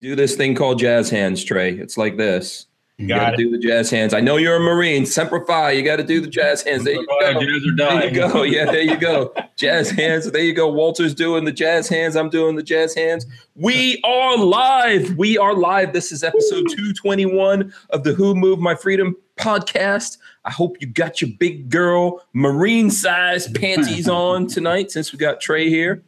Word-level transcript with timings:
do 0.00 0.14
this 0.14 0.36
thing 0.36 0.54
called 0.54 0.78
jazz 0.78 1.10
hands, 1.10 1.42
Trey. 1.44 1.72
It's 1.74 1.98
like 1.98 2.16
this. 2.16 2.66
You 2.98 3.06
Got 3.06 3.30
to 3.30 3.36
do 3.36 3.48
the 3.48 3.58
jazz 3.58 3.90
hands. 3.90 4.12
I 4.12 4.18
know 4.18 4.38
you're 4.38 4.56
a 4.56 4.60
Marine, 4.60 5.06
Semper 5.06 5.44
Fi. 5.46 5.70
You 5.70 5.84
got 5.84 5.96
to 5.96 6.02
do 6.02 6.20
the 6.20 6.26
jazz 6.26 6.62
hands. 6.62 6.82
There 6.82 6.94
you 6.94 7.06
go. 7.06 7.76
There 7.76 8.04
you 8.04 8.10
go. 8.10 8.42
Yeah, 8.42 8.64
there 8.64 8.82
you 8.82 8.96
go. 8.96 9.32
Jazz 9.54 9.88
hands. 9.88 10.28
There 10.28 10.42
you 10.42 10.52
go. 10.52 10.68
Walter's 10.68 11.14
doing 11.14 11.44
the 11.44 11.52
jazz 11.52 11.88
hands. 11.88 12.16
I'm 12.16 12.28
doing 12.28 12.56
the 12.56 12.62
jazz 12.62 12.96
hands. 12.96 13.24
We 13.54 14.00
are 14.02 14.36
live. 14.36 15.16
We 15.16 15.38
are 15.38 15.54
live. 15.54 15.92
This 15.92 16.10
is 16.10 16.24
episode 16.24 16.66
221 16.70 17.72
of 17.90 18.02
the 18.02 18.14
Who 18.14 18.34
Moved 18.34 18.62
My 18.62 18.74
Freedom 18.74 19.14
podcast. 19.36 20.18
I 20.44 20.50
hope 20.50 20.76
you 20.80 20.88
got 20.88 21.20
your 21.20 21.30
big 21.38 21.70
girl 21.70 22.24
marine 22.32 22.90
size 22.90 23.46
panties 23.54 24.08
on 24.08 24.48
tonight 24.48 24.90
since 24.90 25.12
we 25.12 25.20
got 25.20 25.40
Trey 25.40 25.68
here. 25.68 26.02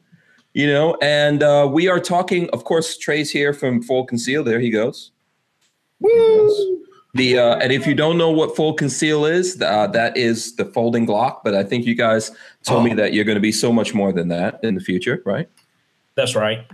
You 0.53 0.67
know, 0.67 0.97
and 1.01 1.43
uh, 1.45 1.69
we 1.71 1.89
are 1.89 2.01
talking, 2.01 2.51
of 2.51 2.65
course, 2.65 2.99
Trey's 2.99 3.31
here 3.31 3.53
from 3.53 3.83
Full 3.83 4.05
Conceal. 4.05 4.43
There 4.43 4.59
he 4.59 4.71
goes. 4.71 5.13
The 7.15 7.39
uh, 7.39 7.57
and 7.57 7.73
if 7.73 7.87
you 7.87 7.95
don't 7.95 8.17
know 8.17 8.31
what 8.31 8.55
full 8.55 8.75
conceal 8.75 9.25
is, 9.25 9.61
uh, 9.61 9.89
that 9.89 10.17
is 10.17 10.55
the 10.57 10.65
folding 10.65 11.07
Glock. 11.07 11.39
But 11.43 11.55
I 11.55 11.65
think 11.65 11.85
you 11.85 11.95
guys 11.97 12.31
told 12.65 12.85
me 12.85 12.93
Oh. 12.93 12.97
that 12.97 13.13
you're 13.13 13.25
going 13.25 13.37
to 13.37 13.41
be 13.41 13.53
so 13.53 13.73
much 13.73 13.95
more 13.95 14.13
than 14.13 14.29
that 14.29 14.61
in 14.63 14.77
the 14.77 14.81
future, 14.81 15.21
right? 15.27 15.49
That's 16.15 16.37
right. 16.37 16.65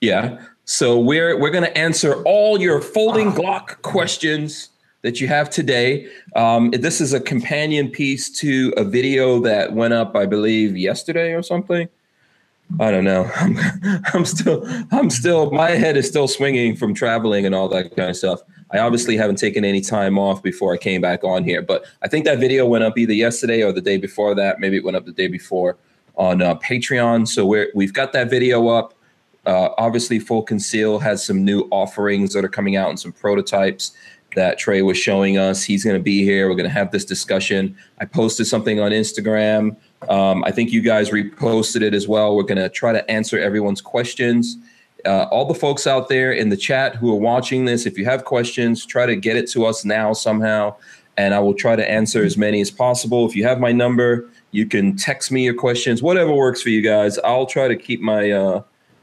Yeah. 0.00 0.42
So 0.64 0.98
we're 0.98 1.38
we're 1.38 1.50
going 1.50 1.64
to 1.64 1.76
answer 1.76 2.22
all 2.22 2.58
your 2.60 2.80
folding 2.80 3.32
Glock 3.32 3.82
questions 3.82 4.70
that 5.02 5.20
you 5.20 5.28
have 5.28 5.50
today. 5.50 6.08
Um, 6.34 6.70
this 6.70 7.00
is 7.00 7.12
a 7.12 7.20
companion 7.20 7.90
piece 7.90 8.30
to 8.40 8.72
a 8.78 8.82
video 8.84 9.40
that 9.40 9.74
went 9.74 9.92
up, 9.92 10.16
I 10.16 10.24
believe, 10.26 10.76
yesterday 10.76 11.32
or 11.34 11.42
something. 11.42 11.88
I 12.80 12.90
don't 12.90 13.04
know. 13.04 13.30
I'm, 13.36 13.56
I'm 14.12 14.24
still, 14.24 14.66
I'm 14.90 15.10
still, 15.10 15.50
my 15.50 15.70
head 15.70 15.96
is 15.96 16.06
still 16.08 16.28
swinging 16.28 16.76
from 16.76 16.94
traveling 16.94 17.46
and 17.46 17.54
all 17.54 17.68
that 17.68 17.94
kind 17.96 18.10
of 18.10 18.16
stuff. 18.16 18.40
I 18.72 18.78
obviously 18.78 19.16
haven't 19.16 19.36
taken 19.36 19.64
any 19.64 19.80
time 19.80 20.18
off 20.18 20.42
before 20.42 20.74
I 20.74 20.76
came 20.76 21.00
back 21.00 21.22
on 21.22 21.44
here, 21.44 21.62
but 21.62 21.84
I 22.02 22.08
think 22.08 22.24
that 22.24 22.38
video 22.38 22.66
went 22.66 22.84
up 22.84 22.98
either 22.98 23.12
yesterday 23.12 23.62
or 23.62 23.72
the 23.72 23.80
day 23.80 23.96
before 23.96 24.34
that. 24.34 24.58
Maybe 24.58 24.76
it 24.76 24.84
went 24.84 24.96
up 24.96 25.06
the 25.06 25.12
day 25.12 25.28
before 25.28 25.76
on 26.16 26.42
uh, 26.42 26.56
Patreon. 26.56 27.28
So 27.28 27.46
we're, 27.46 27.70
we've 27.74 27.92
got 27.92 28.12
that 28.12 28.28
video 28.28 28.68
up. 28.68 28.94
Uh, 29.44 29.70
obviously, 29.78 30.18
Full 30.18 30.42
Conceal 30.42 30.98
has 30.98 31.24
some 31.24 31.44
new 31.44 31.68
offerings 31.70 32.32
that 32.32 32.44
are 32.44 32.48
coming 32.48 32.74
out 32.74 32.88
and 32.90 32.98
some 32.98 33.12
prototypes 33.12 33.92
that 34.36 34.58
Trey 34.58 34.82
was 34.82 34.98
showing 34.98 35.38
us. 35.38 35.64
He's 35.64 35.82
going 35.82 35.96
to 35.96 36.02
be 36.02 36.22
here. 36.22 36.48
We're 36.48 36.54
going 36.54 36.68
to 36.68 36.74
have 36.74 36.92
this 36.92 37.06
discussion. 37.06 37.74
I 37.98 38.04
posted 38.04 38.46
something 38.46 38.78
on 38.80 38.92
Instagram. 38.92 39.76
Um, 40.10 40.44
I 40.44 40.52
think 40.52 40.70
you 40.70 40.82
guys 40.82 41.10
reposted 41.10 41.80
it 41.80 41.94
as 41.94 42.06
well. 42.06 42.36
We're 42.36 42.42
going 42.42 42.58
to 42.58 42.68
try 42.68 42.92
to 42.92 43.10
answer 43.10 43.38
everyone's 43.38 43.80
questions. 43.80 44.58
Uh, 45.06 45.24
all 45.30 45.46
the 45.46 45.54
folks 45.54 45.86
out 45.86 46.08
there 46.08 46.32
in 46.32 46.50
the 46.50 46.56
chat 46.56 46.96
who 46.96 47.10
are 47.10 47.18
watching 47.18 47.64
this, 47.64 47.86
if 47.86 47.96
you 47.96 48.04
have 48.04 48.24
questions, 48.24 48.84
try 48.84 49.06
to 49.06 49.16
get 49.16 49.36
it 49.36 49.50
to 49.52 49.64
us 49.64 49.84
now 49.84 50.12
somehow, 50.12 50.74
and 51.16 51.32
I 51.32 51.38
will 51.38 51.54
try 51.54 51.74
to 51.74 51.90
answer 51.90 52.22
as 52.22 52.36
many 52.36 52.60
as 52.60 52.70
possible. 52.70 53.26
If 53.26 53.34
you 53.34 53.44
have 53.44 53.58
my 53.58 53.72
number, 53.72 54.28
you 54.50 54.66
can 54.66 54.96
text 54.96 55.32
me 55.32 55.44
your 55.44 55.54
questions, 55.54 56.02
whatever 56.02 56.32
works 56.32 56.60
for 56.60 56.68
you 56.70 56.82
guys. 56.82 57.18
I'll 57.18 57.46
try 57.46 57.68
to 57.68 57.76
keep 57.76 58.00
my 58.00 58.30
uh, 58.30 58.62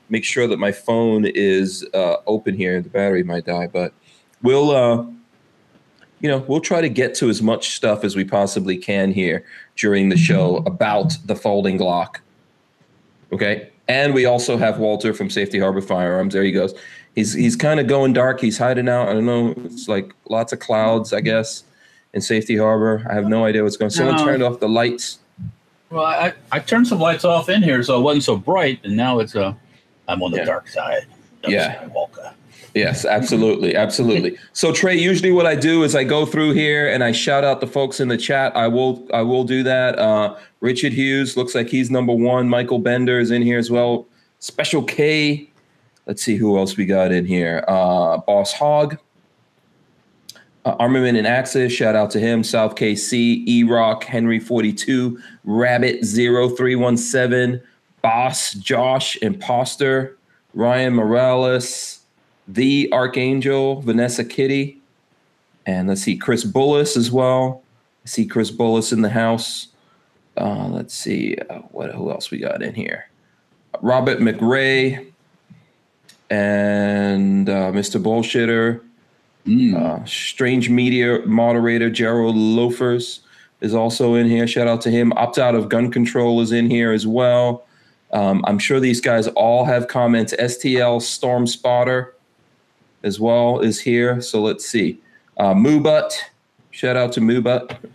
make 0.09 0.25
sure 0.25 0.47
that 0.47 0.59
my 0.59 0.71
phone 0.71 1.25
is 1.25 1.83
uh, 1.93 2.17
open 2.27 2.55
here. 2.55 2.81
The 2.81 2.89
battery 2.89 3.23
might 3.23 3.45
die, 3.45 3.67
but 3.67 3.93
we'll 4.43 4.71
uh, 4.71 5.05
you 6.23 6.29
know 6.29 6.39
we'll 6.47 6.61
try 6.61 6.81
to 6.81 6.89
get 6.89 7.13
to 7.15 7.29
as 7.29 7.41
much 7.43 7.75
stuff 7.75 8.03
as 8.03 8.15
we 8.15 8.23
possibly 8.23 8.77
can 8.77 9.11
here 9.11 9.45
during 9.75 10.09
the 10.09 10.17
show 10.17 10.57
about 10.65 11.13
the 11.25 11.35
folding 11.35 11.77
Glock. 11.77 12.15
Okay, 13.31 13.69
and 13.87 14.13
we 14.13 14.25
also 14.25 14.57
have 14.57 14.79
Walter 14.79 15.13
from 15.13 15.29
Safety 15.29 15.59
Harbor 15.59 15.81
Firearms. 15.81 16.33
There 16.33 16.43
he 16.43 16.51
goes. 16.51 16.73
He's 17.15 17.33
he's 17.33 17.55
kind 17.55 17.79
of 17.79 17.87
going 17.87 18.13
dark. 18.13 18.39
He's 18.39 18.57
hiding 18.57 18.87
out. 18.89 19.09
I 19.09 19.13
don't 19.13 19.25
know. 19.25 19.53
It's 19.65 19.87
like 19.87 20.13
lots 20.29 20.53
of 20.53 20.59
clouds, 20.59 21.13
I 21.13 21.21
guess, 21.21 21.63
in 22.13 22.21
Safety 22.21 22.57
Harbor. 22.57 23.05
I 23.09 23.13
have 23.13 23.27
no 23.27 23.45
idea 23.45 23.63
what's 23.63 23.77
going. 23.77 23.87
on. 23.87 23.91
Someone 23.91 24.15
No. 24.17 24.25
turned 24.25 24.43
off 24.43 24.59
the 24.59 24.69
lights. 24.69 25.19
Well, 25.89 26.05
I, 26.05 26.33
I 26.51 26.57
turned 26.59 26.87
some 26.87 26.99
lights 26.99 27.23
off 27.23 27.49
in 27.49 27.61
here 27.61 27.83
so 27.83 27.99
it 27.99 28.01
wasn't 28.01 28.23
so 28.23 28.35
bright, 28.37 28.79
and 28.83 28.95
now 28.97 29.19
it's 29.19 29.35
uh, 29.35 29.53
I'm 30.07 30.23
on 30.23 30.31
the 30.31 30.37
Yeah. 30.37 30.45
dark 30.45 30.67
side. 30.67 31.05
of 31.43 31.51
Yeah. 31.51 31.83
Skywalker. 31.83 32.33
Yes, 32.73 33.05
absolutely, 33.19 33.75
absolutely. 33.75 34.37
So 34.53 34.71
Trey, 34.71 34.95
usually 34.95 35.31
what 35.31 35.45
I 35.45 35.55
do 35.55 35.83
is 35.83 35.95
I 35.95 36.03
go 36.03 36.25
through 36.25 36.53
here 36.53 36.87
and 36.87 37.03
I 37.03 37.11
shout 37.11 37.43
out 37.43 37.61
the 37.61 37.67
folks 37.67 37.99
in 37.99 38.07
the 38.07 38.17
chat. 38.17 38.55
I 38.55 38.67
will 38.67 39.07
I 39.13 39.21
will 39.21 39.43
do 39.43 39.63
that. 39.63 39.97
Uh, 39.99 40.35
Richard 40.59 40.93
Hughes 40.93 41.37
looks 41.37 41.55
like 41.55 41.69
he's 41.69 41.91
number 41.91 42.13
one. 42.13 42.49
Michael 42.49 42.79
Bender 42.79 43.19
is 43.19 43.31
in 43.31 43.41
here 43.41 43.57
as 43.59 43.69
well. 43.69 44.07
Special 44.39 44.83
K. 44.83 45.49
Let's 46.05 46.21
see 46.21 46.35
who 46.35 46.57
else 46.57 46.75
we 46.75 46.85
got 46.85 47.11
in 47.11 47.25
here. 47.25 47.63
Uh, 47.67 48.17
Boss 48.17 48.53
Hog. 48.53 48.97
Uh, 50.65 50.75
Armament 50.79 51.17
and 51.17 51.27
Axis, 51.27 51.73
shout 51.73 51.93
out 51.93 52.09
to 52.11 52.19
him. 52.19 52.41
South 52.41 52.75
KC, 52.75 53.45
E 53.45 53.63
Rock, 53.63 54.05
Henry 54.05 54.39
42, 54.39 55.19
Rabbit 55.43 56.05
0317, 56.05 57.61
Boss, 58.01 58.53
Josh, 58.53 59.17
Imposter, 59.17 60.17
Ryan 60.53 60.93
Morales, 60.93 62.02
The 62.47 62.89
Archangel, 62.91 63.81
Vanessa 63.81 64.23
Kitty, 64.23 64.81
and 65.65 65.87
let's 65.87 66.01
see, 66.01 66.17
Chris 66.17 66.43
Bullis 66.43 66.97
as 66.97 67.11
well. 67.11 67.63
I 68.03 68.07
see 68.07 68.25
Chris 68.25 68.51
Bullis 68.51 68.91
in 68.91 69.01
the 69.01 69.09
house. 69.09 69.67
Uh, 70.35 70.67
let's 70.67 70.93
see, 70.93 71.37
uh, 71.49 71.59
what 71.71 71.91
who 71.91 72.11
else 72.11 72.31
we 72.31 72.39
got 72.39 72.61
in 72.61 72.73
here? 72.73 73.09
Robert 73.81 74.19
McRae 74.19 75.11
and 76.29 77.49
uh, 77.49 77.71
Mr. 77.71 78.01
Bullshitter. 78.01 78.81
Mm. 79.45 79.75
Uh, 79.75 80.05
Strange 80.05 80.69
Media 80.69 81.19
moderator 81.25 81.89
Gerald 81.89 82.35
Loafers 82.35 83.21
is 83.61 83.73
also 83.73 84.15
in 84.15 84.27
here. 84.27 84.47
Shout 84.47 84.67
out 84.67 84.81
to 84.81 84.89
him. 84.91 85.13
Opt 85.13 85.37
out 85.37 85.55
of 85.55 85.69
gun 85.69 85.91
control 85.91 86.41
is 86.41 86.51
in 86.51 86.69
here 86.69 86.91
as 86.91 87.05
well. 87.05 87.65
Um, 88.11 88.43
I'm 88.45 88.59
sure 88.59 88.79
these 88.79 89.01
guys 89.01 89.27
all 89.29 89.65
have 89.65 89.87
comments. 89.87 90.33
STL 90.33 91.01
Storm 91.01 91.47
Spotter 91.47 92.15
as 93.03 93.19
well 93.19 93.59
is 93.59 93.79
here. 93.79 94.21
So 94.21 94.41
let's 94.41 94.65
see. 94.65 94.99
Uh, 95.37 95.53
Moobut. 95.53 96.13
Shout 96.71 96.95
out 96.95 97.11
to 97.13 97.21
Moobut. 97.21 97.77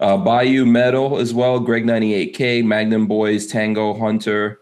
Uh, 0.00 0.16
Bayou 0.16 0.66
Metal 0.66 1.18
as 1.18 1.32
well. 1.32 1.60
Greg98K, 1.60 2.64
Magnum 2.64 3.06
Boys, 3.06 3.46
Tango 3.46 3.94
Hunter. 3.96 4.58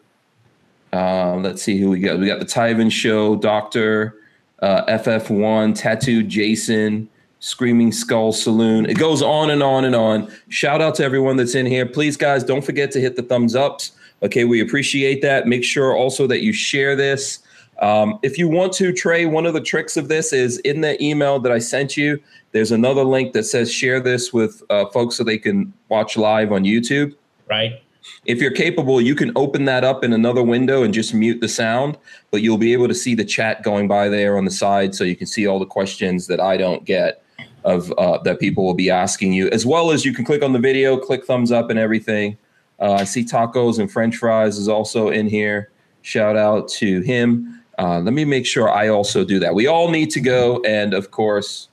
Uh, 0.92 1.36
let's 1.36 1.62
see 1.62 1.78
who 1.78 1.88
we 1.90 2.00
got. 2.00 2.18
We 2.18 2.26
got 2.26 2.38
the 2.38 2.44
Tyven 2.44 2.92
Show, 2.92 3.36
Doctor, 3.36 4.16
uh, 4.60 4.84
FF1, 4.84 5.74
Tattoo 5.74 6.22
Jason, 6.22 7.08
Screaming 7.40 7.92
Skull 7.92 8.32
Saloon. 8.32 8.86
It 8.86 8.98
goes 8.98 9.22
on 9.22 9.50
and 9.50 9.62
on 9.62 9.84
and 9.84 9.94
on. 9.94 10.30
Shout 10.50 10.80
out 10.80 10.94
to 10.96 11.04
everyone 11.04 11.36
that's 11.36 11.54
in 11.54 11.66
here. 11.66 11.86
Please, 11.86 12.16
guys, 12.16 12.44
don't 12.44 12.64
forget 12.64 12.90
to 12.92 13.00
hit 13.00 13.16
the 13.16 13.22
thumbs 13.22 13.56
ups. 13.56 13.92
Okay, 14.22 14.44
we 14.44 14.60
appreciate 14.60 15.20
that. 15.22 15.48
Make 15.48 15.64
sure 15.64 15.96
also 15.96 16.26
that 16.26 16.42
you 16.42 16.52
share 16.52 16.94
this. 16.94 17.40
Um, 17.80 18.18
if 18.22 18.38
you 18.38 18.48
want 18.48 18.72
to, 18.74 18.92
Trey, 18.92 19.26
one 19.26 19.46
of 19.46 19.54
the 19.54 19.60
tricks 19.60 19.96
of 19.96 20.08
this 20.08 20.32
is 20.32 20.58
in 20.58 20.80
the 20.80 21.02
email 21.02 21.40
that 21.40 21.52
I 21.52 21.58
sent 21.58 21.96
you, 21.96 22.20
there's 22.52 22.70
another 22.70 23.02
link 23.02 23.32
that 23.32 23.44
says 23.44 23.72
share 23.72 24.00
this 24.00 24.32
with 24.32 24.62
uh, 24.70 24.86
folks 24.86 25.16
so 25.16 25.24
they 25.24 25.38
can 25.38 25.72
watch 25.88 26.16
live 26.16 26.52
on 26.52 26.62
YouTube 26.64 27.14
Right. 27.50 27.82
if 28.26 28.40
you're 28.40 28.52
capable, 28.52 29.00
you 29.00 29.14
can 29.14 29.32
open 29.36 29.64
that 29.64 29.82
up 29.84 30.04
in 30.04 30.12
another 30.12 30.42
window 30.42 30.82
and 30.82 30.94
just 30.94 31.12
mute 31.12 31.40
the 31.40 31.48
sound, 31.48 31.98
but 32.30 32.42
you'll 32.42 32.58
be 32.58 32.72
able 32.72 32.88
to 32.88 32.94
see 32.94 33.14
the 33.14 33.24
chat 33.24 33.62
going 33.62 33.88
by 33.88 34.08
there 34.08 34.38
on 34.38 34.44
the 34.44 34.50
side, 34.50 34.94
so 34.94 35.04
you 35.04 35.16
can 35.16 35.26
see 35.26 35.46
all 35.46 35.58
the 35.58 35.66
questions 35.66 36.26
that 36.28 36.40
I 36.40 36.56
don't 36.56 36.84
get 36.84 37.22
of 37.64 37.90
uh, 37.92 38.18
that 38.18 38.38
people 38.40 38.64
will 38.64 38.74
be 38.74 38.90
asking 38.90 39.32
you, 39.32 39.48
as 39.50 39.66
well 39.66 39.90
as 39.90 40.04
you 40.04 40.12
can 40.14 40.24
click 40.24 40.42
on 40.42 40.52
the 40.52 40.58
video, 40.58 40.96
click 40.96 41.24
thumbs 41.24 41.50
up, 41.50 41.70
and 41.70 41.78
everything. 41.78 42.36
Uh, 42.78 42.92
I 42.94 43.04
see 43.04 43.24
tacos 43.24 43.78
and 43.78 43.90
French 43.90 44.16
fries 44.16 44.58
is 44.58 44.68
also 44.68 45.08
in 45.08 45.28
here. 45.28 45.70
Shout 46.02 46.36
out 46.36 46.68
to 46.68 47.00
him. 47.00 47.62
Uh, 47.78 47.98
let 48.00 48.12
me 48.14 48.24
make 48.24 48.46
sure 48.46 48.70
I 48.70 48.88
also 48.88 49.24
do 49.24 49.38
that. 49.40 49.54
We 49.54 49.66
all 49.66 49.90
need 49.90 50.10
to 50.10 50.20
go, 50.20 50.62
and 50.64 50.94
of 50.94 51.10
course, 51.10 51.68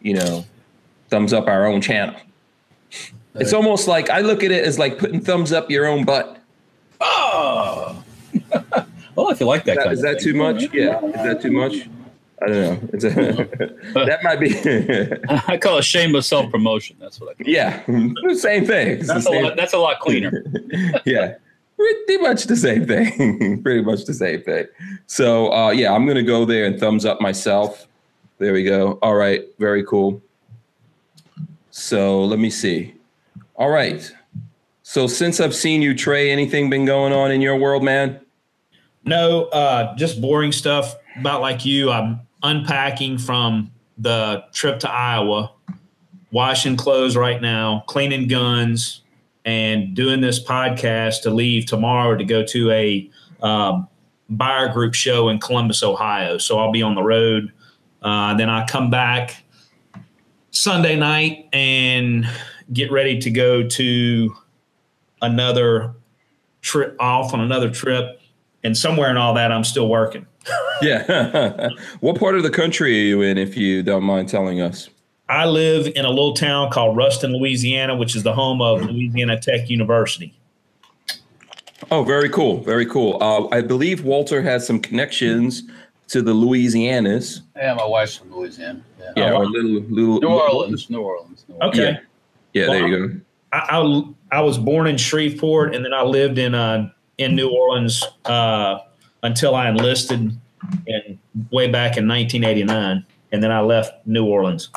you 0.00 0.14
know, 0.14 0.44
thumbs 1.08 1.32
up 1.32 1.46
our 1.48 1.66
own 1.66 1.80
channel. 1.80 2.14
It's 3.34 3.52
almost 3.52 3.86
like 3.88 4.08
I 4.08 4.20
look 4.20 4.42
at 4.44 4.50
it 4.50 4.64
as 4.64 4.78
like 4.78 4.98
putting 4.98 5.20
thumbs 5.20 5.52
up 5.52 5.70
your 5.70 5.86
own 5.86 6.04
butt. 6.04 6.38
Oh. 7.00 8.02
well, 9.14 9.28
if 9.30 9.40
you 9.40 9.46
like 9.46 9.64
that, 9.64 9.72
Is 9.72 9.76
that, 9.76 9.82
kind 9.84 9.92
is 9.92 9.98
of 9.98 10.02
that 10.04 10.22
thing. 10.22 10.32
too 10.32 10.38
much? 10.38 10.62
Yeah. 10.72 11.04
Is 11.04 11.12
that 11.14 11.42
too 11.42 11.50
much? 11.52 11.88
I 12.42 12.46
don't 12.46 12.82
know. 12.82 12.88
It's 12.92 13.04
a, 13.04 13.08
that 14.06 14.20
might 14.22 14.38
be. 14.40 14.54
I 15.48 15.56
call 15.58 15.78
it 15.78 15.84
shameless 15.84 16.26
self 16.26 16.50
promotion. 16.50 16.96
That's 17.00 17.20
what 17.20 17.30
I 17.30 17.34
call. 17.34 17.46
It. 17.46 17.48
yeah, 17.48 17.82
same 18.34 18.64
thing. 18.66 18.88
It's 18.88 19.06
the 19.08 19.14
That's 19.14 19.26
a 19.26 19.30
same- 19.30 19.44
lot. 19.44 19.56
That's 19.56 19.72
a 19.72 19.78
lot 19.78 20.00
cleaner. 20.00 20.44
yeah, 21.06 21.36
pretty 21.76 22.18
much 22.18 22.44
the 22.44 22.56
same 22.56 22.86
thing. 22.86 23.62
pretty 23.62 23.82
much 23.82 24.04
the 24.04 24.14
same 24.14 24.42
thing. 24.42 24.66
So 25.06 25.52
uh, 25.52 25.70
yeah, 25.70 25.92
I'm 25.92 26.06
gonna 26.06 26.22
go 26.22 26.44
there 26.44 26.66
and 26.66 26.78
thumbs 26.78 27.04
up 27.04 27.20
myself. 27.20 27.86
There 28.38 28.52
we 28.52 28.64
go. 28.64 28.98
All 29.02 29.14
right, 29.14 29.44
very 29.58 29.84
cool. 29.84 30.22
So 31.70 32.24
let 32.24 32.38
me 32.38 32.50
see. 32.50 32.94
All 33.54 33.70
right. 33.70 34.10
So 34.82 35.06
since 35.06 35.40
I've 35.40 35.54
seen 35.54 35.82
you, 35.82 35.94
Trey, 35.94 36.30
anything 36.30 36.70
been 36.70 36.84
going 36.84 37.12
on 37.12 37.30
in 37.30 37.40
your 37.40 37.56
world, 37.56 37.82
man? 37.82 38.20
No, 39.04 39.44
uh, 39.46 39.94
just 39.96 40.20
boring 40.20 40.52
stuff. 40.52 40.96
about 41.18 41.40
like 41.40 41.64
you. 41.64 41.90
I'm 41.90 42.20
unpacking 42.42 43.18
from 43.18 43.70
the 43.98 44.44
trip 44.52 44.78
to 44.80 44.90
Iowa, 44.90 45.52
washing 46.30 46.76
clothes 46.76 47.16
right 47.16 47.40
now, 47.40 47.84
cleaning 47.86 48.28
guns, 48.28 49.02
and 49.46 49.94
doing 49.94 50.20
this 50.20 50.42
podcast 50.42 51.22
to 51.22 51.30
leave 51.30 51.66
tomorrow 51.66 52.16
to 52.16 52.24
go 52.24 52.44
to 52.44 52.70
a 52.72 53.08
um, 53.42 53.88
buyer 54.28 54.68
group 54.68 54.92
show 54.92 55.28
in 55.28 55.38
Columbus, 55.38 55.82
Ohio. 55.84 56.36
So 56.36 56.58
I'll 56.58 56.72
be 56.72 56.82
on 56.82 56.96
the 56.96 57.02
road. 57.02 57.52
Uh, 58.02 58.34
then 58.34 58.50
I 58.50 58.66
come 58.66 58.90
back 58.90 59.44
Sunday 60.50 60.96
night 60.96 61.48
and 61.52 62.28
get 62.72 62.90
ready 62.90 63.18
to 63.20 63.30
go 63.30 63.66
to 63.66 64.34
another 65.22 65.94
trip 66.60 66.96
off 66.98 67.32
on 67.32 67.40
another 67.40 67.70
trip. 67.70 68.20
And 68.64 68.76
somewhere 68.76 69.10
in 69.10 69.16
all 69.16 69.32
that, 69.34 69.52
I'm 69.52 69.62
still 69.62 69.88
working. 69.88 70.26
yeah. 70.82 71.68
what 72.00 72.18
part 72.18 72.36
of 72.36 72.42
the 72.42 72.50
country 72.50 72.98
are 72.98 73.04
you 73.04 73.22
in, 73.22 73.38
if 73.38 73.56
you 73.56 73.84
don't 73.84 74.02
mind 74.02 74.28
telling 74.28 74.60
us? 74.60 74.88
I 75.28 75.46
live 75.46 75.88
in 75.96 76.04
a 76.04 76.08
little 76.08 76.34
town 76.34 76.70
called 76.70 76.96
Ruston, 76.96 77.32
Louisiana, 77.32 77.96
which 77.96 78.14
is 78.14 78.22
the 78.22 78.32
home 78.32 78.62
of 78.62 78.82
Louisiana 78.82 79.40
Tech 79.40 79.68
University. 79.68 80.32
Oh, 81.90 82.04
very 82.04 82.28
cool. 82.28 82.62
Very 82.62 82.86
cool. 82.86 83.18
Uh, 83.20 83.48
I 83.54 83.60
believe 83.60 84.04
Walter 84.04 84.42
has 84.42 84.66
some 84.66 84.80
connections 84.80 85.64
to 86.08 86.22
the 86.22 86.32
Louisianas. 86.32 87.40
Yeah, 87.56 87.74
my 87.74 87.86
wife's 87.86 88.16
from 88.16 88.34
Louisiana. 88.34 88.82
Yeah, 88.98 89.12
yeah 89.16 89.32
oh, 89.32 89.38
or 89.38 89.46
little, 89.46 89.80
little 89.88 90.20
New 90.20 90.28
Orleans. 90.28 90.90
New 90.90 91.00
Orleans. 91.00 91.44
New 91.48 91.56
Orleans. 91.56 91.78
Okay. 91.78 92.00
Yeah, 92.52 92.62
yeah 92.62 92.68
well, 92.68 92.78
there 92.78 92.88
you 92.88 93.08
go. 93.08 93.20
I, 93.52 93.58
I, 93.70 94.38
I, 94.38 94.40
was 94.42 94.58
born 94.58 94.86
in 94.86 94.96
Shreveport, 94.96 95.74
and 95.74 95.84
then 95.84 95.94
I 95.94 96.02
lived 96.02 96.38
in 96.38 96.54
uh, 96.54 96.90
in 97.18 97.34
New 97.34 97.48
Orleans 97.50 98.04
uh, 98.24 98.78
until 99.22 99.54
I 99.54 99.68
enlisted 99.68 100.36
in 100.86 101.18
way 101.50 101.68
back 101.68 101.96
in 101.96 102.08
1989, 102.08 103.04
and 103.32 103.42
then 103.42 103.52
I 103.52 103.60
left 103.60 104.06
New 104.06 104.26
Orleans. 104.26 104.70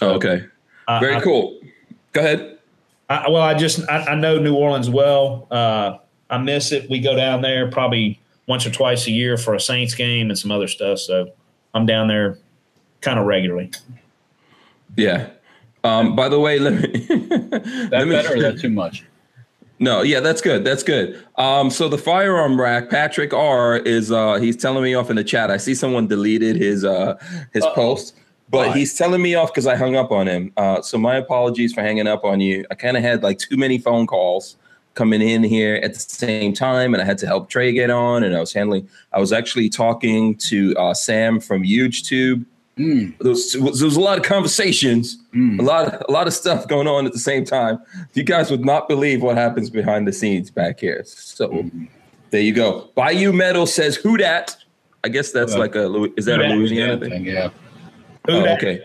Oh, 0.00 0.10
okay. 0.10 0.44
Very 1.00 1.16
I, 1.16 1.20
cool. 1.20 1.58
Go 2.12 2.20
ahead. 2.20 2.58
I, 3.08 3.28
well, 3.28 3.42
I 3.42 3.54
just 3.54 3.88
I, 3.88 4.04
I, 4.04 4.14
know 4.14 4.38
New 4.38 4.54
Orleans 4.54 4.90
well. 4.90 5.46
Uh, 5.50 5.98
I 6.30 6.38
miss 6.38 6.72
it. 6.72 6.88
We 6.90 7.00
go 7.00 7.16
down 7.16 7.42
there 7.42 7.70
probably 7.70 8.20
once 8.46 8.66
or 8.66 8.70
twice 8.70 9.06
a 9.06 9.10
year 9.10 9.36
for 9.36 9.54
a 9.54 9.60
Saints 9.60 9.94
game 9.94 10.30
and 10.30 10.38
some 10.38 10.50
other 10.50 10.68
stuff. 10.68 10.98
So 10.98 11.30
I'm 11.74 11.86
down 11.86 12.08
there 12.08 12.38
kind 13.00 13.18
of 13.18 13.26
regularly. 13.26 13.70
Yeah. 14.96 15.30
Um, 15.84 16.16
by 16.16 16.28
the 16.28 16.40
way, 16.40 16.58
let 16.58 16.74
me. 16.74 16.80
that 17.06 17.88
let 17.92 18.08
me, 18.08 18.12
better 18.12 18.36
or 18.36 18.40
that 18.40 18.58
too 18.60 18.70
much? 18.70 19.04
No, 19.78 20.02
yeah, 20.02 20.20
that's 20.20 20.40
good. 20.40 20.64
That's 20.64 20.82
good. 20.82 21.24
Um, 21.36 21.70
so 21.70 21.88
the 21.88 21.98
firearm 21.98 22.60
rack, 22.60 22.90
Patrick 22.90 23.32
R 23.32 23.76
is 23.76 24.10
uh 24.10 24.34
he's 24.34 24.56
telling 24.56 24.82
me 24.82 24.94
off 24.94 25.08
in 25.08 25.16
the 25.16 25.24
chat. 25.24 25.50
I 25.50 25.56
see 25.56 25.74
someone 25.74 26.08
deleted 26.08 26.56
his 26.56 26.84
uh 26.84 27.16
his 27.52 27.62
Uh-oh. 27.64 27.74
post. 27.74 28.16
But 28.50 28.76
he's 28.76 28.94
telling 28.94 29.20
me 29.20 29.34
off 29.34 29.52
because 29.52 29.66
I 29.66 29.76
hung 29.76 29.94
up 29.94 30.10
on 30.10 30.26
him. 30.26 30.52
Uh, 30.56 30.80
so 30.80 30.96
my 30.96 31.16
apologies 31.16 31.74
for 31.74 31.82
hanging 31.82 32.06
up 32.06 32.24
on 32.24 32.40
you. 32.40 32.64
I 32.70 32.74
kind 32.74 32.96
of 32.96 33.02
had 33.02 33.22
like 33.22 33.38
too 33.38 33.56
many 33.56 33.78
phone 33.78 34.06
calls 34.06 34.56
coming 34.94 35.20
in 35.20 35.42
here 35.44 35.76
at 35.76 35.94
the 35.94 36.00
same 36.00 36.52
time, 36.52 36.94
and 36.94 37.02
I 37.02 37.04
had 37.04 37.18
to 37.18 37.26
help 37.26 37.50
Trey 37.50 37.72
get 37.72 37.90
on. 37.90 38.24
And 38.24 38.34
I 38.34 38.40
was 38.40 38.52
handling. 38.52 38.88
I 39.12 39.20
was 39.20 39.32
actually 39.32 39.68
talking 39.68 40.34
to 40.36 40.74
uh, 40.76 40.94
Sam 40.94 41.40
from 41.40 41.62
YouTube. 41.62 42.44
Mm. 42.78 43.18
There, 43.18 43.30
was, 43.30 43.52
there 43.52 43.62
was 43.62 43.96
a 43.96 44.00
lot 44.00 44.18
of 44.18 44.24
conversations, 44.24 45.18
mm. 45.34 45.58
a 45.58 45.62
lot, 45.62 45.92
of, 45.92 46.02
a 46.08 46.12
lot 46.12 46.28
of 46.28 46.32
stuff 46.32 46.68
going 46.68 46.86
on 46.86 47.06
at 47.06 47.12
the 47.12 47.18
same 47.18 47.44
time. 47.44 47.80
You 48.14 48.22
guys 48.22 48.52
would 48.52 48.64
not 48.64 48.88
believe 48.88 49.20
what 49.20 49.36
happens 49.36 49.68
behind 49.68 50.06
the 50.06 50.12
scenes 50.12 50.50
back 50.50 50.78
here. 50.78 51.02
So 51.04 51.48
mm. 51.48 51.88
there 52.30 52.40
you 52.40 52.54
go. 52.54 52.88
Bayou 52.94 53.32
Metal 53.32 53.66
says 53.66 53.96
who 53.96 54.16
dat. 54.16 54.56
I 55.04 55.08
guess 55.08 55.32
that's 55.32 55.54
like 55.56 55.74
a 55.74 56.04
is 56.14 56.24
that 56.26 56.40
a 56.40 56.48
Louisiana 56.48 56.98
thing? 56.98 57.24
Yeah. 57.24 57.50
Oh, 58.28 58.46
okay. 58.54 58.82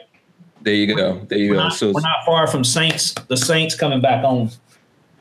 There 0.62 0.74
you 0.74 0.96
go. 0.96 1.20
There 1.28 1.38
you 1.38 1.50
we're 1.50 1.56
go. 1.56 1.64
Not, 1.64 1.74
so 1.74 1.92
we're 1.92 2.02
not 2.02 2.26
far 2.26 2.48
from 2.48 2.64
Saints. 2.64 3.14
The 3.28 3.36
Saints 3.36 3.76
coming 3.76 4.02
back 4.02 4.24
on. 4.24 4.50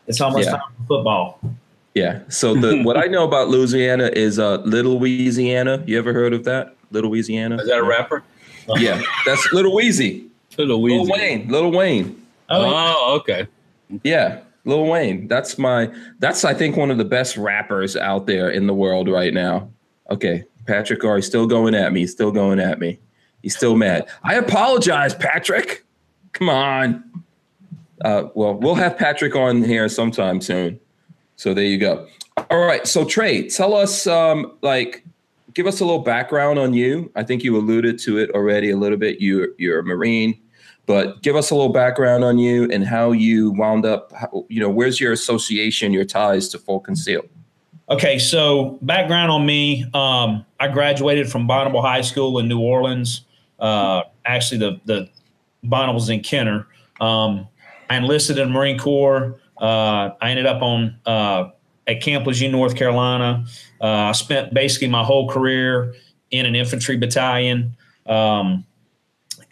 It's 0.06 0.20
almost 0.20 0.46
yeah. 0.46 0.52
time 0.52 0.60
for 0.78 0.96
football. 0.96 1.40
Yeah. 1.94 2.20
So 2.28 2.54
the 2.54 2.82
what 2.84 2.96
I 2.96 3.06
know 3.06 3.24
about 3.24 3.48
Louisiana 3.48 4.10
is 4.12 4.38
uh, 4.38 4.58
Little 4.58 4.98
Louisiana. 4.98 5.82
You 5.86 5.98
ever 5.98 6.12
heard 6.12 6.32
of 6.32 6.44
that? 6.44 6.76
Little 6.92 7.10
Louisiana. 7.10 7.56
Is 7.56 7.68
that 7.68 7.78
a 7.78 7.84
rapper? 7.84 8.22
Yeah, 8.76 9.02
that's 9.26 9.52
Little 9.52 9.72
Weezy. 9.72 10.28
Little 10.56 10.80
Weezy. 10.80 11.04
Lil 11.04 11.12
Wayne. 11.12 11.48
Little 11.48 11.72
Wayne. 11.72 12.26
Oh, 12.48 12.62
oh, 12.64 13.16
okay. 13.16 13.48
Yeah, 14.04 14.40
Lil 14.64 14.86
Wayne. 14.86 15.26
That's 15.26 15.58
my. 15.58 15.90
That's 16.20 16.44
I 16.44 16.54
think 16.54 16.76
one 16.76 16.90
of 16.90 16.98
the 16.98 17.04
best 17.04 17.36
rappers 17.36 17.96
out 17.96 18.26
there 18.26 18.50
in 18.50 18.66
the 18.66 18.74
world 18.74 19.08
right 19.08 19.34
now. 19.34 19.68
Okay, 20.10 20.44
Patrick 20.66 21.04
Are 21.04 21.16
you 21.16 21.22
still 21.22 21.46
going 21.46 21.74
at 21.74 21.92
me. 21.92 22.06
Still 22.06 22.30
going 22.30 22.60
at 22.60 22.78
me. 22.78 22.98
He's 23.42 23.56
still 23.56 23.76
mad. 23.76 24.08
I 24.22 24.34
apologize, 24.34 25.14
Patrick. 25.14 25.84
Come 26.32 26.48
on. 26.48 27.04
Uh, 28.04 28.28
well, 28.34 28.54
we'll 28.54 28.74
have 28.74 28.96
Patrick 28.96 29.36
on 29.36 29.62
here 29.62 29.88
sometime 29.88 30.40
soon. 30.40 30.80
So 31.36 31.54
there 31.54 31.64
you 31.64 31.78
go. 31.78 32.06
All 32.50 32.64
right. 32.64 32.86
So 32.86 33.04
Trey, 33.04 33.48
tell 33.48 33.74
us, 33.74 34.06
um, 34.06 34.56
like, 34.62 35.04
give 35.54 35.66
us 35.66 35.80
a 35.80 35.84
little 35.84 36.00
background 36.02 36.58
on 36.58 36.72
you. 36.72 37.10
I 37.14 37.22
think 37.22 37.44
you 37.44 37.56
alluded 37.56 37.98
to 38.00 38.18
it 38.18 38.30
already 38.30 38.70
a 38.70 38.76
little 38.76 38.98
bit. 38.98 39.20
You 39.20 39.54
you're 39.58 39.80
a 39.80 39.84
Marine, 39.84 40.40
but 40.86 41.22
give 41.22 41.36
us 41.36 41.50
a 41.50 41.54
little 41.54 41.72
background 41.72 42.24
on 42.24 42.38
you 42.38 42.68
and 42.70 42.86
how 42.86 43.12
you 43.12 43.52
wound 43.52 43.84
up. 43.84 44.12
You 44.48 44.60
know, 44.60 44.70
where's 44.70 45.00
your 45.00 45.12
association, 45.12 45.92
your 45.92 46.04
ties 46.04 46.48
to 46.50 46.58
Full 46.58 46.80
Conceal? 46.80 47.22
Okay, 47.88 48.18
so 48.18 48.78
background 48.82 49.30
on 49.30 49.44
me. 49.44 49.84
Um, 49.92 50.46
I 50.58 50.68
graduated 50.68 51.30
from 51.30 51.46
Bonnabel 51.46 51.82
High 51.82 52.00
School 52.00 52.38
in 52.38 52.48
New 52.48 52.60
Orleans. 52.60 53.22
Uh, 53.62 54.02
actually, 54.26 54.58
the 54.58 54.80
the 54.84 55.08
Bonnabel 55.64 55.94
was 55.94 56.10
in 56.10 56.20
Kenner. 56.20 56.66
Um, 57.00 57.48
I 57.88 57.96
enlisted 57.96 58.38
in 58.38 58.48
the 58.48 58.52
Marine 58.52 58.78
Corps. 58.78 59.38
Uh, 59.60 60.10
I 60.20 60.30
ended 60.30 60.46
up 60.46 60.60
on 60.60 60.96
uh, 61.06 61.50
at 61.86 62.02
Camp 62.02 62.26
Lejeune, 62.26 62.50
North 62.50 62.74
Carolina. 62.74 63.46
Uh, 63.80 63.86
I 63.86 64.12
spent 64.12 64.52
basically 64.52 64.88
my 64.88 65.04
whole 65.04 65.28
career 65.28 65.94
in 66.32 66.44
an 66.44 66.56
infantry 66.56 66.96
battalion, 66.96 67.76
um, 68.06 68.66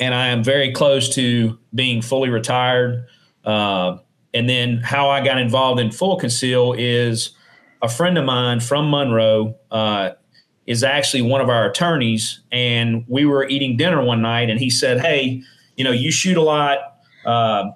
and 0.00 0.14
I 0.14 0.28
am 0.28 0.42
very 0.42 0.72
close 0.72 1.14
to 1.14 1.58
being 1.74 2.02
fully 2.02 2.30
retired. 2.30 3.06
Uh, 3.44 3.98
and 4.34 4.48
then 4.48 4.78
how 4.78 5.08
I 5.08 5.24
got 5.24 5.38
involved 5.38 5.80
in 5.80 5.92
full 5.92 6.16
conceal 6.16 6.74
is 6.76 7.30
a 7.82 7.88
friend 7.88 8.18
of 8.18 8.24
mine 8.24 8.60
from 8.60 8.90
Monroe 8.90 9.54
is 10.70 10.84
actually 10.84 11.20
one 11.20 11.40
of 11.40 11.48
our 11.48 11.68
attorneys, 11.68 12.38
and 12.52 13.04
we 13.08 13.24
were 13.24 13.48
eating 13.48 13.76
dinner 13.76 14.04
one 14.04 14.22
night, 14.22 14.48
and 14.48 14.60
he 14.60 14.70
said, 14.70 15.00
"Hey, 15.00 15.42
you 15.76 15.82
know, 15.82 15.90
you 15.90 16.12
shoot 16.12 16.36
a 16.36 16.42
lot, 16.42 16.78
uh, 17.26 17.72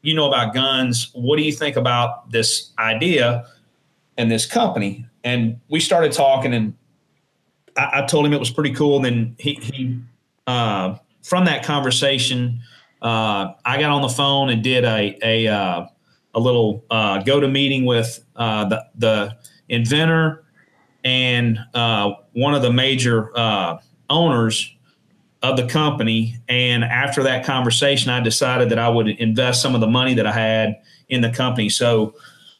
you 0.00 0.14
know 0.14 0.26
about 0.26 0.54
guns. 0.54 1.10
What 1.12 1.36
do 1.36 1.42
you 1.42 1.52
think 1.52 1.76
about 1.76 2.30
this 2.30 2.70
idea 2.78 3.44
and 4.16 4.30
this 4.30 4.46
company?" 4.46 5.04
And 5.22 5.60
we 5.68 5.78
started 5.78 6.10
talking, 6.12 6.54
and 6.54 6.72
I, 7.76 8.00
I 8.00 8.06
told 8.06 8.24
him 8.24 8.32
it 8.32 8.40
was 8.40 8.50
pretty 8.50 8.72
cool. 8.72 8.96
And 8.96 9.04
then 9.04 9.36
he, 9.38 9.52
he 9.56 9.98
uh, 10.46 10.96
from 11.22 11.44
that 11.44 11.66
conversation, 11.66 12.60
uh, 13.02 13.52
I 13.66 13.78
got 13.78 13.90
on 13.90 14.00
the 14.00 14.08
phone 14.08 14.48
and 14.48 14.64
did 14.64 14.86
a 14.86 15.18
a, 15.22 15.48
uh, 15.48 15.86
a 16.32 16.40
little 16.40 16.82
uh, 16.90 17.18
GoToMeeting 17.18 17.84
with 17.84 18.24
uh, 18.36 18.64
the 18.70 18.86
the 18.94 19.36
inventor 19.68 20.46
and 21.04 21.58
uh, 21.74 22.12
one 22.32 22.54
of 22.54 22.62
the 22.62 22.72
major 22.72 23.36
uh, 23.36 23.78
owners 24.10 24.74
of 25.42 25.56
the 25.56 25.66
company. 25.66 26.36
And 26.48 26.84
after 26.84 27.22
that 27.22 27.44
conversation, 27.44 28.10
I 28.10 28.20
decided 28.20 28.70
that 28.70 28.78
I 28.78 28.88
would 28.88 29.08
invest 29.08 29.62
some 29.62 29.74
of 29.74 29.80
the 29.80 29.86
money 29.86 30.14
that 30.14 30.26
I 30.26 30.32
had 30.32 30.80
in 31.08 31.20
the 31.20 31.30
company. 31.30 31.68
So 31.68 32.14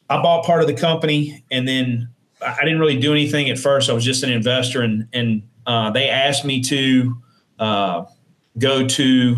I 0.08 0.22
bought 0.22 0.44
part 0.44 0.62
of 0.62 0.68
the 0.68 0.74
company, 0.74 1.44
and 1.50 1.66
then 1.66 2.08
I 2.40 2.62
didn't 2.64 2.78
really 2.78 2.98
do 2.98 3.12
anything 3.12 3.50
at 3.50 3.58
first. 3.58 3.90
I 3.90 3.92
was 3.92 4.04
just 4.04 4.22
an 4.22 4.30
investor, 4.30 4.82
and 4.82 5.08
and 5.12 5.42
uh, 5.66 5.90
they 5.90 6.08
asked 6.08 6.44
me 6.44 6.62
to 6.62 7.16
uh, 7.58 8.04
go 8.58 8.86
to 8.86 9.36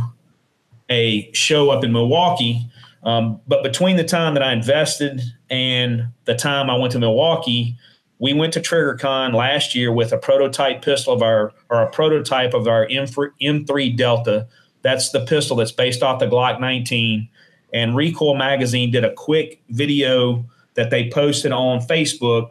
a 0.90 1.32
show 1.32 1.70
up 1.70 1.82
in 1.82 1.92
Milwaukee. 1.92 2.66
Um, 3.02 3.40
but 3.48 3.62
between 3.62 3.96
the 3.96 4.04
time 4.04 4.34
that 4.34 4.42
I 4.42 4.52
invested 4.52 5.22
and 5.48 6.08
the 6.26 6.34
time 6.34 6.68
I 6.68 6.76
went 6.76 6.92
to 6.92 6.98
Milwaukee, 6.98 7.76
we 8.20 8.34
went 8.34 8.52
to 8.52 8.60
TriggerCon 8.60 9.34
last 9.34 9.74
year 9.74 9.90
with 9.90 10.12
a 10.12 10.18
prototype 10.18 10.82
pistol 10.82 11.14
of 11.14 11.22
our, 11.22 11.52
or 11.70 11.82
a 11.82 11.90
prototype 11.90 12.52
of 12.52 12.68
our 12.68 12.86
M3 12.86 13.96
Delta. 13.96 14.46
That's 14.82 15.10
the 15.10 15.24
pistol 15.24 15.56
that's 15.56 15.72
based 15.72 16.02
off 16.02 16.20
the 16.20 16.26
Glock 16.26 16.60
19. 16.60 17.28
And 17.72 17.96
Recoil 17.96 18.34
Magazine 18.36 18.90
did 18.90 19.04
a 19.04 19.12
quick 19.14 19.62
video 19.70 20.44
that 20.74 20.90
they 20.90 21.08
posted 21.08 21.50
on 21.50 21.80
Facebook, 21.80 22.50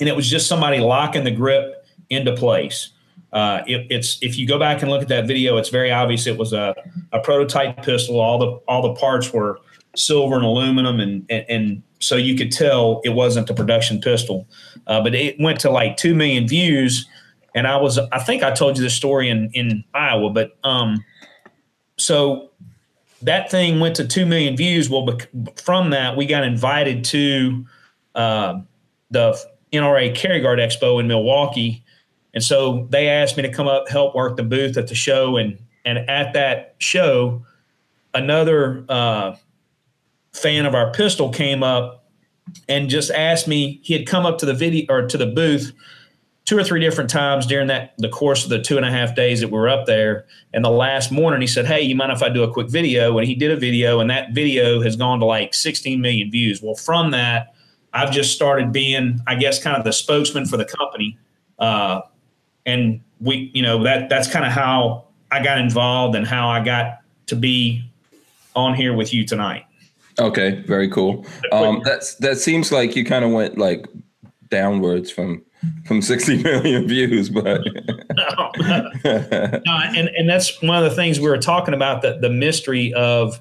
and 0.00 0.08
it 0.08 0.16
was 0.16 0.28
just 0.28 0.48
somebody 0.48 0.78
locking 0.78 1.24
the 1.24 1.30
grip 1.30 1.86
into 2.08 2.34
place. 2.34 2.90
Uh, 3.32 3.60
it, 3.66 3.86
it's 3.90 4.18
if 4.22 4.38
you 4.38 4.46
go 4.46 4.58
back 4.58 4.80
and 4.80 4.90
look 4.90 5.02
at 5.02 5.08
that 5.08 5.26
video, 5.26 5.58
it's 5.58 5.68
very 5.68 5.92
obvious 5.92 6.26
it 6.26 6.38
was 6.38 6.54
a, 6.54 6.74
a 7.12 7.20
prototype 7.20 7.82
pistol. 7.82 8.20
All 8.20 8.38
the 8.38 8.52
all 8.66 8.80
the 8.80 8.94
parts 8.98 9.32
were 9.34 9.60
silver 9.98 10.36
and 10.36 10.44
aluminum, 10.44 11.00
and, 11.00 11.26
and, 11.28 11.44
and 11.48 11.82
so 11.98 12.16
you 12.16 12.36
could 12.36 12.52
tell 12.52 13.00
it 13.04 13.10
wasn't 13.10 13.50
a 13.50 13.54
production 13.54 14.00
pistol. 14.00 14.46
Uh, 14.86 15.02
but 15.02 15.14
it 15.14 15.38
went 15.38 15.60
to 15.60 15.70
like 15.70 15.96
two 15.96 16.14
million 16.14 16.46
views, 16.46 17.06
and 17.54 17.66
I 17.66 17.76
was 17.76 17.98
I 17.98 18.18
think 18.18 18.42
I 18.42 18.52
told 18.52 18.76
you 18.76 18.82
this 18.82 18.94
story 18.94 19.28
in 19.28 19.50
in 19.52 19.84
Iowa, 19.94 20.30
but 20.30 20.56
um, 20.64 21.04
so 21.98 22.50
that 23.22 23.50
thing 23.50 23.80
went 23.80 23.96
to 23.96 24.06
two 24.06 24.26
million 24.26 24.56
views. 24.56 24.88
Well, 24.88 25.06
from 25.56 25.90
that 25.90 26.16
we 26.16 26.26
got 26.26 26.44
invited 26.44 27.04
to 27.06 27.66
uh, 28.14 28.60
the 29.10 29.38
NRA 29.72 30.14
Carry 30.14 30.40
Guard 30.40 30.58
Expo 30.58 31.00
in 31.00 31.08
Milwaukee, 31.08 31.84
and 32.32 32.42
so 32.42 32.86
they 32.90 33.08
asked 33.08 33.36
me 33.36 33.42
to 33.42 33.52
come 33.52 33.66
up 33.66 33.88
help 33.88 34.14
work 34.14 34.36
the 34.36 34.44
booth 34.44 34.76
at 34.76 34.86
the 34.86 34.94
show, 34.94 35.36
and 35.36 35.58
and 35.84 35.98
at 36.08 36.32
that 36.34 36.76
show, 36.78 37.44
another 38.14 38.84
uh, 38.88 39.34
fan 40.38 40.66
of 40.66 40.74
our 40.74 40.92
pistol 40.92 41.30
came 41.30 41.62
up 41.62 42.04
and 42.68 42.88
just 42.88 43.10
asked 43.10 43.48
me. 43.48 43.80
He 43.82 43.92
had 43.92 44.06
come 44.06 44.24
up 44.24 44.38
to 44.38 44.46
the 44.46 44.54
video 44.54 44.86
or 44.88 45.06
to 45.06 45.16
the 45.18 45.26
booth 45.26 45.72
two 46.48 46.56
or 46.56 46.64
three 46.64 46.80
different 46.80 47.10
times 47.10 47.44
during 47.44 47.66
that 47.66 47.92
the 47.98 48.08
course 48.08 48.42
of 48.42 48.48
the 48.48 48.58
two 48.58 48.78
and 48.78 48.86
a 48.86 48.90
half 48.90 49.14
days 49.14 49.40
that 49.42 49.48
we 49.48 49.58
were 49.58 49.68
up 49.68 49.84
there. 49.84 50.24
And 50.54 50.64
the 50.64 50.70
last 50.70 51.12
morning, 51.12 51.42
he 51.42 51.46
said, 51.46 51.66
"Hey, 51.66 51.82
you 51.82 51.94
mind 51.94 52.10
if 52.10 52.22
I 52.22 52.30
do 52.30 52.42
a 52.42 52.50
quick 52.50 52.70
video?" 52.70 53.18
And 53.18 53.28
he 53.28 53.34
did 53.34 53.50
a 53.50 53.56
video, 53.56 54.00
and 54.00 54.08
that 54.08 54.32
video 54.32 54.80
has 54.80 54.96
gone 54.96 55.20
to 55.20 55.26
like 55.26 55.52
16 55.52 56.00
million 56.00 56.30
views. 56.30 56.62
Well, 56.62 56.74
from 56.74 57.10
that, 57.10 57.54
I've 57.92 58.10
just 58.10 58.34
started 58.34 58.72
being, 58.72 59.20
I 59.26 59.34
guess, 59.34 59.62
kind 59.62 59.76
of 59.76 59.84
the 59.84 59.92
spokesman 59.92 60.46
for 60.46 60.56
the 60.56 60.64
company, 60.64 61.18
uh, 61.58 62.00
and 62.64 63.02
we, 63.20 63.50
you 63.52 63.60
know, 63.60 63.82
that 63.82 64.08
that's 64.08 64.30
kind 64.30 64.46
of 64.46 64.52
how 64.52 65.04
I 65.30 65.42
got 65.42 65.58
involved 65.58 66.16
and 66.16 66.26
how 66.26 66.48
I 66.48 66.64
got 66.64 67.00
to 67.26 67.36
be 67.36 67.84
on 68.56 68.74
here 68.74 68.94
with 68.94 69.12
you 69.12 69.26
tonight. 69.26 69.64
Okay, 70.20 70.62
very 70.66 70.88
cool. 70.88 71.24
Um, 71.52 71.80
that's 71.84 72.16
that 72.16 72.38
seems 72.38 72.72
like 72.72 72.96
you 72.96 73.04
kind 73.04 73.24
of 73.24 73.30
went 73.30 73.56
like 73.56 73.86
downwards 74.48 75.10
from 75.10 75.44
from 75.84 76.02
60 76.02 76.42
million 76.42 76.88
views, 76.88 77.30
but 77.30 77.44
no. 78.16 78.50
no, 79.04 79.80
and 79.96 80.08
and 80.08 80.28
that's 80.28 80.60
one 80.62 80.82
of 80.82 80.88
the 80.88 80.96
things 80.96 81.20
we 81.20 81.28
were 81.28 81.38
talking 81.38 81.74
about 81.74 82.02
the 82.02 82.18
the 82.20 82.30
mystery 82.30 82.92
of 82.94 83.40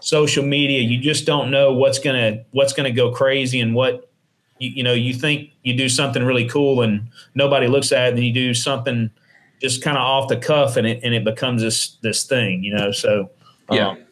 social 0.00 0.44
media. 0.44 0.80
You 0.80 0.98
just 0.98 1.26
don't 1.26 1.50
know 1.50 1.72
what's 1.72 1.98
gonna 1.98 2.44
what's 2.50 2.72
gonna 2.72 2.92
go 2.92 3.10
crazy 3.12 3.60
and 3.60 3.74
what 3.74 4.10
you, 4.58 4.70
you 4.70 4.82
know. 4.82 4.92
You 4.92 5.14
think 5.14 5.50
you 5.62 5.74
do 5.74 5.88
something 5.88 6.22
really 6.22 6.48
cool 6.48 6.82
and 6.82 7.08
nobody 7.34 7.66
looks 7.66 7.92
at 7.92 8.08
it, 8.08 8.14
and 8.14 8.24
you 8.24 8.32
do 8.32 8.52
something 8.52 9.10
just 9.60 9.82
kind 9.82 9.96
of 9.96 10.02
off 10.02 10.28
the 10.28 10.36
cuff, 10.36 10.76
and 10.76 10.86
it 10.86 11.00
and 11.02 11.14
it 11.14 11.24
becomes 11.24 11.62
this 11.62 11.96
this 12.02 12.24
thing, 12.24 12.62
you 12.62 12.74
know. 12.74 12.92
So 12.92 13.30
yeah. 13.70 13.88
Um, 13.90 14.04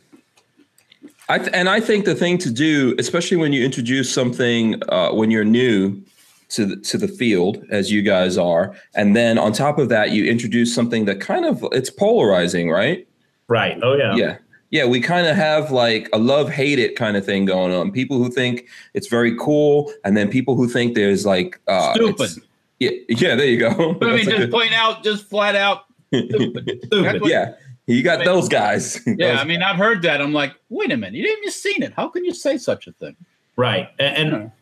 I 1.29 1.39
th- 1.39 1.51
and 1.53 1.69
I 1.69 1.81
think 1.81 2.05
the 2.05 2.15
thing 2.15 2.39
to 2.39 2.51
do, 2.51 2.95
especially 2.99 3.37
when 3.37 3.53
you 3.53 3.65
introduce 3.65 4.13
something 4.13 4.83
uh, 4.89 5.11
when 5.11 5.31
you're 5.31 5.45
new, 5.45 6.03
to 6.51 6.65
the, 6.65 6.77
to 6.77 6.99
the 6.99 7.09
field 7.09 7.63
as 7.71 7.93
you 7.93 8.03
guys 8.03 8.39
are 8.39 8.75
and 8.95 9.15
then 9.15 9.39
on 9.39 9.53
top 9.53 9.79
of 9.79 9.89
that 9.91 10.13
you 10.13 10.25
introduce 10.25 10.75
something 10.75 11.05
that 11.05 11.21
kind 11.21 11.45
of 11.45 11.65
it's 11.73 11.91
polarizing 11.91 12.71
right? 12.71 13.07
Right. 13.49 13.79
Oh 13.83 13.95
yeah. 13.95 14.15
Yeah. 14.15 14.39
Yeah 14.71 14.87
we 14.87 15.01
kind 15.01 15.27
of 15.27 15.37
have 15.37 15.71
like 15.71 16.09
a 16.13 16.19
love 16.19 16.51
hate 16.51 16.79
it 16.79 16.97
kind 16.97 17.17
of 17.17 17.25
thing 17.25 17.45
going 17.45 17.73
on. 17.73 17.93
People 17.93 18.19
who 18.19 18.31
think 18.31 18.67
it's 18.95 19.09
very 19.09 19.37
cool 19.39 19.93
and 20.05 20.17
then 20.17 20.29
people 20.31 20.55
who 20.55 20.69
think 20.69 20.95
there's 20.95 21.27
like 21.27 21.61
uh 21.69 21.93
stupid. 21.95 22.31
Yeah 22.79 22.91
yeah 23.09 23.35
there 23.35 23.47
you 23.47 23.59
go. 23.59 23.99
I 24.01 24.17
mean 24.17 24.25
just 24.25 24.51
point 24.51 24.73
out 24.73 25.05
just 25.05 25.29
flat 25.29 25.55
out 25.55 25.85
stupid, 26.09 26.81
stupid. 26.87 27.23
yeah 27.27 27.55
you 27.89 28.03
got 28.03 28.17
I 28.17 28.19
mean, 28.19 28.27
those 28.27 28.49
guys. 28.49 29.01
yeah 29.07 29.33
those 29.33 29.41
i 29.41 29.45
mean 29.45 29.63
i've 29.63 29.77
heard 29.77 30.03
that. 30.03 30.21
I'm 30.21 30.33
like 30.33 30.55
wait 30.69 30.93
a 30.93 30.97
minute. 30.97 31.15
You 31.15 31.23
didn't 31.25 31.39
even 31.39 31.53
seen 31.53 31.83
it. 31.83 31.93
How 31.95 32.09
can 32.09 32.25
you 32.25 32.35
say 32.35 32.59
such 32.59 32.87
a 32.87 32.93
thing? 32.93 33.17
Right. 33.57 33.89
And, 33.99 34.33
and 34.33 34.53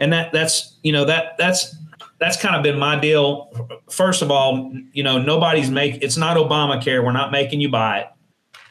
and 0.00 0.12
that 0.12 0.32
that's 0.32 0.76
you 0.82 0.92
know 0.92 1.04
that 1.04 1.36
that's 1.38 1.76
that's 2.18 2.40
kind 2.40 2.56
of 2.56 2.62
been 2.62 2.78
my 2.78 2.98
deal. 2.98 3.50
First 3.90 4.22
of 4.22 4.30
all, 4.30 4.72
you 4.92 5.02
know 5.02 5.20
nobody's 5.20 5.70
make 5.70 6.02
it's 6.02 6.16
not 6.16 6.36
Obamacare. 6.36 7.04
We're 7.04 7.12
not 7.12 7.32
making 7.32 7.60
you 7.60 7.68
buy 7.68 8.00
it. 8.00 8.08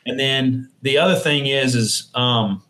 And 0.06 0.20
then 0.20 0.70
the 0.82 0.98
other 0.98 1.16
thing 1.16 1.46
is 1.46 1.76
is 1.76 2.10
um, 2.16 2.64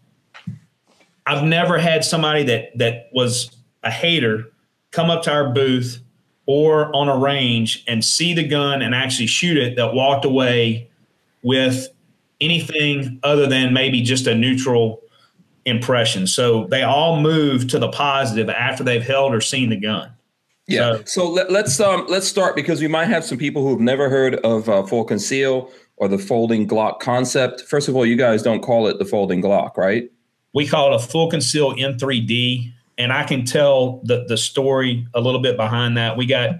I've 1.25 1.43
never 1.43 1.77
had 1.77 2.03
somebody 2.03 2.43
that 2.43 2.77
that 2.77 3.09
was 3.13 3.55
a 3.83 3.91
hater 3.91 4.45
come 4.91 5.09
up 5.09 5.23
to 5.23 5.31
our 5.31 5.49
booth 5.49 6.01
or 6.45 6.93
on 6.95 7.07
a 7.07 7.15
range 7.15 7.83
and 7.87 8.03
see 8.03 8.33
the 8.33 8.43
gun 8.43 8.81
and 8.81 8.95
actually 8.95 9.27
shoot 9.27 9.55
it 9.55 9.75
that 9.75 9.93
walked 9.93 10.25
away 10.25 10.88
with 11.43 11.87
anything 12.41 13.19
other 13.23 13.47
than 13.47 13.73
maybe 13.73 14.01
just 14.01 14.27
a 14.27 14.35
neutral 14.35 15.01
impression. 15.65 16.27
So 16.27 16.67
they 16.67 16.83
all 16.83 17.21
move 17.21 17.67
to 17.69 17.79
the 17.79 17.89
positive 17.89 18.49
after 18.49 18.83
they've 18.83 19.03
held 19.03 19.33
or 19.33 19.41
seen 19.41 19.69
the 19.69 19.77
gun. 19.77 20.11
Yeah. 20.67 20.97
So, 20.97 21.03
so 21.05 21.31
let, 21.31 21.65
us 21.65 21.79
um 21.79 22.05
let's 22.07 22.27
start 22.27 22.55
because 22.55 22.79
we 22.79 22.87
might 22.87 23.07
have 23.07 23.25
some 23.25 23.37
people 23.37 23.67
who've 23.67 23.79
never 23.79 24.07
heard 24.09 24.35
of 24.35 24.69
uh, 24.69 24.83
full 24.83 25.03
conceal 25.03 25.71
or 25.97 26.07
the 26.07 26.17
folding 26.17 26.67
Glock 26.67 26.99
concept. 26.99 27.61
First 27.61 27.87
of 27.87 27.95
all, 27.95 28.05
you 28.05 28.15
guys 28.15 28.43
don't 28.43 28.61
call 28.61 28.87
it 28.87 28.99
the 28.99 29.05
folding 29.05 29.41
Glock, 29.41 29.77
right? 29.77 30.09
We 30.53 30.67
call 30.67 30.93
it 30.93 30.95
a 30.95 30.99
full 30.99 31.29
conceal 31.29 31.73
M3D, 31.75 32.71
and 32.97 33.11
I 33.11 33.23
can 33.23 33.45
tell 33.45 34.01
the 34.03 34.25
the 34.27 34.37
story 34.37 35.07
a 35.15 35.21
little 35.21 35.41
bit 35.41 35.57
behind 35.57 35.97
that. 35.97 36.17
We 36.17 36.27
got 36.27 36.51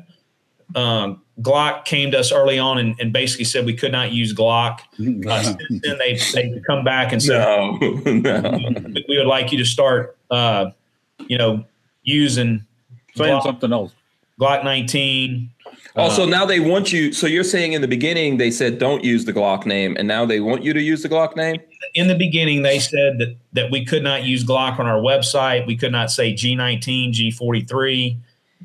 um, 0.75 1.21
Glock 1.41 1.85
came 1.85 2.11
to 2.11 2.19
us 2.19 2.31
early 2.31 2.59
on 2.59 2.77
and, 2.77 2.95
and, 2.99 3.13
basically 3.13 3.45
said 3.45 3.65
we 3.65 3.73
could 3.73 3.91
not 3.91 4.11
use 4.11 4.33
Glock. 4.33 4.79
Uh, 5.29 5.43
since 5.43 5.81
then, 5.83 5.97
they 5.97 6.19
they 6.33 6.61
come 6.67 6.83
back 6.83 7.11
and 7.11 7.21
said, 7.21 7.39
no, 7.39 7.77
no. 8.05 8.59
we 9.07 9.17
would 9.17 9.27
like 9.27 9.51
you 9.51 9.57
to 9.57 9.65
start, 9.65 10.17
uh, 10.31 10.71
you 11.27 11.37
know, 11.37 11.63
using 12.03 12.65
Glock, 13.15 13.43
something 13.43 13.71
else. 13.71 13.93
Glock 14.39 14.63
19. 14.63 15.49
Also, 15.95 16.23
uh, 16.23 16.25
now 16.25 16.45
they 16.45 16.59
want 16.59 16.91
you. 16.91 17.11
So 17.13 17.27
you're 17.27 17.43
saying 17.43 17.73
in 17.73 17.81
the 17.81 17.87
beginning 17.87 18.37
they 18.37 18.51
said 18.51 18.79
don't 18.79 19.03
use 19.03 19.25
the 19.25 19.33
Glock 19.33 19.65
name, 19.65 19.95
and 19.97 20.07
now 20.07 20.25
they 20.25 20.39
want 20.39 20.63
you 20.63 20.73
to 20.73 20.81
use 20.81 21.03
the 21.03 21.09
Glock 21.09 21.35
name. 21.35 21.61
In 21.93 22.07
the 22.07 22.15
beginning, 22.15 22.61
they 22.61 22.79
said 22.79 23.17
that 23.19 23.35
that 23.53 23.71
we 23.71 23.85
could 23.85 24.03
not 24.03 24.23
use 24.23 24.43
Glock 24.43 24.79
on 24.79 24.87
our 24.87 24.99
website. 24.99 25.65
We 25.67 25.75
could 25.75 25.91
not 25.91 26.11
say 26.11 26.33
G19, 26.33 27.13
G43, 27.13 28.17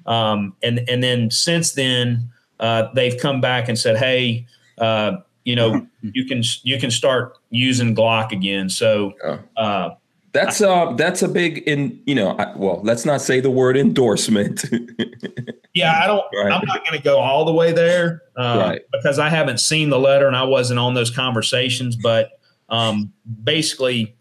um, 0.06 0.54
and 0.62 0.80
and 0.88 1.02
then 1.02 1.30
since 1.30 1.72
then 1.72 2.30
uh, 2.60 2.88
they've 2.94 3.18
come 3.20 3.40
back 3.40 3.68
and 3.68 3.78
said, 3.78 3.96
"Hey, 3.96 4.46
uh, 4.78 5.18
you 5.44 5.56
know, 5.56 5.86
you 6.02 6.24
can 6.24 6.42
you 6.62 6.78
can 6.78 6.90
start 6.90 7.36
using 7.50 7.94
Glock 7.94 8.32
again." 8.32 8.68
So 8.68 9.14
uh, 9.56 9.90
that's 10.32 10.60
uh 10.60 10.92
that's 10.94 11.22
a 11.22 11.28
big 11.28 11.58
in 11.58 12.02
you 12.06 12.14
know 12.14 12.30
I, 12.30 12.52
well 12.56 12.80
let's 12.82 13.04
not 13.04 13.20
say 13.20 13.40
the 13.40 13.50
word 13.50 13.76
endorsement. 13.76 14.64
yeah, 15.74 16.00
I 16.02 16.06
don't. 16.06 16.24
Right. 16.34 16.52
I'm 16.52 16.66
not 16.66 16.84
going 16.84 16.98
to 16.98 17.02
go 17.02 17.18
all 17.18 17.44
the 17.44 17.52
way 17.52 17.72
there 17.72 18.22
uh, 18.36 18.58
right. 18.58 18.82
because 18.92 19.18
I 19.18 19.28
haven't 19.28 19.58
seen 19.58 19.90
the 19.90 19.98
letter 19.98 20.26
and 20.26 20.36
I 20.36 20.42
wasn't 20.44 20.80
on 20.80 20.94
those 20.94 21.10
conversations. 21.10 21.96
But 21.96 22.32
um, 22.68 23.12
basically, 23.42 24.16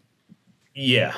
yeah. 0.74 1.14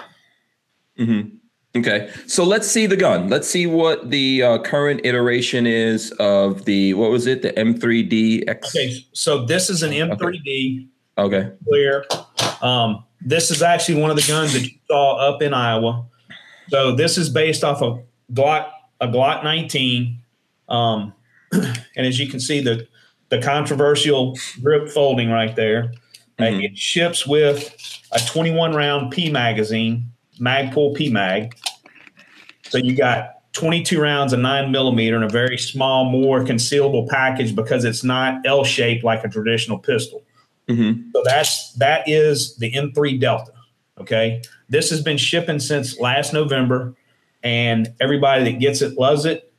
Mm-hmm. 0.98 1.36
Okay, 1.76 2.10
so 2.26 2.44
let's 2.44 2.66
see 2.68 2.86
the 2.86 2.96
gun. 2.96 3.28
Let's 3.28 3.48
see 3.48 3.66
what 3.66 4.10
the 4.10 4.42
uh, 4.42 4.58
current 4.62 5.02
iteration 5.04 5.66
is 5.66 6.10
of 6.12 6.64
the 6.64 6.94
what 6.94 7.10
was 7.10 7.26
it? 7.26 7.42
The 7.42 7.52
M3D 7.52 8.48
X. 8.48 8.74
Okay, 8.74 9.04
so 9.12 9.44
this 9.44 9.68
is 9.68 9.82
an 9.82 9.92
M3D. 9.92 10.88
Okay. 11.18 11.50
Clear. 11.66 12.04
Um, 12.62 13.04
this 13.20 13.50
is 13.50 13.62
actually 13.62 14.00
one 14.00 14.10
of 14.10 14.16
the 14.16 14.24
guns 14.26 14.52
that 14.52 14.62
you 14.62 14.78
saw 14.86 15.16
up 15.16 15.42
in 15.42 15.54
Iowa. 15.54 16.06
So 16.68 16.94
this 16.94 17.18
is 17.18 17.28
based 17.28 17.64
off 17.64 17.82
of 17.82 18.02
Glock 18.32 18.70
a 19.00 19.08
Glock 19.08 19.44
19. 19.44 20.18
Um, 20.68 21.12
and 21.52 22.06
as 22.06 22.18
you 22.18 22.28
can 22.28 22.40
see, 22.40 22.60
the 22.60 22.86
the 23.28 23.40
controversial 23.40 24.38
grip 24.62 24.88
folding 24.88 25.30
right 25.30 25.54
there. 25.56 25.92
Mm-hmm. 26.38 26.60
it 26.60 26.76
ships 26.76 27.26
with 27.26 27.74
a 28.12 28.20
21 28.20 28.74
round 28.74 29.10
P 29.10 29.30
magazine, 29.30 30.12
Magpul 30.38 30.94
P 30.94 31.10
mag. 31.10 31.56
So 32.68 32.78
you 32.78 32.96
got 32.96 33.36
22 33.52 34.00
rounds 34.00 34.32
of 34.32 34.40
nine 34.40 34.70
millimeter 34.70 35.16
in 35.16 35.22
a 35.22 35.28
very 35.28 35.56
small, 35.56 36.04
more 36.04 36.44
concealable 36.44 37.08
package 37.08 37.54
because 37.54 37.84
it's 37.84 38.04
not 38.04 38.44
L 38.44 38.64
shaped 38.64 39.02
like 39.02 39.24
a 39.24 39.28
traditional 39.28 39.78
pistol. 39.78 40.22
Mm-hmm. 40.68 41.10
So 41.12 41.22
that's 41.24 41.72
that 41.74 42.08
is 42.08 42.56
the 42.56 42.72
M3 42.72 43.18
Delta. 43.20 43.52
Okay, 43.98 44.42
this 44.68 44.90
has 44.90 45.00
been 45.00 45.16
shipping 45.16 45.58
since 45.58 45.98
last 45.98 46.34
November, 46.34 46.94
and 47.42 47.94
everybody 47.98 48.44
that 48.44 48.58
gets 48.58 48.82
it 48.82 48.98
loves 48.98 49.24
it. 49.24 49.50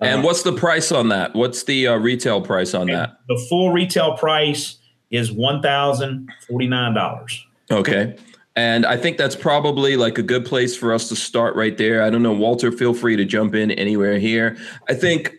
And 0.00 0.20
uh, 0.20 0.22
what's 0.22 0.42
the 0.42 0.52
price 0.52 0.92
on 0.92 1.08
that? 1.08 1.34
What's 1.34 1.64
the 1.64 1.88
uh, 1.88 1.96
retail 1.96 2.42
price 2.42 2.74
on 2.74 2.86
that? 2.88 3.18
The 3.28 3.44
full 3.48 3.72
retail 3.72 4.16
price 4.16 4.78
is 5.10 5.32
one 5.32 5.62
thousand 5.62 6.30
forty 6.46 6.68
nine 6.68 6.94
dollars. 6.94 7.44
Okay. 7.72 8.16
And 8.56 8.86
I 8.86 8.96
think 8.96 9.18
that's 9.18 9.36
probably 9.36 9.96
like 9.96 10.16
a 10.16 10.22
good 10.22 10.46
place 10.46 10.74
for 10.74 10.92
us 10.92 11.08
to 11.10 11.16
start 11.16 11.54
right 11.54 11.76
there. 11.76 12.02
I 12.02 12.10
don't 12.10 12.22
know, 12.22 12.32
Walter, 12.32 12.72
feel 12.72 12.94
free 12.94 13.14
to 13.16 13.24
jump 13.24 13.54
in 13.54 13.70
anywhere 13.72 14.18
here. 14.18 14.56
I 14.88 14.94
think 14.94 15.34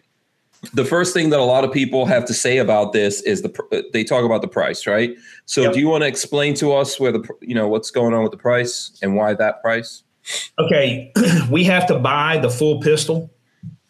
the 0.73 0.85
first 0.85 1.13
thing 1.13 1.31
that 1.31 1.39
a 1.39 1.43
lot 1.43 1.63
of 1.63 1.71
people 1.71 2.05
have 2.05 2.25
to 2.25 2.33
say 2.33 2.59
about 2.59 2.93
this 2.93 3.21
is 3.21 3.41
the 3.41 3.85
they 3.91 4.03
talk 4.03 4.23
about 4.23 4.41
the 4.41 4.47
price, 4.47 4.85
right? 4.85 5.15
So 5.45 5.61
yep. 5.61 5.73
do 5.73 5.79
you 5.79 5.87
want 5.87 6.03
to 6.03 6.07
explain 6.07 6.53
to 6.55 6.73
us 6.73 6.99
where 6.99 7.11
the 7.11 7.27
you 7.41 7.55
know 7.55 7.67
what's 7.67 7.91
going 7.91 8.13
on 8.13 8.21
with 8.21 8.31
the 8.31 8.37
price 8.37 8.97
and 9.01 9.15
why 9.15 9.33
that 9.33 9.61
price? 9.61 10.03
Okay, 10.59 11.11
we 11.51 11.63
have 11.63 11.87
to 11.87 11.97
buy 11.97 12.37
the 12.37 12.49
full 12.49 12.81
pistol 12.81 13.31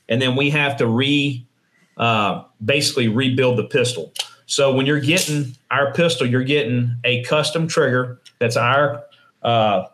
and 0.10 0.22
then 0.22 0.36
we 0.36 0.50
have 0.50 0.78
to 0.78 0.88
re 0.88 1.46
uh, 1.98 2.44
basically 2.64 3.08
rebuild 3.08 3.58
the 3.58 3.64
pistol. 3.64 4.14
So 4.46 4.74
when 4.74 4.86
you're 4.86 5.00
getting 5.00 5.56
our 5.72 5.92
pistol, 5.94 6.26
you're 6.26 6.44
getting 6.44 6.96
a 7.04 7.24
custom 7.24 7.68
trigger. 7.68 8.22
That's 8.40 8.56
our. 8.56 9.04
Uh, 9.48 9.88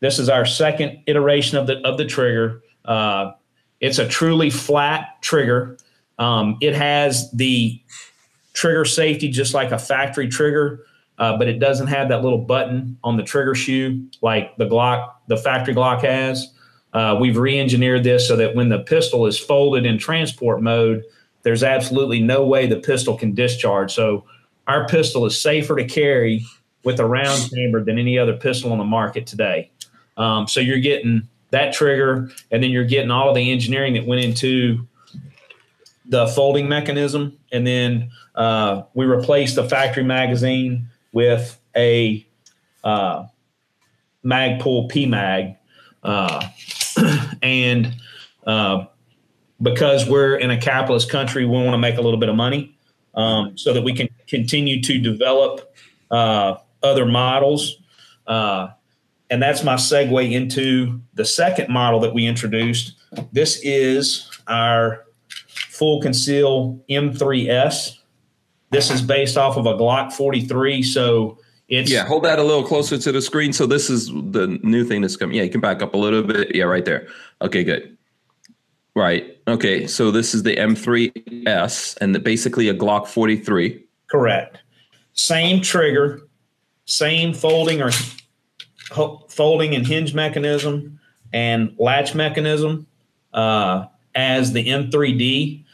this 0.00 0.18
is 0.18 0.30
our 0.30 0.46
second 0.46 1.02
iteration 1.06 1.58
of 1.58 1.66
the 1.66 1.86
of 1.86 1.98
the 1.98 2.06
trigger. 2.06 2.62
Uh, 2.86 3.32
it's 3.78 3.98
a 3.98 4.08
truly 4.08 4.48
flat 4.48 5.20
trigger. 5.20 5.76
Um, 6.18 6.56
it 6.62 6.74
has 6.74 7.30
the 7.32 7.78
trigger 8.54 8.86
safety 8.86 9.28
just 9.28 9.52
like 9.52 9.70
a 9.70 9.78
factory 9.78 10.28
trigger, 10.28 10.86
uh, 11.18 11.36
but 11.36 11.46
it 11.46 11.58
doesn't 11.58 11.88
have 11.88 12.08
that 12.08 12.22
little 12.22 12.38
button 12.38 12.96
on 13.04 13.18
the 13.18 13.22
trigger 13.22 13.54
shoe 13.54 14.02
like 14.22 14.56
the 14.56 14.64
Glock, 14.64 15.12
the 15.26 15.36
factory 15.36 15.74
Glock 15.74 16.00
has. 16.00 16.54
Uh, 16.94 17.18
we've 17.20 17.36
re-engineered 17.36 18.02
this 18.02 18.26
so 18.26 18.34
that 18.34 18.54
when 18.54 18.70
the 18.70 18.78
pistol 18.78 19.26
is 19.26 19.38
folded 19.38 19.84
in 19.84 19.98
transport 19.98 20.62
mode, 20.62 21.04
there's 21.42 21.62
absolutely 21.62 22.20
no 22.20 22.46
way 22.46 22.66
the 22.66 22.80
pistol 22.80 23.18
can 23.18 23.34
discharge. 23.34 23.92
So 23.92 24.24
our 24.66 24.86
pistol 24.86 25.26
is 25.26 25.38
safer 25.38 25.76
to 25.76 25.84
carry 25.84 26.46
with 26.86 27.00
a 27.00 27.04
round 27.04 27.50
chamber 27.50 27.82
than 27.82 27.98
any 27.98 28.16
other 28.16 28.32
pistol 28.32 28.70
on 28.70 28.78
the 28.78 28.84
market 28.84 29.26
today. 29.26 29.68
Um, 30.16 30.46
so 30.46 30.60
you're 30.60 30.78
getting 30.78 31.28
that 31.50 31.74
trigger, 31.74 32.30
and 32.52 32.62
then 32.62 32.70
you're 32.70 32.84
getting 32.84 33.10
all 33.10 33.28
of 33.28 33.34
the 33.34 33.50
engineering 33.50 33.94
that 33.94 34.06
went 34.06 34.24
into 34.24 34.86
the 36.08 36.28
folding 36.28 36.68
mechanism, 36.68 37.36
and 37.50 37.66
then 37.66 38.10
uh, 38.36 38.82
we 38.94 39.04
replaced 39.04 39.56
the 39.56 39.68
factory 39.68 40.04
magazine 40.04 40.88
with 41.12 41.60
a 41.76 42.24
uh, 42.84 43.24
Magpul 44.24 44.88
PMag, 44.88 45.56
uh, 46.04 46.46
and 47.42 47.96
uh, 48.46 48.84
because 49.60 50.08
we're 50.08 50.36
in 50.36 50.52
a 50.52 50.60
capitalist 50.60 51.10
country, 51.10 51.44
we 51.44 51.50
want 51.50 51.72
to 51.72 51.78
make 51.78 51.98
a 51.98 52.00
little 52.00 52.20
bit 52.20 52.28
of 52.28 52.36
money 52.36 52.76
um, 53.16 53.58
so 53.58 53.72
that 53.72 53.82
we 53.82 53.92
can 53.92 54.08
continue 54.28 54.80
to 54.82 55.00
develop 55.00 55.74
uh, 56.12 56.56
other 56.82 57.06
models. 57.06 57.76
Uh, 58.26 58.68
and 59.30 59.42
that's 59.42 59.64
my 59.64 59.74
segue 59.74 60.32
into 60.32 61.00
the 61.14 61.24
second 61.24 61.68
model 61.68 62.00
that 62.00 62.14
we 62.14 62.26
introduced. 62.26 62.94
This 63.32 63.60
is 63.62 64.30
our 64.46 65.04
full 65.48 66.00
conceal 66.00 66.80
M3S. 66.88 67.98
This 68.70 68.90
is 68.90 69.02
based 69.02 69.36
off 69.36 69.56
of 69.56 69.66
a 69.66 69.74
Glock 69.74 70.12
43. 70.12 70.82
So 70.82 71.38
it's 71.68 71.90
yeah. 71.90 72.04
Hold 72.04 72.24
that 72.24 72.38
a 72.38 72.44
little 72.44 72.62
closer 72.62 72.98
to 72.98 73.12
the 73.12 73.20
screen. 73.20 73.52
So 73.52 73.66
this 73.66 73.90
is 73.90 74.06
the 74.08 74.58
new 74.62 74.84
thing 74.84 75.02
that's 75.02 75.16
coming. 75.16 75.36
Yeah, 75.36 75.42
you 75.42 75.50
can 75.50 75.60
back 75.60 75.82
up 75.82 75.94
a 75.94 75.96
little 75.96 76.22
bit. 76.22 76.54
Yeah, 76.54 76.64
right 76.64 76.84
there. 76.84 77.08
Okay, 77.42 77.64
good. 77.64 77.96
Right. 78.94 79.36
Okay. 79.46 79.86
So 79.86 80.10
this 80.10 80.34
is 80.34 80.42
the 80.42 80.56
M3S 80.56 81.98
and 82.00 82.14
the, 82.14 82.18
basically 82.18 82.68
a 82.68 82.74
Glock 82.74 83.06
43. 83.06 83.84
Correct. 84.08 84.58
Same 85.12 85.60
trigger, 85.60 86.25
same 86.86 87.34
folding 87.34 87.82
or 87.82 87.90
folding 89.28 89.74
and 89.74 89.86
hinge 89.86 90.14
mechanism 90.14 90.98
and 91.32 91.74
latch 91.78 92.14
mechanism 92.14 92.86
uh, 93.34 93.84
as 94.14 94.52
the 94.52 94.66
M3D. 94.66 95.64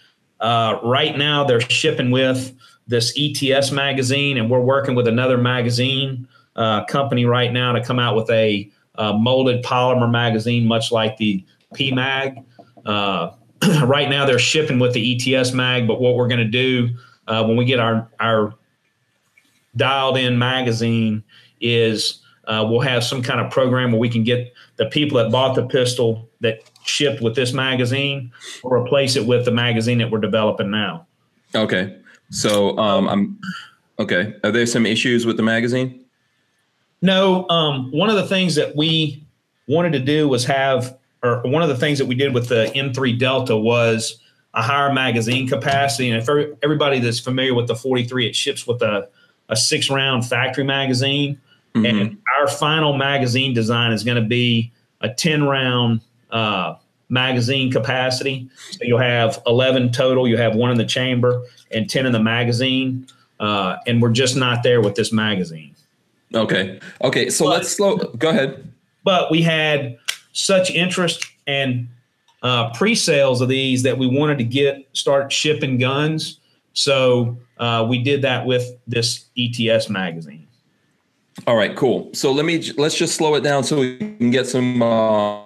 Uh, 0.40 0.80
right 0.82 1.16
now, 1.16 1.44
they're 1.44 1.60
shipping 1.60 2.10
with 2.10 2.54
this 2.88 3.14
ETS 3.16 3.70
magazine, 3.70 4.38
and 4.38 4.50
we're 4.50 4.60
working 4.60 4.94
with 4.94 5.06
another 5.06 5.38
magazine 5.38 6.26
uh, 6.56 6.84
company 6.86 7.24
right 7.24 7.52
now 7.52 7.72
to 7.72 7.82
come 7.82 7.98
out 7.98 8.16
with 8.16 8.28
a 8.30 8.68
uh, 8.96 9.12
molded 9.12 9.64
polymer 9.64 10.10
magazine, 10.10 10.66
much 10.66 10.90
like 10.90 11.16
the 11.16 11.44
PMag. 11.74 12.44
Uh, 12.84 13.30
right 13.84 14.10
now, 14.10 14.26
they're 14.26 14.38
shipping 14.38 14.78
with 14.78 14.92
the 14.94 15.36
ETS 15.36 15.52
mag, 15.52 15.86
but 15.86 16.00
what 16.00 16.16
we're 16.16 16.28
going 16.28 16.40
to 16.40 16.44
do 16.44 16.88
uh, 17.28 17.44
when 17.44 17.56
we 17.56 17.64
get 17.64 17.78
our 17.78 18.10
our 18.18 18.54
dialed 19.76 20.16
in 20.16 20.38
magazine 20.38 21.22
is 21.60 22.22
uh, 22.46 22.66
we'll 22.68 22.80
have 22.80 23.04
some 23.04 23.22
kind 23.22 23.40
of 23.40 23.50
program 23.50 23.92
where 23.92 24.00
we 24.00 24.08
can 24.08 24.24
get 24.24 24.52
the 24.76 24.86
people 24.86 25.18
that 25.18 25.30
bought 25.30 25.54
the 25.54 25.66
pistol 25.66 26.28
that 26.40 26.60
shipped 26.84 27.22
with 27.22 27.34
this 27.34 27.52
magazine 27.52 28.32
or 28.62 28.76
replace 28.76 29.16
it 29.16 29.26
with 29.26 29.44
the 29.44 29.52
magazine 29.52 29.98
that 29.98 30.10
we're 30.10 30.20
developing 30.20 30.70
now. 30.70 31.06
Okay. 31.54 31.96
So 32.30 32.76
um, 32.78 33.08
I'm 33.08 33.38
okay. 33.98 34.34
Are 34.42 34.50
there 34.50 34.66
some 34.66 34.86
issues 34.86 35.24
with 35.24 35.36
the 35.36 35.42
magazine? 35.42 36.04
No. 37.00 37.48
Um, 37.48 37.90
one 37.92 38.10
of 38.10 38.16
the 38.16 38.26
things 38.26 38.54
that 38.56 38.74
we 38.74 39.24
wanted 39.68 39.92
to 39.92 40.00
do 40.00 40.28
was 40.28 40.44
have, 40.46 40.98
or 41.22 41.42
one 41.42 41.62
of 41.62 41.68
the 41.68 41.76
things 41.76 41.98
that 41.98 42.06
we 42.06 42.14
did 42.14 42.34
with 42.34 42.48
the 42.48 42.72
M3 42.74 43.18
Delta 43.18 43.56
was 43.56 44.18
a 44.54 44.62
higher 44.62 44.92
magazine 44.92 45.48
capacity. 45.48 46.10
And 46.10 46.22
if 46.22 46.56
everybody 46.62 46.98
that's 46.98 47.20
familiar 47.20 47.54
with 47.54 47.68
the 47.68 47.76
43, 47.76 48.28
it 48.28 48.36
ships 48.36 48.66
with 48.66 48.82
a, 48.82 49.08
a 49.52 49.56
six 49.56 49.90
round 49.90 50.26
factory 50.26 50.64
magazine. 50.64 51.38
Mm-hmm. 51.74 51.86
And 51.86 52.18
our 52.38 52.48
final 52.48 52.96
magazine 52.96 53.54
design 53.54 53.92
is 53.92 54.02
going 54.02 54.20
to 54.20 54.28
be 54.28 54.72
a 55.00 55.08
10 55.08 55.44
round 55.44 56.00
uh, 56.30 56.74
magazine 57.08 57.70
capacity. 57.70 58.48
So 58.72 58.78
you'll 58.82 58.98
have 58.98 59.40
11 59.46 59.92
total. 59.92 60.26
You 60.26 60.38
have 60.38 60.56
one 60.56 60.70
in 60.70 60.78
the 60.78 60.86
chamber 60.86 61.42
and 61.70 61.88
10 61.88 62.06
in 62.06 62.12
the 62.12 62.22
magazine. 62.22 63.06
Uh, 63.38 63.76
and 63.86 64.00
we're 64.00 64.10
just 64.10 64.36
not 64.36 64.62
there 64.62 64.80
with 64.80 64.94
this 64.94 65.12
magazine. 65.12 65.74
Okay. 66.34 66.80
Okay. 67.02 67.28
So 67.28 67.44
but, 67.44 67.50
let's 67.50 67.68
slow. 67.68 67.96
Go 67.96 68.30
ahead. 68.30 68.72
But 69.04 69.30
we 69.30 69.42
had 69.42 69.98
such 70.32 70.70
interest 70.70 71.26
and 71.46 71.88
uh, 72.42 72.72
pre-sales 72.72 73.40
of 73.40 73.48
these 73.48 73.82
that 73.82 73.98
we 73.98 74.06
wanted 74.06 74.38
to 74.38 74.44
get 74.44 74.88
start 74.92 75.30
shipping 75.30 75.78
guns. 75.78 76.38
So 76.72 77.36
uh, 77.62 77.84
we 77.84 78.02
did 78.02 78.22
that 78.22 78.44
with 78.44 78.76
this 78.88 79.26
ETS 79.38 79.88
magazine. 79.88 80.48
All 81.46 81.56
right, 81.56 81.76
cool. 81.76 82.10
So 82.12 82.32
let 82.32 82.44
me 82.44 82.72
let's 82.76 82.96
just 82.96 83.14
slow 83.14 83.36
it 83.36 83.42
down 83.42 83.62
so 83.62 83.78
we 83.78 83.96
can 83.96 84.30
get 84.30 84.48
some 84.48 84.82
uh, 84.82 85.44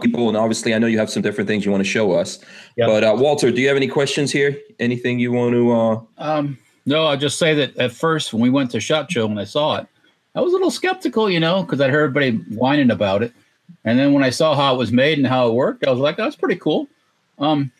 people. 0.00 0.28
And 0.28 0.36
obviously, 0.36 0.74
I 0.74 0.78
know 0.78 0.88
you 0.88 0.98
have 0.98 1.08
some 1.08 1.22
different 1.22 1.46
things 1.46 1.64
you 1.64 1.70
want 1.70 1.82
to 1.82 1.88
show 1.88 2.12
us. 2.12 2.40
Yep. 2.76 2.88
But 2.88 3.04
uh, 3.04 3.14
Walter, 3.16 3.52
do 3.52 3.60
you 3.60 3.68
have 3.68 3.76
any 3.76 3.86
questions 3.86 4.32
here? 4.32 4.58
Anything 4.80 5.20
you 5.20 5.30
want 5.30 5.52
to? 5.52 5.72
Uh... 5.72 6.00
Um, 6.18 6.58
no, 6.84 7.06
I'll 7.06 7.16
just 7.16 7.38
say 7.38 7.54
that 7.54 7.76
at 7.76 7.92
first 7.92 8.32
when 8.32 8.42
we 8.42 8.50
went 8.50 8.72
to 8.72 8.80
Shot 8.80 9.10
Show 9.10 9.26
and 9.26 9.38
I 9.38 9.44
saw 9.44 9.76
it, 9.76 9.86
I 10.34 10.40
was 10.40 10.52
a 10.52 10.56
little 10.56 10.70
skeptical, 10.70 11.30
you 11.30 11.38
know, 11.38 11.62
because 11.62 11.80
I'd 11.80 11.90
heard 11.90 12.04
everybody 12.04 12.38
whining 12.56 12.90
about 12.90 13.22
it. 13.22 13.32
And 13.84 13.98
then 13.98 14.12
when 14.12 14.24
I 14.24 14.30
saw 14.30 14.56
how 14.56 14.74
it 14.74 14.78
was 14.78 14.90
made 14.90 15.18
and 15.18 15.26
how 15.26 15.48
it 15.48 15.54
worked, 15.54 15.86
I 15.86 15.90
was 15.90 16.00
like, 16.00 16.16
that's 16.16 16.36
pretty 16.36 16.56
cool. 16.56 16.88
Um, 17.38 17.70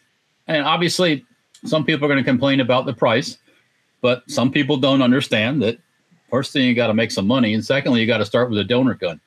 and 0.46 0.64
obviously, 0.64 1.26
some 1.64 1.84
people 1.84 2.04
are 2.04 2.08
going 2.08 2.22
to 2.22 2.28
complain 2.28 2.60
about 2.60 2.86
the 2.86 2.92
price, 2.92 3.38
but 4.02 4.30
some 4.30 4.50
people 4.50 4.76
don't 4.76 5.00
understand 5.00 5.62
that 5.62 5.78
first 6.28 6.52
thing 6.52 6.66
you 6.66 6.74
got 6.74 6.88
to 6.88 6.94
make 6.94 7.10
some 7.10 7.26
money, 7.26 7.54
and 7.54 7.64
secondly, 7.64 8.00
you 8.00 8.06
got 8.06 8.18
to 8.18 8.26
start 8.26 8.50
with 8.50 8.58
a 8.58 8.64
donor 8.64 8.94
gun. 8.94 9.20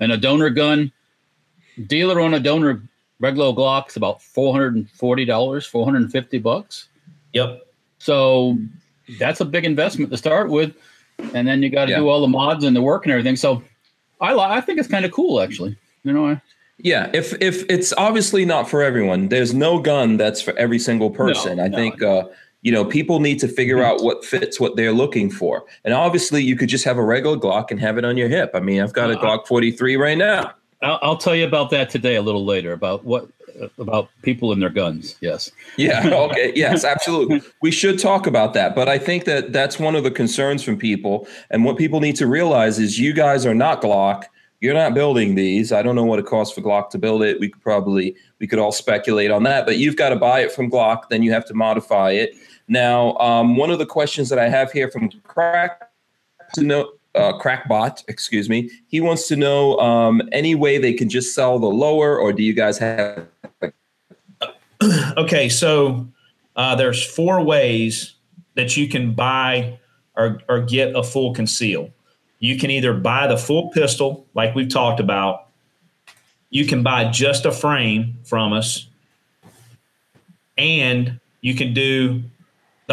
And 0.00 0.10
a 0.10 0.16
donor 0.16 0.50
gun, 0.50 0.90
dealer 1.86 2.20
on 2.20 2.34
a 2.34 2.40
donor 2.40 2.82
regular 3.20 3.52
Glock 3.52 3.88
is 3.88 3.96
about 3.96 4.22
four 4.22 4.52
hundred 4.52 4.74
and 4.74 4.90
forty 4.90 5.24
dollars, 5.24 5.66
four 5.66 5.84
hundred 5.84 6.02
and 6.02 6.10
fifty 6.10 6.38
bucks. 6.38 6.88
Yep. 7.34 7.66
So 7.98 8.58
that's 9.18 9.40
a 9.40 9.44
big 9.44 9.64
investment 9.64 10.10
to 10.10 10.16
start 10.16 10.50
with, 10.50 10.74
and 11.34 11.46
then 11.46 11.62
you 11.62 11.70
got 11.70 11.84
to 11.84 11.92
yeah. 11.92 11.98
do 11.98 12.08
all 12.08 12.20
the 12.20 12.28
mods 12.28 12.64
and 12.64 12.74
the 12.74 12.82
work 12.82 13.04
and 13.04 13.12
everything. 13.12 13.36
So 13.36 13.62
I 14.20 14.34
I 14.34 14.60
think 14.60 14.78
it's 14.78 14.88
kind 14.88 15.04
of 15.04 15.12
cool 15.12 15.40
actually. 15.40 15.76
You 16.04 16.12
know. 16.12 16.26
I, 16.30 16.40
yeah, 16.78 17.10
if 17.12 17.40
if 17.40 17.64
it's 17.70 17.92
obviously 17.96 18.44
not 18.44 18.68
for 18.68 18.82
everyone, 18.82 19.28
there's 19.28 19.54
no 19.54 19.78
gun 19.78 20.16
that's 20.16 20.42
for 20.42 20.52
every 20.58 20.80
single 20.80 21.10
person. 21.10 21.58
No, 21.58 21.64
I 21.64 21.68
no. 21.68 21.76
think 21.76 22.02
uh, 22.02 22.24
you 22.62 22.72
know 22.72 22.84
people 22.84 23.20
need 23.20 23.38
to 23.40 23.48
figure 23.48 23.76
mm-hmm. 23.76 23.96
out 23.96 24.02
what 24.02 24.24
fits 24.24 24.58
what 24.58 24.76
they're 24.76 24.92
looking 24.92 25.30
for. 25.30 25.64
And 25.84 25.92
obviously 25.92 26.42
you 26.42 26.56
could 26.56 26.68
just 26.68 26.84
have 26.84 26.96
a 26.96 27.04
regular 27.04 27.36
glock 27.36 27.70
and 27.70 27.78
have 27.80 27.98
it 27.98 28.04
on 28.04 28.16
your 28.16 28.28
hip. 28.28 28.52
I 28.54 28.60
mean 28.60 28.80
i've 28.80 28.92
got 28.92 29.10
a 29.10 29.18
uh, 29.18 29.22
glock 29.22 29.46
43 29.46 29.96
right 29.96 30.16
now. 30.16 30.54
I'll, 30.82 30.98
I'll, 31.02 31.16
tell 31.16 31.36
you 31.36 31.46
about 31.46 31.70
that 31.70 31.90
today 31.90 32.16
a 32.16 32.22
little 32.22 32.44
later 32.44 32.72
about 32.72 33.04
what 33.04 33.28
about 33.78 34.08
people 34.22 34.50
and 34.52 34.62
their 34.62 34.70
guns 34.70 35.16
yes. 35.20 35.50
Yeah 35.76 36.08
okay 36.12 36.52
yes 36.56 36.84
absolutely. 36.84 37.42
We 37.60 37.70
should 37.70 37.98
talk 37.98 38.26
about 38.26 38.54
that 38.54 38.74
but 38.74 38.88
i 38.88 38.98
think 38.98 39.24
that 39.24 39.52
that's 39.52 39.78
one 39.78 39.94
of 39.94 40.04
the 40.04 40.10
concerns 40.10 40.62
from 40.62 40.78
people. 40.78 41.26
And 41.50 41.64
what 41.64 41.76
people 41.76 42.00
need 42.00 42.16
to 42.16 42.26
realize 42.26 42.78
is 42.78 42.98
you 42.98 43.12
guys 43.12 43.44
are 43.44 43.54
not 43.54 43.82
glock. 43.82 44.24
You're 44.60 44.74
not 44.74 44.94
building 44.94 45.34
these. 45.34 45.72
I 45.72 45.82
don't 45.82 45.96
know 45.96 46.04
what 46.04 46.20
it 46.20 46.26
costs 46.26 46.54
for 46.54 46.60
glock 46.60 46.90
to 46.90 46.98
build 46.98 47.24
it. 47.24 47.40
We 47.40 47.48
could 47.48 47.62
probably 47.62 48.14
we 48.42 48.48
could 48.48 48.58
all 48.58 48.72
speculate 48.72 49.30
on 49.30 49.44
that 49.44 49.64
but 49.64 49.78
you've 49.78 49.96
got 49.96 50.10
to 50.10 50.16
buy 50.16 50.40
it 50.40 50.52
from 50.52 50.70
glock 50.70 51.08
then 51.08 51.22
you 51.22 51.32
have 51.32 51.46
to 51.46 51.54
modify 51.54 52.10
it 52.10 52.34
now, 52.72 53.16
um, 53.18 53.56
one 53.56 53.70
of 53.70 53.78
the 53.78 53.84
questions 53.84 54.30
that 54.30 54.38
I 54.38 54.48
have 54.48 54.72
here 54.72 54.90
from 54.90 55.10
Crack 55.24 55.90
to 56.54 56.62
know 56.62 56.92
uh, 57.14 57.38
Crackbot, 57.38 58.02
excuse 58.08 58.48
me, 58.48 58.70
he 58.86 58.98
wants 58.98 59.28
to 59.28 59.36
know 59.36 59.78
um, 59.78 60.22
any 60.32 60.54
way 60.54 60.78
they 60.78 60.94
can 60.94 61.10
just 61.10 61.34
sell 61.34 61.58
the 61.58 61.66
lower, 61.66 62.18
or 62.18 62.32
do 62.32 62.42
you 62.42 62.54
guys 62.54 62.78
have? 62.78 63.26
okay, 65.18 65.50
so 65.50 66.08
uh, 66.56 66.74
there's 66.74 67.04
four 67.04 67.44
ways 67.44 68.14
that 68.54 68.74
you 68.74 68.88
can 68.88 69.12
buy 69.12 69.78
or, 70.16 70.40
or 70.48 70.62
get 70.62 70.96
a 70.96 71.02
full 71.02 71.34
conceal. 71.34 71.90
You 72.38 72.58
can 72.58 72.70
either 72.70 72.94
buy 72.94 73.26
the 73.26 73.36
full 73.36 73.68
pistol, 73.70 74.26
like 74.32 74.54
we've 74.54 74.70
talked 74.70 74.98
about. 74.98 75.48
You 76.48 76.66
can 76.66 76.82
buy 76.82 77.10
just 77.10 77.44
a 77.44 77.52
frame 77.52 78.16
from 78.24 78.54
us, 78.54 78.86
and 80.56 81.20
You 81.42 81.54
can 81.54 81.74
do 81.74 82.22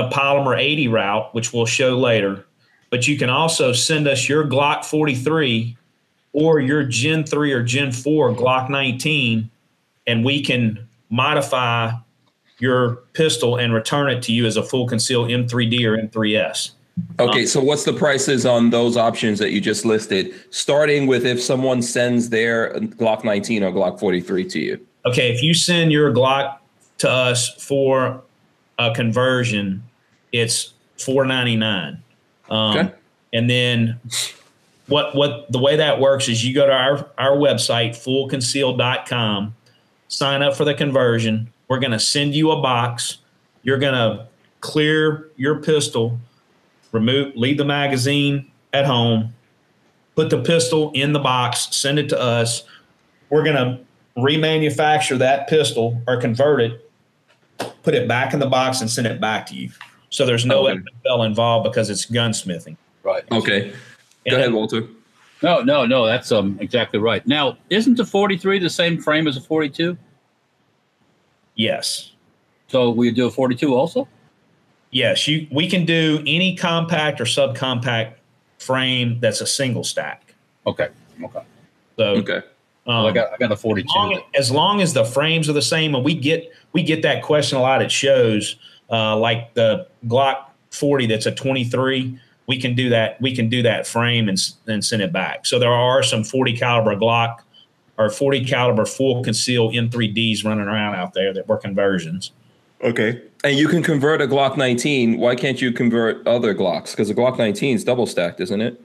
the 0.01 0.15
polymer 0.15 0.57
80 0.57 0.87
route, 0.87 1.33
which 1.33 1.53
we'll 1.53 1.65
show 1.65 1.97
later. 1.97 2.45
But 2.89 3.07
you 3.07 3.17
can 3.17 3.29
also 3.29 3.73
send 3.73 4.07
us 4.07 4.27
your 4.27 4.45
Glock 4.45 4.85
43 4.85 5.77
or 6.33 6.59
your 6.59 6.83
Gen 6.83 7.23
3 7.25 7.51
or 7.51 7.63
Gen 7.63 7.91
4 7.91 8.33
Glock 8.33 8.69
19, 8.69 9.49
and 10.07 10.25
we 10.25 10.41
can 10.41 10.87
modify 11.09 11.91
your 12.59 12.95
pistol 13.13 13.57
and 13.57 13.73
return 13.73 14.09
it 14.09 14.21
to 14.23 14.31
you 14.31 14.45
as 14.45 14.57
a 14.57 14.63
full 14.63 14.87
conceal 14.87 15.25
M3D 15.25 15.83
or 15.85 15.97
M3S. 15.97 16.71
Okay, 17.19 17.45
so 17.45 17.61
what's 17.61 17.85
the 17.85 17.93
prices 17.93 18.45
on 18.45 18.71
those 18.71 18.97
options 18.97 19.39
that 19.39 19.51
you 19.51 19.61
just 19.61 19.85
listed? 19.85 20.33
Starting 20.49 21.07
with 21.07 21.25
if 21.25 21.41
someone 21.41 21.81
sends 21.81 22.29
their 22.29 22.73
Glock 22.73 23.23
19 23.23 23.63
or 23.63 23.71
Glock 23.71 23.99
43 23.99 24.45
to 24.49 24.59
you. 24.59 24.85
Okay, 25.05 25.31
if 25.31 25.41
you 25.41 25.53
send 25.53 25.93
your 25.93 26.11
Glock 26.11 26.57
to 26.97 27.09
us 27.09 27.49
for 27.63 28.21
a 28.77 28.93
conversion, 28.93 29.83
it's 30.31 30.73
499. 30.97 32.03
Um, 32.49 32.77
okay. 32.77 32.93
And 33.33 33.49
then 33.49 33.99
what 34.87 35.15
what 35.15 35.51
the 35.51 35.59
way 35.59 35.75
that 35.75 35.99
works 35.99 36.27
is 36.27 36.43
you 36.43 36.53
go 36.53 36.65
to 36.65 36.73
our, 36.73 37.09
our 37.17 37.37
website, 37.37 37.91
fullconceal.com, 37.91 39.55
sign 40.07 40.41
up 40.41 40.55
for 40.55 40.65
the 40.65 40.73
conversion. 40.73 41.51
We're 41.67 41.79
going 41.79 41.91
to 41.91 41.99
send 41.99 42.33
you 42.33 42.51
a 42.51 42.61
box. 42.61 43.19
You're 43.61 43.77
going 43.77 43.93
to 43.93 44.25
clear 44.61 45.29
your 45.37 45.61
pistol 45.61 46.19
remove, 46.91 47.35
leave 47.35 47.57
the 47.57 47.65
magazine 47.65 48.51
at 48.73 48.85
home, 48.85 49.33
put 50.15 50.29
the 50.29 50.41
pistol 50.41 50.91
in 50.93 51.13
the 51.13 51.19
box, 51.19 51.75
send 51.75 51.99
it 51.99 52.09
to 52.09 52.19
us. 52.19 52.63
We're 53.29 53.43
going 53.43 53.55
to 53.55 53.79
remanufacture 54.19 55.17
that 55.19 55.47
pistol 55.47 56.01
or 56.07 56.17
convert 56.17 56.61
it, 56.61 56.91
put 57.83 57.93
it 57.93 58.07
back 58.07 58.33
in 58.33 58.39
the 58.39 58.47
box, 58.47 58.81
and 58.81 58.89
send 58.89 59.07
it 59.07 59.21
back 59.21 59.45
to 59.47 59.55
you. 59.55 59.69
So 60.09 60.25
there's 60.25 60.45
no 60.45 60.67
okay. 60.67 60.81
FFL 61.05 61.25
involved 61.25 61.69
because 61.69 61.89
it's 61.89 62.05
gunsmithing. 62.05 62.77
Right. 63.03 63.23
Okay. 63.31 63.73
Go 64.29 64.35
ahead, 64.35 64.53
Walter. 64.53 64.87
No, 65.41 65.61
no, 65.61 65.85
no. 65.85 66.05
That's 66.05 66.31
um 66.31 66.57
exactly 66.59 66.99
right. 66.99 67.25
Now, 67.27 67.57
isn't 67.69 67.95
the 67.95 68.05
43 68.05 68.59
the 68.59 68.69
same 68.69 69.01
frame 69.01 69.27
as 69.27 69.37
a 69.37 69.41
42? 69.41 69.97
Yes. 71.55 72.13
So 72.67 72.89
we 72.89 73.11
do 73.11 73.27
a 73.27 73.31
42 73.31 73.73
also? 73.73 74.07
Yes, 74.91 75.27
you 75.27 75.47
we 75.51 75.69
can 75.69 75.85
do 75.85 76.23
any 76.25 76.55
compact 76.55 77.21
or 77.21 77.25
subcompact 77.25 78.13
frame 78.57 79.19
that's 79.19 79.41
a 79.41 79.47
single 79.47 79.83
stack. 79.83 80.33
Okay. 80.65 80.89
Okay. 81.23 81.41
So 81.97 82.03
okay. 82.03 82.41
Um, 82.87 82.95
well, 82.95 83.07
I 83.07 83.11
got 83.11 83.33
I 83.33 83.37
got 83.37 83.51
a 83.51 83.55
42. 83.55 83.87
As 83.87 83.93
long, 83.93 84.21
as 84.33 84.51
long, 84.51 84.81
as 84.81 84.93
the 84.93 85.05
frames 85.05 85.47
are 85.47 85.53
the 85.53 85.61
same, 85.61 85.93
and 85.93 86.03
we 86.03 86.15
get 86.15 86.51
we 86.73 86.81
get 86.81 87.03
that 87.03 87.21
question 87.21 87.57
a 87.57 87.61
lot 87.61 87.81
at 87.81 87.91
shows, 87.91 88.55
uh, 88.91 89.17
like 89.17 89.53
the 89.53 89.87
Glock 90.07 90.45
40 90.71 91.07
that's 91.07 91.25
a 91.25 91.31
23. 91.31 92.19
We 92.47 92.59
can 92.59 92.75
do 92.75 92.89
that. 92.89 93.21
We 93.21 93.35
can 93.35 93.49
do 93.49 93.61
that 93.63 93.85
frame 93.85 94.27
and 94.27 94.37
and 94.67 94.83
send 94.83 95.01
it 95.01 95.13
back. 95.13 95.45
So 95.45 95.59
there 95.59 95.71
are 95.71 96.01
some 96.03 96.23
40 96.23 96.57
caliber 96.57 96.95
Glock 96.95 97.39
or 97.97 98.09
40 98.09 98.45
caliber 98.45 98.85
full 98.85 99.23
conceal 99.23 99.69
M3Ds 99.69 100.45
running 100.45 100.67
around 100.67 100.95
out 100.95 101.13
there 101.13 101.33
that 101.33 101.47
were 101.47 101.57
conversions. 101.57 102.31
Okay. 102.81 103.21
And 103.43 103.57
you 103.57 103.67
can 103.67 103.83
convert 103.83 104.21
a 104.21 104.27
Glock 104.27 104.57
19. 104.57 105.17
Why 105.17 105.35
can't 105.35 105.61
you 105.61 105.71
convert 105.71 106.25
other 106.25 106.55
Glocks? 106.55 106.91
Because 106.91 107.09
the 107.09 107.13
Glock 107.13 107.37
19 107.37 107.75
is 107.75 107.83
double 107.83 108.05
stacked, 108.05 108.39
isn't 108.39 108.61
it? 108.61 108.81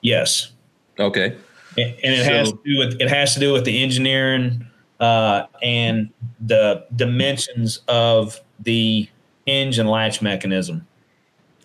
Yes. 0.00 0.52
Okay. 0.98 1.36
And, 1.76 1.94
and 2.02 2.14
it 2.14 2.24
so, 2.24 2.32
has 2.32 2.52
to 2.52 2.58
do 2.64 2.78
with 2.78 3.00
it 3.00 3.08
has 3.08 3.34
to 3.34 3.40
do 3.40 3.52
with 3.52 3.64
the 3.64 3.82
engineering 3.82 4.66
uh, 5.00 5.44
and 5.62 6.10
the 6.40 6.86
dimensions 6.96 7.80
of 7.88 8.40
the 8.60 9.08
hinge 9.46 9.78
and 9.78 9.88
latch 9.88 10.20
mechanism. 10.22 10.86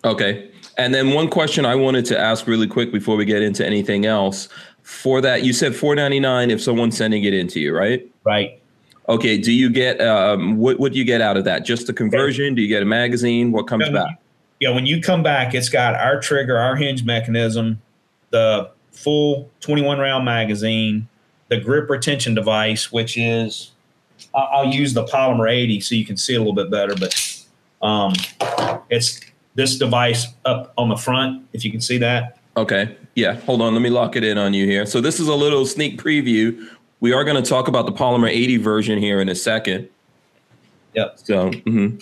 Okay. 0.04 0.50
And 0.76 0.94
then 0.94 1.12
one 1.12 1.28
question 1.28 1.64
I 1.64 1.74
wanted 1.74 2.04
to 2.06 2.18
ask 2.18 2.46
really 2.46 2.66
quick 2.66 2.92
before 2.92 3.16
we 3.16 3.24
get 3.24 3.42
into 3.42 3.64
anything 3.64 4.06
else. 4.06 4.48
For 4.82 5.20
that, 5.20 5.44
you 5.44 5.52
said 5.52 5.74
499 5.74 6.50
if 6.50 6.60
someone's 6.60 6.96
sending 6.96 7.24
it 7.24 7.32
into 7.32 7.60
you, 7.60 7.74
right? 7.74 8.06
Right. 8.24 8.60
Okay. 9.08 9.38
Do 9.38 9.52
you 9.52 9.70
get 9.70 10.00
um, 10.00 10.58
what? 10.58 10.78
What 10.78 10.92
do 10.92 10.98
you 10.98 11.04
get 11.04 11.20
out 11.20 11.36
of 11.36 11.44
that? 11.44 11.64
Just 11.64 11.86
the 11.86 11.92
conversion? 11.92 12.54
Do 12.54 12.60
you 12.60 12.68
get 12.68 12.82
a 12.82 12.86
magazine? 12.86 13.52
What 13.52 13.66
comes 13.66 13.88
back? 13.88 14.18
Yeah, 14.60 14.70
when 14.70 14.86
you 14.86 15.00
come 15.00 15.22
back, 15.22 15.54
it's 15.54 15.68
got 15.68 15.94
our 15.94 16.20
trigger, 16.20 16.56
our 16.56 16.76
hinge 16.76 17.04
mechanism, 17.04 17.80
the 18.30 18.70
full 18.92 19.50
21 19.60 19.98
round 19.98 20.24
magazine, 20.24 21.08
the 21.48 21.58
grip 21.58 21.90
retention 21.90 22.34
device, 22.34 22.92
which 22.92 23.18
is 23.18 23.72
I'll 24.34 24.72
use 24.72 24.94
the 24.94 25.04
polymer 25.04 25.50
80 25.50 25.80
so 25.80 25.94
you 25.94 26.04
can 26.04 26.16
see 26.16 26.34
a 26.34 26.38
little 26.38 26.54
bit 26.54 26.70
better, 26.70 26.94
but 26.96 27.44
um, 27.82 28.12
it's 28.90 29.20
this 29.54 29.78
device 29.78 30.26
up 30.44 30.72
on 30.76 30.88
the 30.88 30.96
front, 30.96 31.46
if 31.52 31.64
you 31.64 31.70
can 31.70 31.80
see 31.80 31.98
that. 31.98 32.38
Okay. 32.56 32.96
Yeah. 33.14 33.34
Hold 33.40 33.62
on. 33.62 33.72
Let 33.74 33.82
me 33.82 33.90
lock 33.90 34.16
it 34.16 34.24
in 34.24 34.38
on 34.38 34.54
you 34.54 34.66
here. 34.66 34.86
So 34.86 35.00
this 35.00 35.20
is 35.20 35.28
a 35.28 35.34
little 35.34 35.64
sneak 35.66 36.00
preview 36.00 36.68
we 37.04 37.12
are 37.12 37.22
going 37.22 37.36
to 37.36 37.46
talk 37.46 37.68
about 37.68 37.84
the 37.84 37.92
Polymer 37.92 38.30
80 38.30 38.56
version 38.56 38.98
here 38.98 39.20
in 39.20 39.28
a 39.28 39.34
second. 39.34 39.90
Yep. 40.94 41.18
So, 41.18 41.50
mm-hmm. 41.50 41.98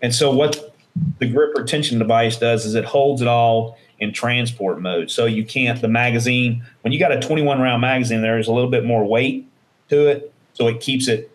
and 0.00 0.14
so 0.14 0.34
what 0.34 0.74
the 1.18 1.26
grip 1.26 1.54
retention 1.54 1.98
device 1.98 2.38
does 2.38 2.64
is 2.64 2.74
it 2.74 2.86
holds 2.86 3.20
it 3.20 3.28
all 3.28 3.76
in 3.98 4.14
transport 4.14 4.80
mode. 4.80 5.10
So 5.10 5.26
you 5.26 5.44
can't, 5.44 5.78
the 5.78 5.88
magazine, 5.88 6.64
when 6.80 6.94
you 6.94 6.98
got 6.98 7.12
a 7.12 7.20
21 7.20 7.60
round 7.60 7.82
magazine, 7.82 8.22
there's 8.22 8.48
a 8.48 8.52
little 8.52 8.70
bit 8.70 8.86
more 8.86 9.04
weight 9.04 9.46
to 9.90 10.06
it. 10.06 10.31
So 10.54 10.68
it 10.68 10.80
keeps 10.80 11.08
it 11.08 11.30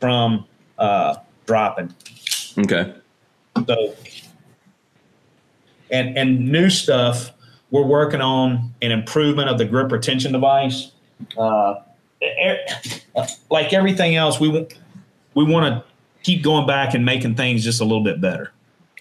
from 0.00 0.46
uh, 0.78 1.16
dropping. 1.46 1.94
Okay. 2.58 2.94
So, 3.66 3.94
and, 5.90 6.16
and 6.16 6.50
new 6.50 6.70
stuff, 6.70 7.32
we're 7.70 7.86
working 7.86 8.20
on 8.20 8.74
an 8.82 8.90
improvement 8.92 9.48
of 9.48 9.58
the 9.58 9.64
grip 9.64 9.92
retention 9.92 10.32
device. 10.32 10.92
Uh, 11.36 11.74
like 13.50 13.72
everything 13.72 14.16
else, 14.16 14.38
we 14.38 14.66
we 15.34 15.44
want 15.44 15.66
to 15.66 15.84
keep 16.22 16.42
going 16.42 16.66
back 16.66 16.94
and 16.94 17.04
making 17.04 17.34
things 17.34 17.64
just 17.64 17.80
a 17.80 17.84
little 17.84 18.04
bit 18.04 18.20
better. 18.20 18.52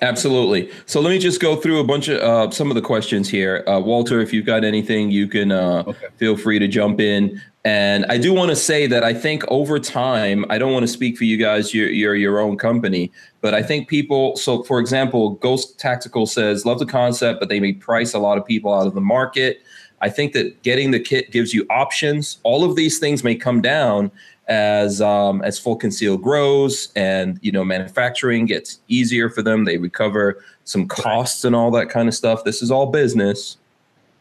Absolutely. 0.03 0.71
So 0.87 0.99
let 0.99 1.11
me 1.11 1.19
just 1.19 1.39
go 1.39 1.55
through 1.55 1.79
a 1.79 1.83
bunch 1.83 2.07
of 2.07 2.19
uh, 2.19 2.49
some 2.49 2.71
of 2.71 2.75
the 2.75 2.81
questions 2.81 3.29
here. 3.29 3.63
Uh, 3.67 3.79
Walter, 3.79 4.19
if 4.19 4.33
you've 4.33 4.47
got 4.47 4.63
anything, 4.63 5.11
you 5.11 5.27
can 5.27 5.51
uh, 5.51 5.83
okay. 5.85 6.07
feel 6.17 6.35
free 6.35 6.57
to 6.57 6.67
jump 6.67 6.99
in. 6.99 7.39
And 7.63 8.07
I 8.09 8.17
do 8.17 8.33
want 8.33 8.49
to 8.49 8.55
say 8.55 8.87
that 8.87 9.03
I 9.03 9.13
think 9.13 9.43
over 9.49 9.77
time, 9.77 10.43
I 10.49 10.57
don't 10.57 10.73
want 10.73 10.81
to 10.81 10.87
speak 10.87 11.17
for 11.17 11.25
you 11.25 11.37
guys. 11.37 11.71
You're, 11.71 11.89
you're 11.89 12.15
your 12.15 12.39
own 12.39 12.57
company, 12.57 13.11
but 13.41 13.53
I 13.53 13.61
think 13.61 13.87
people. 13.87 14.35
So, 14.37 14.63
for 14.63 14.79
example, 14.79 15.35
Ghost 15.35 15.79
Tactical 15.79 16.25
says, 16.25 16.65
"Love 16.65 16.79
the 16.79 16.87
concept, 16.87 17.39
but 17.39 17.49
they 17.49 17.59
may 17.59 17.73
price 17.73 18.15
a 18.15 18.19
lot 18.19 18.39
of 18.39 18.45
people 18.45 18.73
out 18.73 18.87
of 18.87 18.95
the 18.95 19.01
market." 19.01 19.61
I 20.01 20.09
think 20.09 20.33
that 20.33 20.63
getting 20.63 20.89
the 20.89 20.99
kit 20.99 21.29
gives 21.29 21.53
you 21.53 21.67
options. 21.69 22.39
All 22.41 22.63
of 22.63 22.75
these 22.75 22.97
things 22.97 23.23
may 23.23 23.35
come 23.35 23.61
down 23.61 24.09
as 24.51 24.99
um, 24.99 25.41
as 25.43 25.57
full 25.57 25.77
conceal 25.77 26.17
grows 26.17 26.91
and 26.97 27.39
you 27.41 27.53
know 27.53 27.63
manufacturing 27.63 28.45
gets 28.45 28.81
easier 28.89 29.29
for 29.29 29.41
them. 29.41 29.63
They 29.63 29.77
recover 29.77 30.43
some 30.65 30.89
costs 30.89 31.45
and 31.45 31.55
all 31.55 31.71
that 31.71 31.89
kind 31.89 32.09
of 32.09 32.13
stuff. 32.13 32.43
This 32.43 32.61
is 32.61 32.69
all 32.69 32.87
business, 32.87 33.57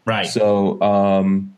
right? 0.04 0.28
So 0.28 0.80
um, 0.80 1.56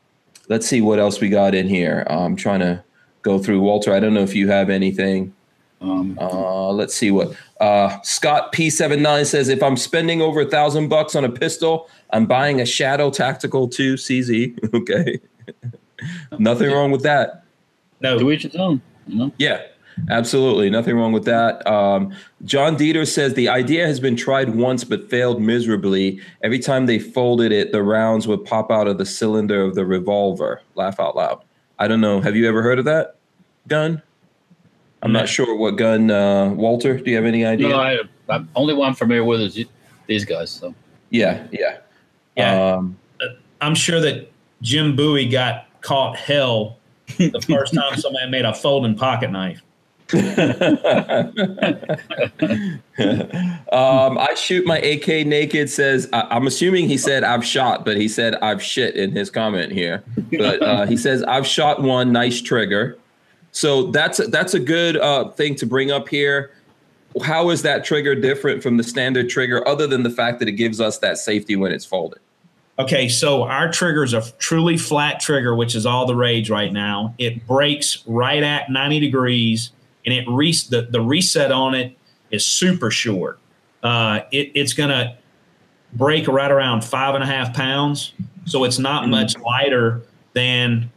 let's 0.49 0.67
see 0.67 0.81
what 0.81 0.99
else 0.99 1.21
we 1.21 1.29
got 1.29 1.55
in 1.55 1.69
here. 1.69 2.07
I'm 2.09 2.35
trying 2.35 2.61
to 2.61 2.83
go 3.21 3.39
through. 3.39 3.61
Walter, 3.61 3.93
I 3.93 4.01
don't 4.01 4.15
know 4.15 4.23
if 4.23 4.35
you 4.35 4.49
have 4.49 4.71
anything. 4.71 5.35
Um, 5.83 6.17
uh, 6.19 6.71
let's 6.71 6.95
see 6.95 7.11
what 7.11 7.37
uh, 7.61 8.01
Scott 8.03 8.55
P79 8.55 9.27
says. 9.27 9.51
If 9.51 9.63
I'm 9.63 9.77
spending 9.77 10.23
over 10.23 10.41
a 10.41 10.47
thousand 10.47 10.89
bucks 10.89 11.15
on 11.15 11.25
a 11.27 11.29
pistol, 11.29 11.91
I'm 12.11 12.25
buying 12.25 12.63
a 12.63 12.65
Shadow 12.65 13.11
Tactical 13.11 13.69
2 13.69 13.95
CZ. 13.95 14.75
okay. 14.75 15.21
Nothing 16.39 16.71
wrong 16.71 16.91
with 16.91 17.03
that. 17.03 17.42
No. 18.03 18.19
To 18.19 18.31
each 18.31 18.43
his 18.43 18.57
own. 18.57 18.81
You 19.07 19.17
know? 19.17 19.33
Yeah, 19.39 19.63
absolutely. 20.11 20.71
Nothing 20.71 20.97
wrong 20.97 21.13
with 21.13 21.25
that. 21.25 21.67
Um, 21.67 22.15
John 22.45 22.77
Dieter 22.77 23.07
says 23.07 23.35
the 23.35 23.49
idea 23.49 23.87
has 23.87 24.01
been 24.01 24.17
tried 24.17 24.55
once 24.55 24.85
but 24.85 25.09
failed 25.09 25.41
miserably. 25.41 26.21
Every 26.43 26.59
time 26.59 26.87
they 26.87 26.99
folded 26.99 27.53
it, 27.53 27.73
the 27.73 27.83
rounds 27.83 28.27
would 28.29 28.45
pop 28.45 28.71
out 28.71 28.87
of 28.87 28.99
the 28.99 29.07
cylinder 29.07 29.63
of 29.63 29.75
the 29.75 29.85
revolver. 29.85 30.61
Laugh 30.75 31.01
out 31.01 31.17
loud. 31.17 31.43
I 31.79 31.89
don't 31.89 32.01
know. 32.01 32.21
Have 32.21 32.37
you 32.37 32.49
ever 32.49 32.63
heard 32.63 32.79
of 32.79 32.85
that 32.85 33.17
gun? 33.69 34.03
I'm 35.03 35.13
not 35.13 35.29
sure 35.29 35.57
what 35.57 35.73
gun. 35.73 36.11
Uh, 36.11 36.51
Walter, 36.51 36.97
do 36.97 37.11
you 37.11 37.17
have 37.17 37.25
any 37.25 37.45
idea? 37.45 37.69
No, 37.69 37.81
I, 37.81 37.99
I, 38.29 38.45
only 38.55 38.73
one 38.73 38.89
I'm 38.89 38.95
familiar 38.95 39.25
with 39.25 39.41
is 39.41 39.65
these 40.07 40.25
guys. 40.25 40.51
So 40.51 40.75
yeah, 41.11 41.47
yeah. 41.51 41.79
Yeah, 42.37 42.75
um, 42.75 42.97
I'm 43.61 43.75
sure 43.75 44.01
that 44.01 44.31
Jim 44.63 44.97
Bowie 44.97 45.29
got 45.29 45.67
caught 45.81 46.17
hell 46.17 46.79
the 47.19 47.45
first 47.49 47.75
time 47.75 47.97
somebody 47.97 48.31
made 48.31 48.45
a 48.45 48.55
folding 48.55 48.97
pocket 48.97 49.31
knife. 49.31 49.61
um, 50.13 50.21
I 54.19 54.35
shoot 54.37 54.67
my 54.67 54.79
AK 54.79 55.27
naked. 55.27 55.71
Says 55.71 56.09
I, 56.13 56.37
am 56.37 56.47
assuming 56.47 56.89
he 56.89 56.99
said 56.99 57.25
I've 57.25 57.45
shot, 57.45 57.87
but 57.87 57.97
he 57.97 58.09
said 58.09 58.35
I've 58.37 58.63
shit 58.63 58.95
in 58.95 59.13
his 59.13 59.31
comment 59.31 59.73
here. 59.73 60.05
But 60.31 60.63
uh, 60.63 60.87
he 60.87 60.99
says 60.99 61.23
I've 61.23 61.47
shot 61.47 61.83
one. 61.83 62.13
Nice 62.13 62.43
trigger. 62.43 62.99
So 63.53 63.91
that's 63.91 64.19
that's 64.29 64.53
a 64.53 64.61
good 64.61 64.99
uh, 64.99 65.31
thing 65.31 65.55
to 65.57 65.67
bring 65.67 65.91
up 65.91 66.09
here 66.09 66.53
how 67.21 67.51
is 67.51 67.63
that 67.63 67.85
trigger 67.85 68.15
different 68.15 68.63
from 68.63 68.77
the 68.77 68.83
standard 68.83 69.29
trigger, 69.29 69.67
other 69.69 69.87
than 69.87 70.03
the 70.03 70.11
fact 70.11 70.39
that 70.39 70.49
it 70.49 70.53
gives 70.53 70.81
us 70.81 70.99
that 70.99 71.19
safety 71.19 71.57
when 71.57 71.73
it's 71.73 71.85
folded? 71.85 72.21
Okay, 72.83 73.09
so 73.09 73.45
our 73.45 73.71
trigger 73.71 74.03
is 74.03 74.13
a 74.13 74.29
truly 74.39 74.77
flat 74.77 75.21
trigger, 75.21 75.55
which 75.55 75.77
is 75.77 75.87
all 75.87 76.05
the 76.05 76.17
rage 76.17 76.51
right 76.51 76.73
now. 76.73 77.15
It 77.17 77.47
breaks 77.47 78.03
right 78.09 78.43
at 78.43 78.73
90 78.73 78.99
degrees, 78.99 79.71
and 80.05 80.13
it 80.13 80.25
re- 80.29 80.53
the, 80.69 80.89
the 80.91 81.01
reset 81.01 81.53
on 81.53 81.77
it 81.77 81.97
is 82.33 82.45
super 82.45 82.91
short. 82.91 83.39
Uh, 83.85 84.23
it, 84.33 84.51
it's 84.57 84.73
going 84.73 84.89
to 84.89 85.17
break 85.93 86.27
right 86.27 86.51
around 86.51 86.83
five 86.83 87.15
and 87.15 87.23
a 87.23 87.27
half 87.27 87.55
pounds, 87.55 88.15
so 88.47 88.65
it's 88.65 88.81
not 88.81 89.03
mm-hmm. 89.03 89.13
much 89.13 89.39
lighter 89.39 90.03
than 90.33 90.91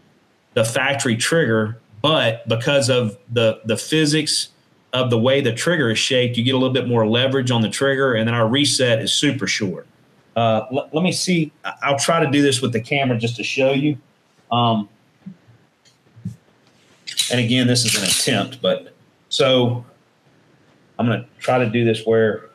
the 0.55 0.65
factory 0.65 1.15
trigger. 1.15 1.77
But 2.01 2.47
because 2.47 2.89
of 2.89 3.15
the 3.31 3.61
the 3.63 3.77
physics 3.77 4.49
of 4.91 5.11
the 5.11 5.19
way 5.19 5.39
the 5.39 5.53
trigger 5.53 5.91
is 5.91 5.99
shaped, 5.99 6.35
you 6.35 6.43
get 6.43 6.55
a 6.55 6.57
little 6.57 6.73
bit 6.73 6.87
more 6.87 7.07
leverage 7.07 7.51
on 7.51 7.61
the 7.61 7.69
trigger, 7.69 8.15
and 8.15 8.27
then 8.27 8.33
our 8.33 8.47
reset 8.47 9.03
is 9.03 9.13
super 9.13 9.45
short. 9.45 9.85
Uh, 10.35 10.65
l- 10.71 10.89
let 10.91 11.03
me 11.03 11.11
see. 11.11 11.51
I'll 11.81 11.97
try 11.97 12.23
to 12.23 12.29
do 12.29 12.41
this 12.41 12.61
with 12.61 12.73
the 12.73 12.81
camera 12.81 13.17
just 13.17 13.35
to 13.37 13.43
show 13.43 13.71
you. 13.71 13.97
Um, 14.51 14.89
and 17.31 17.39
again, 17.39 17.67
this 17.67 17.85
is 17.85 17.95
an 17.95 18.03
attempt, 18.03 18.61
but 18.61 18.93
so 19.29 19.85
I'm 20.99 21.05
going 21.07 21.21
to 21.21 21.27
try 21.39 21.57
to 21.57 21.69
do 21.69 21.83
this 21.85 22.05
where 22.05 22.49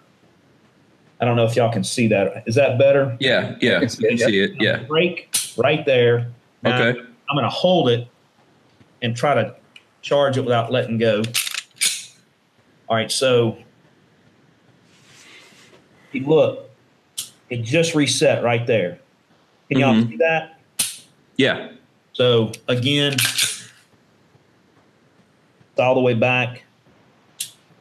I 1.21 1.25
don't 1.25 1.37
know 1.37 1.45
if 1.45 1.57
y'all 1.57 1.73
can 1.73 1.85
see 1.85 2.07
that. 2.09 2.45
Is 2.47 2.55
that 2.55 2.79
better? 2.79 3.17
Yeah, 3.21 3.57
yeah, 3.61 3.77
I 3.77 3.81
can 3.81 3.89
see 3.89 4.05
it. 4.07 4.53
Yeah, 4.61 4.83
break 4.85 5.35
right 5.57 5.85
there. 5.85 6.31
Now, 6.63 6.83
okay. 6.89 6.99
I'm 6.99 7.37
going 7.37 7.45
to 7.45 7.51
hold 7.51 7.89
it 7.89 8.09
and 9.03 9.17
try 9.17 9.35
to 9.35 9.55
charge 10.03 10.37
it 10.37 10.43
without 10.43 10.73
letting 10.73 10.99
go. 10.99 11.23
All 12.89 12.97
right, 12.97 13.11
so 13.11 13.59
look, 16.15 16.70
it 17.51 17.63
just 17.63 17.95
reset 17.95 18.43
right 18.43 18.67
there. 18.67 18.99
Can 19.69 19.79
y'all 19.79 19.95
mm-hmm. 19.95 20.11
see 20.11 20.17
that? 20.17 20.61
Yeah. 21.37 21.73
So 22.13 22.53
again, 22.69 23.15
it's 23.15 23.71
all 25.79 25.95
the 25.95 26.01
way 26.01 26.15
back. 26.15 26.63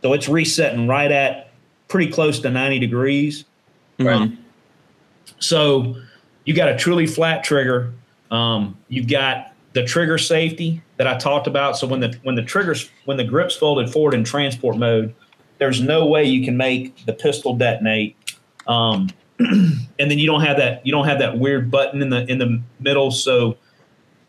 So 0.02 0.14
it's 0.14 0.30
resetting 0.30 0.88
right 0.88 1.12
at 1.12 1.52
pretty 1.88 2.12
close 2.12 2.40
to 2.40 2.50
90 2.50 2.80
degrees. 2.80 3.46
Mm-hmm. 4.00 4.36
So 5.40 5.96
you 6.46 6.54
got 6.54 6.70
a 6.70 6.78
truly 6.78 7.06
flat 7.06 7.44
trigger. 7.44 7.94
Um, 8.32 8.78
you've 8.88 9.08
got 9.08 9.54
the 9.74 9.84
trigger 9.84 10.18
safety 10.18 10.82
that 10.98 11.08
I 11.08 11.18
talked 11.18 11.48
about. 11.48 11.78
So 11.78 11.88
when 11.88 12.00
the 12.00 12.18
when 12.24 12.36
the 12.36 12.44
triggers 12.44 12.90
when 13.06 13.18
the 13.18 13.24
grips 13.24 13.56
folded 13.56 13.92
forward 13.92 14.14
in 14.14 14.24
transport 14.24 14.78
mode, 14.78 15.14
there's 15.58 15.82
no 15.82 16.06
way 16.06 16.24
you 16.24 16.46
can 16.46 16.58
make 16.58 17.06
the 17.06 17.14
pistol 17.14 17.56
detonate. 17.56 18.16
Um, 18.68 19.10
and 20.00 20.12
then 20.12 20.20
you 20.20 20.28
don't 20.28 20.42
have 20.42 20.58
that 20.58 20.86
you 20.86 20.92
don't 20.92 21.08
have 21.08 21.20
that 21.20 21.38
weird 21.38 21.72
button 21.72 22.02
in 22.02 22.10
the 22.10 22.26
in 22.30 22.38
the 22.38 22.62
middle, 22.80 23.12
so 23.12 23.58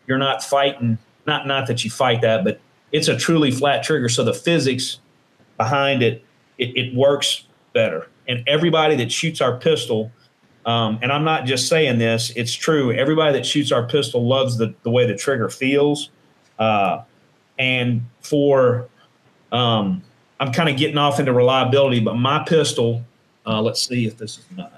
you're 0.07 0.17
not 0.17 0.43
fighting. 0.43 0.97
Not 1.27 1.47
not 1.47 1.67
that 1.67 1.83
you 1.83 1.91
fight 1.91 2.21
that, 2.21 2.43
but 2.43 2.59
it's 2.91 3.07
a 3.07 3.17
truly 3.17 3.51
flat 3.51 3.83
trigger. 3.83 4.09
So 4.09 4.23
the 4.23 4.33
physics 4.33 4.99
behind 5.57 6.01
it, 6.01 6.23
it, 6.57 6.75
it 6.75 6.95
works 6.95 7.45
better. 7.73 8.07
And 8.27 8.43
everybody 8.47 8.95
that 8.97 9.11
shoots 9.11 9.41
our 9.41 9.57
pistol, 9.57 10.11
um, 10.65 10.99
and 11.01 11.11
I'm 11.11 11.23
not 11.23 11.45
just 11.45 11.67
saying 11.67 11.97
this, 11.97 12.31
it's 12.35 12.53
true. 12.53 12.91
Everybody 12.91 13.33
that 13.33 13.45
shoots 13.45 13.71
our 13.71 13.87
pistol 13.87 14.27
loves 14.27 14.57
the, 14.57 14.73
the 14.83 14.89
way 14.89 15.05
the 15.05 15.15
trigger 15.15 15.49
feels. 15.49 16.09
Uh, 16.59 17.03
and 17.57 18.03
for, 18.21 18.87
um, 19.51 20.03
I'm 20.39 20.51
kind 20.51 20.69
of 20.69 20.77
getting 20.77 20.97
off 20.97 21.19
into 21.19 21.33
reliability, 21.33 21.99
but 21.99 22.15
my 22.15 22.43
pistol, 22.43 23.03
uh, 23.45 23.61
let's 23.61 23.87
see 23.87 24.05
if 24.07 24.17
this 24.17 24.39
is 24.39 24.45
mine. 24.55 24.69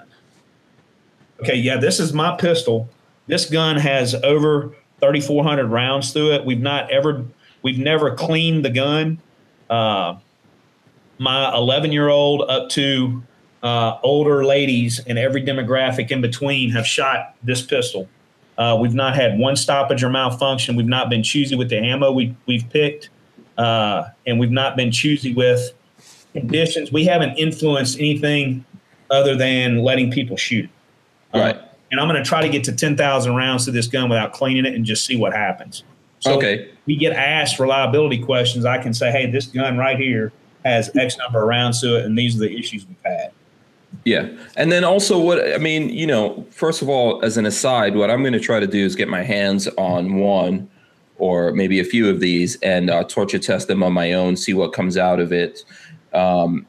Okay, 1.40 1.56
yeah, 1.56 1.76
this 1.76 2.00
is 2.00 2.12
my 2.12 2.36
pistol. 2.36 2.88
This 3.26 3.46
gun 3.46 3.76
has 3.76 4.14
over 4.14 4.74
3,400 5.00 5.66
rounds 5.66 6.12
through 6.12 6.32
it. 6.32 6.44
We've 6.44 6.60
not 6.60 6.90
ever, 6.90 7.24
we've 7.62 7.78
never 7.78 8.14
cleaned 8.14 8.64
the 8.64 8.70
gun. 8.70 9.20
Uh, 9.68 10.16
my 11.18 11.52
11 11.54 11.92
year 11.92 12.08
old 12.08 12.42
up 12.48 12.68
to 12.70 13.22
uh, 13.62 13.98
older 14.02 14.44
ladies 14.44 15.00
and 15.06 15.18
every 15.18 15.42
demographic 15.42 16.10
in 16.10 16.20
between 16.20 16.70
have 16.70 16.86
shot 16.86 17.34
this 17.42 17.62
pistol. 17.62 18.08
Uh, 18.56 18.76
we've 18.80 18.94
not 18.94 19.16
had 19.16 19.38
one 19.38 19.56
stoppage 19.56 20.04
or 20.04 20.10
malfunction. 20.10 20.76
We've 20.76 20.86
not 20.86 21.10
been 21.10 21.22
choosy 21.22 21.56
with 21.56 21.70
the 21.70 21.78
ammo 21.78 22.12
we, 22.12 22.36
we've 22.46 22.68
picked, 22.70 23.08
uh, 23.58 24.04
and 24.26 24.38
we've 24.38 24.50
not 24.50 24.76
been 24.76 24.92
choosy 24.92 25.34
with 25.34 25.72
conditions. 26.32 26.92
We 26.92 27.04
haven't 27.04 27.36
influenced 27.36 27.98
anything 27.98 28.64
other 29.10 29.34
than 29.34 29.78
letting 29.78 30.10
people 30.10 30.36
shoot. 30.36 30.68
Right. 31.34 31.60
and 31.90 32.00
I'm 32.00 32.08
going 32.08 32.22
to 32.22 32.28
try 32.28 32.42
to 32.42 32.48
get 32.48 32.64
to 32.64 32.72
10,000 32.72 33.34
rounds 33.34 33.64
to 33.64 33.70
this 33.70 33.86
gun 33.86 34.08
without 34.08 34.32
cleaning 34.32 34.64
it 34.64 34.74
and 34.74 34.84
just 34.84 35.04
see 35.04 35.16
what 35.16 35.32
happens. 35.32 35.84
So 36.20 36.36
okay. 36.36 36.70
we 36.86 36.96
get 36.96 37.12
asked 37.12 37.58
reliability 37.58 38.18
questions. 38.22 38.64
I 38.64 38.78
can 38.78 38.94
say, 38.94 39.10
hey, 39.10 39.30
this 39.30 39.46
gun 39.46 39.76
right 39.76 39.98
here 39.98 40.32
has 40.64 40.94
X 40.96 41.18
number 41.18 41.42
of 41.42 41.48
rounds 41.48 41.80
to 41.82 41.98
it, 41.98 42.06
and 42.06 42.16
these 42.16 42.36
are 42.36 42.38
the 42.38 42.58
issues 42.58 42.86
we've 42.86 42.96
had. 43.04 43.32
Yeah. 44.04 44.28
And 44.56 44.72
then 44.72 44.84
also, 44.84 45.18
what 45.18 45.54
I 45.54 45.58
mean, 45.58 45.90
you 45.90 46.06
know, 46.06 46.46
first 46.50 46.82
of 46.82 46.88
all, 46.88 47.22
as 47.24 47.36
an 47.36 47.46
aside, 47.46 47.96
what 47.96 48.10
I'm 48.10 48.22
going 48.22 48.32
to 48.32 48.40
try 48.40 48.58
to 48.60 48.66
do 48.66 48.84
is 48.84 48.96
get 48.96 49.08
my 49.08 49.22
hands 49.22 49.68
on 49.78 50.16
one 50.16 50.68
or 51.18 51.52
maybe 51.52 51.78
a 51.78 51.84
few 51.84 52.08
of 52.08 52.20
these 52.20 52.56
and 52.56 52.90
uh, 52.90 53.04
torture 53.04 53.38
test 53.38 53.68
them 53.68 53.82
on 53.82 53.92
my 53.92 54.12
own, 54.12 54.36
see 54.36 54.52
what 54.52 54.72
comes 54.72 54.96
out 54.96 55.20
of 55.20 55.32
it. 55.32 55.64
Um, 56.12 56.66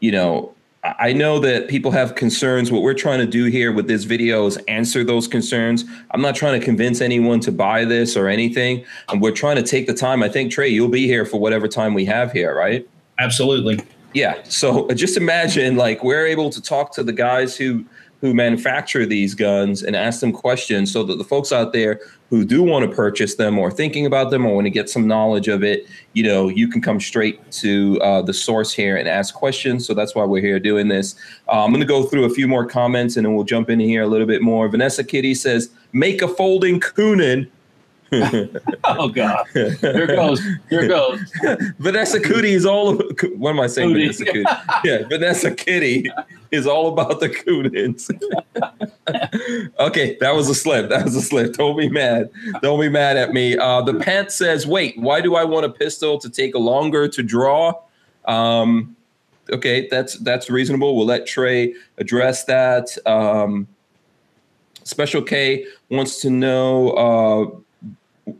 you 0.00 0.12
know, 0.12 0.54
I 0.82 1.12
know 1.12 1.38
that 1.40 1.68
people 1.68 1.90
have 1.90 2.14
concerns. 2.14 2.72
What 2.72 2.80
we're 2.80 2.94
trying 2.94 3.18
to 3.18 3.26
do 3.26 3.44
here 3.44 3.70
with 3.70 3.86
this 3.86 4.04
video 4.04 4.46
is 4.46 4.56
answer 4.68 5.04
those 5.04 5.28
concerns. 5.28 5.84
I'm 6.12 6.22
not 6.22 6.34
trying 6.34 6.58
to 6.58 6.64
convince 6.64 7.02
anyone 7.02 7.40
to 7.40 7.52
buy 7.52 7.84
this 7.84 8.16
or 8.16 8.28
anything. 8.28 8.86
And 9.10 9.20
we're 9.20 9.32
trying 9.32 9.56
to 9.56 9.62
take 9.62 9.86
the 9.86 9.92
time. 9.92 10.22
I 10.22 10.30
think, 10.30 10.50
Trey, 10.50 10.68
you'll 10.68 10.88
be 10.88 11.06
here 11.06 11.26
for 11.26 11.38
whatever 11.38 11.68
time 11.68 11.92
we 11.92 12.06
have 12.06 12.32
here, 12.32 12.54
right? 12.54 12.88
Absolutely. 13.18 13.80
Yeah. 14.14 14.42
So 14.44 14.88
just 14.92 15.18
imagine 15.18 15.76
like 15.76 16.02
we're 16.02 16.26
able 16.26 16.48
to 16.48 16.62
talk 16.62 16.94
to 16.94 17.02
the 17.02 17.12
guys 17.12 17.56
who 17.56 17.84
who 18.20 18.34
manufacture 18.34 19.06
these 19.06 19.34
guns 19.34 19.82
and 19.82 19.96
ask 19.96 20.20
them 20.20 20.32
questions 20.32 20.92
so 20.92 21.02
that 21.02 21.16
the 21.16 21.24
folks 21.24 21.52
out 21.52 21.72
there 21.72 22.00
who 22.28 22.44
do 22.44 22.62
want 22.62 22.88
to 22.88 22.94
purchase 22.94 23.34
them 23.34 23.58
or 23.58 23.70
thinking 23.70 24.06
about 24.06 24.30
them 24.30 24.46
or 24.46 24.54
want 24.54 24.66
to 24.66 24.70
get 24.70 24.88
some 24.88 25.06
knowledge 25.06 25.48
of 25.48 25.64
it, 25.64 25.86
you 26.12 26.22
know, 26.22 26.48
you 26.48 26.68
can 26.68 26.80
come 26.80 27.00
straight 27.00 27.50
to 27.50 27.98
uh, 28.02 28.22
the 28.22 28.34
source 28.34 28.72
here 28.72 28.96
and 28.96 29.08
ask 29.08 29.34
questions. 29.34 29.86
So 29.86 29.94
that's 29.94 30.14
why 30.14 30.24
we're 30.24 30.42
here 30.42 30.60
doing 30.60 30.88
this. 30.88 31.16
Uh, 31.48 31.64
I'm 31.64 31.70
going 31.70 31.80
to 31.80 31.86
go 31.86 32.04
through 32.04 32.24
a 32.24 32.30
few 32.30 32.46
more 32.46 32.66
comments 32.66 33.16
and 33.16 33.26
then 33.26 33.34
we'll 33.34 33.44
jump 33.44 33.70
in 33.70 33.80
here 33.80 34.02
a 34.02 34.06
little 34.06 34.26
bit 34.26 34.42
more. 34.42 34.68
Vanessa 34.68 35.02
Kitty 35.02 35.34
says, 35.34 35.70
make 35.92 36.22
a 36.22 36.28
folding 36.28 36.78
Coonan 36.78 37.48
oh 38.84 39.08
God! 39.08 39.46
Here 39.52 40.06
goes. 40.06 40.42
Here 40.68 40.88
goes. 40.88 41.20
Vanessa 41.78 42.18
Cootie 42.18 42.52
is 42.52 42.66
all. 42.66 42.96
What 43.36 43.50
am 43.50 43.60
I 43.60 43.68
saying? 43.68 43.90
Cootie. 43.92 44.06
Vanessa 44.06 44.24
Cootie. 44.24 44.44
Yeah, 44.84 45.06
Vanessa 45.08 45.50
Kitty 45.54 46.10
is 46.50 46.66
all 46.66 46.88
about 46.92 47.20
the 47.20 47.28
Coonans. 47.28 48.10
okay, 49.78 50.16
that 50.20 50.34
was 50.34 50.48
a 50.48 50.54
slip. 50.54 50.88
That 50.88 51.04
was 51.04 51.14
a 51.14 51.22
slip. 51.22 51.52
Don't 51.52 51.76
be 51.76 51.88
mad. 51.88 52.30
Don't 52.62 52.80
be 52.80 52.88
mad 52.88 53.16
at 53.16 53.32
me. 53.32 53.56
Uh, 53.56 53.82
the 53.82 53.94
pant 53.94 54.32
says, 54.32 54.66
"Wait, 54.66 54.98
why 54.98 55.20
do 55.20 55.36
I 55.36 55.44
want 55.44 55.66
a 55.66 55.70
pistol 55.70 56.18
to 56.18 56.28
take 56.28 56.54
longer 56.56 57.06
to 57.08 57.22
draw?" 57.22 57.74
Um, 58.24 58.96
okay, 59.50 59.86
that's 59.88 60.14
that's 60.18 60.50
reasonable. 60.50 60.96
We'll 60.96 61.06
let 61.06 61.26
Trey 61.26 61.74
address 61.98 62.44
that. 62.44 62.88
Um, 63.06 63.68
Special 64.82 65.22
K 65.22 65.66
wants 65.90 66.20
to 66.22 66.30
know. 66.30 66.90
Uh, 66.90 67.60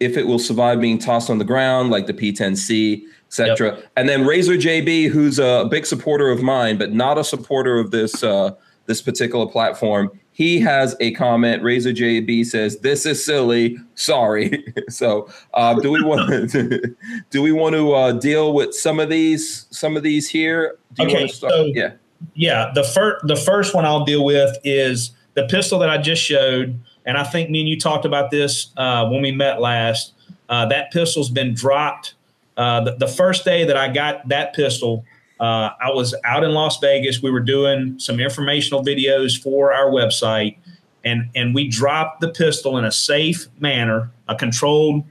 if 0.01 0.17
it 0.17 0.27
will 0.27 0.39
survive 0.39 0.81
being 0.81 0.99
tossed 0.99 1.31
on 1.31 1.39
the 1.39 1.45
ground, 1.45 1.91
like 1.91 2.07
the 2.07 2.15
P10C, 2.15 3.03
etc. 3.27 3.77
Yep. 3.77 3.91
And 3.97 4.09
then 4.09 4.27
Razor 4.27 4.55
JB, 4.55 5.09
who's 5.09 5.39
a 5.39 5.67
big 5.71 5.87
supporter 5.87 6.31
of 6.31 6.43
mine, 6.43 6.79
but 6.79 6.93
not 6.93 7.19
a 7.19 7.25
supporter 7.25 7.79
of 7.79 7.91
this 7.91 8.23
uh, 8.23 8.55
this 8.87 9.01
particular 9.01 9.47
platform. 9.47 10.11
He 10.33 10.59
has 10.61 10.97
a 11.01 11.13
comment. 11.13 11.63
Razor 11.63 11.93
JB 11.93 12.45
says, 12.47 12.79
"This 12.81 13.07
is 13.07 13.25
silly. 13.25 13.77
Sorry." 13.95 14.65
so, 14.89 15.29
uh, 15.55 15.75
do 15.75 15.91
we 15.91 16.03
want 16.03 16.51
to 16.51 16.97
do 17.31 17.43
we 17.43 17.53
want 17.53 17.75
to 17.75 17.93
uh, 17.93 18.13
deal 18.13 18.53
with 18.53 18.75
some 18.75 18.99
of 19.01 19.09
these 19.09 19.67
some 19.71 19.97
of 19.97 20.03
these 20.03 20.29
here? 20.29 20.79
Do 20.95 21.05
okay, 21.05 21.29
so 21.29 21.67
yeah, 21.67 21.93
yeah. 22.35 22.73
The 22.75 22.85
first 22.85 23.27
the 23.27 23.37
first 23.37 23.75
one 23.75 23.85
I'll 23.85 24.05
deal 24.05 24.25
with 24.25 24.57
is 24.65 25.13
the 25.35 25.47
pistol 25.47 25.79
that 25.79 25.91
I 25.91 25.99
just 25.99 26.23
showed. 26.23 26.79
And 27.11 27.19
I 27.19 27.25
think 27.25 27.51
me 27.51 27.59
and 27.59 27.69
you 27.69 27.77
talked 27.77 28.05
about 28.05 28.31
this 28.31 28.69
uh, 28.77 29.05
when 29.09 29.21
we 29.21 29.33
met 29.33 29.61
last. 29.61 30.13
Uh, 30.49 30.67
that 30.67 30.93
pistol's 30.93 31.29
been 31.29 31.55
dropped. 31.55 32.15
Uh, 32.57 32.85
the, 32.85 32.95
the, 32.95 33.09
first 33.09 33.45
day 33.45 33.65
that 33.65 33.77
I 33.77 33.89
got 33.89 34.29
that 34.29 34.55
pistol, 34.55 35.05
uh, 35.41 35.71
I 35.83 35.91
was 35.91 36.15
out 36.25 36.45
in 36.45 36.53
Las 36.53 36.79
Vegas. 36.79 37.21
We 37.21 37.33
were 37.33 37.41
doing 37.41 37.99
some 37.99 38.21
informational 38.21 38.85
videos 38.85 39.37
for 39.37 39.73
our 39.73 39.91
website, 39.91 40.59
and 41.05 41.29
and 41.35 41.53
we 41.53 41.67
dropped 41.67 42.21
the 42.21 42.29
pistol 42.29 42.79
in 42.79 42.85
a 42.85 42.93
safe 42.93 43.49
manner, 43.59 44.13
a 44.29 44.37
controlled 44.37 45.03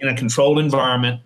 in 0.00 0.08
a 0.08 0.14
controlled 0.14 0.58
environment 0.58 1.22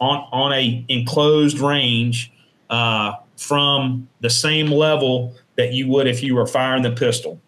on 0.00 0.26
on 0.32 0.54
a 0.54 0.86
enclosed 0.88 1.58
range 1.58 2.32
uh, 2.70 3.12
from 3.36 4.08
the 4.20 4.30
same 4.30 4.68
level 4.68 5.36
that 5.56 5.74
you 5.74 5.86
would 5.88 6.06
if 6.06 6.22
you 6.22 6.34
were 6.34 6.46
firing 6.46 6.82
the 6.82 6.92
pistol. 6.92 7.42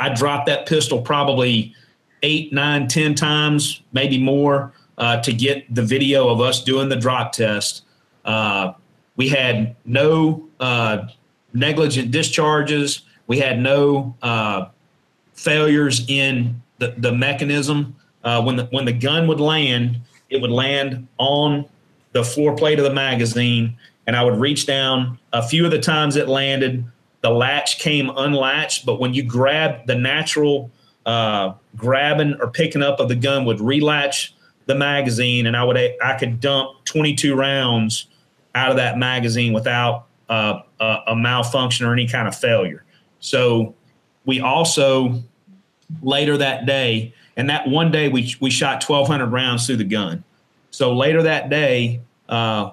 I 0.00 0.08
dropped 0.08 0.46
that 0.46 0.66
pistol 0.66 1.02
probably 1.02 1.74
eight, 2.22 2.52
nine, 2.52 2.88
ten 2.88 3.14
times, 3.14 3.82
maybe 3.92 4.18
more, 4.18 4.72
uh, 4.96 5.20
to 5.22 5.32
get 5.32 5.72
the 5.74 5.82
video 5.82 6.28
of 6.28 6.40
us 6.40 6.64
doing 6.64 6.88
the 6.88 6.96
drop 6.96 7.32
test. 7.32 7.84
Uh, 8.24 8.72
we 9.16 9.28
had 9.28 9.76
no 9.84 10.48
uh, 10.58 11.06
negligent 11.52 12.10
discharges. 12.10 13.02
We 13.26 13.38
had 13.38 13.60
no 13.60 14.16
uh, 14.22 14.68
failures 15.34 16.06
in 16.08 16.62
the, 16.78 16.94
the 16.96 17.12
mechanism. 17.12 17.94
Uh, 18.24 18.42
when 18.42 18.56
the 18.56 18.64
when 18.66 18.84
the 18.84 18.92
gun 18.92 19.26
would 19.26 19.40
land, 19.40 19.98
it 20.30 20.40
would 20.40 20.50
land 20.50 21.06
on 21.18 21.66
the 22.12 22.24
floor 22.24 22.54
plate 22.56 22.78
of 22.78 22.84
the 22.84 22.92
magazine, 22.92 23.76
and 24.06 24.16
I 24.16 24.24
would 24.24 24.38
reach 24.38 24.66
down. 24.66 25.18
A 25.32 25.42
few 25.42 25.64
of 25.64 25.70
the 25.70 25.78
times 25.78 26.16
it 26.16 26.28
landed, 26.28 26.84
the 27.22 27.30
latch 27.30 27.78
came 27.78 28.10
unlatched, 28.16 28.86
but 28.86 28.98
when 28.98 29.14
you 29.14 29.22
grab 29.22 29.86
the 29.86 29.94
natural 29.94 30.70
uh, 31.06 31.54
grabbing 31.76 32.36
or 32.40 32.50
picking 32.50 32.82
up 32.82 33.00
of 33.00 33.08
the 33.08 33.14
gun 33.14 33.44
would 33.44 33.58
relatch 33.58 34.30
the 34.66 34.74
magazine, 34.74 35.46
and 35.46 35.56
I 35.56 35.64
would 35.64 35.76
I 35.76 36.16
could 36.18 36.40
dump 36.40 36.84
22 36.84 37.34
rounds 37.34 38.06
out 38.54 38.70
of 38.70 38.76
that 38.76 38.98
magazine 38.98 39.52
without 39.52 40.06
uh, 40.28 40.60
a, 40.78 40.96
a 41.08 41.16
malfunction 41.16 41.86
or 41.86 41.92
any 41.92 42.06
kind 42.06 42.28
of 42.28 42.36
failure. 42.36 42.84
So 43.20 43.74
we 44.24 44.40
also 44.40 45.22
later 46.02 46.36
that 46.36 46.66
day, 46.66 47.14
and 47.36 47.50
that 47.50 47.68
one 47.68 47.90
day 47.90 48.08
we 48.08 48.34
we 48.40 48.50
shot 48.50 48.82
1,200 48.88 49.26
rounds 49.26 49.66
through 49.66 49.76
the 49.76 49.84
gun. 49.84 50.24
So 50.70 50.94
later 50.94 51.22
that 51.22 51.50
day, 51.50 52.00
uh, 52.28 52.70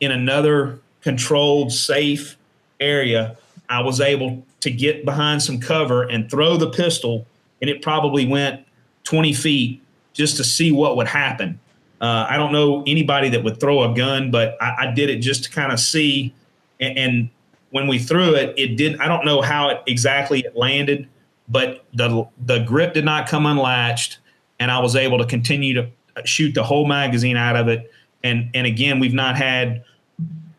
in 0.00 0.10
another 0.10 0.80
controlled, 1.00 1.72
safe 1.72 2.36
area, 2.80 3.36
I 3.68 3.80
was 3.80 4.00
able 4.00 4.44
to 4.60 4.70
get 4.70 5.04
behind 5.04 5.42
some 5.42 5.60
cover 5.60 6.02
and 6.02 6.30
throw 6.30 6.56
the 6.56 6.70
pistol, 6.70 7.26
and 7.60 7.70
it 7.70 7.82
probably 7.82 8.26
went 8.26 8.64
20 9.04 9.32
feet 9.32 9.82
just 10.12 10.36
to 10.36 10.44
see 10.44 10.72
what 10.72 10.96
would 10.96 11.08
happen. 11.08 11.60
Uh, 12.00 12.26
I 12.28 12.36
don't 12.36 12.52
know 12.52 12.82
anybody 12.86 13.28
that 13.30 13.42
would 13.42 13.58
throw 13.58 13.90
a 13.90 13.94
gun, 13.94 14.30
but 14.30 14.56
I, 14.60 14.86
I 14.86 14.92
did 14.92 15.08
it 15.08 15.18
just 15.18 15.44
to 15.44 15.50
kind 15.50 15.72
of 15.72 15.80
see. 15.80 16.34
And, 16.80 16.98
and, 16.98 17.30
when 17.70 17.88
we 17.88 17.98
threw 17.98 18.34
it, 18.34 18.54
it 18.56 18.76
didn't. 18.76 19.00
I 19.00 19.08
don't 19.08 19.26
know 19.26 19.42
how 19.42 19.68
it 19.68 19.82
exactly 19.86 20.40
it 20.40 20.56
landed, 20.56 21.08
but 21.48 21.84
the 21.92 22.26
the 22.46 22.60
grip 22.60 22.94
did 22.94 23.04
not 23.04 23.28
come 23.28 23.44
unlatched, 23.44 24.18
and 24.58 24.70
I 24.70 24.78
was 24.78 24.96
able 24.96 25.18
to 25.18 25.26
continue 25.26 25.74
to 25.74 25.90
shoot 26.24 26.54
the 26.54 26.62
whole 26.62 26.86
magazine 26.86 27.36
out 27.36 27.56
of 27.56 27.68
it. 27.68 27.92
And 28.22 28.50
and 28.54 28.66
again, 28.66 28.98
we've 28.98 29.12
not 29.12 29.36
had 29.36 29.84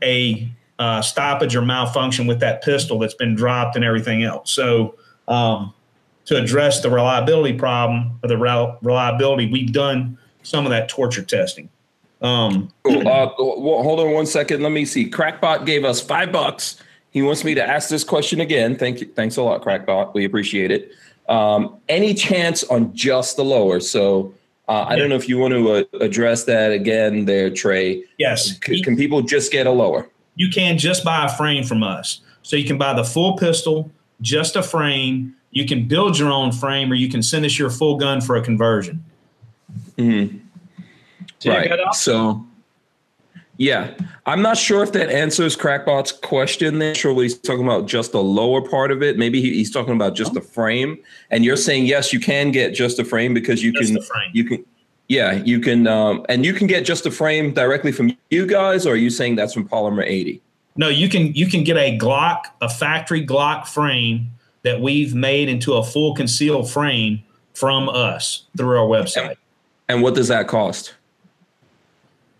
a 0.03 0.47
uh, 0.79 1.01
stoppage 1.01 1.55
or 1.55 1.61
malfunction 1.61 2.27
with 2.27 2.39
that 2.39 2.63
pistol 2.63 2.99
that's 2.99 3.13
been 3.13 3.35
dropped 3.35 3.75
and 3.75 3.83
everything 3.83 4.23
else. 4.23 4.51
So 4.51 4.95
um, 5.27 5.73
to 6.25 6.37
address 6.37 6.81
the 6.81 6.89
reliability 6.89 7.57
problem 7.57 8.19
or 8.23 8.29
the 8.29 8.37
reliability, 8.37 9.51
we've 9.51 9.71
done 9.71 10.17
some 10.43 10.65
of 10.65 10.69
that 10.71 10.89
torture 10.89 11.23
testing. 11.23 11.69
Um, 12.21 12.71
uh, 12.85 13.27
hold 13.27 13.99
on 13.99 14.11
one 14.13 14.25
second. 14.25 14.61
Let 14.61 14.71
me 14.71 14.85
see. 14.85 15.09
Crackbot 15.09 15.65
gave 15.65 15.85
us 15.85 16.01
five 16.01 16.31
bucks. 16.31 16.81
He 17.11 17.21
wants 17.21 17.43
me 17.43 17.55
to 17.55 17.63
ask 17.63 17.89
this 17.89 18.03
question 18.03 18.41
again. 18.41 18.75
Thank 18.75 19.01
you. 19.01 19.07
Thanks 19.07 19.37
a 19.37 19.43
lot, 19.43 19.63
Crackbot. 19.63 20.13
We 20.13 20.25
appreciate 20.25 20.71
it. 20.71 20.91
Um, 21.29 21.77
any 21.89 22.13
chance 22.13 22.63
on 22.65 22.93
just 22.95 23.37
the 23.37 23.43
lower? 23.43 23.79
So 23.79 24.33
uh, 24.67 24.85
I 24.87 24.95
don't 24.95 25.09
know 25.09 25.15
if 25.15 25.29
you 25.29 25.37
want 25.37 25.53
to 25.53 25.71
uh, 25.71 25.83
address 26.03 26.43
that 26.45 26.71
again 26.71 27.25
there, 27.25 27.49
Trey. 27.49 28.03
Yes. 28.17 28.59
C- 28.63 28.81
can 28.81 28.95
people 28.95 29.21
just 29.21 29.51
get 29.51 29.67
a 29.67 29.71
lower? 29.71 30.09
You 30.37 30.49
can 30.49 30.77
just 30.77 31.03
buy 31.03 31.25
a 31.25 31.29
frame 31.29 31.63
from 31.63 31.83
us. 31.83 32.21
So 32.43 32.55
you 32.55 32.63
can 32.63 32.77
buy 32.77 32.93
the 32.93 33.03
full 33.03 33.35
pistol, 33.35 33.91
just 34.21 34.55
a 34.55 34.63
frame. 34.63 35.35
You 35.51 35.65
can 35.65 35.87
build 35.87 36.17
your 36.17 36.31
own 36.31 36.51
frame, 36.51 36.91
or 36.91 36.95
you 36.95 37.09
can 37.09 37.21
send 37.21 37.45
us 37.45 37.59
your 37.59 37.69
full 37.69 37.97
gun 37.97 38.21
for 38.21 38.37
a 38.37 38.41
conversion. 38.41 39.03
Mm-hmm. 39.97 40.37
Right. 41.45 41.71
So, 41.93 42.45
yeah, 43.57 43.93
I'm 44.25 44.41
not 44.41 44.57
sure 44.57 44.83
if 44.83 44.91
that 44.93 45.09
answers 45.09 45.55
Crackbot's 45.55 46.11
question. 46.11 46.79
There, 46.79 46.95
surely 46.95 47.25
he's 47.25 47.37
talking 47.37 47.63
about 47.63 47.87
just 47.87 48.11
the 48.11 48.21
lower 48.21 48.61
part 48.61 48.91
of 48.91 49.01
it. 49.01 49.17
Maybe 49.17 49.41
he's 49.41 49.71
talking 49.71 49.93
about 49.93 50.15
just 50.15 50.33
the 50.33 50.41
frame. 50.41 50.97
And 51.31 51.43
you're 51.43 51.57
saying 51.57 51.85
yes, 51.85 52.13
you 52.13 52.19
can 52.19 52.51
get 52.51 52.73
just 52.73 52.99
a 52.99 53.05
frame 53.05 53.33
because 53.33 53.63
you 53.63 53.71
just 53.73 53.93
can. 53.93 54.01
You 54.33 54.43
can. 54.45 54.65
Yeah, 55.07 55.33
you 55.33 55.59
can, 55.59 55.87
um, 55.87 56.25
and 56.27 56.45
you 56.45 56.53
can 56.53 56.67
get 56.67 56.85
just 56.85 57.05
a 57.05 57.11
frame 57.11 57.53
directly 57.53 57.91
from 57.91 58.17
you 58.29 58.45
guys, 58.45 58.85
or 58.85 58.93
are 58.93 58.97
you 58.97 59.09
saying 59.09 59.35
that's 59.35 59.53
from 59.53 59.67
Polymer 59.67 60.03
80? 60.05 60.41
No, 60.75 60.89
you 60.89 61.09
can 61.09 61.33
you 61.33 61.47
can 61.47 61.63
get 61.63 61.75
a 61.77 61.97
Glock, 61.97 62.41
a 62.61 62.69
factory 62.69 63.25
Glock 63.25 63.67
frame 63.67 64.29
that 64.63 64.79
we've 64.81 65.15
made 65.15 65.49
into 65.49 65.73
a 65.73 65.83
full 65.83 66.13
concealed 66.13 66.69
frame 66.69 67.23
from 67.53 67.89
us 67.89 68.43
through 68.55 68.77
our 68.77 68.85
website. 68.85 69.29
And, 69.29 69.37
and 69.89 70.01
what 70.03 70.13
does 70.13 70.27
that 70.27 70.47
cost? 70.47 70.93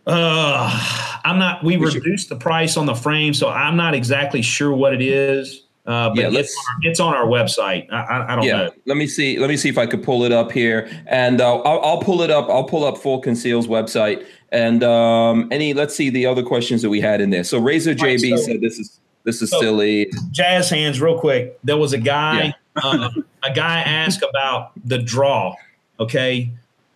Uh, 0.06 1.20
I'm 1.26 1.40
not. 1.40 1.64
We, 1.64 1.78
we 1.78 1.86
reduced 1.86 2.28
should. 2.28 2.38
the 2.38 2.42
price 2.42 2.78
on 2.78 2.86
the 2.86 2.96
frame, 2.96 3.34
so 3.34 3.50
I'm 3.50 3.76
not 3.76 3.96
exactly 3.96 4.42
sure 4.42 4.72
what 4.72 4.94
it 4.94 5.02
is. 5.02 5.64
Uh, 5.88 6.10
but 6.10 6.18
yeah, 6.18 6.40
it's, 6.40 6.54
on 6.54 6.66
our, 6.74 6.80
it's 6.82 7.00
on 7.00 7.14
our 7.14 7.26
website. 7.26 7.90
I, 7.94 8.26
I 8.28 8.36
don't 8.36 8.44
yeah, 8.44 8.58
know. 8.58 8.72
Let 8.86 8.98
me 8.98 9.08
see. 9.08 9.40
Let 9.40 9.50
me 9.50 9.56
see 9.56 9.70
if 9.70 9.78
I 9.78 9.86
could 9.86 10.04
pull 10.04 10.26
it 10.26 10.34
up 10.34 10.52
here, 10.52 10.90
and 11.08 11.40
uh, 11.40 11.62
I'll, 11.62 11.80
I'll, 11.80 12.02
pull 12.02 12.22
it 12.22 12.30
up. 12.30 12.50
I'll 12.50 12.66
pull 12.66 12.84
up 12.84 12.98
Full 12.98 13.22
Conceal's 13.22 13.68
website, 13.68 14.26
and 14.52 14.84
um, 14.84 15.48
any. 15.50 15.74
Let's 15.74 15.96
see 15.96 16.10
the 16.10 16.26
other 16.26 16.44
questions 16.44 16.82
that 16.82 16.90
we 16.90 17.00
had 17.00 17.22
in 17.22 17.30
there. 17.30 17.46
So 17.46 17.58
Razor 17.58 17.96
JB 17.96 18.02
right, 18.04 18.20
so, 18.20 18.36
said 18.36 18.60
this 18.60 18.80
is 18.80 19.00
this 19.24 19.42
is 19.42 19.50
so 19.50 19.62
silly. 19.62 20.12
Jazz 20.32 20.70
hands, 20.70 21.00
real 21.00 21.18
quick. 21.18 21.58
There 21.64 21.78
was 21.78 21.94
a 21.94 21.98
guy. 21.98 22.48
Yeah. 22.48 22.54
uh, 22.84 23.10
a 23.44 23.54
guy 23.54 23.80
asked 23.80 24.24
about 24.24 24.74
the 24.86 24.98
draw. 24.98 25.56
Okay, 26.02 26.52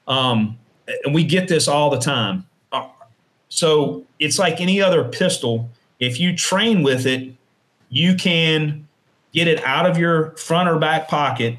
um, 0.09 0.59
and 1.05 1.15
we 1.15 1.23
get 1.23 1.47
this 1.47 1.69
all 1.69 1.89
the 1.89 1.99
time. 1.99 2.45
Uh, 2.73 2.89
so 3.47 4.05
it's 4.19 4.37
like 4.37 4.59
any 4.59 4.81
other 4.81 5.05
pistol. 5.05 5.69
If 6.01 6.19
you 6.19 6.35
train 6.35 6.83
with 6.83 7.05
it, 7.05 7.33
you 7.91 8.15
can 8.15 8.87
get 9.33 9.47
it 9.47 9.63
out 9.63 9.85
of 9.85 9.97
your 9.97 10.31
front 10.37 10.67
or 10.67 10.79
back 10.79 11.07
pocket 11.07 11.57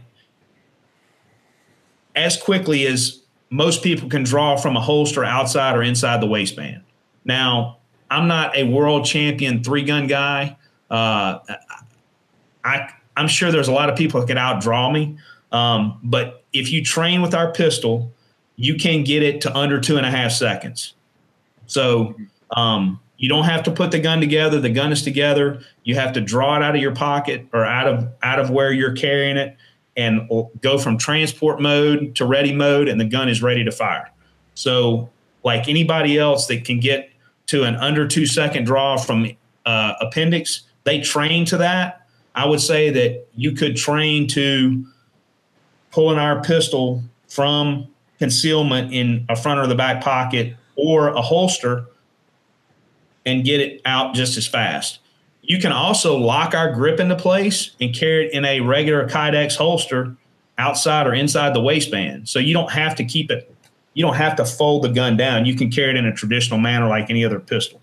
as 2.17 2.37
quickly 2.37 2.87
as 2.87 3.21
most 3.51 3.83
people 3.83 4.09
can 4.09 4.25
draw 4.25 4.57
from 4.57 4.77
a 4.77 4.81
holster 4.81 5.25
outside 5.25 5.77
or 5.77 5.83
inside 5.83 6.21
the 6.21 6.27
waistband. 6.27 6.83
Now, 7.25 7.79
I'm 8.11 8.27
not 8.27 8.57
a 8.57 8.65
world 8.65 9.05
champion 9.05 9.63
three 9.63 9.85
gun 9.85 10.07
guy. 10.07 10.57
Uh, 10.91 11.39
I, 12.65 12.91
I'm 13.17 13.29
sure 13.29 13.53
there's 13.53 13.69
a 13.69 13.73
lot 13.73 13.89
of 13.89 13.97
people 13.97 14.21
that 14.21 14.27
could 14.27 14.37
outdraw 14.37 14.93
me. 14.93 15.19
Um, 15.53 15.99
but 16.03 16.45
if 16.53 16.73
you 16.73 16.83
train 16.83 17.21
with 17.21 17.35
our 17.35 17.53
pistol, 17.53 18.13
you 18.57 18.77
can 18.77 19.05
get 19.05 19.23
it 19.23 19.41
to 19.43 19.57
under 19.57 19.81
two 19.81 19.97
and 19.97 20.07
a 20.07 20.11
half 20.11 20.33
seconds. 20.33 20.95
So 21.67 22.15
um, 22.57 23.01
you 23.23 23.29
don't 23.29 23.45
have 23.45 23.63
to 23.63 23.71
put 23.71 23.93
the 23.93 24.01
gun 24.01 24.21
together. 24.21 24.61
The 24.61 24.69
gun 24.69 24.91
is 24.91 25.01
together. 25.01 25.63
You 25.85 25.95
have 25.95 26.13
to 26.15 26.21
draw 26.21 26.57
it 26.57 26.63
out 26.65 26.75
of 26.75 26.83
your 26.83 26.93
pocket 26.93 27.47
or 27.53 27.65
out 27.65 27.87
of 27.87 28.09
out 28.21 28.41
of 28.41 28.51
where 28.51 28.73
you're 28.73 28.95
carrying 28.95 29.37
it, 29.37 29.57
and 29.97 30.29
go 30.61 30.77
from 30.77 30.99
transport 30.99 31.61
mode 31.63 32.17
to 32.17 32.27
ready 32.27 32.53
mode, 32.53 32.89
and 32.89 33.01
the 33.01 33.05
gun 33.05 33.29
is 33.29 33.41
ready 33.41 33.65
to 33.65 33.71
fire. 33.71 34.11
So, 34.55 35.09
like 35.45 35.69
anybody 35.69 36.19
else 36.19 36.49
that 36.49 36.65
can 36.65 36.81
get 36.81 37.11
to 37.47 37.63
an 37.63 37.77
under 37.77 38.09
two 38.09 38.27
second 38.27 38.65
draw 38.65 38.99
from 38.99 39.31
uh, 39.65 39.95
appendix, 40.01 40.63
they 40.83 41.01
train 41.01 41.45
to 41.47 41.57
that. 41.59 42.09
I 42.35 42.47
would 42.47 42.61
say 42.61 42.91
that 42.91 43.29
you 43.37 43.53
could 43.53 43.77
train 43.77 44.27
to 44.29 44.85
pulling 45.93 46.19
our 46.19 46.43
pistol 46.43 47.05
from 47.29 47.87
concealment 48.19 48.93
in 48.93 49.27
a 49.29 49.37
front 49.37 49.61
or 49.61 49.69
the 49.69 49.77
back 49.77 50.03
pocket 50.03 50.57
or 50.75 51.09
a 51.11 51.23
holster 51.23 51.87
and 53.27 53.45
get 53.45 53.61
it 53.61 53.81
out 53.85 54.15
just 54.15 54.37
as 54.37 54.47
fast. 54.47 54.99
You 55.43 55.59
can 55.59 55.73
also 55.73 56.17
lock 56.17 56.55
our 56.55 56.73
grip 56.73 57.01
into 57.01 57.17
place 57.17 57.73
and 57.81 57.95
carry 57.95 58.27
it 58.27 58.33
in 58.33 58.45
a 58.45 58.61
regular 58.61 59.09
Kydex 59.09 59.57
holster 59.57 60.17
outside 60.59 61.07
or 61.07 61.15
inside 61.15 61.55
the 61.55 61.61
waistband. 61.61 62.29
So 62.29 62.39
you 62.39 62.55
don't 62.55 62.71
have 62.71 62.95
to 62.97 63.05
keep 63.05 63.31
it, 63.31 63.53
you 63.95 64.05
don't 64.05 64.15
have 64.15 64.37
to 64.37 64.45
fold 64.45 64.85
the 64.85 64.89
gun 64.89 65.17
down. 65.17 65.47
You 65.47 65.57
can 65.57 65.71
carry 65.71 65.91
it 65.91 65.97
in 65.97 66.07
a 66.07 66.13
traditional 66.13 66.59
manner 66.59 66.89
like 66.89 67.11
any 67.11 67.25
other 67.25 67.41
pistol. 67.41 67.81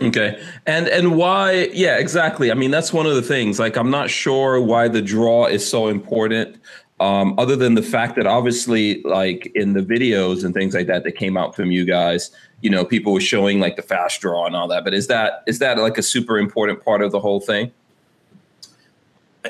Okay. 0.00 0.42
And 0.66 0.88
and 0.88 1.16
why 1.16 1.68
yeah, 1.72 1.98
exactly. 1.98 2.50
I 2.50 2.54
mean, 2.54 2.70
that's 2.70 2.92
one 2.92 3.06
of 3.06 3.14
the 3.14 3.22
things. 3.22 3.58
Like 3.58 3.76
I'm 3.76 3.90
not 3.90 4.08
sure 4.08 4.60
why 4.60 4.88
the 4.88 5.02
draw 5.02 5.46
is 5.46 5.68
so 5.68 5.88
important. 5.88 6.56
Um, 7.00 7.34
other 7.38 7.56
than 7.56 7.74
the 7.74 7.82
fact 7.82 8.16
that 8.16 8.26
obviously 8.26 9.02
like 9.02 9.50
in 9.54 9.72
the 9.72 9.80
videos 9.80 10.44
and 10.44 10.52
things 10.52 10.74
like 10.74 10.86
that 10.86 11.04
that 11.04 11.12
came 11.12 11.36
out 11.36 11.54
from 11.54 11.70
you 11.70 11.84
guys, 11.84 12.30
you 12.60 12.70
know 12.70 12.84
people 12.84 13.12
were 13.12 13.20
showing 13.20 13.60
like 13.60 13.76
the 13.76 13.82
fast 13.82 14.20
draw 14.20 14.46
and 14.46 14.54
all 14.54 14.68
that 14.68 14.84
but 14.84 14.94
is 14.94 15.06
that 15.06 15.42
is 15.46 15.58
that 15.58 15.78
like 15.78 15.98
a 15.98 16.02
super 16.02 16.38
important 16.38 16.84
part 16.84 17.02
of 17.02 17.12
the 17.12 17.20
whole 17.20 17.40
thing 17.40 17.70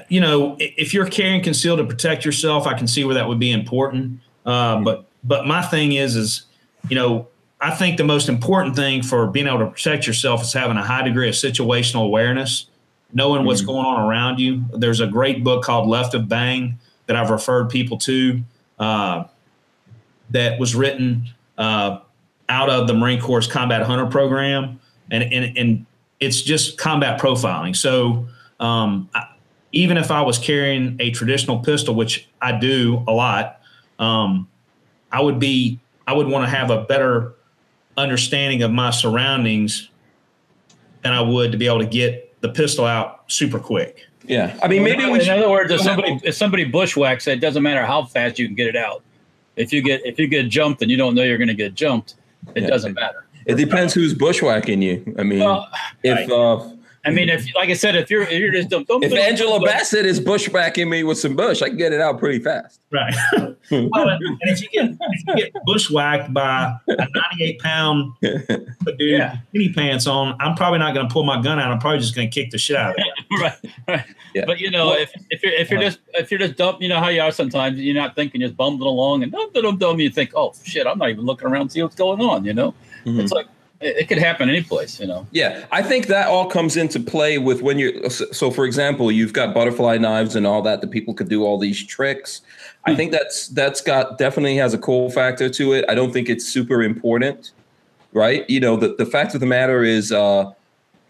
you 0.08 0.20
know 0.20 0.56
if 0.58 0.94
you're 0.94 1.06
carrying 1.06 1.42
concealed 1.42 1.78
to 1.78 1.84
protect 1.84 2.24
yourself 2.24 2.66
i 2.66 2.74
can 2.76 2.86
see 2.86 3.04
where 3.04 3.14
that 3.14 3.26
would 3.28 3.40
be 3.40 3.50
important 3.50 4.20
uh, 4.46 4.76
mm-hmm. 4.76 4.84
but 4.84 5.06
but 5.24 5.46
my 5.46 5.62
thing 5.62 5.92
is 5.92 6.16
is 6.16 6.46
you 6.88 6.96
know 6.96 7.26
I 7.61 7.70
think 7.70 7.98
the 7.98 8.04
most 8.04 8.28
important 8.28 8.74
thing 8.74 9.02
for 9.02 9.26
being 9.26 9.46
able 9.46 9.58
to 9.58 9.66
protect 9.66 10.06
yourself 10.06 10.42
is 10.42 10.52
having 10.52 10.78
a 10.78 10.82
high 10.82 11.02
degree 11.02 11.28
of 11.28 11.34
situational 11.34 12.04
awareness, 12.04 12.66
knowing 13.12 13.44
what's 13.44 13.61
Mhm. 13.61 13.66
going 13.66 13.84
on 13.84 14.08
around 14.08 14.40
you. 14.40 14.64
There's 14.72 15.00
a 15.00 15.06
great 15.06 15.44
book 15.44 15.62
called 15.62 15.86
Left 15.86 16.14
of 16.14 16.26
Bang 16.28 16.78
that 17.06 17.16
I've 17.16 17.30
referred 17.30 17.68
people 17.68 17.98
to 17.98 18.40
uh, 18.78 19.24
that 20.30 20.58
was 20.58 20.74
written 20.74 21.28
uh, 21.58 21.98
out 22.51 22.68
of 22.68 22.86
the 22.86 22.92
Marine 22.92 23.20
Corps 23.20 23.46
Combat 23.46 23.82
Hunter 23.82 24.07
Program, 24.07 24.78
and 25.11 25.22
and 25.22 25.57
and 25.57 25.86
it's 26.18 26.42
just 26.42 26.76
combat 26.76 27.18
profiling. 27.18 27.74
So 27.74 28.26
um, 28.59 29.09
I, 29.14 29.26
even 29.72 29.96
if 29.96 30.11
I 30.11 30.20
was 30.20 30.36
carrying 30.36 30.96
a 31.01 31.11
traditional 31.12 31.61
pistol, 31.61 31.94
which 31.94 32.28
I 32.42 32.59
do 32.59 33.05
a 33.09 33.12
lot, 33.12 33.61
um, 33.98 34.48
I 35.11 35.22
would 35.22 35.38
be 35.38 35.78
I 36.07 36.12
would 36.12 36.26
want 36.26 36.44
to 36.44 36.51
have 36.51 36.70
a 36.70 36.82
better 36.82 37.34
understanding 37.96 38.62
of 38.62 38.70
my 38.70 38.90
surroundings 38.90 39.88
than 41.03 41.12
I 41.12 41.20
would 41.20 41.53
to 41.53 41.59
be 41.59 41.66
able 41.66 41.78
to 41.78 41.86
get 41.86 42.40
the 42.40 42.48
pistol 42.48 42.84
out 42.84 43.30
super 43.30 43.59
quick. 43.59 44.07
Yeah, 44.24 44.59
I 44.62 44.68
mean, 44.68 44.84
maybe 44.84 45.05
we 45.07 45.14
in 45.14 45.20
should. 45.20 45.38
other 45.38 45.48
words, 45.48 45.72
if 45.72 45.80
somebody 45.80 46.20
if 46.24 46.34
somebody 46.34 46.70
bushwhacks, 46.70 47.26
it 47.26 47.40
doesn't 47.40 47.62
matter 47.62 47.84
how 47.86 48.05
fast 48.05 48.38
you 48.38 48.46
can 48.46 48.55
get 48.55 48.66
it 48.66 48.76
out. 48.76 49.03
If 49.57 49.72
you 49.72 49.82
get 49.82 50.05
if 50.05 50.18
you 50.18 50.26
get 50.26 50.48
jumped 50.48 50.82
and 50.82 50.90
you 50.90 50.96
don't 50.96 51.14
know 51.14 51.22
you're 51.22 51.38
going 51.38 51.48
to 51.48 51.55
get 51.55 51.74
jumped, 51.74 52.14
it 52.55 52.62
Yeah. 52.62 52.68
doesn't 52.68 52.95
matter. 52.95 53.24
It 53.47 53.55
depends 53.55 53.95
who's 53.95 54.14
bushwhacking 54.14 54.82
you. 54.82 55.14
I 55.18 55.22
mean, 55.22 55.41
Well, 55.41 55.68
if 56.03 56.30
uh, 56.30 56.68
I 57.03 57.11
mean, 57.11 57.30
if 57.30 57.46
like 57.55 57.70
I 57.70 57.72
said, 57.72 57.96
if 57.96 58.11
you're 58.11 58.22
if 58.24 58.32
you're 58.32 58.53
just 58.53 58.68
don't, 58.68 58.86
don't 58.86 59.03
if 59.03 59.11
Angela 59.12 59.59
Bassett 59.61 60.05
is 60.05 60.20
bushwhacking 60.20 60.88
me 60.90 61.03
with 61.03 61.18
some 61.18 61.34
bush, 61.34 61.62
I 61.62 61.68
can 61.68 61.78
get 61.78 61.94
it 61.94 62.01
out 62.01 62.18
pretty 62.18 62.40
fast. 62.44 62.78
Right. 62.92 63.14
well, 63.32 63.57
and 63.70 64.22
and 64.22 64.38
if 64.42 64.61
you 64.61 64.68
get 64.68 64.90
if 65.01 65.22
you 65.26 65.34
get 65.36 65.53
bushwhacked 65.64 66.34
by 66.34 66.74
a 66.88 66.96
98 66.96 67.59
pound 67.61 68.12
dude 68.20 68.66
Yeah. 68.98 69.38
skinny 69.48 69.72
pants 69.72 70.07
on, 70.07 70.36
I'm 70.40 70.55
probably 70.57 70.78
not 70.80 70.92
going 70.92 71.09
to 71.09 71.12
pull 71.12 71.22
my 71.24 71.40
gun 71.40 71.59
out. 71.59 71.72
I'm 71.72 71.78
probably 71.78 72.01
just 72.01 72.14
going 72.14 72.28
to 72.30 72.34
kick 72.34 72.51
the 72.51 72.59
shit 72.59 72.76
out 72.76 72.90
of 72.90 72.96
it. 72.98 73.40
right, 73.40 73.72
right. 73.88 74.05
Yeah. 74.34 74.44
But 74.44 74.61
you 74.61 74.70
know, 74.70 74.88
Well- 74.88 74.98
if 75.01 75.11
if 75.30 75.42
you're 75.42 75.53
if 75.53 75.70
you're 75.70 75.80
just 75.80 76.01
if 76.14 76.30
you're 76.30 76.38
just 76.40 76.57
dumb, 76.57 76.76
you 76.80 76.88
know 76.90 76.98
how 77.01 77.09
you 77.09 77.22
are 77.22 77.32
sometimes. 77.32 77.78
You're 77.78 77.94
not 77.94 78.14
thinking, 78.14 78.42
just 78.42 78.57
bumbling 78.59 78.88
along, 78.88 79.22
and 79.22 79.32
dum 79.32 79.48
dum 79.55 79.78
dum. 79.78 80.01
You 80.01 80.11
think, 80.11 80.32
oh 80.34 80.53
shit, 80.64 80.86
I'm 80.86 80.98
not 80.98 81.09
even 81.09 81.24
looking 81.24 81.48
around 81.48 81.68
to 81.68 81.72
see 81.72 81.82
what's 81.82 81.96
going 81.96 82.20
on. 82.20 82.44
You 82.44 82.53
know, 82.53 82.74
Mhm. 83.07 83.20
it's 83.22 83.32
like 83.32 83.46
it, 83.81 84.09
could 84.09 84.18
happen 84.18 84.49
any 84.49 84.62
place. 84.62 85.01
You 85.01 85.07
know. 85.07 85.26
Yeah, 85.31 85.64
I 85.72 85.83
think 85.83 86.07
that 86.07 86.28
all 86.28 86.47
comes 86.47 86.76
into 86.76 87.01
play 87.01 87.39
with 87.39 87.62
when 87.62 87.78
you're. 87.78 88.11
So, 88.11 88.51
for 88.51 88.64
example, 88.64 89.11
you've 89.11 89.33
got 89.33 89.55
butterfly 89.55 89.99
knives 89.99 90.37
and 90.37 90.47
all 90.47 90.62
that. 90.62 90.81
The 90.81 90.87
people 90.87 91.14
could 91.14 91.28
do 91.28 91.45
all 91.45 91.59
these 91.59 91.85
tricks. 91.85 92.43
I 92.85 92.95
think 92.95 93.12
that's 93.12 93.49
that's 93.49 93.81
got 93.81 94.18
definitely 94.18 94.57
has 94.57 94.74
a 94.74 94.78
cool 94.78 95.11
factor 95.11 95.49
to 95.51 95.72
it. 95.72 95.85
I 95.89 95.95
don't 95.95 96.12
think 96.12 96.28
it's 96.28 96.47
super 96.47 96.83
important, 96.83 97.53
right? 98.12 98.49
You 98.49 98.61
know, 98.61 98.76
the 98.76 98.95
the 98.95 99.07
fact 99.07 99.35
of 99.35 99.41
the 99.41 99.47
matter 99.47 99.83
is, 99.83 100.12
uh, 100.12 100.53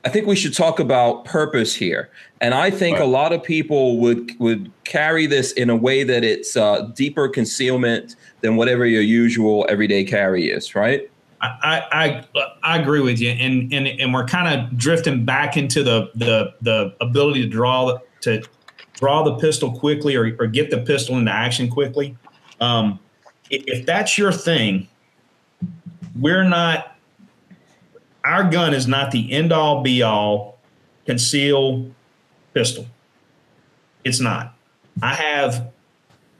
I 0.04 0.08
think 0.08 0.26
we 0.26 0.36
should 0.36 0.54
talk 0.54 0.80
about 0.80 1.24
purpose 1.24 1.74
here. 1.74 2.08
And 2.40 2.54
I 2.54 2.70
think 2.70 2.98
a 2.98 3.04
lot 3.04 3.32
of 3.32 3.42
people 3.42 3.98
would 3.98 4.38
would 4.38 4.70
carry 4.84 5.26
this 5.26 5.52
in 5.52 5.70
a 5.70 5.76
way 5.76 6.04
that 6.04 6.24
it's 6.24 6.56
uh, 6.56 6.90
deeper 6.94 7.28
concealment 7.28 8.16
than 8.40 8.56
whatever 8.56 8.86
your 8.86 9.02
usual 9.02 9.66
everyday 9.68 10.04
carry 10.04 10.50
is, 10.50 10.74
right? 10.74 11.10
I, 11.42 12.24
I 12.32 12.46
I 12.62 12.78
agree 12.78 13.00
with 13.00 13.18
you, 13.18 13.30
and 13.30 13.72
and 13.72 13.86
and 13.86 14.12
we're 14.12 14.26
kind 14.26 14.60
of 14.60 14.76
drifting 14.76 15.24
back 15.24 15.56
into 15.56 15.82
the 15.82 16.10
the 16.14 16.54
the 16.60 16.94
ability 17.00 17.42
to 17.42 17.48
draw 17.48 17.98
to 18.22 18.42
draw 18.94 19.22
the 19.22 19.36
pistol 19.36 19.72
quickly 19.78 20.16
or, 20.16 20.36
or 20.38 20.46
get 20.46 20.70
the 20.70 20.78
pistol 20.78 21.16
into 21.16 21.32
action 21.32 21.70
quickly. 21.70 22.16
Um, 22.60 22.98
if 23.48 23.86
that's 23.86 24.18
your 24.18 24.32
thing, 24.32 24.86
we're 26.18 26.44
not. 26.44 26.96
Our 28.22 28.44
gun 28.50 28.74
is 28.74 28.86
not 28.86 29.10
the 29.10 29.32
end 29.32 29.50
all 29.50 29.82
be 29.82 30.02
all 30.02 30.58
conceal 31.06 31.90
pistol. 32.52 32.86
It's 34.04 34.20
not. 34.20 34.54
I 35.00 35.14
have 35.14 35.72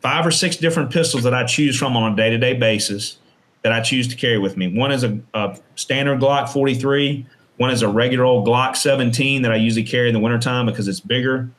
five 0.03 0.27
or 0.27 0.31
six 0.31 0.57
different 0.57 0.91
pistols 0.91 1.23
that 1.23 1.33
I 1.33 1.45
choose 1.45 1.79
from 1.79 1.97
on 1.97 2.13
a 2.13 2.17
day 2.17 2.29
to 2.29 2.37
day 2.37 2.53
basis 2.53 3.17
that 3.63 3.73
I 3.73 3.81
choose 3.81 4.09
to 4.09 4.17
carry 4.17 4.39
with 4.39 4.57
me. 4.57 4.77
One 4.77 4.93
is 4.93 5.05
a, 5.05 5.19
a 5.35 5.59
standard 5.75 6.21
Glock 6.21 6.49
43. 6.49 7.27
One 7.59 7.71
is 7.71 7.83
a 7.83 7.89
regular 7.89 8.25
old 8.25 8.47
Glock 8.47 8.77
17 8.77 9.43
that 9.43 9.53
I 9.53 9.57
usually 9.57 9.85
carry 9.85 10.09
in 10.09 10.15
the 10.15 10.21
wintertime 10.21 10.67
because 10.67 10.89
it's 10.89 11.01
bigger. 11.01 11.51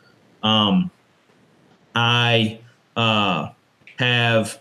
Um, 0.41 0.89
I 1.93 2.59
uh, 2.95 3.49
have 3.99 4.59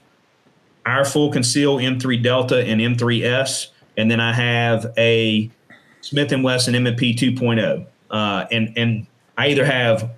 our 0.84 1.04
full 1.04 1.32
conceal 1.32 1.76
M3 1.78 2.22
Delta 2.22 2.62
and 2.62 2.80
M3S, 2.80 3.68
and 3.96 4.10
then 4.10 4.20
I 4.20 4.32
have 4.32 4.92
a 4.98 5.50
Smith 6.02 6.32
and 6.32 6.42
Wesson 6.44 6.74
M&P 6.74 7.14
2.0. 7.14 7.86
Uh, 8.10 8.46
and 8.50 8.72
and 8.76 9.06
I 9.38 9.48
either 9.48 9.64
have 9.64 10.10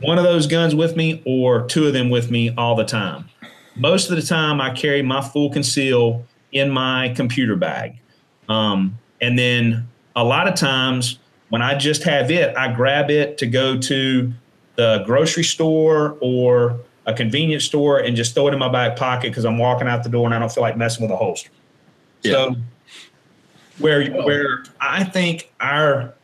one 0.00 0.18
of 0.18 0.24
those 0.24 0.46
guns 0.46 0.74
with 0.74 0.96
me 0.96 1.22
or 1.24 1.66
two 1.66 1.86
of 1.86 1.92
them 1.92 2.10
with 2.10 2.30
me 2.30 2.52
all 2.56 2.74
the 2.74 2.84
time. 2.84 3.28
Most 3.76 4.10
of 4.10 4.16
the 4.16 4.22
time, 4.22 4.60
I 4.60 4.70
carry 4.70 5.02
my 5.02 5.20
full 5.20 5.50
conceal 5.50 6.24
in 6.52 6.70
my 6.70 7.12
computer 7.14 7.56
bag. 7.56 7.98
Um, 8.48 8.98
and 9.20 9.38
then 9.38 9.88
a 10.14 10.24
lot 10.24 10.48
of 10.48 10.54
times, 10.54 11.18
when 11.48 11.62
I 11.62 11.76
just 11.76 12.02
have 12.04 12.30
it, 12.30 12.56
I 12.56 12.72
grab 12.72 13.10
it 13.10 13.38
to 13.38 13.46
go 13.46 13.78
to 13.78 14.32
the 14.76 15.02
grocery 15.06 15.44
store 15.44 16.16
or 16.20 16.80
a 17.06 17.14
convenience 17.14 17.64
store 17.64 17.98
and 17.98 18.16
just 18.16 18.34
throw 18.34 18.48
it 18.48 18.52
in 18.52 18.58
my 18.58 18.68
back 18.68 18.96
pocket 18.96 19.30
because 19.30 19.44
I'm 19.44 19.58
walking 19.58 19.88
out 19.88 20.02
the 20.02 20.08
door 20.08 20.26
and 20.26 20.34
I 20.34 20.38
don't 20.38 20.52
feel 20.52 20.62
like 20.62 20.76
messing 20.76 21.02
with 21.02 21.12
a 21.12 21.16
holster. 21.16 21.50
So, 22.24 22.56
where 23.78 24.10
where 24.10 24.64
I 24.80 25.04
think 25.04 25.52
our 25.60 26.14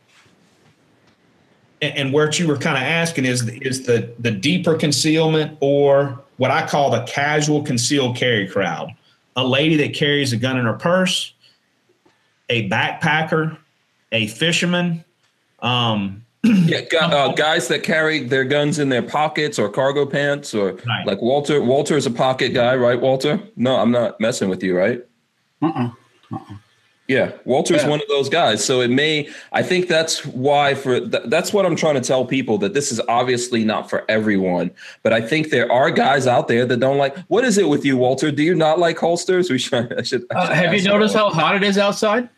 and, 1.81 1.97
and 1.97 2.13
where 2.13 2.29
you 2.31 2.47
were 2.47 2.57
kind 2.57 2.77
of 2.77 2.83
asking 2.83 3.25
is 3.25 3.47
is 3.47 3.85
the 3.85 4.13
the 4.19 4.31
deeper 4.31 4.75
concealment 4.75 5.57
or 5.61 6.22
what 6.37 6.51
I 6.51 6.65
call 6.67 6.89
the 6.91 7.03
casual 7.03 7.63
concealed 7.63 8.15
carry 8.17 8.47
crowd. 8.47 8.93
A 9.35 9.43
lady 9.45 9.75
that 9.77 9.93
carries 9.93 10.31
a 10.33 10.37
gun 10.37 10.57
in 10.57 10.65
her 10.65 10.73
purse, 10.73 11.33
a 12.49 12.69
backpacker, 12.69 13.57
a 14.11 14.27
fisherman. 14.27 15.03
Um, 15.59 16.19
Yeah, 16.43 16.81
uh, 16.99 17.31
guys 17.33 17.69
that 17.69 17.83
carry 17.83 18.19
their 18.25 18.43
guns 18.43 18.77
in 18.77 18.89
their 18.89 19.01
pockets 19.01 19.57
or 19.57 19.69
cargo 19.69 20.05
pants, 20.05 20.53
or 20.53 20.73
Right. 20.85 21.07
like 21.07 21.21
Walter. 21.21 21.61
Walter 21.61 21.95
is 21.95 22.05
a 22.05 22.11
pocket 22.11 22.49
guy, 22.49 22.75
right? 22.75 22.99
Walter? 22.99 23.39
No, 23.55 23.77
I'm 23.77 23.91
not 23.91 24.19
messing 24.19 24.49
with 24.49 24.61
you, 24.61 24.77
right? 24.77 25.01
Uh-uh. 25.61 25.89
Yeah, 27.09 27.33
Walter's 27.43 27.83
Yeah. 27.83 27.89
one 27.89 27.99
of 28.01 28.07
those 28.07 28.29
guys. 28.29 28.63
So 28.63 28.79
it 28.79 28.89
may. 28.89 29.27
I 29.51 29.61
think 29.61 29.89
that's 29.89 30.25
why. 30.25 30.73
For 30.73 31.01
th- 31.01 31.23
that's 31.25 31.51
what 31.51 31.65
I'm 31.65 31.75
trying 31.75 31.95
to 31.95 32.01
tell 32.01 32.23
people 32.25 32.57
that 32.59 32.73
this 32.73 32.93
is 32.93 33.01
obviously 33.09 33.65
not 33.65 33.89
for 33.89 34.05
everyone. 34.07 34.71
But 35.03 35.11
I 35.11 35.19
think 35.19 35.49
there 35.49 35.69
are 35.69 35.91
guys 35.91 36.27
out 36.27 36.47
there 36.47 36.65
that 36.65 36.79
don't 36.79 36.97
like. 36.97 37.17
What 37.27 37.43
is 37.43 37.57
it 37.57 37.67
with 37.67 37.83
you, 37.83 37.97
Walter? 37.97 38.31
Do 38.31 38.41
you 38.41 38.55
not 38.55 38.79
like 38.79 38.97
holsters? 38.97 39.49
We 39.53 39.57
should. 39.59 39.99
I 39.99 40.01
should. 40.03 40.23
I 40.31 40.35
Uh, 40.35 40.53
have 40.53 40.73
you 40.73 40.83
noticed 40.83 41.13
how 41.13 41.29
hot 41.29 41.55
it 41.55 41.63
is 41.63 41.77
outside? 41.77 42.29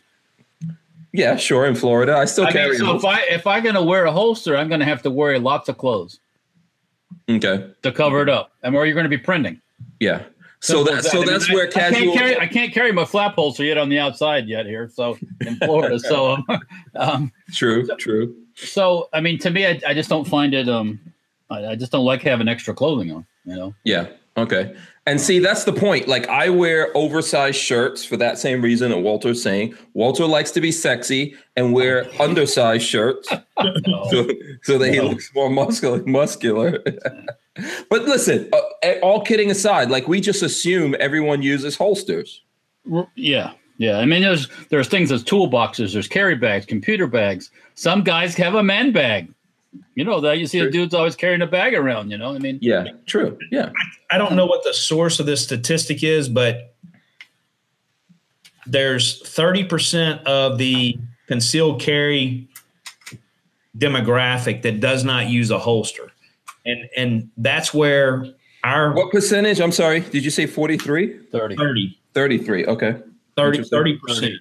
Yeah, 1.14 1.36
sure. 1.38 1.66
In 1.68 1.76
Florida, 1.76 2.18
I 2.18 2.26
still 2.26 2.48
I 2.48 2.52
carry. 2.52 2.72
mean, 2.72 2.80
so 2.80 2.96
if 2.96 3.06
I 3.06 3.22
if 3.30 3.46
I'm 3.48 3.64
gonna 3.64 3.84
wear 3.84 4.06
a 4.06 4.12
holster, 4.12 4.58
I'm 4.58 4.68
gonna 4.68 4.84
have 4.86 5.04
to 5.04 5.12
wear 5.12 5.38
lots 5.40 5.70
of 5.70 5.78
clothes 5.78 6.20
okay. 7.30 7.70
to 7.84 7.92
cover 7.92 8.22
it 8.24 8.30
up, 8.30 8.52
and 8.64 8.76
or 8.76 8.86
you're 8.86 8.96
gonna 8.96 9.10
be 9.10 9.18
printing. 9.18 9.62
Yeah. 10.00 10.24
So 10.66 10.84
that 10.84 11.04
so 11.04 11.18
I 11.18 11.22
mean, 11.22 11.26
that's 11.34 11.50
I- 11.50 11.54
where 11.54 11.68
I 11.68 11.72
casual. 11.72 12.00
can't 12.00 12.14
carry 12.18 12.40
I 12.40 12.48
can't 12.48 12.74
carry 12.74 12.92
my 12.92 13.06
flap 13.06 13.36
holster 13.36 13.64
yet 13.64 13.78
on 13.78 13.90
the 13.90 14.00
outside 14.00 14.48
yet 14.48 14.66
here. 14.66 14.90
So 14.90 15.18
in 15.42 15.58
Florida, 15.58 16.00
so 16.00 16.32
um, 16.34 16.46
um, 16.96 17.32
True. 17.54 17.86
True. 17.98 18.36
so 18.56 19.10
I 19.14 19.22
mean, 19.22 19.38
to 19.40 19.50
me, 19.50 19.66
I, 19.68 19.80
I 19.88 19.94
just 19.94 20.10
don't 20.10 20.26
find 20.28 20.54
it. 20.54 20.68
Um, 20.68 21.00
I, 21.50 21.68
I 21.68 21.76
just 21.76 21.92
don't 21.92 22.06
like 22.06 22.22
having 22.24 22.48
extra 22.48 22.74
clothing 22.74 23.12
on. 23.12 23.26
You 23.46 23.56
know. 23.56 23.76
Yeah. 23.84 24.08
Okay. 24.38 24.76
And 25.08 25.22
see, 25.22 25.40
that's 25.40 25.64
the 25.64 25.72
point. 25.72 26.08
Like, 26.08 26.28
I 26.28 26.50
wear 26.50 26.90
oversized 26.96 27.58
shirts 27.58 28.04
for 28.04 28.18
that 28.18 28.38
same 28.38 28.62
reason 28.62 28.90
that 28.92 28.98
Walter's 28.98 29.42
saying. 29.42 29.76
Walter 29.94 30.26
likes 30.26 30.52
to 30.52 30.62
be 30.62 30.72
sexy 30.72 31.36
and 31.56 31.74
wear 31.74 32.08
undersized 32.22 32.86
shirts 32.86 33.30
so, 34.10 34.28
so 34.64 34.78
that 34.78 34.94
he 34.94 35.00
looks 35.00 35.34
more 35.34 35.50
muscular. 35.50 36.04
muscular. 36.06 36.80
but 37.90 38.04
listen, 38.04 38.50
uh, 38.52 38.94
all 39.02 39.22
kidding 39.22 39.52
aside, 39.52 39.90
like, 39.90 40.08
we 40.08 40.20
just 40.20 40.42
assume 40.42 40.96
everyone 41.00 41.42
uses 41.42 41.78
holsters. 41.78 42.42
Yeah, 43.16 43.54
yeah. 43.78 43.98
I 43.98 44.06
mean, 44.06 44.22
there's 44.22 44.48
there's 44.70 44.88
things 44.88 45.12
as 45.12 45.24
toolboxes, 45.24 45.94
there's 45.94 46.08
carry 46.08 46.36
bags, 46.36 46.68
computer 46.68 47.08
bags. 47.08 47.50
Some 47.74 48.04
guys 48.04 48.36
have 48.36 48.54
a 48.54 48.62
man 48.62 48.92
bag. 48.92 49.34
You 49.96 50.04
know 50.04 50.20
that 50.22 50.38
you 50.40 50.48
see 50.48 50.60
the 50.60 50.70
dudes 50.70 50.94
always 50.94 51.16
carrying 51.16 51.42
a 51.42 51.48
bag 51.48 51.74
around. 51.74 52.12
You 52.12 52.18
know, 52.18 52.34
I 52.36 52.40
mean, 52.40 52.60
Yeah. 52.62 52.86
True. 53.06 53.38
Yeah. 53.52 53.72
I 54.12 54.18
don't 54.18 54.36
know 54.36 54.46
what 54.46 54.64
the 54.64 54.74
source 54.74 55.20
of 55.20 55.26
this 55.26 55.42
statistic 55.44 56.04
is, 56.04 56.28
but 56.30 56.76
there's 58.68 59.22
30% 59.24 60.24
of 60.24 60.58
the 60.58 60.98
concealed 61.28 61.82
carry 61.82 62.48
demographic 63.78 64.62
that 64.64 64.80
does 64.80 65.04
not 65.04 65.28
use 65.30 65.52
a 65.52 65.60
holster. 65.60 66.12
And 66.66 66.90
and 66.98 67.30
that's 67.38 67.74
where 67.74 68.26
our 68.64 68.92
What 68.94 69.12
percentage? 69.12 69.60
I'm 69.62 69.72
sorry. 69.72 70.00
Did 70.00 70.24
you 70.26 70.32
say 70.32 70.48
43? 70.48 71.20
thirty. 71.32 71.56
30 71.56 72.00
33. 72.14 72.66
Okay. 72.66 72.96
30 73.36 73.98
percent. 74.00 74.34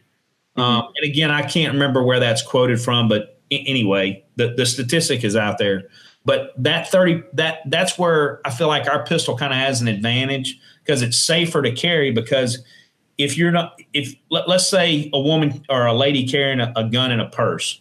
Um, 0.56 0.84
and 0.96 1.04
again, 1.10 1.30
I 1.30 1.42
can't 1.42 1.72
remember 1.74 2.02
where 2.02 2.20
that's 2.20 2.40
quoted 2.40 2.80
from, 2.80 3.08
but 3.08 3.22
I- 3.22 3.33
anyway, 3.50 4.24
the, 4.36 4.54
the 4.54 4.66
statistic 4.66 5.24
is 5.24 5.36
out 5.36 5.58
there. 5.58 5.88
But 6.24 6.52
that 6.56 6.90
30 6.90 7.22
that 7.34 7.58
that's 7.66 7.98
where 7.98 8.40
I 8.46 8.50
feel 8.50 8.68
like 8.68 8.88
our 8.88 9.04
pistol 9.04 9.36
kind 9.36 9.52
of 9.52 9.58
has 9.58 9.80
an 9.82 9.88
advantage 9.88 10.58
because 10.82 11.02
it's 11.02 11.18
safer 11.18 11.60
to 11.60 11.70
carry 11.72 12.12
because 12.12 12.64
if 13.18 13.36
you're 13.36 13.52
not 13.52 13.78
if 13.92 14.14
let, 14.30 14.48
us 14.48 14.68
say 14.68 15.10
a 15.12 15.20
woman 15.20 15.62
or 15.68 15.84
a 15.84 15.92
lady 15.92 16.26
carrying 16.26 16.60
a, 16.60 16.72
a 16.76 16.84
gun 16.88 17.12
in 17.12 17.20
a 17.20 17.28
purse 17.28 17.78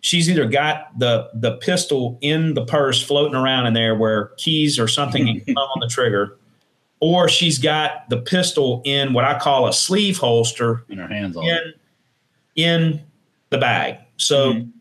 she's 0.00 0.28
either 0.28 0.44
got 0.44 0.96
the 0.98 1.30
the 1.34 1.56
pistol 1.56 2.18
in 2.20 2.52
the 2.52 2.64
purse 2.64 3.02
floating 3.02 3.34
around 3.34 3.66
in 3.66 3.72
there 3.72 3.96
where 3.96 4.26
keys 4.36 4.78
or 4.78 4.86
something 4.86 5.24
can 5.24 5.40
come 5.54 5.56
on 5.56 5.80
the 5.80 5.88
trigger 5.88 6.38
or 7.00 7.28
she's 7.28 7.58
got 7.58 8.08
the 8.08 8.18
pistol 8.18 8.82
in 8.84 9.12
what 9.12 9.24
I 9.24 9.38
call 9.38 9.68
a 9.68 9.72
sleeve 9.72 10.18
holster 10.18 10.84
in 10.88 10.98
her 10.98 11.06
hands 11.08 11.36
on 11.36 11.44
in, 11.44 11.72
in 12.56 13.02
the 13.50 13.58
bag. 13.58 13.98
So, 14.16 14.54
Mhm. 14.54 14.72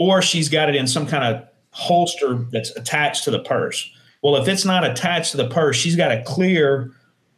Or 0.00 0.22
she's 0.22 0.48
got 0.48 0.70
it 0.70 0.74
in 0.74 0.86
some 0.86 1.06
kind 1.06 1.22
of 1.22 1.46
holster 1.72 2.46
that's 2.50 2.70
attached 2.70 3.22
to 3.22 3.30
the 3.30 3.38
purse. 3.38 3.88
Well, 4.22 4.34
if 4.36 4.48
it's 4.48 4.64
not 4.64 4.82
attached 4.82 5.32
to 5.32 5.36
the 5.36 5.48
purse, 5.48 5.76
she's 5.76 5.94
got 5.94 6.08
to 6.08 6.22
clear 6.24 6.90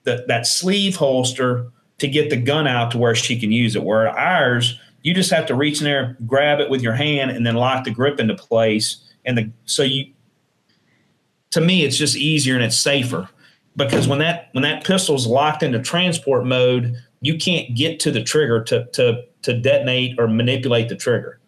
the, 0.05 0.25
that 0.29 0.47
sleeve 0.47 0.95
holster 0.95 1.67
to 1.99 2.07
get 2.07 2.31
the 2.31 2.37
gun 2.37 2.69
out 2.69 2.93
to 2.93 2.99
where 2.99 3.17
she 3.17 3.39
can 3.39 3.51
use 3.51 3.75
it. 3.75 3.83
Where 3.83 4.09
ours, 4.09 4.79
you 5.03 5.13
just 5.13 5.31
have 5.33 5.45
to 5.47 5.57
reach 5.57 5.81
in 5.81 5.85
there, 5.85 6.17
grab 6.25 6.61
it 6.61 6.71
with 6.71 6.83
your 6.83 6.95
hand, 6.95 7.33
and 7.33 7.45
then 7.45 7.57
lock 7.57 7.83
the 7.83 7.91
grip 7.91 8.21
into 8.21 8.37
place. 8.37 9.03
And 9.25 9.37
the 9.37 9.51
so 9.65 9.83
you, 9.83 10.13
to 11.51 11.61
me, 11.61 11.85
it's 11.85 11.97
just 11.97 12.17
easier 12.17 12.55
and 12.55 12.63
it's 12.63 12.79
safer 12.79 13.29
because 13.75 14.07
when 14.07 14.21
that 14.21 14.51
when 14.53 14.63
that 14.63 14.85
pistol's 14.85 15.27
locked 15.27 15.65
into 15.65 15.81
transport 15.81 16.47
mode, 16.47 16.97
you 17.23 17.37
can't 17.39 17.77
get 17.77 17.99
to 18.01 18.13
the 18.13 18.23
trigger 18.23 18.63
to 18.65 18.87
to 18.93 19.25
to 19.43 19.61
detonate 19.61 20.17
or 20.17 20.29
manipulate 20.29 20.89
the 20.89 20.97
trigger 20.97 21.41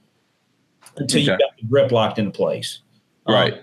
until 0.97 1.21
you 1.21 1.27
got 1.29 1.41
the 1.61 1.67
grip 1.67 1.91
locked 1.93 2.19
into 2.19 2.31
place. 2.31 2.81
Um, 3.27 3.35
Right. 3.35 3.55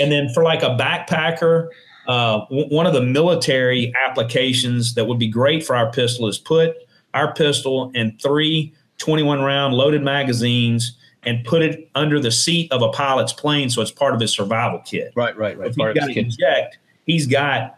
and 0.00 0.10
then 0.10 0.28
for 0.34 0.42
like 0.42 0.62
a 0.62 0.76
backpacker, 0.76 1.68
uh, 2.08 2.40
w- 2.46 2.66
one 2.68 2.86
of 2.86 2.92
the 2.94 3.02
military 3.02 3.92
applications 4.06 4.94
that 4.94 5.06
would 5.06 5.18
be 5.18 5.28
great 5.28 5.64
for 5.64 5.76
our 5.76 5.90
pistol 5.92 6.26
is 6.28 6.38
put 6.38 6.74
our 7.14 7.32
pistol 7.34 7.90
in 7.94 8.16
three 8.22 8.72
21 8.98 9.40
round 9.42 9.74
loaded 9.74 10.02
magazines 10.02 10.96
and 11.24 11.44
put 11.44 11.60
it 11.62 11.88
under 11.94 12.18
the 12.18 12.30
seat 12.30 12.70
of 12.72 12.80
a 12.82 12.88
pilot's 12.90 13.32
plane 13.32 13.68
so 13.68 13.82
it's 13.82 13.90
part 13.90 14.14
of 14.14 14.20
his 14.20 14.32
survival 14.32 14.78
kit 14.86 15.12
right 15.16 15.36
right 15.36 15.58
right 15.58 15.68
if 15.68 15.76
he's 15.76 15.94
got 15.94 16.06
to 16.06 16.20
eject, 16.20 16.78
he's 17.06 17.26
got 17.26 17.76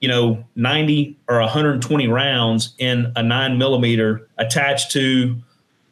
you 0.00 0.08
know 0.08 0.42
90 0.56 1.16
or 1.28 1.40
120 1.40 2.08
rounds 2.08 2.74
in 2.78 3.12
a 3.16 3.22
nine 3.22 3.58
millimeter 3.58 4.28
attached 4.38 4.90
to 4.92 5.36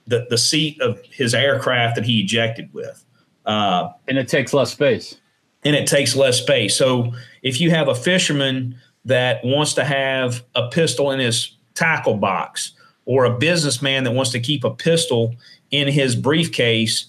the, 0.09 0.27
the 0.31 0.39
seat 0.39 0.81
of 0.81 1.01
his 1.11 1.35
aircraft 1.35 1.97
that 1.97 2.05
he 2.05 2.21
ejected 2.21 2.73
with. 2.73 3.05
Uh, 3.47 3.91
and 4.07 4.19
it 4.19 4.29
takes 4.29 4.53
less 4.53 4.73
space 4.73 5.17
and 5.65 5.75
it 5.75 5.87
takes 5.87 6.15
less 6.17 6.39
space. 6.39 6.77
So 6.77 7.13
if 7.43 7.61
you 7.61 7.71
have 7.71 7.89
a 7.89 7.95
fisherman 7.95 8.77
that 9.05 9.45
wants 9.45 9.75
to 9.75 9.85
have 9.85 10.45
a 10.55 10.69
pistol 10.69 11.11
in 11.11 11.21
his 11.21 11.57
tackle 11.75 12.17
box, 12.17 12.73
or 13.09 13.25
a 13.25 13.39
businessman 13.39 14.05
that 14.05 14.11
wants 14.11 14.31
to 14.31 14.39
keep 14.39 14.65
a 14.65 14.71
pistol 14.71 15.35
in 15.71 15.89
his 15.89 16.15
briefcase, 16.15 17.07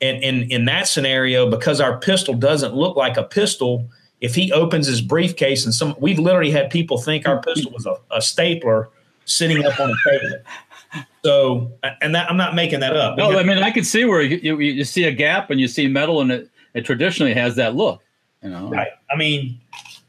and 0.00 0.22
in 0.22 0.50
in 0.50 0.64
that 0.66 0.86
scenario, 0.86 1.50
because 1.50 1.80
our 1.80 1.98
pistol 1.98 2.34
doesn't 2.34 2.74
look 2.74 2.96
like 2.96 3.16
a 3.16 3.24
pistol, 3.24 3.88
if 4.20 4.34
he 4.34 4.52
opens 4.52 4.86
his 4.86 5.00
briefcase 5.00 5.64
and 5.64 5.74
some, 5.74 5.94
we've 5.98 6.18
literally 6.18 6.52
had 6.52 6.70
people 6.70 6.98
think 6.98 7.26
our 7.26 7.42
pistol 7.42 7.72
was 7.72 7.84
a, 7.84 7.96
a 8.12 8.22
stapler 8.22 8.90
sitting 9.24 9.64
up 9.64 9.78
on 9.80 9.90
a 9.90 10.10
table. 10.10 10.36
So, 11.22 11.72
and 12.00 12.14
that 12.14 12.30
I'm 12.30 12.36
not 12.36 12.54
making 12.54 12.80
that 12.80 12.96
up. 12.96 13.18
No 13.18 13.38
i 13.38 13.42
mean 13.42 13.58
i 13.58 13.70
can 13.70 13.84
see 13.84 14.04
where 14.04 14.22
you, 14.22 14.38
you, 14.42 14.58
you 14.58 14.84
see 14.84 15.04
a 15.04 15.12
gap 15.12 15.50
and 15.50 15.60
you 15.60 15.68
see 15.68 15.86
metal 15.86 16.20
and 16.20 16.32
it, 16.32 16.50
it 16.74 16.82
traditionally 16.82 17.34
has 17.34 17.56
that 17.56 17.74
look 17.74 18.02
you 18.42 18.48
know 18.50 18.70
right. 18.70 18.88
I 19.10 19.16
mean, 19.16 19.60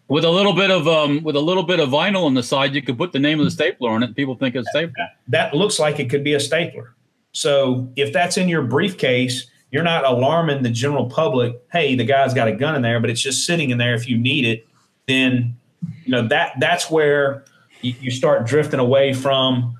with 0.08 0.24
a 0.24 0.30
little 0.30 0.54
bit 0.54 0.72
of 0.72 0.88
um 0.88 1.22
with 1.24 1.36
a 1.36 1.42
little 1.42 1.64
bit 1.64 1.80
of 1.80 1.90
vinyl 1.90 2.26
on 2.26 2.34
the 2.34 2.44
side 2.44 2.74
you 2.74 2.82
could 2.82 2.98
put 2.98 3.12
the 3.12 3.20
name 3.20 3.40
of 3.40 3.46
the 3.46 3.52
stapler 3.52 3.92
on 3.92 4.04
it 4.04 4.08
and 4.08 4.16
people 4.16 4.36
think 4.36 4.56
it's 4.56 4.70
stapler 4.70 4.94
that 5.28 5.54
looks 5.54 5.80
like 5.80 6.00
it 6.00 6.10
could 6.10 6.24
be 6.24 6.34
a 6.34 6.40
stapler. 6.40 6.96
So 7.32 7.90
if 7.96 8.12
that's 8.12 8.38
in 8.38 8.50
your 8.50 8.62
briefcase, 8.62 9.48
you're 9.72 9.84
not 9.84 10.04
alarming 10.04 10.64
the 10.64 10.70
general 10.70 11.06
public. 11.06 11.62
Hey, 11.72 11.96
the 11.96 12.04
guy's 12.04 12.34
got 12.34 12.48
a 12.48 12.52
gun 12.52 12.76
in 12.76 12.82
there, 12.82 13.00
but 13.00 13.10
it's 13.10 13.22
just 13.22 13.46
sitting 13.46 13.70
in 13.70 13.78
there. 13.78 13.96
If 13.96 14.08
you 14.08 14.18
need 14.18 14.46
it, 14.46 14.68
then 15.08 15.56
you 16.04 16.12
know 16.12 16.28
that 16.28 16.54
that's 16.60 16.92
where 16.92 17.46
you, 17.82 17.96
you 18.00 18.12
start 18.12 18.46
drifting 18.46 18.80
away 18.80 19.14
from 19.14 19.78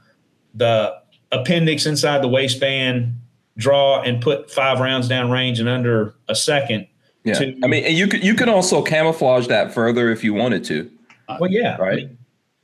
the 0.56 1.01
appendix 1.32 1.86
inside 1.86 2.22
the 2.22 2.28
waistband. 2.28 3.16
Draw 3.58 4.04
and 4.04 4.22
put 4.22 4.50
five 4.50 4.80
rounds 4.80 5.08
down 5.10 5.30
range 5.30 5.60
in 5.60 5.68
under 5.68 6.16
a 6.30 6.36
second. 6.36 6.88
Yeah. 7.24 7.34
to- 7.36 7.58
I 7.64 7.68
mean, 7.68 7.84
and 7.84 7.94
you 7.96 8.08
could 8.08 8.24
you 8.24 8.34
can 8.34 8.50
also 8.50 8.82
camouflage 8.82 9.48
that 9.48 9.74
further 9.74 10.10
if 10.10 10.24
you 10.24 10.34
wanted 10.34 10.64
to. 10.66 10.90
Well, 11.40 11.52
yeah, 11.52 11.76
Right. 11.78 12.10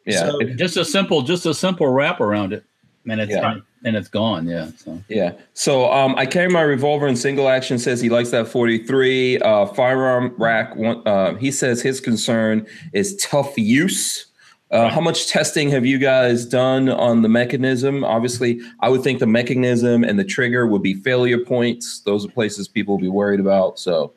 Yeah. 0.05 0.19
So- 0.29 0.39
If- 0.41 0.57
just 0.57 0.77
a 0.77 0.85
simple 0.85 1.21
just 1.21 1.45
a 1.45 1.53
simple 1.53 1.87
wrap 1.89 2.21
around 2.21 2.53
it 2.53 2.63
and 3.07 3.19
it's 3.19 3.31
Yeah. 3.31 3.55
and 3.83 3.95
it's 3.97 4.07
gone 4.07 4.47
yeah 4.47 4.69
so 4.77 4.99
Yeah. 5.09 5.33
So 5.53 5.91
um, 5.91 6.15
I 6.15 6.25
carry 6.25 6.47
my 6.47 6.61
revolver 6.61 7.07
in 7.07 7.17
single 7.17 7.49
action. 7.49 7.77
Says 7.77 7.99
he 8.01 8.09
likes 8.09 8.29
that 8.31 8.47
43 8.47 9.39
uh, 9.39 9.65
firearm 9.67 10.33
rack. 10.37 10.75
One, 10.77 11.05
uh, 11.05 11.35
he 11.35 11.51
says 11.51 11.81
his 11.81 11.99
concern 11.99 12.65
is 12.93 13.15
tough 13.17 13.57
use. 13.57 14.26
Uh, 14.69 14.89
How 14.89 14.99
much 14.99 15.27
testing 15.27 15.69
have 15.69 15.85
you 15.85 15.97
guys 15.97 16.45
done 16.45 16.89
on 16.89 17.21
the 17.21 17.29
mechanism? 17.29 18.03
Obviously, 18.03 18.59
I 18.81 18.89
would 18.89 19.01
think 19.01 19.19
the 19.19 19.27
mechanism 19.27 20.03
and 20.03 20.19
the 20.19 20.25
trigger 20.25 20.67
would 20.67 20.81
be 20.81 20.93
failure 20.93 21.39
points. 21.39 22.01
Those 22.01 22.25
are 22.25 22.29
places 22.29 22.67
people 22.67 22.95
will 22.95 23.01
be 23.01 23.07
worried 23.09 23.39
about. 23.39 23.79
So 23.79 24.13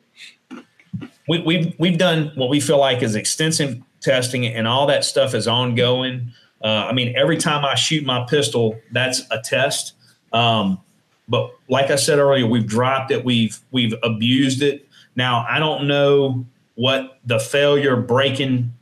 we, 1.27 1.41
we've 1.41 1.73
we've 1.79 1.97
done 1.97 2.33
what 2.35 2.49
we 2.49 2.59
feel 2.59 2.79
like 2.79 3.01
is 3.01 3.15
extensive 3.15 3.81
testing, 4.01 4.45
and 4.45 4.67
all 4.67 4.87
that 4.87 5.05
stuff 5.05 5.33
is 5.33 5.47
ongoing. 5.47 6.33
Uh, 6.61 6.87
I 6.89 6.93
mean, 6.93 7.15
every 7.15 7.37
time 7.37 7.63
I 7.63 7.75
shoot 7.75 8.05
my 8.05 8.25
pistol, 8.25 8.77
that's 8.91 9.21
a 9.31 9.39
test. 9.41 9.93
Um, 10.33 10.79
but 11.29 11.49
like 11.69 11.91
I 11.91 11.95
said 11.95 12.19
earlier, 12.19 12.45
we've 12.45 12.67
dropped 12.67 13.11
it, 13.11 13.23
we've 13.23 13.57
we've 13.71 13.93
abused 14.03 14.61
it. 14.61 14.85
Now 15.15 15.45
I 15.49 15.59
don't 15.59 15.87
know 15.87 16.45
what 16.75 17.19
the 17.25 17.39
failure 17.39 17.95
breaking 17.95 18.73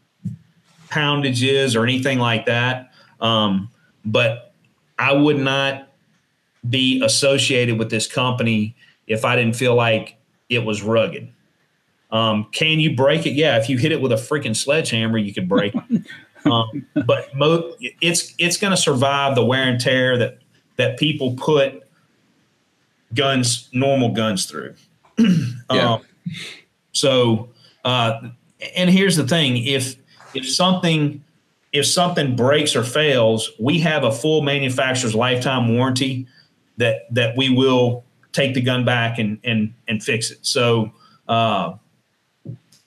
poundage 0.89 1.43
is 1.43 1.75
or 1.75 1.83
anything 1.83 2.19
like 2.19 2.45
that, 2.45 2.91
um, 3.21 3.69
but 4.05 4.53
I 4.97 5.13
would 5.13 5.39
not 5.39 5.87
be 6.69 7.01
associated 7.03 7.79
with 7.79 7.89
this 7.89 8.07
company 8.07 8.75
if 9.07 9.23
I 9.25 9.35
didn't 9.35 9.55
feel 9.55 9.75
like 9.75 10.17
it 10.49 10.65
was 10.65 10.81
rugged. 10.81 11.31
Um, 12.11 12.47
can 12.51 12.79
you 12.79 12.95
break 12.95 13.25
it? 13.25 13.31
Yeah, 13.31 13.57
if 13.57 13.69
you 13.69 13.77
hit 13.77 13.91
it 13.91 14.01
with 14.01 14.11
a 14.11 14.15
freaking 14.15 14.55
sledgehammer, 14.55 15.17
you 15.17 15.33
could 15.33 15.47
break 15.47 15.73
it. 15.75 16.05
um, 16.45 16.87
but 17.05 17.33
mo- 17.35 17.75
it's 18.01 18.33
it's 18.37 18.57
going 18.57 18.71
to 18.71 18.77
survive 18.77 19.35
the 19.35 19.45
wear 19.45 19.63
and 19.63 19.79
tear 19.79 20.17
that 20.17 20.39
that 20.77 20.97
people 20.97 21.35
put 21.35 21.83
guns, 23.13 23.69
normal 23.73 24.09
guns 24.09 24.45
through. 24.45 24.75
Yeah. 25.71 25.93
Um, 25.93 26.01
so, 26.93 27.49
uh, 27.85 28.29
and 28.75 28.89
here's 28.89 29.15
the 29.15 29.27
thing: 29.27 29.57
if 29.57 29.97
if 30.33 30.49
something 30.49 31.23
if 31.71 31.85
something 31.85 32.35
breaks 32.35 32.75
or 32.75 32.83
fails, 32.83 33.51
we 33.59 33.79
have 33.79 34.03
a 34.03 34.11
full 34.11 34.41
manufacturer's 34.41 35.13
lifetime 35.13 35.75
warranty 35.75 36.27
that 36.77 37.13
that 37.13 37.37
we 37.37 37.49
will 37.49 38.03
take 38.31 38.53
the 38.53 38.61
gun 38.61 38.85
back 38.85 39.19
and 39.19 39.39
and 39.43 39.73
and 39.87 40.03
fix 40.03 40.31
it. 40.31 40.39
So. 40.45 40.91
Uh, 41.27 41.77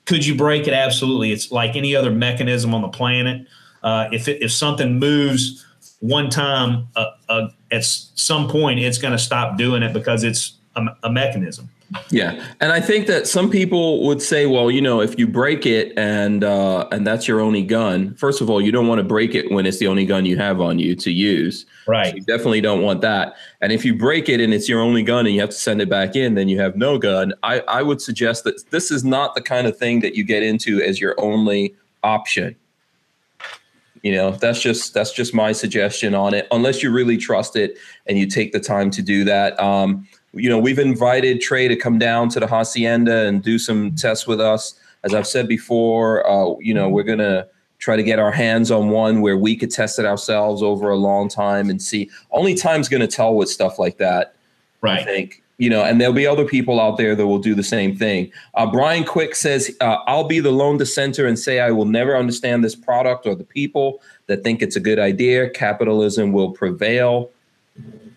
could 0.04 0.26
you 0.26 0.34
break 0.34 0.66
it? 0.66 0.74
Absolutely. 0.74 1.32
It's 1.32 1.52
like 1.52 1.76
any 1.76 1.94
other 1.94 2.10
mechanism 2.10 2.74
on 2.74 2.82
the 2.82 2.88
planet. 2.88 3.46
Uh, 3.82 4.08
if 4.12 4.28
it, 4.28 4.42
if 4.42 4.52
something 4.52 4.98
moves 4.98 5.64
one 6.00 6.28
time, 6.28 6.88
uh, 6.96 7.06
uh, 7.28 7.48
at 7.70 7.84
some 7.84 8.48
point, 8.48 8.80
it's 8.80 8.98
going 8.98 9.12
to 9.12 9.18
stop 9.18 9.56
doing 9.56 9.82
it 9.82 9.92
because 9.92 10.24
it's 10.24 10.58
a, 10.74 10.84
a 11.04 11.10
mechanism. 11.10 11.70
Yeah, 12.10 12.44
and 12.60 12.72
I 12.72 12.80
think 12.80 13.06
that 13.06 13.26
some 13.26 13.50
people 13.50 14.06
would 14.06 14.22
say, 14.22 14.46
well, 14.46 14.70
you 14.70 14.80
know, 14.80 15.00
if 15.00 15.18
you 15.18 15.26
break 15.26 15.66
it 15.66 15.92
and 15.98 16.44
uh, 16.44 16.88
and 16.92 17.06
that's 17.06 17.26
your 17.28 17.40
only 17.40 17.62
gun, 17.62 18.14
first 18.14 18.40
of 18.40 18.48
all, 18.48 18.60
you 18.60 18.72
don't 18.72 18.86
want 18.86 18.98
to 18.98 19.04
break 19.04 19.34
it 19.34 19.50
when 19.50 19.66
it's 19.66 19.78
the 19.78 19.88
only 19.88 20.06
gun 20.06 20.24
you 20.24 20.36
have 20.36 20.60
on 20.60 20.78
you 20.78 20.94
to 20.96 21.10
use. 21.10 21.66
Right. 21.86 22.14
You 22.14 22.22
definitely 22.22 22.60
don't 22.60 22.82
want 22.82 23.00
that. 23.02 23.34
And 23.60 23.72
if 23.72 23.84
you 23.84 23.94
break 23.94 24.28
it 24.28 24.40
and 24.40 24.54
it's 24.54 24.68
your 24.68 24.80
only 24.80 25.02
gun 25.02 25.26
and 25.26 25.34
you 25.34 25.40
have 25.40 25.50
to 25.50 25.56
send 25.56 25.82
it 25.82 25.90
back 25.90 26.16
in, 26.16 26.34
then 26.34 26.48
you 26.48 26.60
have 26.60 26.76
no 26.76 26.98
gun. 26.98 27.34
I, 27.42 27.60
I 27.60 27.82
would 27.82 28.00
suggest 28.00 28.44
that 28.44 28.70
this 28.70 28.90
is 28.90 29.04
not 29.04 29.34
the 29.34 29.42
kind 29.42 29.66
of 29.66 29.76
thing 29.76 30.00
that 30.00 30.14
you 30.14 30.24
get 30.24 30.42
into 30.42 30.80
as 30.80 31.00
your 31.00 31.14
only 31.18 31.74
option. 32.02 32.56
You 34.02 34.12
know, 34.12 34.32
that's 34.32 34.60
just 34.60 34.94
that's 34.94 35.12
just 35.12 35.32
my 35.32 35.52
suggestion 35.52 36.14
on 36.14 36.34
it. 36.34 36.48
Unless 36.50 36.82
you 36.82 36.90
really 36.90 37.16
trust 37.16 37.54
it 37.54 37.78
and 38.06 38.18
you 38.18 38.26
take 38.26 38.52
the 38.52 38.60
time 38.60 38.90
to 38.90 39.02
do 39.02 39.24
that. 39.24 39.58
Um, 39.60 40.08
you 40.34 40.48
know, 40.48 40.58
we've 40.58 40.78
invited 40.78 41.40
Trey 41.40 41.68
to 41.68 41.76
come 41.76 41.98
down 41.98 42.28
to 42.30 42.40
the 42.40 42.46
hacienda 42.46 43.26
and 43.26 43.42
do 43.42 43.58
some 43.58 43.94
tests 43.94 44.26
with 44.26 44.40
us. 44.40 44.74
As 45.04 45.14
I've 45.14 45.26
said 45.26 45.48
before, 45.48 46.26
uh, 46.28 46.54
you 46.60 46.72
know, 46.72 46.88
we're 46.88 47.02
gonna 47.02 47.46
try 47.78 47.96
to 47.96 48.02
get 48.02 48.20
our 48.20 48.30
hands 48.30 48.70
on 48.70 48.90
one 48.90 49.20
where 49.20 49.36
we 49.36 49.56
could 49.56 49.70
test 49.70 49.98
it 49.98 50.06
ourselves 50.06 50.62
over 50.62 50.90
a 50.90 50.96
long 50.96 51.28
time 51.28 51.68
and 51.68 51.82
see. 51.82 52.08
Only 52.30 52.54
time's 52.54 52.88
going 52.88 53.00
to 53.00 53.08
tell 53.08 53.34
with 53.34 53.48
stuff 53.48 53.76
like 53.76 53.98
that. 53.98 54.36
Right. 54.80 55.00
I 55.00 55.04
think 55.04 55.42
you 55.58 55.70
know, 55.70 55.84
and 55.84 56.00
there'll 56.00 56.14
be 56.14 56.26
other 56.26 56.44
people 56.44 56.80
out 56.80 56.96
there 56.96 57.14
that 57.14 57.26
will 57.26 57.38
do 57.38 57.54
the 57.54 57.62
same 57.62 57.94
thing. 57.94 58.32
Uh, 58.54 58.66
Brian 58.68 59.04
Quick 59.04 59.36
says, 59.36 59.74
uh, 59.80 59.98
"I'll 60.06 60.26
be 60.26 60.40
the 60.40 60.50
lone 60.50 60.76
dissenter 60.76 61.26
and 61.26 61.38
say 61.38 61.60
I 61.60 61.70
will 61.70 61.84
never 61.84 62.16
understand 62.16 62.64
this 62.64 62.74
product 62.74 63.26
or 63.26 63.34
the 63.34 63.44
people 63.44 64.00
that 64.26 64.42
think 64.42 64.60
it's 64.62 64.76
a 64.76 64.80
good 64.80 64.98
idea. 64.98 65.50
Capitalism 65.50 66.32
will 66.32 66.50
prevail." 66.50 67.30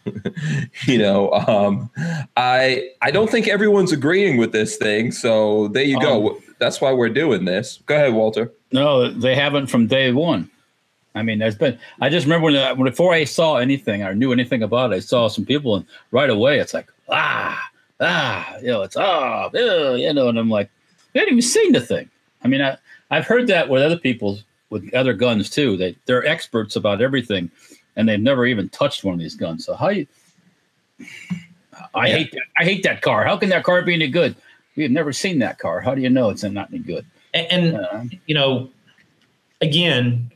you 0.85 0.97
know, 0.97 1.31
um, 1.31 1.89
I 2.37 2.89
I 3.01 3.11
don't 3.11 3.29
think 3.29 3.47
everyone's 3.47 3.91
agreeing 3.91 4.37
with 4.37 4.51
this 4.51 4.77
thing. 4.77 5.11
So 5.11 5.67
there 5.69 5.83
you 5.83 5.99
go. 5.99 6.31
Um, 6.31 6.43
That's 6.59 6.81
why 6.81 6.93
we're 6.93 7.09
doing 7.09 7.45
this. 7.45 7.79
Go 7.85 7.95
ahead, 7.95 8.13
Walter. 8.13 8.51
No, 8.71 9.09
they 9.09 9.35
haven't 9.35 9.67
from 9.67 9.87
day 9.87 10.11
one. 10.11 10.49
I 11.15 11.23
mean, 11.23 11.39
there's 11.39 11.55
been. 11.55 11.79
I 12.01 12.09
just 12.09 12.25
remember 12.25 12.45
when, 12.45 12.77
when 12.77 12.89
before 12.89 13.13
I 13.13 13.23
saw 13.23 13.55
anything 13.55 14.03
or 14.03 14.13
knew 14.13 14.31
anything 14.31 14.61
about 14.61 14.91
it, 14.91 14.97
I 14.97 14.99
saw 14.99 15.27
some 15.27 15.45
people, 15.45 15.75
and 15.75 15.85
right 16.11 16.29
away 16.29 16.59
it's 16.59 16.73
like 16.73 16.87
ah 17.09 17.69
ah, 17.99 18.57
you 18.61 18.67
know, 18.67 18.81
it's 18.81 18.97
ah, 18.97 19.49
ew, 19.53 19.95
you 19.95 20.13
know, 20.13 20.29
and 20.29 20.37
I'm 20.37 20.49
like, 20.49 20.69
they 21.13 21.21
haven't 21.21 21.33
even 21.33 21.41
seen 21.41 21.71
the 21.71 21.81
thing. 21.81 22.09
I 22.43 22.47
mean, 22.47 22.61
I 22.61 22.77
I've 23.11 23.25
heard 23.25 23.47
that 23.47 23.69
with 23.69 23.81
other 23.81 23.97
people 23.97 24.39
with 24.69 24.93
other 24.93 25.13
guns 25.13 25.49
too. 25.49 25.77
They 25.77 25.95
they're 26.05 26.25
experts 26.25 26.75
about 26.75 27.01
everything, 27.01 27.49
and 27.95 28.07
they've 28.07 28.19
never 28.19 28.45
even 28.45 28.69
touched 28.69 29.03
one 29.03 29.13
of 29.13 29.19
these 29.19 29.35
guns. 29.35 29.65
So 29.65 29.75
how 29.75 29.89
you? 29.89 30.07
I 31.93 32.07
Yeah. 32.07 32.15
hate 32.17 32.31
that. 32.31 32.41
I 32.57 32.63
hate 32.63 32.83
that 32.83 33.01
car. 33.01 33.23
How 33.25 33.37
can 33.37 33.49
that 33.49 33.63
car 33.63 33.81
be 33.81 33.93
any 33.93 34.07
good? 34.07 34.35
We 34.75 34.83
have 34.83 34.91
never 34.91 35.13
seen 35.13 35.39
that 35.39 35.59
car. 35.59 35.79
How 35.81 35.95
do 35.95 36.01
you 36.01 36.09
know 36.09 36.29
it's 36.29 36.43
not 36.43 36.69
any 36.69 36.79
good? 36.79 37.05
And, 37.33 37.47
and 37.51 37.75
Uh, 37.75 38.03
you 38.27 38.35
know, 38.35 38.69
again, 39.61 40.31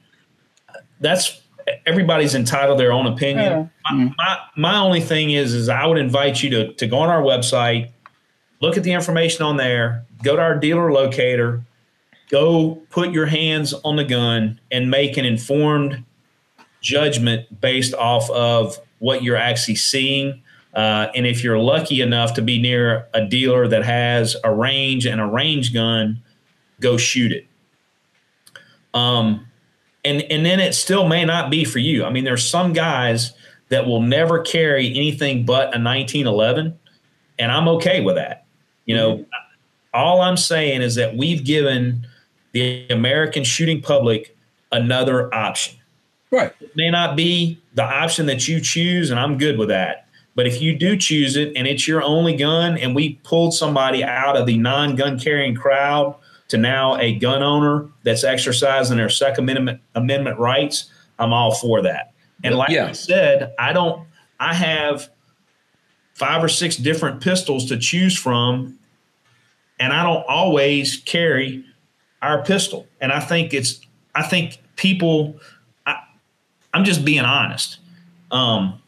that's 0.99 1.41
everybody's 1.85 2.35
entitled 2.35 2.77
to 2.77 2.83
their 2.83 2.91
own 2.91 3.05
opinion. 3.05 3.69
My, 3.91 4.13
my 4.17 4.37
my 4.55 4.77
only 4.77 5.01
thing 5.01 5.31
is 5.31 5.53
is 5.53 5.69
I 5.69 5.85
would 5.85 5.97
invite 5.97 6.41
you 6.43 6.49
to 6.51 6.73
to 6.73 6.87
go 6.87 6.99
on 6.99 7.09
our 7.09 7.21
website, 7.21 7.89
look 8.59 8.77
at 8.77 8.83
the 8.83 8.91
information 8.93 9.43
on 9.43 9.57
there, 9.57 10.05
go 10.23 10.35
to 10.35 10.41
our 10.41 10.55
dealer 10.57 10.91
locator, 10.91 11.61
go 12.29 12.75
put 12.89 13.11
your 13.11 13.27
hands 13.27 13.73
on 13.73 13.95
the 13.97 14.03
gun 14.03 14.59
and 14.71 14.89
make 14.89 15.17
an 15.17 15.25
informed 15.25 16.03
judgment 16.81 17.61
based 17.61 17.93
off 17.93 18.29
of 18.29 18.77
what 18.99 19.23
you're 19.23 19.37
actually 19.37 19.75
seeing. 19.75 20.41
Uh, 20.73 21.07
and 21.15 21.25
if 21.25 21.43
you're 21.43 21.57
lucky 21.57 22.01
enough 22.01 22.33
to 22.35 22.41
be 22.41 22.61
near 22.61 23.07
a 23.13 23.25
dealer 23.25 23.67
that 23.67 23.83
has 23.83 24.35
a 24.43 24.53
range 24.53 25.05
and 25.05 25.19
a 25.19 25.25
range 25.25 25.73
gun, 25.73 26.21
go 26.79 26.97
shoot 26.97 27.31
it. 27.31 27.47
Um, 28.93 29.45
and 30.05 30.21
and 30.23 30.45
then 30.45 30.59
it 30.59 30.73
still 30.73 31.07
may 31.07 31.25
not 31.25 31.49
be 31.49 31.65
for 31.65 31.79
you. 31.79 32.05
I 32.05 32.09
mean, 32.09 32.23
there's 32.23 32.47
some 32.47 32.73
guys 32.73 33.33
that 33.69 33.85
will 33.85 34.01
never 34.01 34.39
carry 34.39 34.89
anything 34.89 35.45
but 35.45 35.75
a 35.75 35.81
1911, 35.81 36.77
and 37.37 37.51
I'm 37.51 37.67
okay 37.67 38.01
with 38.01 38.15
that. 38.15 38.45
You 38.85 38.95
know, 38.95 39.25
all 39.93 40.21
I'm 40.21 40.37
saying 40.37 40.81
is 40.81 40.95
that 40.95 41.15
we've 41.15 41.43
given 41.43 42.07
the 42.53 42.87
American 42.89 43.43
shooting 43.43 43.81
public 43.81 44.35
another 44.71 45.33
option. 45.33 45.78
Right. 46.31 46.53
It 46.59 46.75
may 46.75 46.89
not 46.89 47.15
be 47.15 47.59
the 47.73 47.83
option 47.83 48.25
that 48.27 48.47
you 48.47 48.59
choose, 48.59 49.09
and 49.11 49.19
I'm 49.19 49.37
good 49.37 49.57
with 49.57 49.69
that. 49.69 50.07
But 50.35 50.47
if 50.47 50.61
you 50.61 50.77
do 50.77 50.95
choose 50.95 51.35
it 51.35 51.51
and 51.55 51.67
it's 51.67 51.87
your 51.87 52.01
only 52.01 52.35
gun, 52.35 52.77
and 52.77 52.95
we 52.95 53.15
pulled 53.23 53.53
somebody 53.53 54.03
out 54.03 54.37
of 54.37 54.45
the 54.45 54.57
non 54.57 54.95
gun 54.95 55.19
carrying 55.19 55.55
crowd 55.55 56.15
to 56.49 56.57
now 56.57 56.97
a 56.97 57.13
gun 57.15 57.43
owner 57.43 57.87
that's 58.03 58.23
exercising 58.23 58.97
their 58.97 59.09
Second 59.09 59.49
Amendment, 59.49 59.81
Amendment 59.95 60.39
rights, 60.39 60.89
I'm 61.17 61.33
all 61.33 61.53
for 61.53 61.81
that. 61.83 62.13
And 62.43 62.55
like 62.55 62.69
Yeah. 62.69 62.87
I 62.87 62.91
said, 62.93 63.53
I 63.59 63.73
don't, 63.73 64.07
I 64.39 64.53
have 64.53 65.09
five 66.13 66.43
or 66.43 66.49
six 66.49 66.75
different 66.75 67.21
pistols 67.21 67.65
to 67.65 67.77
choose 67.77 68.17
from, 68.17 68.79
and 69.79 69.93
I 69.93 70.03
don't 70.03 70.25
always 70.27 70.97
carry 70.97 71.63
our 72.21 72.43
pistol. 72.43 72.87
And 72.99 73.11
I 73.11 73.19
think 73.19 73.53
it's, 73.53 73.81
I 74.15 74.23
think 74.23 74.57
people, 74.75 75.39
I'm 76.73 76.83
just 76.83 77.03
being 77.05 77.21
honest. 77.25 77.79
Um, 78.31 78.79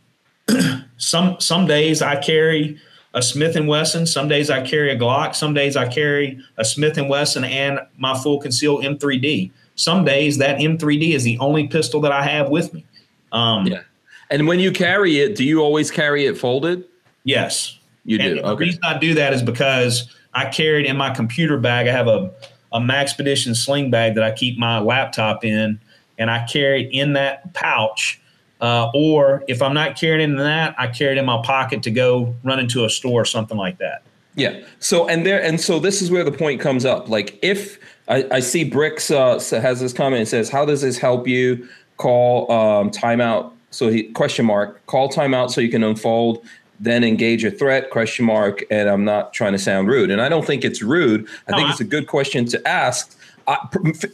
some 0.97 1.39
some 1.39 1.65
days 1.67 2.01
I 2.01 2.15
carry 2.17 2.77
a 3.13 3.21
Smith 3.21 3.55
and 3.55 3.67
Wesson. 3.67 4.05
Some 4.05 4.27
days 4.27 4.49
I 4.49 4.61
carry 4.65 4.91
a 4.91 4.97
Glock. 4.97 5.35
Some 5.35 5.53
days 5.53 5.75
I 5.75 5.87
carry 5.87 6.39
a 6.57 6.63
Smith 6.65 6.97
and 6.97 7.09
Wesson 7.09 7.43
and 7.43 7.79
my 7.97 8.17
full 8.17 8.39
concealed 8.39 8.83
M3D. 8.83 9.51
Some 9.75 10.05
days 10.05 10.37
that 10.37 10.59
M3D 10.59 11.13
is 11.13 11.23
the 11.23 11.37
only 11.39 11.67
pistol 11.67 12.01
that 12.01 12.11
I 12.11 12.23
have 12.23 12.49
with 12.49 12.73
me. 12.73 12.85
Um, 13.31 13.65
Yeah. 13.67 13.81
And 14.29 14.47
when 14.47 14.59
you 14.59 14.71
carry 14.71 15.19
it, 15.19 15.35
do 15.35 15.43
you 15.43 15.61
always 15.61 15.91
carry 15.91 16.25
it 16.25 16.37
folded? 16.37 16.85
Yes. 17.25 17.77
You 18.05 18.17
and 18.19 18.35
do. 18.35 18.41
the 18.41 18.47
Okay. 18.47 18.65
reason 18.65 18.79
I 18.83 18.97
do 18.97 19.13
that 19.15 19.33
is 19.33 19.41
because 19.41 20.07
I 20.33 20.45
carried 20.45 20.85
in 20.85 20.95
my 20.95 21.09
computer 21.13 21.57
bag. 21.57 21.87
I 21.87 21.91
have 21.91 22.07
a 22.07 22.31
a 22.73 22.79
Maxpedition 22.79 23.53
sling 23.53 23.91
bag 23.91 24.15
that 24.15 24.23
I 24.23 24.31
keep 24.31 24.57
my 24.57 24.79
laptop 24.79 25.43
in, 25.43 25.77
and 26.21 26.29
I 26.29 26.45
carry 26.45 26.83
it 26.85 26.89
in 26.93 27.13
that 27.13 27.53
pouch. 27.53 28.21
Uh, 28.61 28.91
or 28.93 29.43
if 29.47 29.59
I'm 29.59 29.73
not 29.73 29.97
carrying 29.97 30.21
it 30.21 30.31
in 30.31 30.37
that, 30.37 30.75
I 30.77 30.85
carry 30.85 31.13
it 31.13 31.17
in 31.17 31.25
my 31.25 31.41
pocket 31.43 31.81
to 31.83 31.91
go 31.91 32.35
run 32.43 32.59
into 32.59 32.85
a 32.85 32.89
store 32.91 33.21
or 33.23 33.25
something 33.25 33.57
like 33.57 33.79
that. 33.79 34.03
Yeah. 34.35 34.61
So 34.79 35.07
and 35.09 35.25
there 35.25 35.41
and 35.43 35.59
so 35.59 35.79
this 35.79 35.99
is 36.01 36.11
where 36.11 36.23
the 36.23 36.31
point 36.31 36.61
comes 36.61 36.85
up. 36.85 37.09
Like 37.09 37.39
if 37.41 37.79
I, 38.07 38.23
I 38.31 38.39
see 38.39 38.63
Bricks 38.63 39.09
uh, 39.09 39.39
has 39.49 39.79
this 39.79 39.93
comment 39.93 40.19
and 40.19 40.27
says, 40.27 40.47
"How 40.49 40.63
does 40.63 40.81
this 40.83 40.97
help 40.99 41.27
you 41.27 41.67
call 41.97 42.49
um, 42.51 42.91
timeout?" 42.91 43.51
So 43.71 43.89
he 43.89 44.03
question 44.03 44.45
mark 44.45 44.85
call 44.85 45.09
timeout 45.09 45.49
so 45.49 45.59
you 45.59 45.69
can 45.69 45.83
unfold, 45.83 46.45
then 46.79 47.03
engage 47.03 47.43
a 47.43 47.49
threat 47.51 47.89
question 47.89 48.25
mark. 48.25 48.63
And 48.69 48.87
I'm 48.87 49.03
not 49.03 49.33
trying 49.33 49.53
to 49.53 49.59
sound 49.59 49.87
rude, 49.87 50.11
and 50.11 50.21
I 50.21 50.29
don't 50.29 50.45
think 50.45 50.63
it's 50.63 50.83
rude. 50.83 51.27
I 51.47 51.51
No, 51.51 51.57
think 51.57 51.69
I- 51.69 51.71
it's 51.71 51.81
a 51.81 51.85
good 51.85 52.05
question 52.07 52.45
to 52.45 52.67
ask. 52.67 53.17
I, 53.47 53.57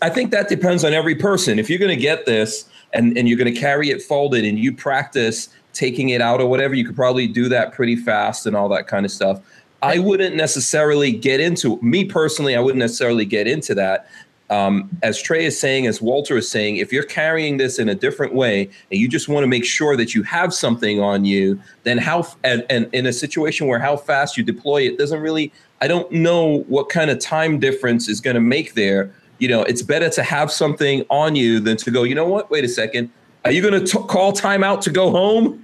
I 0.01 0.09
think 0.09 0.31
that 0.31 0.49
depends 0.49 0.83
on 0.83 0.93
every 0.93 1.15
person. 1.15 1.59
If 1.59 1.69
you're 1.69 1.79
going 1.79 1.95
to 1.95 2.01
get 2.01 2.25
this 2.25 2.69
and, 2.93 3.17
and 3.17 3.27
you're 3.27 3.37
going 3.37 3.53
to 3.53 3.59
carry 3.59 3.89
it 3.89 4.01
folded 4.01 4.45
and 4.45 4.57
you 4.57 4.73
practice 4.73 5.49
taking 5.73 6.09
it 6.09 6.21
out 6.21 6.41
or 6.41 6.47
whatever, 6.47 6.73
you 6.73 6.85
could 6.85 6.95
probably 6.95 7.27
do 7.27 7.49
that 7.49 7.73
pretty 7.73 7.95
fast 7.95 8.45
and 8.45 8.55
all 8.55 8.69
that 8.69 8.87
kind 8.87 9.05
of 9.05 9.11
stuff. 9.11 9.41
I 9.81 9.99
wouldn't 9.99 10.35
necessarily 10.35 11.11
get 11.11 11.39
into 11.39 11.79
me 11.81 12.05
personally. 12.05 12.55
I 12.55 12.59
wouldn't 12.59 12.79
necessarily 12.79 13.25
get 13.25 13.47
into 13.47 13.75
that. 13.75 14.09
Um, 14.49 14.89
as 15.03 15.21
Trey 15.21 15.45
is 15.45 15.59
saying, 15.59 15.87
as 15.87 16.01
Walter 16.01 16.37
is 16.37 16.49
saying, 16.49 16.77
if 16.77 16.93
you're 16.93 17.03
carrying 17.03 17.57
this 17.57 17.79
in 17.79 17.89
a 17.89 17.95
different 17.95 18.33
way 18.33 18.69
and 18.91 18.99
you 18.99 19.09
just 19.09 19.27
want 19.27 19.43
to 19.43 19.47
make 19.47 19.65
sure 19.65 19.97
that 19.97 20.15
you 20.15 20.23
have 20.23 20.53
something 20.53 21.01
on 21.01 21.25
you, 21.25 21.61
then 21.83 21.97
how 21.97 22.25
and, 22.43 22.65
and 22.69 22.89
in 22.93 23.05
a 23.05 23.13
situation 23.13 23.67
where 23.67 23.79
how 23.79 23.97
fast 23.97 24.37
you 24.37 24.43
deploy 24.43 24.83
it 24.83 24.97
doesn't 24.97 25.19
really. 25.19 25.51
I 25.81 25.87
don't 25.87 26.11
know 26.11 26.59
what 26.67 26.89
kind 26.89 27.09
of 27.11 27.19
time 27.19 27.59
difference 27.59 28.07
is 28.09 28.19
going 28.21 28.35
to 28.35 28.41
make 28.41 28.73
there. 28.73 29.11
You 29.39 29.47
know, 29.47 29.61
it's 29.63 29.81
better 29.83 30.09
to 30.09 30.23
have 30.23 30.51
something 30.51 31.05
on 31.09 31.35
you 31.35 31.59
than 31.59 31.77
to 31.77 31.91
go. 31.91 32.03
You 32.03 32.15
know 32.15 32.27
what? 32.27 32.49
Wait 32.49 32.63
a 32.63 32.67
second. 32.69 33.11
Are 33.45 33.51
you 33.51 33.61
going 33.61 33.85
to 33.85 33.99
call 34.05 34.33
timeout 34.33 34.81
to 34.81 34.89
go 34.89 35.11
home? 35.11 35.63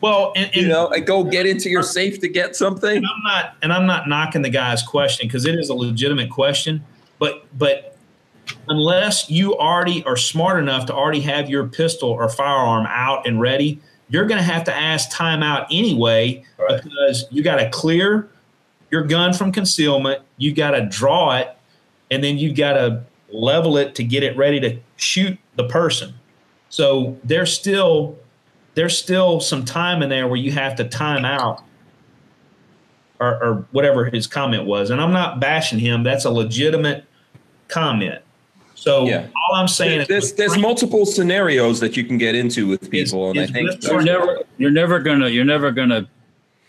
Well, 0.00 0.32
and, 0.36 0.46
and 0.46 0.54
You 0.62 0.68
know, 0.68 0.88
and 0.88 1.04
go 1.06 1.24
get 1.24 1.44
into 1.46 1.68
your 1.68 1.82
safe 1.82 2.20
to 2.20 2.28
get 2.28 2.54
something. 2.56 2.96
and 2.96 3.04
I'm 3.06 3.22
not 3.24 3.56
and 3.62 3.72
I'm 3.72 3.86
not 3.86 4.08
knocking 4.08 4.42
the 4.42 4.48
guy's 4.48 4.82
question 4.82 5.26
because 5.26 5.44
it 5.44 5.56
is 5.56 5.68
a 5.68 5.74
legitimate 5.74 6.30
question, 6.30 6.82
but 7.18 7.44
but 7.58 7.96
unless 8.68 9.28
you 9.28 9.56
already 9.56 10.02
are 10.04 10.16
smart 10.16 10.58
enough 10.58 10.86
to 10.86 10.94
already 10.94 11.20
have 11.20 11.50
your 11.50 11.66
pistol 11.66 12.08
or 12.10 12.28
firearm 12.28 12.86
out 12.88 13.26
and 13.26 13.40
ready, 13.40 13.80
you're 14.08 14.24
going 14.26 14.38
to 14.38 14.44
have 14.44 14.64
to 14.64 14.74
ask 14.74 15.10
timeout 15.10 15.66
anyway 15.70 16.44
Right. 16.58 16.82
because 16.82 17.26
you 17.30 17.42
got 17.42 17.56
to 17.56 17.68
clear 17.70 18.28
your 18.90 19.04
gun 19.04 19.32
from 19.32 19.52
concealment, 19.52 20.22
you 20.36 20.52
got 20.52 20.72
to 20.72 20.86
draw 20.86 21.36
it, 21.36 21.56
and 22.10 22.22
then 22.22 22.38
you 22.38 22.54
got 22.54 22.74
to 22.74 23.04
level 23.32 23.76
it 23.76 23.94
to 23.94 24.04
get 24.04 24.22
it 24.22 24.36
ready 24.36 24.58
to 24.60 24.78
shoot 24.96 25.38
the 25.56 25.64
person. 25.64 26.14
So 26.68 27.18
there's 27.24 27.52
still 27.52 28.18
there's 28.74 28.96
still 28.96 29.40
some 29.40 29.64
time 29.64 30.02
in 30.02 30.08
there 30.08 30.28
where 30.28 30.36
you 30.36 30.52
have 30.52 30.76
to 30.76 30.84
time 30.84 31.24
out 31.24 31.62
or, 33.18 33.42
or 33.42 33.66
whatever 33.72 34.06
his 34.06 34.26
comment 34.26 34.64
was. 34.64 34.90
And 34.90 35.00
I'm 35.00 35.12
not 35.12 35.40
bashing 35.40 35.78
him. 35.78 36.02
That's 36.02 36.24
a 36.24 36.30
legitimate 36.30 37.04
comment. 37.68 38.22
So 38.74 39.06
Yeah. 39.06 39.26
all 39.34 39.56
I'm 39.56 39.68
saying 39.68 40.06
There's 40.08 40.26
is 40.26 40.32
there's 40.34 40.56
multiple 40.56 41.04
scenarios 41.04 41.80
that 41.80 41.96
you 41.96 42.04
can 42.04 42.16
get 42.16 42.34
into 42.34 42.66
with 42.66 42.90
people, 42.90 43.30
and 43.30 43.40
I 43.40 43.46
think 43.46 43.82
You're 43.82 44.02
never 44.02 44.38
you're 44.56 44.70
never 44.70 44.98
gonna 45.00 45.28
you're 45.28 45.44
never 45.44 45.70
gonna 45.70 46.08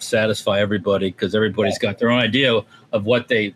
satisfy 0.02 0.60
everybody 0.60 1.12
because 1.12 1.36
everybody's 1.36 1.78
got 1.78 1.99
their 1.99 2.12
own 2.12 2.20
idea 2.20 2.62
of 2.91 3.06
what 3.06 3.28
they 3.28 3.56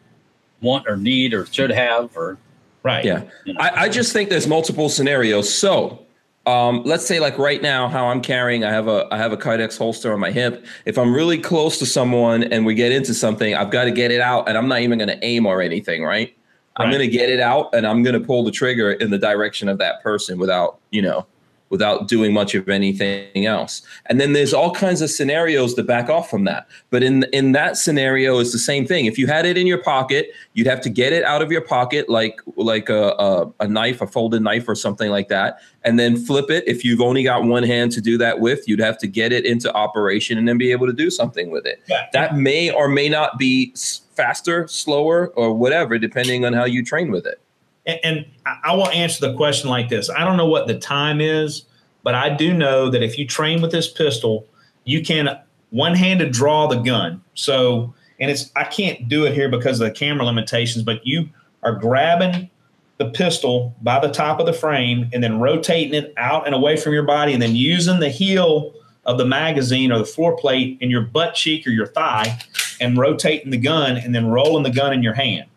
want 0.62 0.88
or 0.88 0.98
need 0.98 1.34
or 1.34 1.46
should 1.46 1.72
have 1.72 2.16
or 2.16 2.38
right. 2.84 3.04
yeah. 3.06 3.24
you 3.46 3.54
know. 3.54 3.60
I, 3.60 3.84
I 3.84 3.90
just 3.90 4.14
think 4.14 4.30
there's 4.30 4.48
multiple 4.48 4.90
scenarios. 4.90 5.54
So 5.54 6.06
um, 6.46 6.84
let's 6.84 7.06
say 7.06 7.20
like 7.20 7.38
right 7.38 7.62
now, 7.62 7.88
how 7.88 8.08
I'm 8.08 8.22
carrying, 8.22 8.64
I 8.64 8.72
have 8.72 8.88
a 8.88 9.08
I 9.12 9.18
have 9.18 9.34
a 9.34 9.38
Kydex 9.38 9.78
holster 9.78 10.14
on 10.14 10.20
my 10.20 10.32
hip. 10.32 10.66
If 10.86 10.98
I'm 10.98 11.14
really 11.14 11.40
close 11.40 11.80
to 11.80 11.86
someone 11.86 12.44
and 12.44 12.66
we 12.66 12.76
get 12.76 12.92
into 12.92 13.14
something, 13.14 13.56
I've 13.56 13.72
got 13.72 13.86
to 13.86 13.92
get 13.92 14.12
it 14.12 14.22
out, 14.22 14.48
and 14.48 14.58
I'm 14.58 14.68
not 14.68 14.82
even 14.82 15.00
going 15.00 15.10
to 15.10 15.26
aim 15.26 15.46
or 15.46 15.62
anything, 15.62 16.04
right? 16.04 16.36
I'm 16.78 16.90
going 16.90 17.02
to 17.02 17.08
get 17.08 17.30
it 17.30 17.40
out 17.40 17.74
and 17.74 17.88
I'm 17.88 18.04
going 18.04 18.20
to 18.20 18.26
pull 18.26 18.44
the 18.44 18.52
trigger 18.52 18.92
in 18.92 19.10
the 19.10 19.18
direction 19.18 19.70
of 19.70 19.78
that 19.78 20.04
person 20.04 20.38
without, 20.38 20.80
you 20.92 21.02
know, 21.02 21.26
without 21.70 22.08
doing 22.08 22.32
much 22.32 22.56
of 22.56 22.70
anything 22.70 23.46
else. 23.46 23.82
And 24.06 24.20
then 24.22 24.34
there's 24.34 24.54
all 24.54 24.72
kinds 24.72 25.02
of 25.02 25.10
scenarios 25.10 25.76
that 25.76 25.88
back 25.88 26.10
off 26.10 26.30
from 26.30 26.44
that. 26.46 26.68
But 26.90 27.04
in 27.04 27.26
in 27.34 27.52
that 27.54 27.78
scenario, 27.78 28.40
it's 28.40 28.52
the 28.52 28.60
same 28.60 28.86
thing. 28.86 29.06
If 29.06 29.18
you 29.18 29.28
had 29.28 29.46
it 29.46 29.58
in 29.58 29.68
your 29.68 29.80
pocket, 29.80 30.32
you'd 30.54 30.68
have 30.68 30.82
to 30.82 30.90
get 30.90 31.12
it 31.12 31.24
out 31.24 31.42
of 31.42 31.52
your 31.52 31.62
pocket 31.62 32.10
like 32.10 32.40
like 32.56 32.90
a, 32.90 33.10
a, 33.20 33.52
a 33.62 33.68
knife, 33.68 34.02
a 34.02 34.08
folded 34.08 34.42
knife 34.42 34.68
or 34.68 34.76
something 34.76 35.10
like 35.10 35.28
that, 35.30 35.60
and 35.84 36.00
then 36.00 36.18
flip 36.18 36.50
it. 36.50 36.64
If 36.68 36.86
you've 36.86 37.02
only 37.02 37.24
got 37.24 37.44
one 37.44 37.64
hand 37.64 37.92
to 37.94 38.02
do 38.02 38.18
that 38.20 38.40
with, 38.40 38.68
you'd 38.68 38.80
have 38.80 38.98
to 39.00 39.08
get 39.08 39.32
it 39.32 39.46
into 39.46 39.74
operation 39.74 40.38
and 40.38 40.48
then 40.48 40.58
be 40.58 40.72
able 40.72 40.88
to 40.88 40.94
do 40.94 41.10
something 41.10 41.50
with 41.52 41.66
it. 41.66 41.82
Yeah. 41.88 42.08
That 42.14 42.36
may 42.36 42.72
or 42.72 42.88
may 42.88 43.10
not 43.10 43.38
be 43.38 43.74
faster, 44.16 44.68
slower, 44.68 45.28
or 45.36 45.54
whatever, 45.54 45.98
depending 45.98 46.46
on 46.46 46.54
how 46.54 46.66
you 46.66 46.84
train 46.84 47.12
with 47.12 47.26
it. 47.26 47.42
And, 47.86 48.00
and 48.04 48.26
I 48.46 48.56
I 48.66 48.76
will 48.76 48.90
answer 48.90 49.28
the 49.28 49.36
question 49.36 49.70
like 49.70 49.90
this. 49.90 50.10
I 50.10 50.24
don't 50.24 50.38
know 50.38 50.48
what 50.48 50.68
the 50.68 50.78
time 50.78 51.22
is, 51.22 51.66
but 52.04 52.16
I 52.16 52.30
do 52.30 52.54
know 52.54 52.90
that 52.90 53.04
if 53.04 53.18
you 53.18 53.28
train 53.28 53.62
with 53.62 53.72
this 53.72 53.88
pistol, 53.88 54.48
you 54.86 55.04
can 55.04 55.40
one-handed 55.70 56.32
draw 56.32 56.68
the 56.68 56.78
gun. 56.78 57.22
So, 57.34 57.94
and 58.20 58.32
it's 58.32 58.52
I 58.56 58.64
can't 58.64 59.08
do 59.08 59.26
it 59.26 59.34
here 59.34 59.50
because 59.50 59.80
of 59.80 59.88
the 59.88 59.94
camera 59.94 60.26
limitations, 60.26 60.84
but 60.84 61.06
you 61.06 61.30
are 61.64 61.74
grabbing 61.74 62.50
the 62.98 63.10
pistol 63.10 63.76
by 63.82 64.00
the 64.00 64.12
top 64.12 64.40
of 64.40 64.46
the 64.46 64.54
frame 64.54 65.10
and 65.14 65.24
then 65.24 65.40
rotating 65.40 65.94
it 65.94 66.14
out 66.18 66.46
and 66.46 66.56
away 66.56 66.78
from 66.78 66.94
your 66.94 67.04
body 67.04 67.34
and 67.34 67.42
then 67.42 67.56
using 67.56 68.00
the 68.00 68.10
heel 68.10 68.74
of 69.06 69.18
the 69.18 69.26
magazine 69.26 69.92
or 69.92 69.98
the 69.98 70.06
floor 70.06 70.36
plate 70.38 70.78
in 70.80 70.90
your 70.90 71.02
butt 71.02 71.36
cheek 71.36 71.68
or 71.68 71.72
your 71.72 71.88
thigh 71.88 72.40
and 72.80 72.98
rotating 72.98 73.52
the 73.52 73.58
gun 73.58 73.98
and 73.98 74.16
then 74.16 74.28
rolling 74.28 74.64
the 74.64 74.70
gun 74.70 74.94
in 74.94 75.04
your 75.04 75.14
hand. 75.14 75.48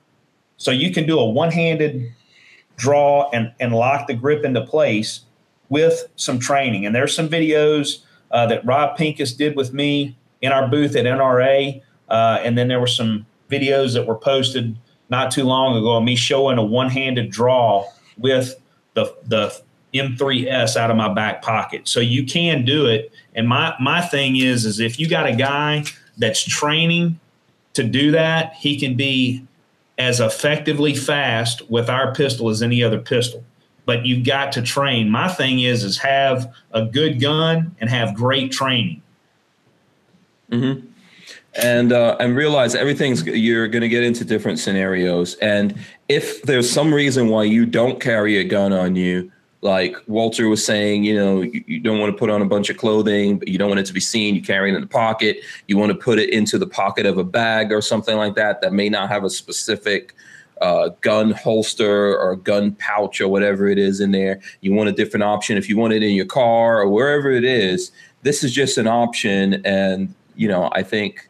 So 0.57 0.73
you 0.73 0.93
can 0.93 1.07
do 1.07 1.19
a 1.19 1.29
one-handed 1.29 2.13
draw 2.79 3.29
and, 3.31 3.53
and 3.61 3.75
lock 3.75 4.07
the 4.07 4.15
grip 4.15 4.45
into 4.45 4.65
place 4.65 5.21
with 5.69 6.09
some 6.17 6.39
training. 6.39 6.87
And 6.87 6.95
there's 6.95 7.15
some 7.15 7.29
videos 7.29 7.99
uh, 8.31 8.47
that 8.47 8.65
Rob 8.65 8.97
Pincus 8.97 9.35
did 9.35 9.57
with 9.57 9.75
me 9.75 10.17
in 10.41 10.53
our 10.53 10.67
booth 10.69 10.97
at 10.97 11.05
NRA. 11.05 11.83
Uh, 12.09 12.39
and 12.43 12.57
then 12.57 12.69
there 12.69 12.81
were 12.81 12.87
some 12.87 13.27
videos 13.51 13.93
that 13.95 14.07
were 14.07 14.17
posted 14.17 14.79
not 15.11 15.31
too 15.31 15.45
long 15.45 15.77
ago 15.77 15.97
of 15.97 16.05
me 16.05 16.17
showing 16.17 16.57
a 16.57 16.65
one-handed 16.65 17.31
draw 17.31 17.85
with 18.17 18.55
the, 18.95 19.15
the 19.27 19.61
M3S 19.93 20.77
out 20.77 20.91
of 20.91 20.97
my 20.97 21.13
back 21.13 21.43
pocket. 21.43 21.89
So 21.89 22.01
you 22.01 22.25
can 22.25 22.65
do 22.65 22.87
it. 22.87 23.11
And 23.35 23.49
my, 23.49 23.75
my 23.81 24.01
thing 24.01 24.37
is, 24.37 24.65
is 24.65 24.81
if 24.81 24.99
you 25.01 25.09
got 25.09 25.27
a 25.27 25.35
guy 25.35 25.85
that's 26.17 26.43
training 26.45 27.19
to 27.75 27.85
do 27.85 28.11
that, 28.13 28.55
he 28.55 28.79
can 28.79 28.97
be 28.97 29.47
as 29.99 30.21
effectively 30.21 30.95
fast 30.95 31.69
with 31.71 31.91
our 31.91 32.15
pistol 32.15 32.49
as 32.49 32.63
any 32.63 32.83
other 32.83 32.99
pistol. 32.99 33.45
But 33.85 34.07
you've 34.07 34.25
got 34.25 34.53
to 34.53 34.63
train. 34.63 35.11
My 35.11 35.29
thing 35.29 35.61
is 35.61 35.83
is 35.83 35.99
have 35.99 36.53
a 36.73 36.85
good 36.85 37.21
gun 37.21 37.75
and 37.81 37.91
have 37.91 38.15
great 38.15 38.53
training. 38.53 39.03
and 41.55 41.93
uh, 41.93 42.17
and 42.21 42.37
realize 42.37 42.75
everything's 42.75 43.27
you're 43.27 43.69
going 43.69 43.83
to 43.83 43.89
get 43.89 44.03
into 44.03 44.25
different 44.25 44.59
scenarios 44.59 45.35
and 45.37 45.79
if 46.09 46.43
there's 46.43 46.71
some 46.71 46.93
reason 46.93 47.29
why 47.29 47.43
you 47.43 47.67
don't 47.67 48.01
carry 48.01 48.39
a 48.39 48.45
gun 48.45 48.73
on 48.73 48.97
you 48.97 49.31
like 49.61 49.97
walter 50.07 50.49
was 50.49 50.65
saying 50.65 51.03
you 51.03 51.15
know 51.15 51.43
you, 51.43 51.65
you 51.67 51.81
don't 51.81 51.99
want 51.99 52.13
to 52.13 52.17
put 52.17 52.31
on 52.31 52.41
a 52.43 52.45
bunch 52.45 52.71
of 52.71 52.77
clothing 52.77 53.39
but 53.39 53.49
you 53.49 53.59
don't 53.59 53.69
want 53.69 53.81
it 53.81 53.87
to 53.87 53.93
be 53.93 54.01
seen 54.01 54.35
you 54.35 54.43
carry 54.43 54.71
it 54.71 54.75
in 54.75 54.81
the 54.81 54.87
pocket. 54.87 55.39
You 55.67 55.77
want 55.77 55.91
to 55.91 55.99
put 55.99 56.19
it 56.19 56.31
into 56.31 56.59
the 56.59 56.67
pocket 56.67 57.07
of 57.07 57.19
a 57.19 57.25
bag 57.25 57.73
or 57.73 57.81
something 57.81 58.17
like 58.17 58.35
that 58.37 58.61
that 58.61 58.73
may 58.73 58.89
not 58.89 59.09
have 59.09 59.25
a 59.25 59.31
specific 59.31 60.15
uh, 60.61 60.91
gun 61.01 61.33
holster 61.33 62.17
or 62.19 62.37
gun 62.37 62.73
pouch 62.77 63.21
or 63.21 63.29
whatever 63.29 63.69
it 63.69 63.79
is 63.79 64.01
in 64.01 64.13
there. 64.13 64.41
You 64.61 64.73
want 64.73 64.89
a 64.89 64.93
different 64.93 65.25
option. 65.25 65.57
If 65.57 65.69
you 65.69 65.77
want 65.77 65.93
it 65.93 66.03
in 66.03 66.15
your 66.15 66.27
car 66.27 66.81
or 66.81 66.89
wherever 66.89 67.31
it 67.31 67.45
is 67.45 67.91
this 68.23 68.43
is 68.43 68.53
just 68.53 68.79
an 68.79 68.89
option. 68.89 69.65
And 69.65 70.15
you 70.39 70.49
know 70.49 70.71
i 70.73 70.83
think 70.83 71.29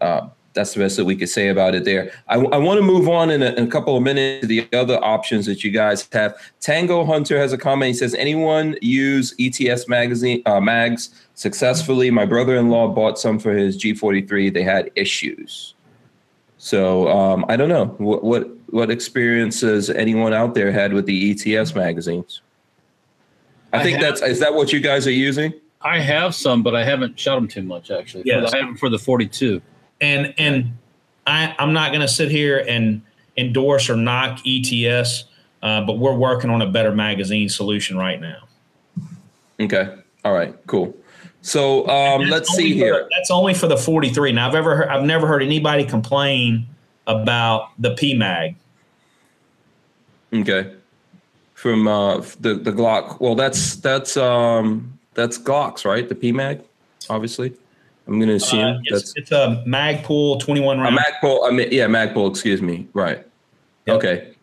uh, 0.00 0.28
that's 0.54 0.72
the 0.74 0.80
best 0.80 0.96
that 0.96 1.04
we 1.04 1.16
could 1.16 1.28
say 1.28 1.48
about 1.48 1.74
it 1.74 1.84
there. 1.84 2.12
I, 2.28 2.36
I 2.36 2.58
want 2.58 2.78
to 2.78 2.82
move 2.82 3.08
on 3.08 3.30
in 3.30 3.42
a, 3.42 3.50
in 3.52 3.64
a 3.64 3.70
couple 3.70 3.96
of 3.96 4.02
minutes 4.02 4.42
to 4.42 4.46
the 4.46 4.68
other 4.72 5.02
options 5.04 5.46
that 5.46 5.64
you 5.64 5.70
guys 5.70 6.08
have. 6.12 6.34
Tango 6.60 7.04
Hunter 7.04 7.38
has 7.38 7.52
a 7.52 7.58
comment. 7.58 7.88
He 7.88 7.94
says, 7.94 8.14
"Anyone 8.14 8.76
use 8.80 9.34
ETS 9.38 9.88
magazine 9.88 10.42
uh, 10.46 10.60
mags 10.60 11.10
successfully? 11.34 12.10
My 12.10 12.24
brother-in-law 12.24 12.88
bought 12.88 13.18
some 13.18 13.38
for 13.38 13.52
his 13.52 13.76
G43. 13.76 14.54
They 14.54 14.62
had 14.62 14.90
issues. 14.94 15.74
So 16.58 17.08
um, 17.08 17.44
I 17.48 17.56
don't 17.56 17.68
know 17.68 17.86
what, 17.98 18.24
what 18.24 18.48
what 18.68 18.90
experiences 18.90 19.90
anyone 19.90 20.32
out 20.32 20.54
there 20.54 20.72
had 20.72 20.92
with 20.92 21.06
the 21.06 21.30
ETS 21.30 21.74
magazines. 21.74 22.40
I, 23.72 23.80
I 23.80 23.82
think 23.82 23.98
have- 23.98 24.18
that's 24.18 24.22
is 24.22 24.40
that 24.40 24.54
what 24.54 24.72
you 24.72 24.80
guys 24.80 25.06
are 25.06 25.12
using? 25.12 25.52
I 25.82 25.98
have 25.98 26.34
some, 26.34 26.62
but 26.62 26.74
I 26.74 26.82
haven't 26.82 27.20
shot 27.20 27.34
them 27.34 27.46
too 27.46 27.62
much 27.62 27.90
actually. 27.90 28.22
Yes. 28.24 28.54
I 28.54 28.58
have 28.58 28.68
them 28.68 28.76
for 28.78 28.88
the 28.88 28.98
42. 28.98 29.60
And 30.00 30.34
and 30.38 30.76
I, 31.26 31.54
I'm 31.58 31.72
not 31.72 31.90
going 31.90 32.00
to 32.00 32.08
sit 32.08 32.30
here 32.30 32.64
and 32.68 33.02
endorse 33.36 33.88
or 33.88 33.96
knock 33.96 34.40
ETS, 34.46 35.24
uh, 35.62 35.80
but 35.82 35.98
we're 35.98 36.14
working 36.14 36.50
on 36.50 36.62
a 36.62 36.70
better 36.70 36.92
magazine 36.92 37.48
solution 37.48 37.96
right 37.96 38.20
now. 38.20 38.44
Okay. 39.60 39.96
All 40.24 40.32
right. 40.32 40.54
Cool. 40.66 40.94
So 41.42 41.86
um, 41.88 42.22
let's 42.28 42.50
see 42.50 42.72
here. 42.72 43.08
That's 43.16 43.30
only 43.30 43.54
for 43.54 43.66
the 43.66 43.76
43. 43.76 44.32
Now 44.32 44.48
I've 44.48 44.54
ever 44.54 44.76
heard, 44.76 44.88
I've 44.88 45.04
never 45.04 45.26
heard 45.26 45.42
anybody 45.42 45.84
complain 45.84 46.66
about 47.06 47.70
the 47.78 47.90
PMag. 47.94 48.56
Okay. 50.32 50.74
From 51.54 51.86
uh, 51.86 52.18
the 52.40 52.54
the 52.54 52.72
Glock. 52.72 53.20
Well, 53.20 53.34
that's 53.34 53.76
that's 53.76 54.16
um 54.16 54.98
that's 55.14 55.38
Glocks, 55.38 55.84
right? 55.84 56.08
The 56.08 56.14
PMag, 56.14 56.62
obviously. 57.08 57.54
I'm 58.06 58.20
gonna 58.20 58.34
assume 58.34 58.60
Uh, 58.60 58.78
it's, 58.84 59.12
that's 59.14 59.16
it's 59.16 59.32
a 59.32 59.64
Magpul 59.66 60.40
21 60.40 60.78
a 60.78 60.82
round. 60.82 60.98
Magpul. 60.98 61.48
I 61.48 61.50
mean, 61.50 61.68
yeah, 61.70 61.86
Magpul. 61.86 62.28
Excuse 62.30 62.60
me. 62.60 62.86
Right. 62.92 63.26
Yep. 63.86 63.96
Okay. 63.96 64.34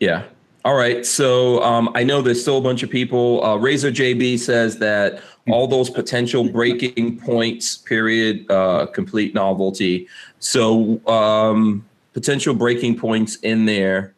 Yeah. 0.00 0.24
All 0.64 0.74
right. 0.74 1.06
So 1.06 1.62
um, 1.62 1.90
I 1.94 2.02
know 2.02 2.20
there's 2.22 2.42
still 2.42 2.58
a 2.58 2.60
bunch 2.60 2.82
of 2.82 2.90
people. 2.90 3.44
Uh, 3.44 3.56
Razor 3.56 3.90
JB 3.90 4.38
says 4.38 4.78
that 4.78 5.22
all 5.48 5.66
those 5.66 5.88
potential 5.88 6.48
breaking 6.50 7.18
points, 7.20 7.76
period, 7.76 8.50
uh, 8.50 8.86
complete 8.86 9.34
novelty. 9.34 10.08
So 10.40 11.00
um, 11.06 11.86
potential 12.12 12.54
breaking 12.54 12.98
points 12.98 13.36
in 13.36 13.64
there. 13.64 14.14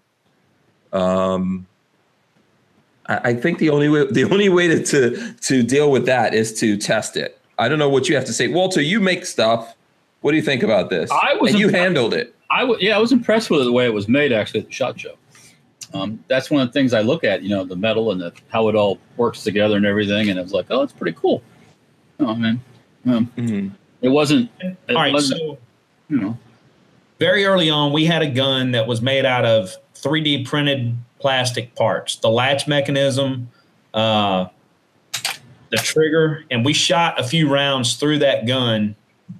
Um, 0.92 1.66
I, 3.06 3.30
I 3.30 3.34
think 3.34 3.58
the 3.58 3.70
only 3.70 3.88
way 3.88 4.06
the 4.10 4.24
only 4.24 4.48
way 4.48 4.68
to, 4.68 4.82
to 4.84 5.34
to 5.34 5.62
deal 5.62 5.90
with 5.90 6.06
that 6.06 6.34
is 6.34 6.58
to 6.60 6.76
test 6.76 7.16
it. 7.16 7.39
I 7.60 7.68
don't 7.68 7.78
know 7.78 7.90
what 7.90 8.08
you 8.08 8.14
have 8.16 8.24
to 8.24 8.32
say, 8.32 8.48
Walter. 8.48 8.80
You 8.80 9.00
make 9.00 9.26
stuff. 9.26 9.76
What 10.22 10.30
do 10.32 10.36
you 10.38 10.42
think 10.42 10.62
about 10.62 10.88
this? 10.88 11.10
I 11.10 11.34
was 11.40 11.50
and 11.52 11.60
you 11.60 11.68
handled 11.68 12.14
it. 12.14 12.34
I 12.50 12.60
w- 12.62 12.78
yeah, 12.80 12.96
I 12.96 12.98
was 12.98 13.12
impressed 13.12 13.50
with 13.50 13.62
the 13.64 13.72
way 13.72 13.84
it 13.84 13.92
was 13.92 14.08
made 14.08 14.32
actually 14.32 14.60
at 14.60 14.66
the 14.66 14.72
shot 14.72 14.98
show. 14.98 15.14
Um, 15.92 16.24
that's 16.26 16.50
one 16.50 16.62
of 16.62 16.68
the 16.68 16.72
things 16.72 16.94
I 16.94 17.00
look 17.02 17.22
at, 17.22 17.42
you 17.42 17.50
know, 17.50 17.64
the 17.64 17.76
metal 17.76 18.12
and 18.12 18.20
the, 18.20 18.32
how 18.48 18.68
it 18.68 18.74
all 18.76 18.98
works 19.18 19.42
together 19.42 19.76
and 19.76 19.84
everything. 19.84 20.30
And 20.30 20.38
I 20.38 20.42
was 20.42 20.52
like, 20.52 20.66
oh, 20.70 20.82
it's 20.82 20.92
pretty 20.92 21.16
cool. 21.20 21.42
Oh 22.18 22.34
man, 22.34 22.60
um, 23.06 23.30
Mhm. 23.36 23.72
it 24.00 24.08
wasn't. 24.08 24.50
It 24.60 24.76
All 24.90 24.96
right. 24.96 25.12
wasn't, 25.12 25.40
So 25.40 25.58
you 26.08 26.18
know, 26.18 26.38
very 27.18 27.44
early 27.44 27.68
on, 27.70 27.92
we 27.92 28.06
had 28.06 28.22
a 28.22 28.30
gun 28.30 28.72
that 28.72 28.86
was 28.86 29.02
made 29.02 29.24
out 29.26 29.44
of 29.44 29.74
3D 29.94 30.44
printed 30.46 30.96
plastic 31.18 31.74
parts. 31.74 32.16
The 32.16 32.30
latch 32.30 32.66
mechanism, 32.68 33.48
uh, 33.94 34.46
the 35.70 35.76
trigger, 35.76 36.44
and 36.50 36.64
we 36.64 36.72
shot 36.72 37.18
a 37.18 37.24
few 37.24 37.48
rounds 37.48 37.94
through 37.94 38.18
that 38.18 38.46
gun. 38.46 38.96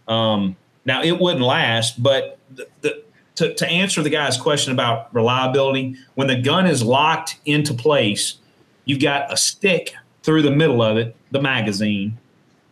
Um, 0.06 0.56
now 0.84 1.02
it 1.02 1.18
wouldn't 1.18 1.44
last, 1.44 2.02
but 2.02 2.38
the, 2.50 2.68
the, 2.80 3.02
to, 3.36 3.54
to 3.54 3.68
answer 3.68 4.02
the 4.02 4.10
guy's 4.10 4.36
question 4.36 4.72
about 4.72 5.12
reliability, 5.14 5.96
when 6.14 6.28
the 6.28 6.40
gun 6.40 6.66
is 6.66 6.82
locked 6.82 7.38
into 7.46 7.74
place, 7.74 8.36
you've 8.84 9.00
got 9.00 9.32
a 9.32 9.36
stick 9.36 9.94
through 10.22 10.42
the 10.42 10.50
middle 10.50 10.82
of 10.82 10.96
it, 10.96 11.16
the 11.30 11.40
magazine. 11.40 12.18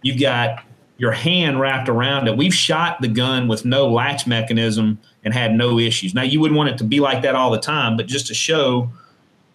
You've 0.02 0.20
got 0.20 0.64
your 0.98 1.12
hand 1.12 1.60
wrapped 1.60 1.88
around 1.88 2.28
it. 2.28 2.36
We've 2.36 2.54
shot 2.54 3.00
the 3.00 3.08
gun 3.08 3.48
with 3.48 3.64
no 3.64 3.88
latch 3.88 4.26
mechanism 4.26 4.98
and 5.24 5.32
had 5.32 5.54
no 5.54 5.78
issues. 5.78 6.14
Now 6.14 6.22
you 6.22 6.40
wouldn't 6.40 6.58
want 6.58 6.70
it 6.70 6.78
to 6.78 6.84
be 6.84 7.00
like 7.00 7.22
that 7.22 7.34
all 7.34 7.50
the 7.50 7.60
time, 7.60 7.96
but 7.96 8.06
just 8.06 8.26
to 8.28 8.34
show 8.34 8.90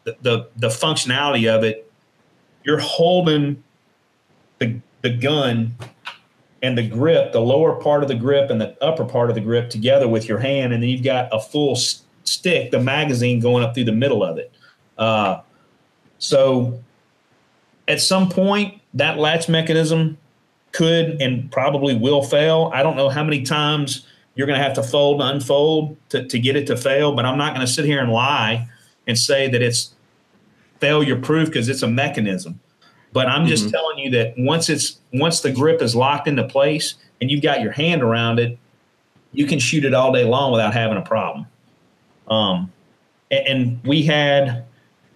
the 0.03 0.17
the, 0.21 0.47
the 0.57 0.69
functionality 0.69 1.53
of 1.53 1.63
it, 1.63 1.91
you're 2.63 2.79
holding 2.79 3.63
the 4.63 4.79
the 5.01 5.09
gun 5.09 5.75
and 6.61 6.77
the 6.77 6.87
grip, 6.87 7.33
the 7.33 7.41
lower 7.41 7.75
part 7.75 8.03
of 8.03 8.07
the 8.07 8.15
grip 8.15 8.49
and 8.49 8.59
the 8.59 8.75
upper 8.81 9.03
part 9.03 9.29
of 9.29 9.35
the 9.35 9.41
grip 9.41 9.69
together 9.69 10.07
with 10.07 10.29
your 10.29 10.39
hand, 10.39 10.73
and 10.73 10.81
then 10.81 10.89
you've 10.89 11.03
got 11.03 11.27
a 11.31 11.39
full 11.39 11.75
stick, 11.75 12.71
the 12.71 12.79
magazine 12.79 13.39
going 13.39 13.63
up 13.63 13.73
through 13.73 13.83
the 13.83 13.91
middle 13.91 14.23
of 14.23 14.37
it. 14.37 14.51
Uh, 14.97 15.41
so 16.19 16.81
at 17.87 17.99
some 17.99 18.29
point, 18.29 18.81
that 18.93 19.17
latch 19.17 19.49
mechanism 19.49 20.17
could 20.71 21.21
and 21.21 21.51
probably 21.51 21.95
will 21.95 22.23
fail. 22.23 22.71
I 22.73 22.81
don't 22.81 22.95
know 22.95 23.09
how 23.09 23.23
many 23.23 23.43
times 23.43 24.07
you're 24.35 24.47
going 24.47 24.57
to 24.57 24.63
have 24.63 24.73
to 24.75 24.83
fold 24.83 25.21
and 25.21 25.35
unfold 25.35 25.97
to, 26.09 26.25
to 26.25 26.39
get 26.39 26.55
it 26.55 26.65
to 26.67 26.77
fail. 26.77 27.13
But 27.13 27.25
I'm 27.25 27.37
not 27.37 27.53
going 27.53 27.65
to 27.65 27.71
sit 27.71 27.85
here 27.85 27.99
and 27.99 28.11
lie 28.11 28.67
and 29.05 29.17
say 29.17 29.49
that 29.49 29.61
it's 29.61 29.93
failure 30.79 31.19
proof 31.19 31.49
because 31.49 31.67
it's 31.67 31.83
a 31.83 31.87
mechanism. 31.87 32.59
But 33.13 33.27
I'm 33.27 33.45
just 33.45 33.65
mm-hmm. 33.65 33.71
telling 33.71 33.97
you 33.99 34.09
that 34.11 34.33
once 34.37 34.69
it's 34.69 34.99
once 35.13 35.41
the 35.41 35.51
grip 35.51 35.81
is 35.81 35.95
locked 35.95 36.27
into 36.27 36.43
place 36.43 36.95
and 37.21 37.29
you've 37.29 37.43
got 37.43 37.61
your 37.61 37.71
hand 37.71 38.01
around 38.01 38.39
it, 38.39 38.57
you 39.31 39.45
can 39.45 39.59
shoot 39.59 39.85
it 39.85 39.93
all 39.93 40.11
day 40.11 40.25
long 40.25 40.51
without 40.51 40.73
having 40.73 40.97
a 40.97 41.01
problem. 41.01 41.45
Um, 42.27 42.71
and, 43.29 43.47
and 43.47 43.83
we 43.83 44.03
had 44.03 44.65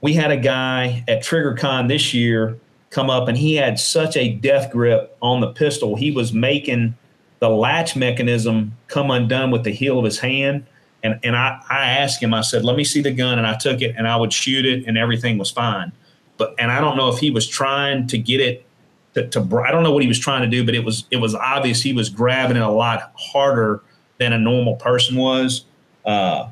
we 0.02 0.14
had 0.14 0.32
a 0.32 0.38
guy 0.38 1.04
at 1.08 1.24
TriggerCon 1.24 1.88
this 1.88 2.14
year 2.14 2.60
come 2.90 3.10
up 3.10 3.28
and 3.28 3.38
he 3.38 3.56
had 3.56 3.80
such 3.80 4.16
a 4.16 4.34
death 4.34 4.72
grip 4.72 5.18
on 5.22 5.42
the 5.42 5.52
pistol. 5.52 5.96
He 5.96 6.12
was 6.12 6.34
making 6.34 6.96
the 7.40 7.50
latch 7.50 7.96
mechanism 7.96 8.76
come 8.88 9.12
undone 9.12 9.52
with 9.52 9.64
the 9.64 9.72
heel 9.72 10.00
of 10.00 10.06
his 10.06 10.20
hand. 10.20 10.66
And, 11.04 11.20
and 11.24 11.36
I, 11.36 11.62
I 11.70 11.90
asked 11.90 12.22
him, 12.22 12.34
I 12.34 12.42
said, 12.42 12.64
let 12.64 12.76
me 12.76 12.84
see 12.84 13.02
the 13.02 13.12
gun. 13.12 13.38
And 13.38 13.46
I 13.46 13.56
took 13.56 13.82
it 13.82 13.96
and 13.98 14.08
I 14.08 14.16
would 14.16 14.34
shoot 14.34 14.66
it 14.66 14.86
and 14.88 14.98
everything 14.98 15.38
was 15.38 15.52
fine. 15.52 15.92
But, 16.38 16.56
and 16.60 16.72
I 16.72 16.80
don't 16.80 16.98
know 16.98 17.10
if 17.10 17.20
he 17.20 17.32
was 17.32 17.48
trying 17.48 18.08
to 18.08 18.18
get 18.18 18.40
it 18.40 18.66
to, 19.14 19.28
to 19.30 19.40
I 19.66 19.72
don't 19.72 19.84
know 19.84 19.92
what 19.92 20.04
he 20.04 20.08
was 20.08 20.20
trying 20.20 20.44
to 20.44 20.48
do, 20.48 20.64
but 20.64 20.76
it 20.76 20.84
was, 20.84 21.06
it 21.12 21.18
was 21.18 21.34
obvious 21.34 21.82
he 21.82 21.94
was 21.94 22.10
grabbing 22.10 22.58
it 22.58 22.64
a 22.64 22.70
lot 22.70 23.12
harder 23.16 23.82
than 24.20 24.34
a 24.34 24.38
normal 24.38 24.76
person 24.76 25.16
was. 25.18 25.66
Uh, 26.06 26.50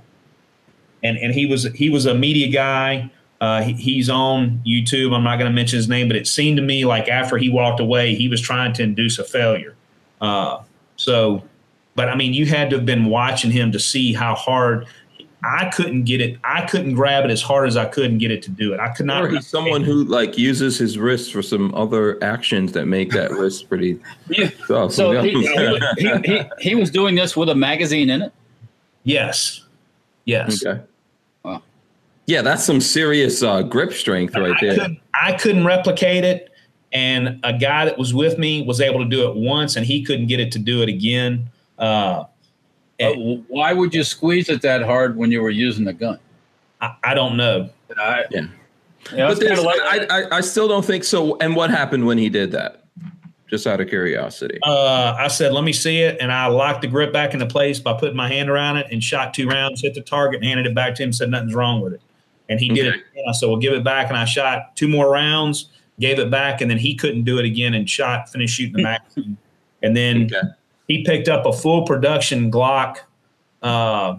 and, 1.04 1.18
and 1.18 1.34
he 1.34 1.46
was, 1.46 1.66
he 1.74 1.90
was 1.90 2.06
a 2.06 2.16
media 2.16 2.48
guy. 2.48 3.12
Uh, 3.40 3.62
he, 3.62 3.74
he's 3.74 4.10
on 4.10 4.62
YouTube. 4.66 5.14
I'm 5.14 5.24
not 5.24 5.38
going 5.38 5.50
to 5.50 5.56
mention 5.56 5.78
his 5.78 5.88
name, 5.88 6.08
but 6.08 6.16
it 6.18 6.26
seemed 6.26 6.58
to 6.58 6.64
me 6.64 6.86
like 6.86 7.08
after 7.08 7.38
he 7.38 7.50
walked 7.50 7.80
away, 7.80 8.16
he 8.16 8.28
was 8.28 8.42
trying 8.42 8.74
to 8.74 8.84
induce 8.84 9.20
a 9.20 9.24
failure. 9.24 9.76
Uh, 10.22 10.62
so, 10.96 11.44
but 11.96 12.10
I 12.10 12.16
mean, 12.16 12.34
you 12.34 12.46
had 12.46 12.70
to 12.72 12.78
have 12.78 12.86
been 12.86 13.06
watching 13.06 13.52
him 13.52 13.72
to 13.72 13.80
see 13.80 14.14
how 14.14 14.36
hard 14.36 14.88
I 15.46 15.70
couldn't 15.70 16.04
get 16.04 16.22
it. 16.22 16.40
I 16.44 16.66
couldn't 16.66 16.96
grab 16.96 17.24
it 17.24 17.32
as 17.32 17.42
hard 17.42 17.68
as 17.68 17.78
I 17.78 17.86
could 17.86 18.10
and 18.12 18.20
get 18.20 18.32
it 18.32 18.42
to 18.44 18.52
do 18.52 18.74
it. 18.74 18.80
I 18.80 18.90
could 18.90 19.06
not. 19.06 19.24
Or 19.24 19.30
he's 19.30 19.46
someone 19.46 19.84
who 19.84 20.04
like 20.06 20.38
uses 20.38 20.78
his 20.78 20.98
wrist 20.98 21.32
for 21.32 21.42
some 21.42 21.74
other 21.76 22.22
actions 22.24 22.72
that 22.72 22.88
make 22.88 23.12
that 23.12 23.32
wrist 23.40 23.70
pretty. 23.70 24.00
Yeah. 24.30 24.50
Tough. 24.68 24.94
So 24.94 25.22
he, 25.24 25.32
he, 25.32 26.18
he, 26.24 26.42
he, 26.60 26.76
was 26.76 26.90
doing 26.90 27.16
this 27.16 27.38
with 27.38 27.50
a 27.50 27.56
magazine 27.56 28.10
in 28.10 28.24
it. 28.24 28.34
Yes. 29.04 29.64
Yes. 30.26 30.66
Okay. 30.66 30.82
Wow. 31.44 31.62
Yeah, 32.26 32.42
that's 32.42 32.64
some 32.64 32.82
serious 32.82 33.44
uh, 33.44 33.62
grip 33.62 33.94
strength 33.94 34.36
right 34.36 34.56
I 34.56 34.60
there. 34.60 34.76
Couldn't, 34.76 35.00
I 35.22 35.34
couldn't 35.34 35.66
replicate 35.66 36.24
it 36.24 36.52
and 36.96 37.42
a 37.44 37.52
guy 37.52 37.84
that 37.84 37.98
was 37.98 38.14
with 38.14 38.40
me 38.40 38.64
was 38.64 38.80
able 38.80 39.00
to 39.00 39.06
do 39.06 39.30
it 39.30 39.36
once, 39.36 39.76
and 39.76 39.86
he 39.86 40.02
couldn't 40.02 40.28
get 40.28 40.40
it 40.40 40.54
to 40.54 40.60
do 40.60 40.82
it 40.82 40.88
again. 40.88 41.50
Uh, 41.78 42.24
why 43.48 43.74
would 43.74 43.94
you 43.94 44.04
squeeze 44.04 44.50
it 44.50 44.62
that 44.62 44.82
hard 44.84 45.16
when 45.16 45.32
you 45.32 45.42
were 45.42 45.50
using 45.50 45.86
the 45.86 45.94
gun? 45.94 46.20
I, 46.82 46.96
I 47.04 47.14
don't 47.14 47.38
know. 47.38 47.70
I, 47.98 48.26
yeah. 48.32 48.48
yeah 49.14 49.28
but 49.28 49.42
like, 49.64 49.82
I, 49.82 50.08
I, 50.10 50.38
I 50.38 50.42
still 50.42 50.68
don't 50.68 50.86
think 50.86 51.04
so. 51.04 51.38
And 51.38 51.56
what 51.56 51.70
happened 51.70 52.06
when 52.06 52.18
he 52.18 52.30
did 52.30 52.52
that? 52.52 52.84
Just 53.50 53.68
out 53.68 53.80
of 53.80 53.90
curiosity. 53.90 54.60
Uh, 54.64 55.16
I 55.18 55.28
said, 55.28 55.54
let 55.54 55.64
me 55.64 55.72
see 55.72 56.00
it. 56.00 56.18
And 56.20 56.32
I 56.32 56.48
locked 56.48 56.82
the 56.82 56.88
grip 56.88 57.14
back 57.14 57.34
into 57.34 57.46
place 57.46 57.80
by 57.80 57.94
putting 57.94 58.16
my 58.16 58.28
hand 58.28 58.50
around 58.50 58.78
it 58.78 58.88
and 58.92 59.04
shot 59.04 59.34
two 59.34 59.48
rounds, 59.48 59.82
hit 59.82 59.94
the 59.94 60.02
target, 60.02 60.42
and 60.42 60.46
handed 60.46 60.66
it 60.66 60.74
back 60.74 60.96
to 60.96 61.04
him, 61.04 61.14
said 61.14 61.30
nothing's 61.30 61.54
wrong 61.54 61.82
with 61.82 61.94
it. 61.94 62.02
And 62.50 62.60
he 62.60 62.72
okay. 62.72 62.82
did 62.82 62.96
it. 62.96 63.04
And 63.16 63.30
I 63.30 63.34
said, 63.34 63.48
well, 63.48 63.58
give 63.58 63.74
it 63.74 63.84
back. 63.84 64.10
And 64.10 64.18
I 64.18 64.26
shot 64.26 64.76
two 64.76 64.88
more 64.88 65.12
rounds 65.12 65.70
gave 66.00 66.20
it 66.20 66.30
back, 66.30 66.62
and 66.62 66.70
then 66.70 66.78
he 66.78 66.96
couldn't 66.96 67.24
do 67.24 67.40
it 67.40 67.46
again 67.46 67.74
and 67.74 67.90
shot, 67.90 68.30
finished 68.30 68.56
shooting 68.56 68.76
the 68.76 68.84
magazine. 68.84 69.38
and 69.82 69.96
then 69.96 70.26
okay. 70.26 70.48
He 70.88 71.04
picked 71.04 71.28
up 71.28 71.46
a 71.46 71.54
full 71.54 71.86
production 71.86 72.52
Glock, 72.52 72.98
uh, 73.62 74.18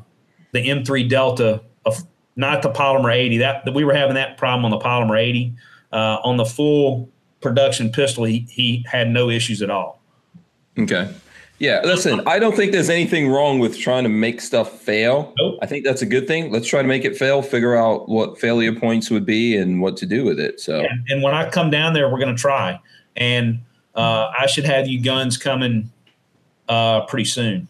the 0.53 0.69
M3 0.69 1.09
Delta, 1.09 1.63
of 1.85 2.03
not 2.37 2.63
the 2.63 2.71
Polymer 2.71 3.15
80. 3.15 3.39
That 3.39 3.75
we 3.75 3.85
were 3.85 3.95
having 3.95 4.15
that 4.15 4.37
problem 4.37 4.65
on 4.65 4.71
the 4.71 4.85
Polymer 4.85 5.21
80. 5.21 5.55
Uh, 5.93 6.19
on 6.25 6.37
the 6.37 6.45
full 6.45 7.09
production 7.41 7.91
pistol, 7.91 8.25
he 8.25 8.47
he 8.51 8.85
had 8.91 9.09
no 9.09 9.31
issues 9.31 9.63
at 9.63 9.71
all. 9.71 10.01
Okay. 10.79 11.13
Yeah, 11.59 11.81
listen, 11.85 12.21
I 12.27 12.39
don't 12.39 12.55
think 12.55 12.73
there's 12.73 12.91
anything 12.91 13.31
wrong 13.31 13.61
with 13.61 13.79
trying 13.79 14.03
to 14.03 14.11
make 14.11 14.43
stuff 14.43 14.79
fail. 14.79 15.33
Nope. 15.39 15.59
I 15.63 15.67
think 15.67 15.87
that's 15.87 16.03
a 16.03 16.07
good 16.07 16.27
thing. 16.27 16.53
Let's 16.53 16.67
try 16.67 16.83
to 16.83 16.89
make 16.89 17.07
it 17.07 17.17
fail, 17.17 17.41
figure 17.41 17.75
out 17.75 18.11
what 18.11 18.39
failure 18.39 18.75
points 18.75 19.11
would 19.11 19.25
be 19.25 19.57
and 19.57 19.81
what 19.81 19.97
to 19.99 20.07
do 20.07 20.23
with 20.23 20.39
it. 20.39 20.61
So, 20.61 20.81
and, 20.81 21.03
and 21.09 21.23
when 21.23 21.35
I 21.35 21.49
come 21.49 21.71
down 21.71 21.95
there, 21.95 22.11
we're 22.11 22.19
going 22.19 22.35
to 22.35 22.41
try. 22.41 22.79
And 23.17 23.61
uh, 23.95 24.31
I 24.39 24.45
should 24.47 24.65
have 24.65 24.87
you 24.87 25.01
guns 25.01 25.39
coming 25.39 25.91
uh, 26.69 27.03
pretty 27.07 27.25
soon. 27.25 27.69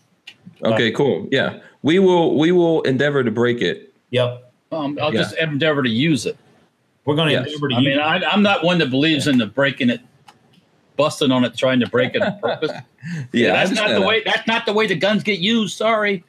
Okay, 0.62 0.90
cool. 0.90 1.28
Yeah, 1.30 1.60
we 1.82 1.98
will. 1.98 2.38
We 2.38 2.52
will 2.52 2.82
endeavor 2.82 3.22
to 3.22 3.30
break 3.30 3.60
it. 3.60 3.92
Yep. 4.10 4.52
Um, 4.72 4.98
I'll 5.00 5.14
yeah. 5.14 5.22
just 5.22 5.36
endeavor 5.36 5.82
to 5.82 5.90
use 5.90 6.26
it. 6.26 6.36
We're 7.04 7.14
going 7.14 7.28
to 7.28 7.34
yes. 7.34 7.46
endeavor 7.46 7.68
to. 7.68 7.74
I 7.76 7.80
mean, 7.80 7.98
I, 7.98 8.32
am 8.32 8.42
not 8.42 8.64
one 8.64 8.78
that 8.78 8.90
believes 8.90 9.26
yeah. 9.26 9.32
in 9.32 9.38
the 9.38 9.46
breaking 9.46 9.90
it 9.90 10.00
busting 10.96 11.30
on 11.30 11.44
it, 11.44 11.56
trying 11.56 11.80
to 11.80 11.88
break 11.88 12.14
it 12.14 12.22
on 12.22 12.38
purpose. 12.40 12.72
yeah, 13.32 13.52
that's 13.52 13.70
not 13.70 13.88
the 13.88 14.00
that. 14.00 14.06
way. 14.06 14.22
That's 14.24 14.46
not 14.46 14.66
the 14.66 14.72
way 14.72 14.86
the 14.86 14.96
guns 14.96 15.22
get 15.22 15.38
used. 15.38 15.76
Sorry. 15.76 16.24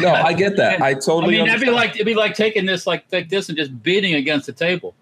no, 0.00 0.12
I 0.12 0.32
get 0.32 0.56
that. 0.56 0.82
I 0.82 0.94
totally. 0.94 1.40
I 1.40 1.44
mean, 1.44 1.48
it'd 1.48 1.60
be 1.60 1.70
like 1.70 1.94
it'd 1.94 2.06
be 2.06 2.14
like 2.14 2.34
taking 2.34 2.66
this 2.66 2.86
like 2.86 3.04
like 3.12 3.28
this 3.28 3.48
and 3.48 3.56
just 3.56 3.82
beating 3.82 4.14
against 4.14 4.46
the 4.46 4.52
table. 4.52 4.94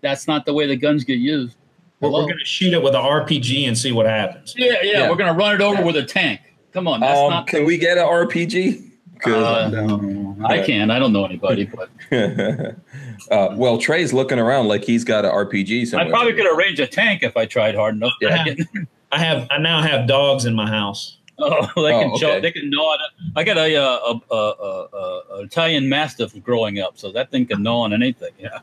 That's 0.00 0.26
not 0.26 0.46
the 0.46 0.54
way 0.54 0.66
the 0.66 0.76
guns 0.76 1.04
get 1.04 1.18
used. 1.18 1.56
Well, 2.00 2.12
we're 2.12 2.22
going 2.22 2.38
to 2.38 2.44
shoot 2.44 2.72
it 2.72 2.82
with 2.82 2.94
an 2.94 3.02
RPG 3.02 3.68
and 3.68 3.76
see 3.76 3.92
what 3.92 4.06
happens. 4.06 4.54
Yeah, 4.56 4.76
yeah, 4.82 4.92
yeah. 4.92 5.10
we're 5.10 5.16
going 5.16 5.32
to 5.32 5.38
run 5.38 5.54
it 5.54 5.60
over 5.60 5.82
with 5.84 5.96
a 5.96 6.02
tank. 6.02 6.40
Come 6.72 6.88
on, 6.88 7.00
that's 7.00 7.18
um, 7.18 7.30
not. 7.30 7.46
Can 7.46 7.64
we 7.64 7.76
get 7.76 7.98
an 7.98 8.06
RPG? 8.06 8.90
Uh, 9.26 9.68
no, 9.70 10.36
I 10.46 10.62
can. 10.62 10.90
I 10.90 10.98
don't 10.98 11.12
know 11.12 11.26
anybody, 11.26 11.66
but 11.66 11.90
uh, 13.30 13.54
well, 13.54 13.76
Trey's 13.76 14.14
looking 14.14 14.38
around 14.38 14.68
like 14.68 14.82
he's 14.84 15.04
got 15.04 15.26
an 15.26 15.32
RPG 15.32 15.88
somewhere. 15.88 16.06
I 16.06 16.10
probably 16.10 16.32
could 16.32 16.46
arrange 16.46 16.80
a 16.80 16.86
tank 16.86 17.22
if 17.22 17.36
I 17.36 17.44
tried 17.44 17.74
hard 17.74 17.96
enough. 17.96 18.12
Yeah. 18.20 18.30
I, 18.30 18.38
have, 18.38 18.58
I 19.12 19.18
have. 19.18 19.46
I 19.50 19.58
now 19.58 19.82
have 19.82 20.06
dogs 20.06 20.46
in 20.46 20.54
my 20.54 20.66
house. 20.66 21.18
Oh, 21.38 21.60
they 21.82 21.90
can. 21.90 22.10
Oh, 22.10 22.14
okay. 22.14 22.40
they 22.40 22.52
can 22.52 22.70
gnaw 22.70 22.94
it. 22.94 23.00
I 23.36 23.44
got 23.44 23.58
a, 23.58 23.76
uh, 23.76 23.98
a, 24.30 24.34
a, 24.34 24.36
a, 24.36 25.22
a, 25.34 25.42
Italian 25.42 25.88
Mastiff 25.88 26.32
growing 26.42 26.80
up, 26.80 26.96
so 26.96 27.12
that 27.12 27.30
thing 27.30 27.46
can 27.46 27.62
gnaw 27.62 27.80
on 27.80 27.92
anything. 27.92 28.32
Yeah. 28.38 28.58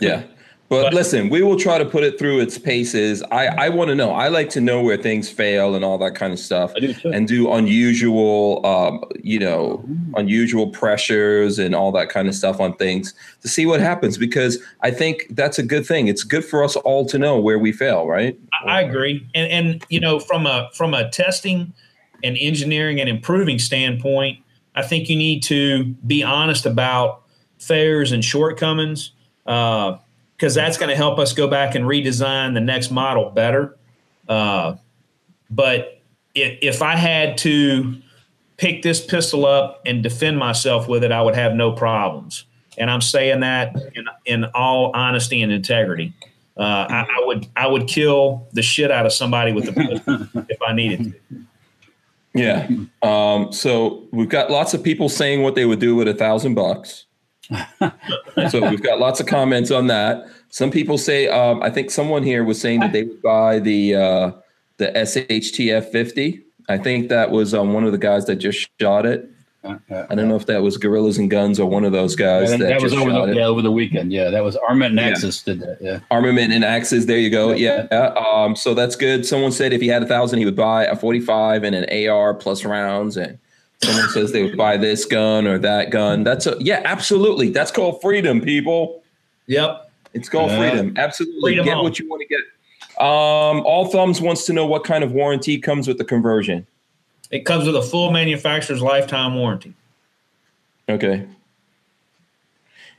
Yeah. 0.00 0.22
But, 0.70 0.84
but, 0.84 0.94
listen, 0.94 1.28
we 1.28 1.42
will 1.42 1.58
try 1.58 1.76
to 1.76 1.84
put 1.84 2.04
it 2.04 2.18
through 2.18 2.40
its 2.40 2.56
paces. 2.56 3.22
I, 3.24 3.46
I 3.48 3.68
want 3.68 3.88
to 3.88 3.94
know. 3.94 4.12
I 4.12 4.28
like 4.28 4.48
to 4.50 4.62
know 4.62 4.80
where 4.82 4.96
things 4.96 5.28
fail 5.28 5.74
and 5.74 5.84
all 5.84 5.98
that 5.98 6.14
kind 6.14 6.32
of 6.32 6.38
stuff, 6.38 6.72
do 6.74 6.94
and 7.04 7.28
do 7.28 7.52
unusual, 7.52 8.64
um, 8.66 9.04
you 9.22 9.38
know, 9.38 9.84
unusual 10.16 10.70
pressures 10.70 11.58
and 11.58 11.74
all 11.74 11.92
that 11.92 12.08
kind 12.08 12.28
of 12.28 12.34
stuff 12.34 12.60
on 12.60 12.74
things 12.76 13.12
to 13.42 13.48
see 13.48 13.66
what 13.66 13.80
happens. 13.80 14.16
Because 14.16 14.58
I 14.80 14.90
think 14.90 15.26
that's 15.30 15.58
a 15.58 15.62
good 15.62 15.86
thing. 15.86 16.08
It's 16.08 16.24
good 16.24 16.44
for 16.44 16.64
us 16.64 16.76
all 16.76 17.04
to 17.06 17.18
know 17.18 17.38
where 17.38 17.58
we 17.58 17.70
fail, 17.70 18.06
right? 18.06 18.38
I, 18.64 18.78
I 18.78 18.80
agree, 18.80 19.26
and 19.34 19.50
and 19.50 19.84
you 19.90 20.00
know, 20.00 20.18
from 20.18 20.46
a 20.46 20.70
from 20.72 20.94
a 20.94 21.10
testing 21.10 21.74
and 22.24 22.38
engineering 22.40 23.00
and 23.00 23.08
improving 23.08 23.58
standpoint, 23.58 24.38
I 24.74 24.82
think 24.82 25.10
you 25.10 25.16
need 25.16 25.42
to 25.44 25.84
be 26.06 26.22
honest 26.22 26.64
about 26.64 27.22
failures 27.58 28.12
and 28.12 28.24
shortcomings. 28.24 29.12
Uh, 29.46 29.98
because 30.36 30.54
that's 30.54 30.78
going 30.78 30.90
to 30.90 30.96
help 30.96 31.18
us 31.18 31.32
go 31.32 31.48
back 31.48 31.74
and 31.74 31.84
redesign 31.84 32.54
the 32.54 32.60
next 32.60 32.90
model 32.90 33.30
better. 33.30 33.76
Uh, 34.28 34.76
but 35.50 36.00
if, 36.34 36.58
if 36.62 36.82
I 36.82 36.96
had 36.96 37.38
to 37.38 37.96
pick 38.56 38.82
this 38.82 39.04
pistol 39.04 39.46
up 39.46 39.82
and 39.86 40.02
defend 40.02 40.38
myself 40.38 40.88
with 40.88 41.04
it, 41.04 41.12
I 41.12 41.22
would 41.22 41.34
have 41.34 41.54
no 41.54 41.72
problems. 41.72 42.44
And 42.76 42.90
I'm 42.90 43.00
saying 43.00 43.40
that 43.40 43.76
in, 43.94 44.06
in 44.24 44.44
all 44.54 44.90
honesty 44.94 45.42
and 45.42 45.52
integrity. 45.52 46.12
Uh, 46.56 46.86
I, 46.88 47.00
I, 47.00 47.26
would 47.26 47.46
I 47.56 47.66
would 47.66 47.88
kill 47.88 48.46
the 48.52 48.62
shit 48.62 48.90
out 48.90 49.06
of 49.06 49.12
somebody 49.12 49.52
with 49.52 49.68
a 49.68 49.72
pistol 49.72 50.44
if 50.48 50.62
I 50.62 50.72
needed 50.72 51.14
to. 51.30 51.44
Yeah. 52.34 52.68
Um, 53.02 53.52
so 53.52 54.04
we've 54.12 54.28
got 54.28 54.50
lots 54.50 54.74
of 54.74 54.82
people 54.82 55.08
saying 55.08 55.42
what 55.42 55.54
they 55.54 55.64
would 55.64 55.78
do 55.78 55.94
with 55.94 56.08
a 56.08 56.14
thousand 56.14 56.54
bucks. 56.54 57.06
So 58.50 58.68
we've 58.68 58.82
got 58.82 58.98
lots 58.98 59.20
of 59.20 59.26
comments 59.26 59.70
on 59.70 59.86
that. 59.88 60.26
Some 60.48 60.70
people 60.70 60.98
say, 60.98 61.28
um, 61.28 61.62
I 61.62 61.70
think 61.70 61.90
someone 61.90 62.22
here 62.22 62.44
was 62.44 62.60
saying 62.60 62.80
that 62.80 62.92
they 62.92 63.02
would 63.02 63.22
buy 63.22 63.58
the 63.58 63.94
uh, 63.94 64.32
the 64.78 64.86
SHTF 64.88 65.90
50. 65.90 66.42
I 66.68 66.78
think 66.78 67.08
that 67.08 67.30
was 67.30 67.52
um, 67.54 67.72
one 67.72 67.84
of 67.84 67.92
the 67.92 67.98
guys 67.98 68.26
that 68.26 68.36
just 68.36 68.68
shot 68.80 69.04
it. 69.06 69.30
Uh, 69.62 69.78
uh, 69.90 70.06
I 70.10 70.14
don't 70.14 70.28
know 70.28 70.36
if 70.36 70.46
that 70.46 70.62
was 70.62 70.76
Gorillas 70.76 71.16
and 71.16 71.30
Guns 71.30 71.58
or 71.58 71.68
one 71.68 71.84
of 71.84 71.92
those 71.92 72.14
guys. 72.16 72.50
Yeah, 72.50 72.58
that, 72.58 72.68
that 72.68 72.82
was 72.82 72.92
over 72.92 73.10
the, 73.10 73.34
yeah, 73.34 73.46
over 73.46 73.62
the 73.62 73.72
weekend. 73.72 74.12
Yeah, 74.12 74.30
that 74.30 74.44
was 74.44 74.56
Armament 74.56 74.98
and 74.98 75.00
Axis 75.00 75.42
yeah. 75.46 75.54
did 75.54 75.62
that. 75.62 75.78
Yeah, 75.80 76.00
Armament 76.10 76.52
and 76.52 76.64
Axis. 76.64 77.06
There 77.06 77.18
you 77.18 77.30
go. 77.30 77.52
Yeah. 77.52 77.86
Um, 77.90 78.56
so 78.56 78.74
that's 78.74 78.94
good. 78.94 79.24
Someone 79.24 79.52
said 79.52 79.72
if 79.72 79.80
he 79.80 79.88
had 79.88 80.02
a 80.02 80.06
thousand, 80.06 80.38
he 80.38 80.44
would 80.44 80.56
buy 80.56 80.84
a 80.84 80.96
45 80.96 81.64
and 81.64 81.74
an 81.74 82.08
AR 82.08 82.34
plus 82.34 82.64
rounds 82.64 83.16
and 83.16 83.38
someone 83.84 84.08
says 84.10 84.32
they 84.32 84.42
would 84.42 84.56
buy 84.56 84.76
this 84.76 85.04
gun 85.04 85.46
or 85.46 85.58
that 85.58 85.90
gun. 85.90 86.24
That's 86.24 86.46
a 86.46 86.56
yeah, 86.60 86.82
absolutely. 86.84 87.50
That's 87.50 87.70
called 87.70 88.00
freedom, 88.00 88.40
people. 88.40 89.02
Yep. 89.46 89.90
It's 90.14 90.28
called 90.28 90.50
uh, 90.50 90.58
freedom. 90.58 90.94
Absolutely. 90.96 91.52
Freedom 91.52 91.64
get 91.64 91.76
what 91.78 91.98
you 91.98 92.08
want 92.08 92.22
to 92.22 92.28
get. 92.28 92.40
Um, 93.00 93.62
All 93.66 93.86
Thumbs 93.86 94.20
wants 94.20 94.46
to 94.46 94.52
know 94.52 94.66
what 94.66 94.84
kind 94.84 95.02
of 95.02 95.12
warranty 95.12 95.58
comes 95.58 95.88
with 95.88 95.98
the 95.98 96.04
conversion. 96.04 96.66
It 97.30 97.44
comes 97.44 97.66
with 97.66 97.74
a 97.74 97.82
full 97.82 98.12
manufacturer's 98.12 98.80
lifetime 98.80 99.34
warranty. 99.34 99.74
Okay. 100.88 101.26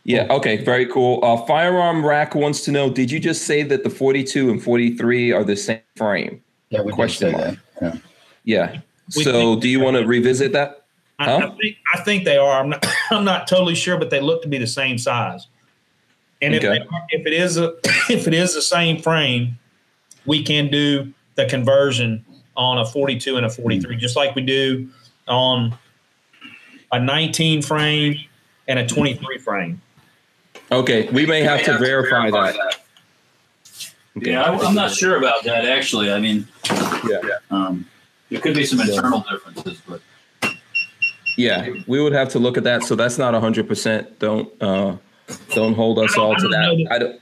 Yeah. 0.04 0.28
Okay. 0.30 0.58
Very 0.64 0.86
cool. 0.88 1.24
Uh, 1.24 1.38
Firearm 1.46 2.06
Rack 2.06 2.36
wants 2.36 2.62
to 2.66 2.72
know: 2.72 2.90
Did 2.90 3.10
you 3.10 3.20
just 3.20 3.44
say 3.44 3.64
that 3.64 3.84
the 3.84 3.90
42 3.90 4.52
and 4.52 4.62
43 4.62 5.32
are 5.32 5.44
the 5.44 5.56
same 5.56 5.80
frame? 5.96 6.44
Yeah, 6.70 6.82
we 6.82 6.92
Question 6.92 7.32
did 7.32 7.38
say 7.38 7.44
mark. 7.46 7.60
that. 7.80 8.02
Yeah. 8.44 8.72
We 8.74 8.82
So, 9.10 9.56
do 9.56 9.70
you 9.70 9.80
want 9.80 9.98
to 9.98 10.06
revisit 10.06 10.52
that? 10.54 10.86
I, 11.20 11.26
Huh? 11.26 11.38
I 11.38 11.50
think 11.58 11.78
I 11.94 12.00
think 12.02 12.26
they 12.26 12.38
are. 12.38 12.60
I'm 12.60 12.70
not. 12.70 12.86
I'm 13.12 13.24
not 13.26 13.48
totally 13.48 13.76
sure, 13.76 13.98
but 13.98 14.10
they 14.10 14.20
look 14.22 14.42
to 14.42 14.48
be 14.48 14.58
the 14.58 14.68
same 14.68 14.98
size. 14.98 15.48
And 16.42 16.54
if 16.54 16.64
Okay. 16.64 16.80
they 16.80 16.86
are, 16.86 17.06
if 17.10 17.26
it 17.26 17.34
is 17.34 17.58
a 17.58 17.74
if 18.10 18.28
it 18.28 18.34
is 18.34 18.54
the 18.54 18.62
same 18.62 19.02
frame, 19.02 19.58
we 20.26 20.44
can 20.44 20.70
do 20.70 21.14
the 21.36 21.46
conversion 21.46 22.26
on 22.58 22.78
a 22.78 22.86
42 22.86 23.36
and 23.38 23.46
a 23.46 23.50
43, 23.50 23.98
just 23.98 24.16
like 24.16 24.34
we 24.36 24.42
do 24.42 24.90
on 25.28 25.78
a 26.94 27.00
19 27.00 27.62
frame 27.62 28.16
and 28.70 28.80
a 28.80 28.88
23 28.88 29.38
frame. 29.40 29.82
Okay. 30.72 31.10
We 31.10 31.26
may 31.26 31.42
have 31.42 31.64
to 31.66 31.78
verify 31.78 32.32
that. 32.32 32.56
Okay. 34.18 34.32
Yeah, 34.32 34.44
I, 34.44 34.58
I'm 34.58 34.74
not 34.74 34.92
sure 34.92 35.18
about 35.18 35.44
that 35.44 35.66
actually. 35.66 36.12
I 36.12 36.20
mean, 36.20 36.48
Yeah. 37.10 37.20
um, 37.52 37.86
there 38.30 38.42
could 38.42 38.56
be 38.56 38.66
some 38.66 38.80
internal 38.82 39.24
differences, 39.30 39.82
but 39.88 40.02
Yeah. 41.38 41.70
We 41.88 42.02
would 42.02 42.14
have 42.14 42.30
to 42.30 42.40
look 42.40 42.58
at 42.58 42.64
that. 42.64 42.84
So 42.84 42.96
that's 42.96 43.18
not 43.18 43.34
100. 43.34 43.68
percent 43.68 44.20
Don't 44.20 44.52
uh, 44.62 44.96
don't 45.54 45.74
hold 45.74 46.00
us 46.00 46.14
don't- 46.16 46.24
all 46.24 46.32
I 46.32 46.36
to 46.36 46.42
don't 46.42 46.52
that. 46.52 46.86
that- 46.90 46.92
I 46.96 47.00
don't. 47.00 47.22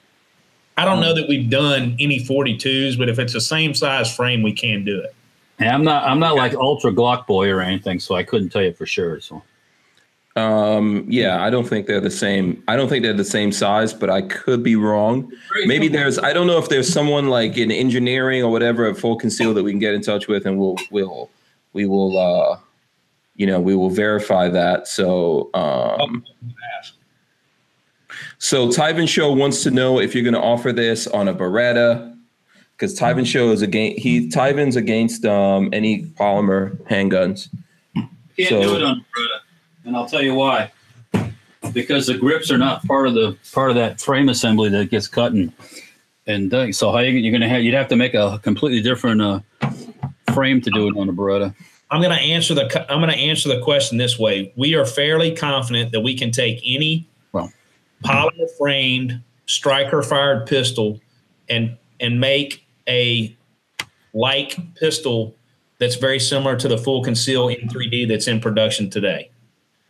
I 0.75 0.85
don't 0.85 1.01
know 1.01 1.13
that 1.13 1.29
we've 1.29 1.51
done 1.51 1.95
any 1.99 2.19
42s, 2.19 2.97
but 2.97 3.07
if 3.07 3.19
it's 3.19 3.33
the 3.33 3.39
same 3.41 3.75
size 3.75 4.13
frame, 4.15 4.41
we 4.41 4.51
can 4.51 4.83
do 4.83 4.99
it. 4.99 5.13
And 5.59 5.69
I'm 5.69 5.83
not 5.83 6.03
I'm 6.03 6.19
not 6.19 6.35
like 6.35 6.55
ultra 6.55 6.91
Glock 6.91 7.27
boy 7.27 7.47
or 7.49 7.61
anything, 7.61 7.99
so 7.99 8.15
I 8.15 8.23
couldn't 8.23 8.49
tell 8.49 8.63
you 8.63 8.73
for 8.73 8.87
sure. 8.87 9.19
So 9.19 9.43
Um, 10.35 11.05
yeah, 11.07 11.43
I 11.43 11.49
don't 11.51 11.67
think 11.67 11.85
they're 11.85 12.01
the 12.01 12.09
same. 12.09 12.63
I 12.67 12.75
don't 12.75 12.89
think 12.89 13.03
they're 13.03 13.13
the 13.13 13.23
same 13.23 13.51
size, 13.51 13.93
but 13.93 14.09
I 14.09 14.23
could 14.23 14.63
be 14.63 14.75
wrong. 14.75 15.31
Maybe 15.65 15.87
there's. 15.87 16.17
I 16.17 16.33
don't 16.33 16.47
know 16.47 16.57
if 16.57 16.69
there's 16.69 16.91
someone 16.91 17.27
like 17.29 17.55
in 17.57 17.71
engineering 17.71 18.41
or 18.41 18.51
whatever 18.51 18.85
at 18.85 18.97
Full 18.97 19.15
Conceal 19.15 19.53
that 19.53 19.61
we 19.63 19.71
can 19.71 19.79
get 19.79 19.93
in 19.93 20.01
touch 20.01 20.27
with, 20.27 20.47
and 20.47 20.57
we'll 20.57 20.77
we'll 20.89 21.29
we 21.73 21.85
will 21.85 22.17
uh, 22.17 22.57
you 23.35 23.45
know, 23.45 23.59
we 23.59 23.75
will 23.75 23.91
verify 23.91 24.49
that. 24.49 24.87
So 24.87 25.51
um, 25.53 26.23
so 28.39 28.69
Tyven 28.69 29.07
Show 29.07 29.31
wants 29.31 29.61
to 29.63 29.71
know 29.71 29.99
if 29.99 30.13
you're 30.15 30.23
going 30.23 30.33
to 30.33 30.41
offer 30.41 30.71
this 30.73 31.05
on 31.07 31.27
a 31.27 31.33
Beretta, 31.33 32.17
because 32.75 32.97
Tyven 32.99 33.25
Show 33.25 33.51
is 33.51 33.61
against 33.61 33.99
he 33.99 34.29
Tyven's 34.29 34.75
against 34.75 35.25
um, 35.25 35.69
any 35.73 36.03
polymer 36.05 36.75
handguns. 36.87 37.49
can't 37.95 38.49
So- 38.49 38.61
do 38.63 38.75
it 38.77 38.83
on 38.83 38.95
Beretta, 38.97 39.39
and 39.85 39.95
I'll 39.95 40.07
tell 40.07 40.21
you 40.21 40.35
why. 40.35 40.71
Because 41.73 42.07
the 42.07 42.17
grips 42.17 42.51
are 42.51 42.57
not 42.57 42.85
part 42.85 43.07
of 43.07 43.13
the 43.13 43.37
part 43.53 43.69
of 43.69 43.75
that 43.77 44.01
frame 44.01 44.29
assembly 44.29 44.69
that 44.69 44.89
gets 44.89 45.07
cut 45.07 45.31
and 45.31 45.51
and 46.27 46.49
done. 46.49 46.73
So 46.73 46.91
how 46.91 46.99
you, 46.99 47.11
you're 47.11 47.31
gonna 47.31 47.49
have 47.49 47.63
you'd 47.63 47.73
have 47.73 47.87
to 47.89 47.95
make 47.95 48.13
a 48.13 48.39
completely 48.43 48.81
different 48.81 49.21
uh, 49.21 49.39
frame 50.33 50.61
to 50.61 50.69
do 50.71 50.87
it 50.87 50.97
on 50.97 51.09
a 51.09 51.13
Beretta. 51.13 51.53
I'm 51.93 52.01
going 52.01 52.17
to 52.17 52.23
answer 52.23 52.55
the 52.55 52.91
I'm 52.91 52.99
going 52.99 53.11
to 53.11 53.17
answer 53.17 53.49
the 53.49 53.61
question 53.61 53.99
this 53.99 54.17
way. 54.17 54.51
We 54.55 54.73
are 54.73 54.85
fairly 54.85 55.35
confident 55.35 55.91
that 55.91 56.01
we 56.01 56.17
can 56.17 56.31
take 56.31 56.59
any 56.65 57.07
Well. 57.31 57.51
polymer 58.03 58.49
framed 58.57 59.21
striker 59.45 60.01
fired 60.01 60.47
pistol 60.47 60.99
and 61.49 61.77
and 61.99 62.19
make 62.19 62.65
a 62.87 63.35
like 64.13 64.57
pistol 64.75 65.35
that's 65.77 65.95
very 65.95 66.19
similar 66.19 66.55
to 66.55 66.67
the 66.67 66.77
full 66.77 67.03
conceal 67.03 67.49
in 67.49 67.67
3D 67.67 68.07
that's 68.07 68.27
in 68.27 68.39
production 68.39 68.89
today. 68.89 69.29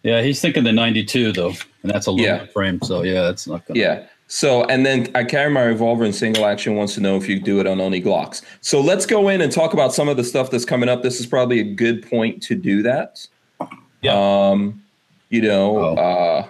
Yeah, 0.03 0.21
he's 0.21 0.41
thinking 0.41 0.63
the 0.65 0.71
92 0.73 1.31
though, 1.31 1.53
and 1.81 1.91
that's 1.91 2.07
a 2.07 2.11
aluminum 2.11 2.45
Yeah. 2.45 2.51
frame. 2.51 2.79
So 2.83 3.03
yeah, 3.03 3.21
that's 3.21 3.47
not 3.47 3.65
gonna. 3.65 3.79
Yeah. 3.79 4.03
So, 4.27 4.63
and 4.65 4.85
then 4.85 5.09
I 5.15 5.23
carry 5.23 5.49
my 5.51 5.61
revolver 5.61 6.03
in 6.05 6.11
single 6.13 6.45
action 6.45 6.75
wants 6.75 6.95
to 6.95 7.01
know 7.01 7.17
if 7.17 7.29
you 7.29 7.39
do 7.39 7.59
it 7.59 7.67
on 7.67 7.79
only 7.79 8.01
Glocks. 8.01 8.41
So 8.61 8.81
let's 8.81 9.05
go 9.05 9.29
in 9.29 9.41
and 9.41 9.51
talk 9.51 9.73
about 9.73 9.93
some 9.93 10.09
of 10.09 10.17
the 10.17 10.23
stuff 10.23 10.49
that's 10.49 10.65
coming 10.65 10.89
up. 10.89 11.03
This 11.03 11.19
is 11.19 11.25
probably 11.27 11.59
a 11.59 11.63
good 11.63 12.07
point 12.09 12.41
to 12.43 12.55
do 12.55 12.81
that. 12.83 13.25
Yeah. 14.01 14.13
Um, 14.49 14.81
you 15.29 15.41
know, 15.41 15.77
Oh. 15.77 15.95
uh, 15.95 16.47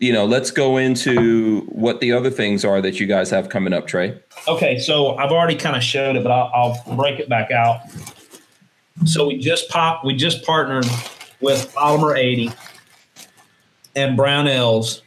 you 0.00 0.12
know, 0.12 0.26
let's 0.26 0.50
go 0.50 0.76
into 0.76 1.60
what 1.62 2.00
the 2.00 2.12
other 2.12 2.30
things 2.30 2.64
are 2.64 2.82
that 2.82 3.00
you 3.00 3.06
guys 3.06 3.30
have 3.30 3.48
coming 3.48 3.72
up, 3.72 3.86
Trey. 3.86 4.18
Okay, 4.46 4.78
so 4.78 5.16
I've 5.16 5.30
already 5.32 5.54
kind 5.56 5.76
of 5.76 5.82
showed 5.82 6.16
it, 6.16 6.22
but 6.22 6.30
I'll, 6.32 6.50
I'll 6.86 6.96
break 6.96 7.18
it 7.20 7.28
back 7.28 7.50
out. 7.50 7.80
So 9.06 9.28
we 9.28 9.38
just 9.38 9.68
pop, 9.70 10.04
we 10.04 10.14
just 10.14 10.44
partnered 10.44 10.86
with 11.44 11.74
Polymer 11.74 12.18
80 12.18 12.50
and 13.94 14.18
Brownells, 14.18 15.02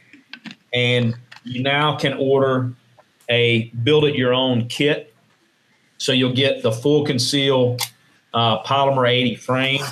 and 0.72 1.16
you 1.42 1.64
now 1.64 1.96
can 1.96 2.14
order 2.14 2.72
a 3.28 3.70
build 3.82 4.04
it 4.04 4.14
your 4.14 4.32
own 4.32 4.68
kit. 4.68 5.12
So 5.98 6.12
you'll 6.12 6.34
get 6.34 6.62
the 6.62 6.70
full 6.70 7.04
conceal 7.04 7.76
uh, 8.32 8.62
Polymer 8.62 9.10
80 9.10 9.34
frame, 9.34 9.82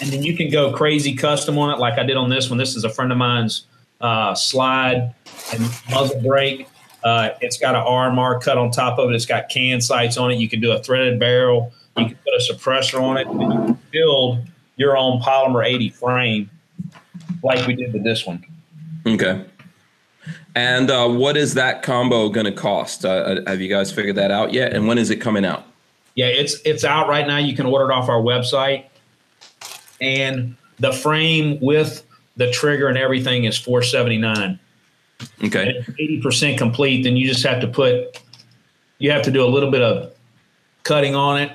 and 0.00 0.10
then 0.10 0.24
you 0.24 0.36
can 0.36 0.50
go 0.50 0.72
crazy 0.72 1.14
custom 1.14 1.56
on 1.58 1.70
it, 1.70 1.78
like 1.78 1.96
I 1.96 2.02
did 2.02 2.16
on 2.16 2.28
this 2.28 2.50
one. 2.50 2.58
This 2.58 2.74
is 2.74 2.82
a 2.82 2.90
friend 2.90 3.12
of 3.12 3.18
mine's 3.18 3.66
uh, 4.00 4.34
slide 4.34 5.14
and 5.52 5.62
muzzle 5.88 6.20
brake. 6.22 6.68
Uh, 7.04 7.30
it's 7.40 7.56
got 7.56 7.76
an 7.76 7.84
RMR 7.84 8.42
cut 8.42 8.58
on 8.58 8.72
top 8.72 8.98
of 8.98 9.10
it. 9.10 9.14
It's 9.14 9.26
got 9.26 9.48
can 9.48 9.80
sights 9.80 10.16
on 10.16 10.32
it. 10.32 10.40
You 10.40 10.48
can 10.48 10.60
do 10.60 10.72
a 10.72 10.82
threaded 10.82 11.20
barrel. 11.20 11.72
You 11.96 12.06
can 12.06 12.16
put 12.16 12.34
a 12.34 12.52
suppressor 12.52 13.00
on 13.00 13.16
it. 13.16 13.28
And 13.28 13.40
you 13.40 13.48
can 13.48 13.78
build 13.92 14.40
your 14.76 14.96
own 14.96 15.20
polymer 15.20 15.66
80 15.66 15.90
frame 15.90 16.50
like 17.42 17.66
we 17.66 17.74
did 17.74 17.92
with 17.92 18.04
this 18.04 18.26
one. 18.26 18.44
Okay. 19.06 19.44
And 20.54 20.90
uh, 20.90 21.08
what 21.08 21.36
is 21.36 21.54
that 21.54 21.82
combo 21.82 22.28
going 22.28 22.46
to 22.46 22.52
cost? 22.52 23.04
Uh, 23.04 23.40
have 23.46 23.60
you 23.60 23.68
guys 23.68 23.92
figured 23.92 24.16
that 24.16 24.30
out 24.30 24.52
yet? 24.52 24.72
And 24.72 24.88
when 24.88 24.98
is 24.98 25.10
it 25.10 25.16
coming 25.16 25.44
out? 25.44 25.64
Yeah, 26.14 26.26
it's 26.26 26.58
it's 26.64 26.82
out 26.82 27.08
right 27.08 27.26
now. 27.26 27.36
You 27.36 27.54
can 27.54 27.66
order 27.66 27.90
it 27.90 27.94
off 27.94 28.08
our 28.08 28.20
website. 28.20 28.86
And 30.00 30.56
the 30.78 30.92
frame 30.92 31.58
with 31.60 32.02
the 32.36 32.50
trigger 32.50 32.88
and 32.88 32.96
everything 32.96 33.44
is 33.44 33.58
479. 33.58 34.58
Okay. 35.44 35.84
Eighty 35.98 36.20
percent 36.20 36.58
complete, 36.58 37.02
then 37.02 37.16
you 37.16 37.26
just 37.26 37.44
have 37.44 37.60
to 37.60 37.68
put 37.68 38.20
you 38.98 39.10
have 39.10 39.22
to 39.22 39.30
do 39.30 39.44
a 39.44 39.48
little 39.48 39.70
bit 39.70 39.82
of 39.82 40.12
cutting 40.82 41.14
on 41.14 41.40
it 41.40 41.52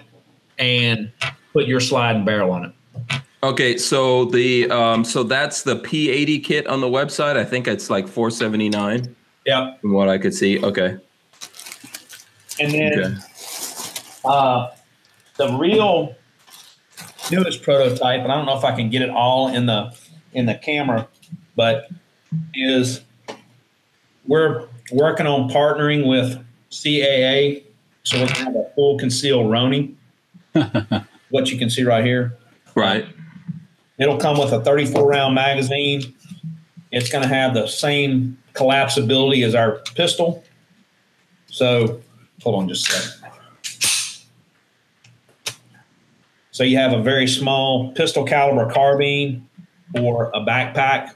and 0.59 1.11
put 1.53 1.65
your 1.65 1.79
slide 1.79 2.15
and 2.15 2.25
barrel 2.25 2.51
on 2.51 2.65
it. 2.65 2.71
Okay, 3.43 3.75
so 3.77 4.25
the 4.25 4.69
um, 4.69 5.03
so 5.03 5.23
that's 5.23 5.63
the 5.63 5.75
P80 5.77 6.43
kit 6.43 6.67
on 6.67 6.79
the 6.79 6.87
website. 6.87 7.37
I 7.37 7.43
think 7.43 7.67
it's 7.67 7.89
like 7.89 8.07
479 8.07 9.15
Yeah. 9.45 9.75
from 9.81 9.93
what 9.93 10.09
I 10.09 10.19
could 10.19 10.33
see. 10.33 10.63
Okay. 10.63 10.97
And 12.59 12.71
then 12.71 12.99
Okay. 12.99 13.15
uh, 14.25 14.67
the 15.37 15.57
real 15.57 16.15
newest 17.31 17.63
prototype, 17.63 18.21
and 18.21 18.31
I 18.31 18.35
don't 18.35 18.45
know 18.45 18.57
if 18.57 18.63
I 18.63 18.75
can 18.75 18.89
get 18.91 19.01
it 19.01 19.09
all 19.09 19.47
in 19.47 19.65
the 19.65 19.91
in 20.33 20.45
the 20.45 20.55
camera, 20.55 21.07
but 21.55 21.89
is 22.53 23.01
we're 24.27 24.67
working 24.91 25.25
on 25.25 25.49
partnering 25.49 26.05
with 26.07 26.37
CAA, 26.69 27.63
so 28.03 28.19
we're 28.19 28.27
gonna 28.27 28.43
have 28.43 28.55
a 28.55 28.69
full 28.75 28.99
conceal 28.99 29.45
Roni. 29.45 29.95
what 31.29 31.49
you 31.49 31.57
can 31.57 31.71
see 31.71 31.83
right 31.83 32.05
here. 32.05 32.37
Right. 32.75 33.05
It'll 33.97 34.17
come 34.17 34.39
with 34.39 34.51
a 34.51 34.63
34 34.63 35.07
round 35.07 35.35
magazine. 35.35 36.13
It's 36.91 37.09
going 37.09 37.23
to 37.23 37.27
have 37.27 37.53
the 37.53 37.67
same 37.67 38.37
collapsibility 38.53 39.45
as 39.45 39.55
our 39.55 39.79
pistol. 39.95 40.43
So, 41.47 42.01
hold 42.41 42.61
on 42.61 42.69
just 42.69 42.89
a 42.89 42.91
second. 42.91 43.17
So, 46.51 46.63
you 46.63 46.77
have 46.77 46.93
a 46.93 47.01
very 47.01 47.27
small 47.27 47.91
pistol 47.93 48.25
caliber 48.25 48.71
carbine 48.71 49.47
or 49.99 50.31
a 50.33 50.39
backpack. 50.41 51.15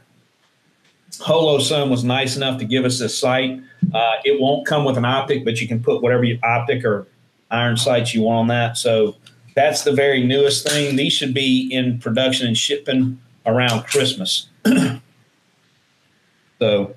Holosun 1.13 1.89
was 1.89 2.03
nice 2.03 2.35
enough 2.35 2.59
to 2.59 2.65
give 2.65 2.85
us 2.85 2.99
this 2.99 3.17
sight. 3.17 3.61
Uh, 3.93 4.15
it 4.25 4.39
won't 4.39 4.65
come 4.65 4.83
with 4.83 4.97
an 4.97 5.05
optic, 5.05 5.45
but 5.45 5.61
you 5.61 5.67
can 5.67 5.81
put 5.81 6.01
whatever 6.01 6.23
you, 6.23 6.39
optic 6.43 6.83
or 6.83 7.07
iron 7.51 7.77
sights 7.77 8.13
you 8.13 8.21
want 8.21 8.39
on 8.39 8.47
that. 8.47 8.77
So, 8.77 9.15
that's 9.55 9.83
the 9.83 9.93
very 9.93 10.23
newest 10.23 10.67
thing. 10.67 10.95
These 10.95 11.13
should 11.13 11.33
be 11.33 11.69
in 11.71 11.99
production 11.99 12.47
and 12.47 12.57
shipping 12.57 13.19
around 13.45 13.83
Christmas. 13.83 14.47
so 16.59 16.95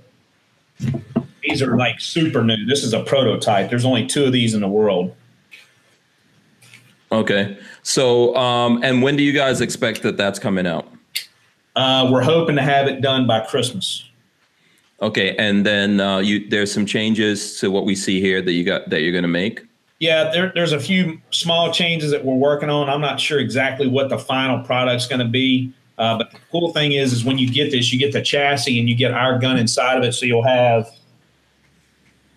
these 1.43 1.63
are 1.63 1.77
like 1.77 2.01
super 2.01 2.45
new. 2.45 2.67
This 2.67 2.85
is 2.85 2.93
a 2.93 3.03
prototype. 3.03 3.71
There's 3.71 3.85
only 3.85 4.07
two 4.07 4.25
of 4.25 4.33
these 4.33 4.55
in 4.55 4.61
the 4.61 4.69
world. 4.69 5.15
Okay. 7.11 7.57
So, 7.83 8.35
um, 8.37 8.83
and 8.83 9.03
when 9.03 9.17
do 9.17 9.23
you 9.23 9.33
guys 9.33 9.61
expect 9.61 10.03
that 10.03 10.17
that's 10.17 10.39
coming 10.39 10.67
out? 10.67 10.87
Uh, 11.77 12.09
we're 12.11 12.23
hoping 12.23 12.57
to 12.57 12.63
have 12.63 12.89
it 12.89 13.01
done 13.01 13.27
by 13.27 13.41
Christmas. 13.41 14.05
Okay, 15.01 15.37
and 15.37 15.65
then 15.65 16.01
uh, 16.01 16.19
you 16.19 16.49
there's 16.49 16.73
some 16.73 16.85
changes 16.85 17.61
to 17.61 17.71
what 17.71 17.85
we 17.85 17.95
see 17.95 18.21
here 18.21 18.43
that 18.43 18.53
you 18.53 18.65
got 18.65 18.91
that 18.91 19.03
you're 19.03 19.13
going 19.13 19.23
to 19.23 19.29
make. 19.29 19.65
Yeah, 19.99 20.31
there, 20.31 20.53
there's 20.55 20.73
a 20.73 20.79
few 20.79 21.21
small 21.31 21.73
changes 21.73 22.13
that 22.13 22.25
we're 22.25 22.35
working 22.35 22.71
on. 22.71 22.89
I'm 22.89 23.01
not 23.01 23.19
sure 23.19 23.39
exactly 23.39 23.89
what 23.89 24.09
the 24.09 24.19
final 24.19 24.65
product's 24.65 25.07
going 25.07 25.21
to 25.21 25.29
be. 25.29 25.73
Uh, 25.99 26.17
but 26.17 26.31
the 26.31 26.39
cool 26.53 26.73
thing 26.73 26.93
is, 26.93 27.13
is 27.13 27.25
when 27.25 27.39
you 27.39 27.51
get 27.51 27.73
this, 27.73 27.93
you 27.93 27.99
get 27.99 28.13
the 28.13 28.23
chassis 28.23 28.79
and 28.79 28.89
you 28.89 28.95
get 28.95 29.13
our 29.13 29.39
gun 29.39 29.59
inside 29.59 29.99
of 29.99 30.05
it. 30.05 30.13
So 30.13 30.27
you'll 30.27 30.45
have 30.45 30.89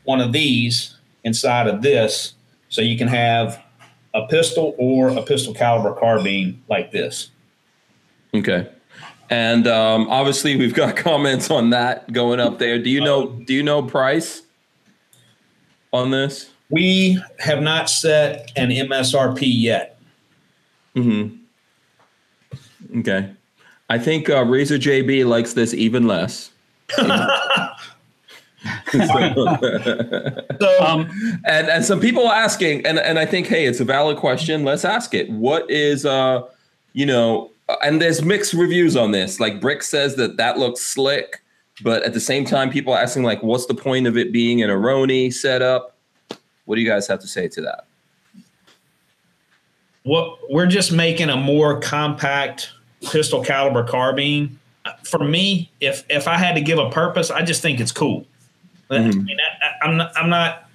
one 0.04 0.20
of 0.20 0.32
these 0.32 0.98
inside 1.24 1.68
of 1.68 1.84
this. 1.84 2.34
So 2.70 2.82
you 2.82 2.98
can 2.98 3.08
have 3.08 3.62
a 4.14 4.26
pistol 4.28 4.76
or 4.78 5.10
a 5.10 5.22
pistol 5.22 5.54
caliber 5.54 5.94
carbine 5.94 6.64
like 6.68 6.92
this. 6.92 7.30
Okay. 8.34 8.68
And 9.30 9.68
um, 9.68 10.10
obviously, 10.10 10.56
we've 10.58 10.74
got 10.74 10.96
comments 10.98 11.50
on 11.50 11.70
that 11.70 12.12
going 12.12 12.40
up 12.40 12.60
there. 12.60 12.80
Do 12.80 12.90
you 12.90 13.02
know? 13.02 13.28
Do 13.28 13.54
you 13.54 13.64
know 13.64 13.82
price 13.82 14.42
on 15.94 16.12
this? 16.12 16.51
We 16.72 17.22
have 17.40 17.62
not 17.62 17.90
set 17.90 18.52
an 18.56 18.70
MSRP 18.70 19.42
yet. 19.44 20.00
Mm-hmm. 20.96 21.38
Okay. 23.00 23.30
I 23.90 24.00
think 24.00 24.30
uh, 24.30 24.44
Razor 24.46 24.78
JB 24.78 25.26
likes 25.26 25.54
this 25.54 25.74
even 25.74 26.08
less. 26.08 26.52
So, 28.92 30.86
Um, 30.86 31.10
and 31.46 31.68
and 31.68 31.84
some 31.84 32.00
people 32.00 32.28
are 32.28 32.36
asking, 32.36 32.86
and 32.86 33.00
and 33.00 33.18
I 33.18 33.26
think, 33.26 33.48
hey, 33.48 33.66
it's 33.66 33.80
a 33.80 33.86
valid 33.86 34.18
question. 34.18 34.64
Let's 34.64 34.86
ask 34.86 35.14
it. 35.14 35.30
What 35.32 35.70
is 35.70 36.06
uh, 36.06 36.44
you 36.94 37.06
know, 37.06 37.50
uh, 37.70 37.78
and 37.84 38.02
there's 38.02 38.22
mixed 38.22 38.54
reviews 38.54 38.96
on 38.96 39.12
this. 39.12 39.40
Like 39.40 39.62
Brick 39.62 39.84
says 39.84 40.16
that 40.16 40.38
that 40.38 40.60
looks 40.60 40.82
slick, 40.82 41.42
but 41.84 42.04
at 42.04 42.14
the 42.14 42.20
same 42.20 42.46
time, 42.46 42.70
people 42.70 42.94
are 42.94 43.02
asking 43.02 43.24
like, 43.24 43.42
what's 43.42 43.66
the 43.66 43.74
point 43.74 44.08
of 44.08 44.18
it 44.18 44.32
being 44.32 44.62
an 44.62 44.70
Aroni 44.70 45.34
setup? 45.34 45.98
What 46.72 46.76
do 46.78 46.82
you 46.84 46.88
guys 46.88 47.06
have 47.08 47.20
to 47.20 47.28
say 47.28 47.50
to 47.50 47.62
that? 47.64 47.84
what 50.04 50.40
we're 50.50 50.66
just 50.68 50.94
making 50.94 51.30
a 51.30 51.36
more 51.36 51.80
compact 51.82 52.72
pistol 53.12 53.44
caliber 53.44 53.84
carbine. 53.84 54.58
For 55.04 55.20
me, 55.20 55.70
if 55.82 56.06
if 56.10 56.30
I 56.30 56.38
had 56.38 56.56
to 56.56 56.62
give 56.62 56.80
a 56.80 56.90
purpose, 56.90 57.30
I 57.30 57.42
just 57.44 57.62
think 57.62 57.82
it's 57.82 57.92
cool. 57.92 58.26
I 58.90 58.96
Mhm. 59.00 59.26
mean, 59.26 59.38
I, 59.84 59.86
I'm 59.86 59.98
not, 59.98 60.12
I'm 60.18 60.30
not. 60.30 60.70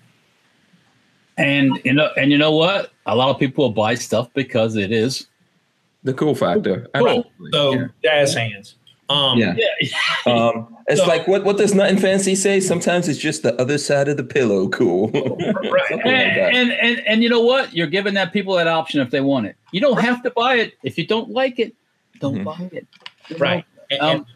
and 1.38 1.80
you 1.82 1.94
know, 1.94 2.10
and 2.18 2.30
you 2.30 2.36
know 2.36 2.52
what? 2.52 2.92
A 3.06 3.16
lot 3.16 3.30
of 3.30 3.38
people 3.40 3.64
will 3.64 3.72
buy 3.72 3.94
stuff 3.94 4.28
because 4.34 4.76
it 4.76 4.92
is 4.92 5.26
The 6.04 6.12
cool 6.12 6.34
factor. 6.34 6.86
Cool. 6.94 7.32
So 7.52 7.72
Yeah. 7.72 7.86
jazz 8.04 8.34
hands. 8.34 8.74
Um, 9.08 9.38
Yeah. 9.38 9.54
yeah. 9.80 9.88
Um, 10.26 10.76
it's 10.88 11.00
So- 11.00 11.06
like 11.06 11.28
what 11.28 11.44
what 11.44 11.56
does 11.58 11.74
Nothing 11.74 11.98
Fancy 11.98 12.34
say? 12.34 12.58
Sometimes 12.60 13.08
it's 13.08 13.18
just 13.18 13.42
the 13.44 13.54
other 13.60 13.78
side 13.78 14.08
of 14.08 14.16
the 14.16 14.24
pillow. 14.24 14.68
Cool. 14.68 15.08
Right. 15.14 15.88
Something 15.88 16.06
like 16.06 16.06
and, 16.06 16.56
and 16.56 16.72
and 16.72 16.98
and 17.06 17.22
you 17.22 17.28
know 17.28 17.40
what? 17.42 17.72
You're 17.74 17.86
giving 17.86 18.14
that 18.14 18.32
people 18.32 18.54
that 18.56 18.66
option 18.66 19.00
if 19.00 19.10
they 19.10 19.20
want 19.20 19.46
it. 19.46 19.56
You 19.72 19.80
don't 19.80 20.00
have 20.00 20.22
to 20.24 20.30
buy 20.30 20.56
it. 20.56 20.74
If 20.82 20.98
you 20.98 21.06
don't 21.06 21.30
like 21.30 21.58
it, 21.60 21.74
don't 22.20 22.38
Mhm. 22.38 22.44
buy 22.44 22.68
it. 22.72 22.86
You? 23.28 23.36
Right. 23.36 23.64
And- 23.90 24.00
and- 24.00 24.20
Um, 24.20 24.26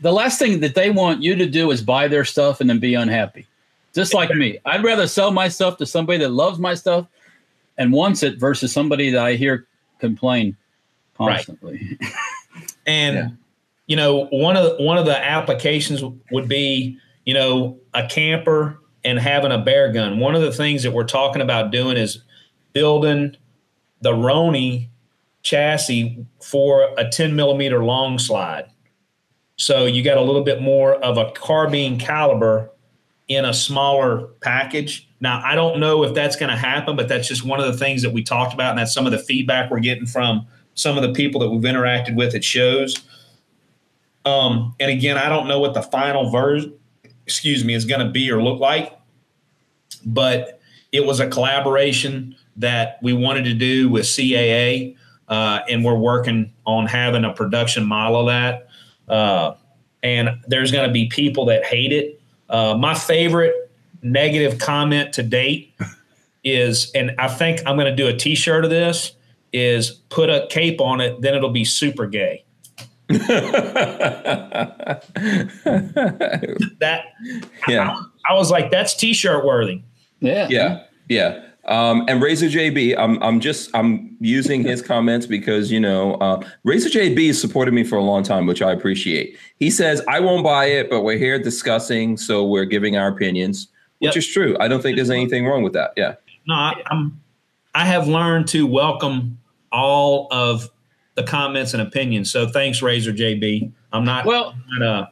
the 0.00 0.12
last 0.12 0.38
thing 0.40 0.58
that 0.60 0.74
they 0.74 0.90
want 0.90 1.22
you 1.22 1.36
to 1.36 1.46
do 1.46 1.70
is 1.70 1.80
buy 1.82 2.08
their 2.08 2.24
stuff 2.24 2.60
and 2.60 2.68
then 2.68 2.80
be 2.80 2.94
unhappy. 2.94 3.46
Just 3.94 4.12
like 4.14 4.30
me. 4.34 4.58
I'd 4.64 4.82
rather 4.82 5.06
sell 5.06 5.30
my 5.30 5.48
stuff 5.48 5.76
to 5.78 5.86
somebody 5.86 6.18
that 6.18 6.30
loves 6.30 6.58
my 6.58 6.74
stuff 6.74 7.06
and 7.78 7.92
wants 7.92 8.22
it 8.24 8.38
versus 8.38 8.72
somebody 8.72 9.10
that 9.10 9.24
I 9.24 9.34
hear 9.34 9.66
complain 10.00 10.56
Right. 11.20 11.36
constantly. 11.36 11.96
And 12.86 13.16
Yeah. 13.16 13.28
You 13.86 13.96
know, 13.96 14.26
one 14.26 14.56
of 14.56 14.64
the, 14.64 14.82
one 14.82 14.98
of 14.98 15.06
the 15.06 15.16
applications 15.16 16.02
would 16.30 16.48
be, 16.48 16.98
you 17.24 17.34
know, 17.34 17.78
a 17.94 18.06
camper 18.06 18.80
and 19.04 19.18
having 19.18 19.52
a 19.52 19.58
bear 19.58 19.92
gun. 19.92 20.18
One 20.18 20.34
of 20.34 20.42
the 20.42 20.52
things 20.52 20.82
that 20.82 20.92
we're 20.92 21.04
talking 21.04 21.42
about 21.42 21.70
doing 21.70 21.96
is 21.96 22.22
building 22.72 23.36
the 24.00 24.12
Roni 24.12 24.88
chassis 25.42 26.26
for 26.42 26.90
a 26.98 27.08
10 27.08 27.36
millimeter 27.36 27.84
long 27.84 28.18
slide. 28.18 28.66
So 29.56 29.86
you 29.86 30.02
got 30.02 30.18
a 30.18 30.22
little 30.22 30.42
bit 30.42 30.60
more 30.60 30.94
of 30.96 31.16
a 31.16 31.30
carbine 31.30 31.98
caliber 31.98 32.70
in 33.28 33.44
a 33.44 33.54
smaller 33.54 34.26
package. 34.40 35.08
Now, 35.20 35.40
I 35.44 35.54
don't 35.54 35.80
know 35.80 36.02
if 36.04 36.14
that's 36.14 36.36
going 36.36 36.50
to 36.50 36.56
happen, 36.56 36.96
but 36.96 37.08
that's 37.08 37.26
just 37.26 37.44
one 37.44 37.60
of 37.60 37.66
the 37.66 37.78
things 37.78 38.02
that 38.02 38.10
we 38.10 38.22
talked 38.22 38.52
about, 38.52 38.70
and 38.70 38.78
that's 38.78 38.92
some 38.92 39.06
of 39.06 39.12
the 39.12 39.18
feedback 39.18 39.70
we're 39.70 39.80
getting 39.80 40.06
from 40.06 40.46
some 40.74 40.96
of 40.96 41.02
the 41.02 41.12
people 41.12 41.40
that 41.40 41.48
we've 41.48 41.62
interacted 41.62 42.14
with 42.14 42.34
at 42.34 42.44
shows. 42.44 42.96
Um, 44.26 44.74
and 44.80 44.90
again, 44.90 45.16
I 45.16 45.28
don't 45.28 45.46
know 45.46 45.60
what 45.60 45.72
the 45.72 45.82
final 45.82 46.30
version, 46.30 46.74
excuse 47.24 47.64
me, 47.64 47.74
is 47.74 47.84
going 47.84 48.04
to 48.04 48.10
be 48.10 48.30
or 48.30 48.42
look 48.42 48.58
like, 48.58 48.98
but 50.04 50.60
it 50.90 51.06
was 51.06 51.20
a 51.20 51.28
collaboration 51.28 52.34
that 52.56 52.98
we 53.02 53.12
wanted 53.12 53.44
to 53.44 53.54
do 53.54 53.88
with 53.88 54.04
CAA, 54.04 54.96
uh, 55.28 55.60
and 55.68 55.84
we're 55.84 55.94
working 55.94 56.52
on 56.66 56.86
having 56.86 57.24
a 57.24 57.32
production 57.32 57.84
model 57.84 58.20
of 58.20 58.26
that. 58.26 58.68
Uh, 59.08 59.54
and 60.02 60.30
there's 60.48 60.72
going 60.72 60.86
to 60.86 60.92
be 60.92 61.06
people 61.06 61.44
that 61.46 61.64
hate 61.64 61.92
it. 61.92 62.20
Uh, 62.48 62.76
my 62.76 62.94
favorite 62.94 63.70
negative 64.02 64.58
comment 64.58 65.12
to 65.12 65.22
date 65.22 65.72
is, 66.44 66.90
and 66.94 67.12
I 67.18 67.28
think 67.28 67.60
I'm 67.64 67.76
going 67.76 67.90
to 67.90 67.96
do 67.96 68.08
a 68.08 68.16
T-shirt 68.16 68.64
of 68.64 68.70
this. 68.70 69.12
Is 69.52 69.90
put 70.10 70.28
a 70.28 70.46
cape 70.50 70.82
on 70.82 71.00
it, 71.00 71.22
then 71.22 71.34
it'll 71.34 71.50
be 71.50 71.64
super 71.64 72.06
gay. 72.06 72.44
That 76.80 77.02
yeah. 77.68 77.96
I 78.28 78.34
was 78.34 78.50
like, 78.50 78.70
that's 78.70 78.94
T-shirt 78.94 79.44
worthy. 79.44 79.82
yeah. 80.20 80.46
Yeah, 80.50 80.82
yeah. 81.08 81.42
Um, 81.66 82.04
and 82.08 82.22
Razor 82.22 82.46
JB, 82.46 82.96
I'm 82.96 83.20
I'm 83.22 83.40
just 83.40 83.70
I'm 83.74 84.16
using 84.20 84.62
his 84.62 84.80
comments 84.82 85.26
because 85.26 85.72
you 85.72 85.80
know 85.80 86.14
uh, 86.14 86.40
Razor 86.62 86.88
JB 86.90 87.26
has 87.26 87.40
supported 87.40 87.74
me 87.74 87.82
for 87.82 87.96
a 87.96 88.02
long 88.04 88.22
time, 88.22 88.46
which 88.46 88.62
I 88.62 88.70
appreciate. 88.70 89.36
He 89.58 89.70
says 89.70 90.00
I 90.08 90.20
won't 90.20 90.44
buy 90.44 90.66
it, 90.66 90.88
but 90.90 91.02
we're 91.02 91.18
here 91.18 91.40
discussing, 91.42 92.16
so 92.18 92.44
we're 92.46 92.66
giving 92.66 92.96
our 92.96 93.08
opinions, 93.08 93.66
which 93.98 94.10
Yep. 94.14 94.16
is 94.16 94.28
true. 94.28 94.56
I 94.60 94.68
don't 94.68 94.80
think 94.80 94.94
there's 94.96 95.10
anything 95.10 95.44
wrong 95.44 95.64
with 95.64 95.72
that. 95.72 95.92
Yeah, 95.96 96.14
No, 96.46 96.54
I, 96.54 96.82
I'm. 96.86 97.20
I 97.74 97.84
have 97.84 98.06
learned 98.08 98.46
to 98.48 98.64
welcome 98.66 99.38
all 99.72 100.28
of 100.30 100.70
the 101.16 101.22
comments 101.24 101.72
and 101.74 101.82
opinions. 101.82 102.30
So 102.30 102.46
thanks, 102.48 102.80
Razor 102.82 103.12
JB. 103.12 103.72
I'm 103.92 104.04
not. 104.04 104.24
Well, 104.24 104.54
not, 104.78 104.86
uh, 104.86 105.06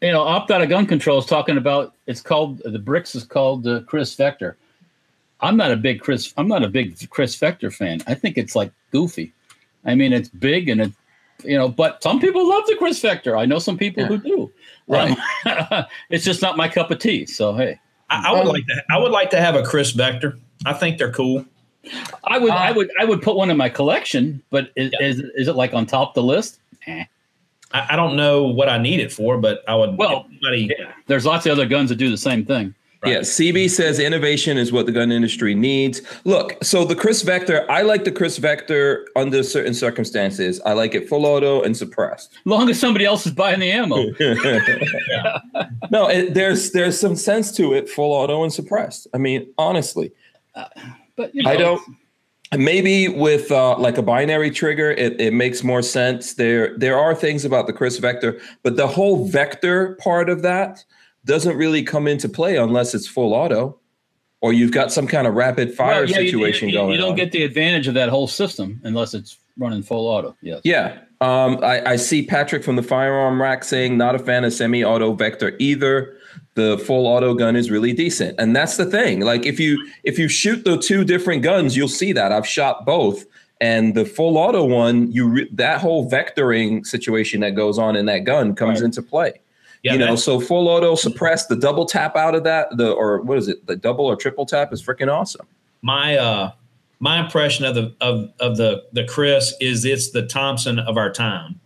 you 0.00 0.12
know, 0.12 0.22
opt 0.22 0.50
out 0.50 0.62
of 0.62 0.68
gun 0.68 0.86
control 0.86 1.18
is 1.18 1.26
talking 1.26 1.56
about 1.58 1.94
it's 2.06 2.22
called 2.22 2.58
the 2.64 2.78
bricks 2.78 3.14
is 3.14 3.24
called 3.24 3.66
uh, 3.66 3.80
Kriss 3.80 4.16
Vector. 4.16 4.56
I'm 5.40 5.56
not 5.56 5.70
a 5.72 5.76
big 5.76 6.00
Kriss. 6.02 6.32
I'm 6.36 6.48
not 6.48 6.62
a 6.64 6.68
big 6.68 6.96
Kriss 6.96 7.38
Vector 7.38 7.70
fan. 7.70 8.00
I 8.06 8.14
think 8.14 8.38
it's 8.38 8.54
like 8.56 8.72
goofy. 8.92 9.32
I 9.84 9.94
mean, 9.94 10.12
it's 10.12 10.28
big 10.28 10.68
and 10.68 10.80
it, 10.82 10.92
you 11.44 11.56
know, 11.56 11.68
but 11.68 12.02
some 12.02 12.20
people 12.20 12.46
love 12.48 12.64
the 12.66 12.74
Kriss 12.74 13.00
Vector. 13.02 13.36
I 13.36 13.46
know 13.46 13.58
some 13.58 13.76
people 13.78 14.02
Yeah. 14.02 14.08
who 14.08 14.18
do. 14.18 14.52
Right. 14.86 15.16
Um, 15.46 15.84
it's 16.10 16.24
just 16.24 16.42
not 16.42 16.56
my 16.56 16.68
cup 16.68 16.90
of 16.90 16.98
tea. 16.98 17.26
So 17.26 17.54
hey, 17.54 17.78
I, 18.10 18.28
I 18.28 18.32
would 18.32 18.42
Um, 18.42 18.48
like 18.48 18.66
to. 18.66 18.82
I 18.90 18.98
would 18.98 19.12
like 19.12 19.30
to 19.30 19.40
have 19.40 19.54
a 19.54 19.62
Kriss 19.62 19.94
Vector. 19.94 20.38
I 20.66 20.74
think 20.74 20.98
they're 20.98 21.12
cool. 21.12 21.44
I 22.24 22.38
would, 22.38 22.50
Uh, 22.50 22.54
I 22.54 22.72
would, 22.72 22.90
I 23.00 23.04
would 23.04 23.22
put 23.22 23.36
one 23.36 23.50
in 23.50 23.56
my 23.56 23.68
collection. 23.68 24.42
But 24.50 24.70
is, 24.76 24.92
Yeah. 24.98 25.06
is, 25.06 25.18
is 25.36 25.48
it 25.48 25.56
like 25.56 25.74
on 25.74 25.86
top 25.86 26.10
of 26.10 26.14
the 26.14 26.22
list? 26.22 26.58
Eh. 26.86 27.04
I, 27.72 27.88
I 27.90 27.96
don't 27.96 28.16
know 28.16 28.44
what 28.44 28.68
I 28.68 28.78
need 28.78 29.00
it 29.00 29.12
for, 29.12 29.38
but 29.38 29.62
I 29.68 29.74
would. 29.74 29.96
Well, 29.96 30.26
if 30.28 30.40
somebody, 30.40 30.70
There's 31.06 31.26
lots 31.26 31.46
of 31.46 31.52
other 31.52 31.66
guns 31.66 31.88
that 31.90 31.96
do 31.96 32.10
the 32.10 32.16
same 32.18 32.44
thing. 32.44 32.74
Right. 33.02 33.12
yeah. 33.14 33.18
CB 33.20 33.70
says 33.70 33.98
innovation 33.98 34.58
is 34.58 34.72
what 34.72 34.84
the 34.84 34.92
gun 34.92 35.10
industry 35.10 35.54
needs. 35.54 36.02
Look, 36.24 36.62
so 36.62 36.84
the 36.84 36.94
Kriss 36.94 37.24
Vector, 37.24 37.64
I 37.70 37.80
like 37.80 38.04
the 38.04 38.12
Kriss 38.12 38.38
Vector 38.38 39.08
under 39.16 39.42
certain 39.42 39.72
circumstances. 39.72 40.60
I 40.66 40.74
like 40.74 40.94
it 40.94 41.08
full 41.08 41.24
auto 41.24 41.62
and 41.62 41.74
suppressed. 41.74 42.34
Long 42.44 42.68
as 42.68 42.78
somebody 42.78 43.06
else 43.06 43.24
is 43.24 43.32
buying 43.32 43.60
the 43.60 43.70
ammo. 43.70 43.96
no, 45.90 46.08
it, 46.08 46.34
there's 46.34 46.72
there's 46.72 47.00
some 47.00 47.16
sense 47.16 47.52
to 47.56 47.72
it, 47.72 47.88
full 47.88 48.12
auto 48.12 48.42
and 48.42 48.52
suppressed. 48.52 49.06
I 49.14 49.18
mean, 49.18 49.50
honestly, 49.56 50.12
But 51.20 51.34
you 51.34 51.42
know, 51.42 51.50
I 51.50 51.56
don't. 51.56 51.82
Maybe 52.56 53.06
with 53.08 53.52
uh, 53.52 53.78
like 53.78 53.96
a 53.96 54.02
binary 54.02 54.50
trigger, 54.50 54.90
it, 54.90 55.20
it 55.20 55.32
makes 55.32 55.62
more 55.62 55.82
sense. 55.82 56.34
There 56.34 56.76
there 56.78 56.98
are 56.98 57.14
things 57.14 57.44
about 57.44 57.66
the 57.68 57.72
Kriss 57.72 58.00
Vector, 58.00 58.40
but 58.64 58.76
the 58.76 58.88
whole 58.88 59.28
vector 59.28 59.96
part 60.02 60.28
of 60.28 60.42
that 60.42 60.84
doesn't 61.26 61.56
really 61.56 61.82
come 61.84 62.08
into 62.08 62.28
play 62.28 62.56
unless 62.56 62.92
it's 62.94 63.06
full 63.06 63.34
auto, 63.34 63.78
or 64.40 64.52
you've 64.52 64.72
got 64.72 64.90
some 64.90 65.06
kind 65.06 65.26
of 65.28 65.34
rapid 65.34 65.74
fire 65.74 66.00
Well, 66.00 66.10
yeah, 66.10 66.18
you- 66.20 66.30
situation 66.30 66.68
you, 66.70 66.72
you, 66.74 66.80
going 66.80 66.92
You 66.92 66.98
don't 66.98 67.10
on. 67.10 67.16
get 67.16 67.30
the 67.32 67.44
advantage 67.44 67.86
of 67.86 67.94
that 67.94 68.08
whole 68.08 68.26
system 68.26 68.80
unless 68.82 69.14
it's 69.14 69.36
running 69.58 69.82
full 69.82 70.08
auto. 70.08 70.34
Yes. 70.42 70.60
Yeah. 70.64 70.98
Um, 71.20 71.62
I, 71.62 71.92
I 71.92 71.96
see 71.96 72.24
Patrick 72.24 72.64
from 72.64 72.76
the 72.76 72.82
firearm 72.82 73.40
rack 73.42 73.62
saying 73.62 73.98
not 73.98 74.14
a 74.14 74.18
fan 74.18 74.42
of 74.42 74.54
semi-auto 74.54 75.12
vector 75.12 75.54
either. 75.58 76.16
The 76.54 76.78
full 76.78 77.06
auto 77.06 77.34
gun 77.34 77.54
is 77.56 77.70
really 77.70 77.92
decent. 77.92 78.38
And 78.38 78.54
that's 78.54 78.76
the 78.76 78.84
thing. 78.86 79.20
Like 79.20 79.46
if 79.46 79.60
you 79.60 79.78
if 80.04 80.18
you 80.18 80.28
shoot 80.28 80.64
the 80.64 80.76
two 80.78 81.04
different 81.04 81.42
guns, 81.42 81.76
you'll 81.76 81.88
see 81.88 82.12
that. 82.12 82.32
I've 82.32 82.46
shot 82.46 82.84
both. 82.84 83.24
And 83.60 83.94
the 83.94 84.04
full 84.04 84.36
auto 84.38 84.64
one, 84.64 85.12
you 85.12 85.28
re- 85.28 85.48
that 85.52 85.80
whole 85.80 86.10
vectoring 86.10 86.84
situation 86.86 87.40
that 87.40 87.50
goes 87.52 87.78
on 87.78 87.94
in 87.94 88.06
that 88.06 88.20
gun 88.24 88.54
comes 88.54 88.80
Right. 88.80 88.86
into 88.86 89.02
play. 89.02 89.34
yeah, 89.82 89.92
you 89.92 89.98
know, 89.98 90.16
so 90.16 90.40
full 90.40 90.66
auto 90.68 90.94
suppress 90.94 91.46
the 91.46 91.56
double 91.56 91.86
tap 91.86 92.16
out 92.16 92.34
of 92.34 92.42
that, 92.44 92.68
the 92.76 92.90
or 92.90 93.20
what 93.22 93.38
is 93.38 93.48
it, 93.48 93.66
the 93.66 93.76
double 93.76 94.06
or 94.06 94.16
triple 94.16 94.44
tap 94.46 94.72
is 94.72 94.82
freaking 94.82 95.10
awesome. 95.12 95.46
my 95.82 96.16
uh 96.16 96.50
my 97.02 97.18
impression 97.24 97.64
of 97.64 97.74
the 97.74 97.94
of 98.02 98.30
of 98.40 98.56
the 98.58 98.82
the 98.92 99.04
Kriss 99.04 99.52
is 99.60 99.84
it's 99.86 100.10
the 100.10 100.26
Thompson 100.26 100.78
of 100.80 100.96
our 100.98 101.10
time, 101.10 101.58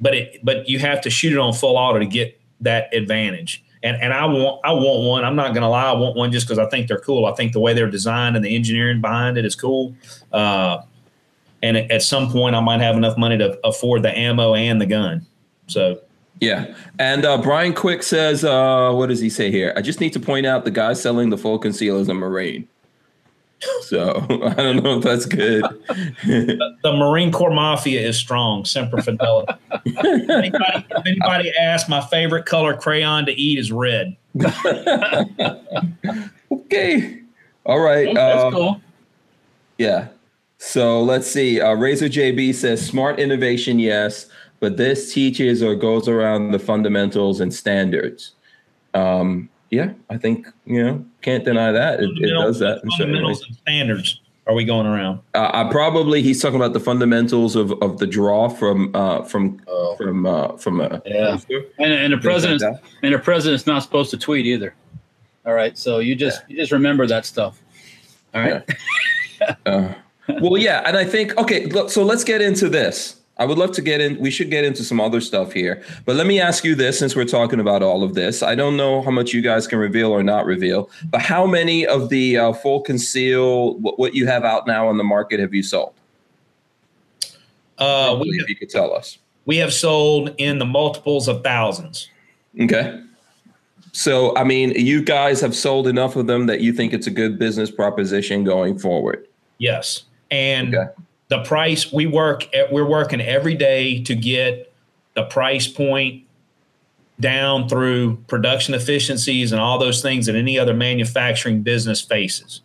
but 0.00 0.14
it 0.14 0.38
but 0.44 0.66
you 0.68 0.78
have 0.78 1.00
to 1.02 1.10
shoot 1.10 1.32
it 1.32 1.38
on 1.38 1.52
full 1.52 1.76
auto 1.76 1.98
to 1.98 2.06
get 2.06 2.38
that 2.60 2.94
advantage. 2.94 3.62
And 3.82 4.00
and 4.00 4.12
I 4.12 4.24
want 4.26 4.60
I 4.64 4.72
want 4.72 5.08
one. 5.08 5.24
I'm 5.24 5.36
not 5.36 5.54
gonna 5.54 5.68
lie, 5.68 5.90
I 5.90 5.92
want 5.92 6.16
one 6.16 6.30
just 6.30 6.46
because 6.46 6.58
I 6.58 6.68
think 6.68 6.88
they're 6.88 7.00
cool. 7.00 7.26
I 7.26 7.32
think 7.32 7.52
the 7.52 7.60
way 7.60 7.74
they're 7.74 7.90
designed 7.90 8.36
and 8.36 8.44
the 8.44 8.54
engineering 8.54 9.00
behind 9.00 9.38
it 9.38 9.44
is 9.44 9.54
cool. 9.54 9.94
Uh, 10.32 10.82
and 11.62 11.76
at 11.76 12.02
some 12.02 12.30
point, 12.30 12.56
I 12.56 12.60
might 12.60 12.80
have 12.80 12.96
enough 12.96 13.16
money 13.16 13.38
to 13.38 13.58
afford 13.64 14.02
the 14.02 14.16
ammo 14.16 14.54
and 14.54 14.80
the 14.80 14.86
gun. 14.86 15.26
So 15.66 16.00
yeah. 16.40 16.74
And 16.98 17.24
uh, 17.24 17.38
Brian 17.40 17.72
Quick 17.72 18.02
says, 18.02 18.44
uh, 18.44 18.92
what 18.92 19.08
does 19.08 19.20
he 19.20 19.30
say 19.30 19.50
here? 19.50 19.72
I 19.76 19.80
just 19.80 20.00
need 20.00 20.12
to 20.14 20.20
point 20.20 20.44
out 20.44 20.64
the 20.64 20.72
guy 20.72 20.92
selling 20.92 21.30
the 21.30 21.38
full 21.38 21.58
conceal 21.58 21.98
is 21.98 22.08
a 22.08 22.14
Marine. 22.14 22.68
So 23.82 24.26
I 24.44 24.54
don't 24.54 24.82
know 24.82 24.98
if 24.98 25.04
that's 25.04 25.26
good. 25.26 25.62
the, 26.24 26.76
the 26.82 26.92
Marine 26.92 27.30
Corps 27.32 27.52
Mafia 27.52 28.00
is 28.00 28.16
strong. 28.16 28.64
Semper 28.64 28.98
Fidelis. 28.98 29.56
if, 29.84 30.30
anybody, 30.30 30.86
if 30.90 31.06
anybody 31.06 31.52
asks, 31.58 31.88
my 31.88 32.00
favorite 32.00 32.46
color 32.46 32.76
crayon 32.76 33.26
to 33.26 33.32
eat 33.32 33.58
is 33.58 33.70
red. 33.72 34.16
okay. 36.50 37.20
All 37.64 37.80
right. 37.80 38.08
Oh, 38.08 38.14
that's 38.14 38.44
uh, 38.44 38.50
cool. 38.50 38.80
Yeah. 39.78 40.08
So 40.58 41.02
let's 41.02 41.26
see. 41.30 41.60
Uh, 41.60 41.74
Razor 41.74 42.06
JB 42.06 42.54
says 42.54 42.84
smart 42.84 43.18
innovation, 43.18 43.78
yes, 43.78 44.26
but 44.60 44.76
this 44.76 45.12
teaches 45.12 45.62
or 45.62 45.74
goes 45.74 46.08
around 46.08 46.52
the 46.52 46.58
fundamentals 46.58 47.40
and 47.40 47.52
standards. 47.52 48.32
Um, 48.94 49.48
yeah, 49.72 49.92
I 50.10 50.16
think 50.18 50.46
you 50.66 50.82
know 50.84 51.04
can't 51.22 51.44
deny 51.44 51.72
that 51.72 51.98
it, 52.00 52.10
it 52.18 52.28
does 52.30 52.60
that. 52.60 52.80
Fundamentals 52.96 53.42
and 53.44 53.56
standards 53.56 54.20
are 54.46 54.54
we 54.54 54.64
going 54.64 54.86
around? 54.86 55.20
Uh, 55.34 55.50
I 55.52 55.70
probably 55.70 56.20
he's 56.22 56.40
talking 56.42 56.56
about 56.56 56.72
the 56.72 56.80
fundamentals 56.80 57.56
of, 57.56 57.72
of 57.82 57.98
the 57.98 58.06
draw 58.06 58.48
from 58.48 58.94
uh, 58.94 59.22
from 59.24 59.60
Oh. 59.66 59.96
from 59.96 60.26
uh, 60.26 60.56
from 60.56 60.80
a 60.80 61.00
Yeah. 61.06 61.38
And, 61.78 61.92
and 61.92 62.12
the 62.12 62.18
president 62.18 62.60
that. 62.60 62.82
and 63.02 63.14
the 63.14 63.18
president's 63.18 63.66
not 63.66 63.82
supposed 63.82 64.10
to 64.10 64.18
tweet 64.18 64.46
either. 64.46 64.74
All 65.46 65.54
right, 65.54 65.76
so 65.76 65.98
you 65.98 66.14
just 66.14 66.42
you 66.48 66.56
just 66.56 66.70
remember 66.72 67.06
that 67.06 67.24
stuff. 67.26 67.60
All 68.34 68.42
right. 68.42 68.62
Uh, 69.66 69.92
well, 70.40 70.56
yeah, 70.56 70.82
and 70.86 70.96
I 70.96 71.04
think 71.04 71.36
okay. 71.36 71.66
Look, 71.66 71.90
so 71.90 72.04
let's 72.04 72.22
get 72.22 72.40
into 72.40 72.68
this. 72.68 73.16
I 73.38 73.46
would 73.46 73.58
love 73.58 73.72
to 73.72 73.82
get 73.82 74.00
in. 74.00 74.18
We 74.18 74.30
should 74.30 74.50
get 74.50 74.64
into 74.64 74.84
some 74.84 75.00
other 75.00 75.20
stuff 75.20 75.52
here, 75.52 75.82
but 76.04 76.16
let 76.16 76.26
me 76.26 76.38
ask 76.38 76.64
you 76.64 76.74
this: 76.74 76.98
since 76.98 77.16
we're 77.16 77.24
talking 77.24 77.60
about 77.60 77.82
all 77.82 78.04
of 78.04 78.14
this, 78.14 78.42
I 78.42 78.54
don't 78.54 78.76
know 78.76 79.02
how 79.02 79.10
much 79.10 79.32
you 79.32 79.40
guys 79.40 79.66
can 79.66 79.78
reveal 79.78 80.10
or 80.10 80.22
not 80.22 80.44
reveal, 80.44 80.90
but 81.10 81.22
how 81.22 81.46
many 81.46 81.86
of 81.86 82.08
the 82.10 82.36
uh, 82.36 82.52
full 82.52 82.80
conceal 82.82 83.78
what, 83.78 83.98
what 83.98 84.14
you 84.14 84.26
have 84.26 84.44
out 84.44 84.66
now 84.66 84.86
on 84.86 84.98
the 84.98 85.04
market 85.04 85.40
have 85.40 85.54
you 85.54 85.62
sold? 85.62 85.94
Uh, 87.78 88.18
we, 88.20 88.28
if 88.38 88.48
you 88.48 88.54
could 88.54 88.70
tell 88.70 88.94
us. 88.94 89.18
we 89.46 89.56
have 89.56 89.72
sold 89.72 90.34
in 90.38 90.58
the 90.58 90.66
multiples 90.66 91.26
of 91.26 91.42
thousands. 91.42 92.08
Okay. 92.60 93.02
So, 93.92 94.36
I 94.36 94.44
mean, 94.44 94.70
you 94.70 95.02
guys 95.02 95.40
have 95.40 95.54
sold 95.54 95.86
enough 95.86 96.16
of 96.16 96.26
them 96.26 96.46
that 96.46 96.60
you 96.60 96.72
think 96.72 96.92
it's 96.92 97.06
a 97.06 97.10
good 97.10 97.38
business 97.38 97.70
proposition 97.70 98.44
going 98.44 98.78
forward. 98.78 99.26
Yes, 99.58 100.04
and 100.30 100.74
Okay. 100.74 100.90
The 101.32 101.42
price 101.44 101.90
we 101.90 102.04
work 102.04 102.54
at, 102.54 102.70
we're 102.70 102.84
working 102.84 103.18
every 103.18 103.54
day 103.54 104.02
to 104.02 104.14
get 104.14 104.70
the 105.14 105.22
price 105.22 105.66
point 105.66 106.24
down 107.20 107.70
through 107.70 108.18
production 108.26 108.74
efficiencies 108.74 109.50
and 109.50 109.58
all 109.58 109.78
those 109.78 110.02
things 110.02 110.26
that 110.26 110.36
any 110.36 110.58
other 110.58 110.74
manufacturing 110.74 111.62
business 111.62 112.02
faces. 112.02 112.60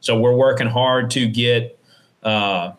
So 0.00 0.18
we're 0.18 0.34
working 0.34 0.66
hard 0.66 1.12
to 1.12 1.28
get 1.28 1.78
uh, 2.24 2.72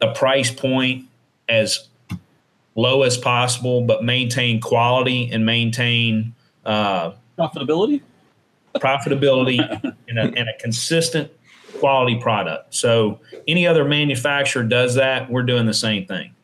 the 0.00 0.12
price 0.12 0.52
point 0.52 1.06
as 1.48 1.88
low 2.76 3.02
as 3.02 3.18
possible, 3.18 3.80
but 3.80 4.04
maintain 4.04 4.60
quality 4.60 5.28
and 5.32 5.44
maintain 5.44 6.36
uh, 6.64 7.14
Profitability. 7.36 8.00
profitability 8.76 9.58
and, 10.08 10.18
a, 10.20 10.22
and 10.22 10.48
a 10.48 10.56
consistent 10.60 11.32
quality 11.84 12.18
product. 12.18 12.74
So 12.74 13.20
any 13.46 13.66
other 13.66 13.84
manufacturer 13.84 14.62
does 14.62 14.94
that, 14.94 15.30
we're 15.30 15.42
doing 15.42 15.66
the 15.66 15.74
same 15.74 16.06
thing. 16.06 16.34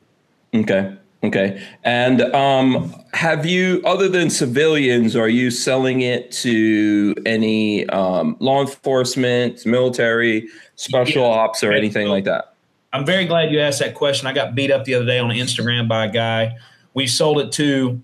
Okay. 0.55 0.95
Okay. 1.25 1.63
And 1.83 2.21
um, 2.35 2.95
have 3.15 3.47
you, 3.47 3.81
other 3.87 4.07
than 4.07 4.29
civilians, 4.29 5.17
are 5.17 5.31
you 5.31 5.51
selling 5.51 6.03
it 6.03 6.31
to 6.43 7.15
any 7.25 7.89
um, 7.89 8.37
law 8.39 8.61
enforcement, 8.61 9.65
military, 9.65 10.47
special 10.77 11.23
Yeah. 11.23 11.29
ops, 11.29 11.65
or 11.65 11.73
anything 11.73 12.09
like 12.09 12.25
that? 12.25 12.53
I'm 12.93 13.07
very 13.07 13.25
glad 13.25 13.51
you 13.51 13.61
asked 13.61 13.79
that 13.79 13.95
question. 13.95 14.27
I 14.27 14.35
got 14.35 14.55
beat 14.55 14.71
up 14.71 14.85
the 14.85 14.95
other 14.95 15.07
day 15.07 15.19
on 15.19 15.31
Instagram 15.31 15.89
by 15.89 16.05
a 16.05 16.13
guy. 16.13 16.55
We 16.93 17.07
sold 17.07 17.41
it 17.41 17.51
to 17.53 17.99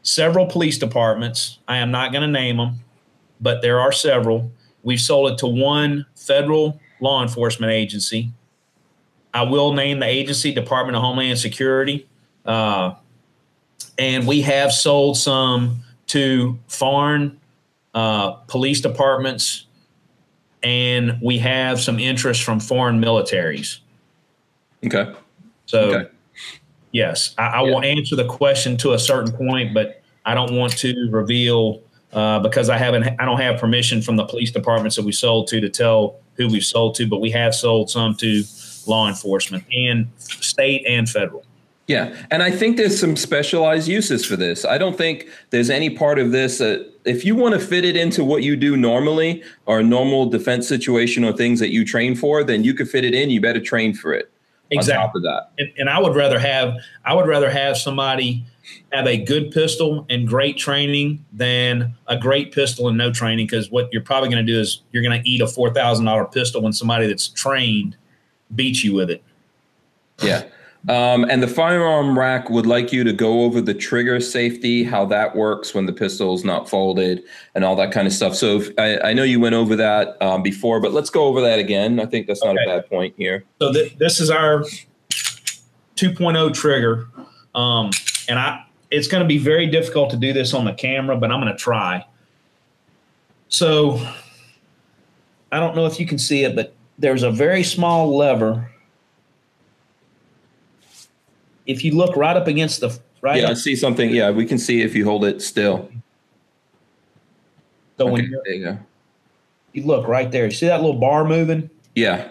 several 0.00 0.46
police 0.46 0.78
departments. 0.78 1.58
I 1.68 1.76
am 1.76 1.90
not 1.90 2.12
going 2.12 2.22
to 2.22 2.32
name 2.32 2.56
them, 2.56 2.80
but 3.42 3.60
there 3.60 3.78
are 3.78 3.92
several. 3.92 4.50
We've 4.82 5.00
sold 5.00 5.32
it 5.32 5.38
to 5.38 5.46
one 5.46 6.06
federal 6.14 6.80
law 7.00 7.22
enforcement 7.22 7.72
agency. 7.72 8.32
I 9.32 9.42
will 9.42 9.72
name 9.72 10.00
the 10.00 10.06
agency 10.06 10.52
Department 10.52 10.96
of 10.96 11.02
Homeland 11.02 11.38
Security. 11.38 12.08
Uh, 12.44 12.94
and 13.98 14.26
we 14.26 14.40
have 14.42 14.72
sold 14.72 15.16
some 15.16 15.82
to 16.06 16.58
foreign 16.66 17.38
uh, 17.94 18.32
police 18.48 18.80
departments, 18.80 19.66
and 20.62 21.18
we 21.22 21.38
have 21.38 21.80
some 21.80 21.98
interest 21.98 22.42
from 22.42 22.60
foreign 22.60 23.00
militaries. 23.00 23.78
Okay. 24.84 25.12
So, 25.66 25.94
Okay. 25.94 26.10
yes, 26.92 27.34
I, 27.38 27.46
I 27.46 27.60
will 27.62 27.82
answer 27.82 28.16
the 28.16 28.26
question 28.26 28.76
to 28.78 28.92
a 28.92 28.98
certain 28.98 29.32
point, 29.32 29.74
but 29.74 30.02
I 30.24 30.34
don't 30.34 30.56
want 30.56 30.76
to 30.78 31.08
reveal 31.10 31.80
uh, 32.12 32.40
because 32.40 32.68
I 32.68 32.76
haven't, 32.76 33.04
I 33.18 33.24
don't 33.24 33.40
have 33.40 33.60
permission 33.60 34.02
from 34.02 34.16
the 34.16 34.24
police 34.24 34.50
departments 34.50 34.96
that 34.96 35.04
we 35.04 35.12
sold 35.12 35.46
to 35.48 35.60
to 35.60 35.68
tell 35.68 36.16
who 36.34 36.48
we've 36.48 36.64
sold 36.64 36.94
to. 36.96 37.06
But 37.06 37.20
we 37.20 37.30
have 37.30 37.54
sold 37.54 37.90
some 37.90 38.14
to 38.16 38.44
law 38.86 39.08
enforcement 39.08 39.64
and 39.72 40.08
state 40.18 40.84
and 40.88 41.08
federal. 41.08 41.44
Yeah, 41.86 42.14
and 42.30 42.40
I 42.40 42.52
think 42.52 42.76
there's 42.76 43.00
some 43.00 43.16
specialized 43.16 43.88
uses 43.88 44.24
for 44.24 44.36
this. 44.36 44.64
I 44.64 44.78
don't 44.78 44.96
think 44.96 45.28
there's 45.50 45.70
any 45.70 45.90
part 45.90 46.20
of 46.20 46.30
this 46.30 46.58
that 46.58 46.88
if 47.04 47.24
you 47.24 47.34
want 47.34 47.54
to 47.54 47.60
fit 47.60 47.84
it 47.84 47.96
into 47.96 48.22
what 48.22 48.44
you 48.44 48.54
do 48.54 48.76
normally 48.76 49.42
or 49.66 49.80
a 49.80 49.82
normal 49.82 50.26
defense 50.26 50.68
situation 50.68 51.24
or 51.24 51.32
things 51.32 51.58
that 51.58 51.70
you 51.70 51.84
train 51.84 52.14
for, 52.14 52.44
then 52.44 52.62
you 52.62 52.74
could 52.74 52.88
fit 52.88 53.04
it 53.04 53.12
in. 53.12 53.30
You 53.30 53.40
better 53.40 53.60
train 53.60 53.94
for 53.94 54.12
it. 54.12 54.30
Exactly. 54.70 55.00
On 55.00 55.06
top 55.06 55.16
of 55.16 55.22
that, 55.22 55.50
And, 55.58 55.72
and 55.78 55.90
I 55.90 55.98
would 55.98 56.14
rather 56.14 56.38
have, 56.38 56.74
I 57.04 57.12
would 57.12 57.26
rather 57.26 57.50
have 57.50 57.76
somebody 57.76 58.44
have 58.92 59.06
a 59.06 59.16
good 59.16 59.50
pistol 59.50 60.06
and 60.10 60.26
great 60.26 60.56
training 60.56 61.24
than 61.32 61.94
a 62.08 62.16
great 62.18 62.52
pistol 62.52 62.88
and 62.88 62.96
no 62.98 63.12
training. 63.12 63.46
Because 63.46 63.70
what 63.70 63.88
you're 63.92 64.02
probably 64.02 64.28
going 64.28 64.44
to 64.44 64.52
do 64.52 64.58
is 64.58 64.82
you're 64.92 65.02
going 65.02 65.22
to 65.22 65.28
eat 65.28 65.40
a 65.40 65.46
four 65.46 65.72
thousand 65.72 66.04
dollar 66.06 66.24
pistol 66.24 66.62
when 66.62 66.72
somebody 66.72 67.06
that's 67.06 67.28
trained 67.28 67.96
beats 68.54 68.82
you 68.82 68.94
with 68.94 69.10
it. 69.10 69.22
yeah. 70.22 70.44
Um, 70.88 71.24
and 71.28 71.42
the 71.42 71.46
firearm 71.46 72.18
rack 72.18 72.48
would 72.48 72.64
like 72.64 72.90
you 72.90 73.04
to 73.04 73.12
go 73.12 73.42
over 73.42 73.60
the 73.60 73.74
trigger 73.74 74.18
safety, 74.18 74.82
how 74.82 75.04
that 75.06 75.36
works 75.36 75.74
when 75.74 75.84
the 75.84 75.92
pistol 75.92 76.34
is 76.34 76.42
not 76.42 76.70
folded, 76.70 77.22
and 77.54 77.66
all 77.66 77.76
that 77.76 77.92
kind 77.92 78.06
of 78.06 78.14
stuff. 78.14 78.34
So 78.34 78.60
if, 78.60 78.70
I, 78.78 78.98
I 79.10 79.12
know 79.12 79.22
you 79.22 79.40
went 79.40 79.54
over 79.54 79.76
that 79.76 80.16
um, 80.22 80.42
before, 80.42 80.80
but 80.80 80.92
let's 80.92 81.10
go 81.10 81.26
over 81.26 81.42
that 81.42 81.58
again. 81.58 82.00
I 82.00 82.06
think 82.06 82.26
that's 82.26 82.42
not 82.42 82.56
Okay. 82.56 82.64
a 82.64 82.66
bad 82.80 82.88
point 82.88 83.14
here. 83.18 83.44
So 83.60 83.74
th- 83.74 83.98
this 83.98 84.20
is 84.20 84.30
our 84.30 84.64
2.0 85.96 86.54
trigger, 86.54 87.08
um, 87.54 87.90
and 88.30 88.38
I 88.38 88.64
it's 88.90 89.06
going 89.08 89.22
to 89.22 89.28
be 89.28 89.38
very 89.38 89.66
difficult 89.66 90.10
to 90.10 90.16
do 90.16 90.32
this 90.32 90.54
on 90.54 90.64
the 90.64 90.72
camera, 90.72 91.16
but 91.16 91.30
I'm 91.30 91.40
going 91.40 91.52
to 91.52 91.58
try. 91.58 92.04
So 93.48 94.04
I 95.52 95.60
don't 95.60 95.76
know 95.76 95.86
if 95.86 96.00
you 96.00 96.06
can 96.06 96.18
see 96.18 96.44
it, 96.44 96.56
but 96.56 96.74
there's 96.98 97.22
a 97.22 97.30
very 97.30 97.62
small 97.62 98.16
lever. 98.16 98.70
If 101.66 101.84
you 101.84 101.92
look 101.92 102.16
right 102.16 102.36
up 102.36 102.46
against 102.48 102.80
the 102.80 102.98
right, 103.20 103.40
Yeah, 103.42 103.50
I 103.50 103.54
see 103.54 103.76
something. 103.76 104.10
Yeah, 104.10 104.30
we 104.30 104.44
can 104.44 104.58
see 104.58 104.82
if 104.82 104.94
you 104.96 105.04
hold 105.04 105.24
it 105.24 105.40
still. 105.42 105.88
so 107.96 108.06
when 108.06 108.22
Okay, 108.24 108.34
there 108.44 108.54
you 108.54 108.64
go. 108.64 108.78
you 109.72 109.84
look 109.84 110.08
right 110.08 110.30
there, 110.32 110.46
you 110.46 110.50
see 110.50 110.66
that 110.66 110.80
little 110.80 110.98
bar 110.98 111.24
moving? 111.24 111.70
Yeah. 111.94 112.28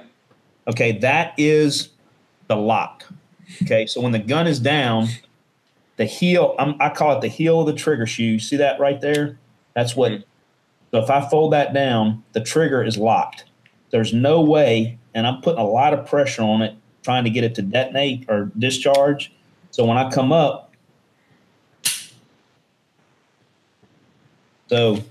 Okay, 0.67 0.93
that 0.99 1.33
is 1.37 1.89
the 2.47 2.55
lock. 2.57 3.05
Okay, 3.63 3.85
so 3.85 4.01
when 4.01 4.11
the 4.11 4.19
gun 4.19 4.45
is 4.45 4.59
down, 4.59 5.07
the 5.99 6.05
heel, 6.05 6.55
I'm, 6.57 6.75
I 6.79 6.87
call 6.87 7.11
it 7.17 7.19
the 7.19 7.27
heel 7.27 7.59
of 7.59 7.67
the 7.67 7.73
trigger 7.73 8.07
shoe. 8.07 8.23
You 8.23 8.39
see 8.39 8.55
that 8.55 8.79
right 8.79 9.01
there? 9.01 9.37
That's 9.75 9.97
what. 9.97 10.23
So 10.91 10.99
if 10.99 11.09
I 11.09 11.27
fold 11.29 11.51
that 11.51 11.73
down, 11.73 12.23
the 12.31 12.39
trigger 12.39 12.81
is 12.81 12.97
locked. 12.97 13.43
There's 13.91 14.13
no 14.13 14.39
way, 14.39 14.97
and 15.13 15.27
I'm 15.27 15.41
putting 15.41 15.59
a 15.59 15.67
lot 15.67 15.93
of 15.93 16.07
pressure 16.07 16.41
on 16.41 16.61
it, 16.61 16.73
trying 17.03 17.25
to 17.25 17.29
get 17.29 17.43
it 17.43 17.53
to 17.55 17.61
detonate 17.61 18.25
or 18.29 18.49
discharge. 18.57 19.33
So 19.71 19.83
when 19.85 19.97
I 19.97 20.09
come 20.09 20.31
up, 20.31 20.73
so 24.69 25.03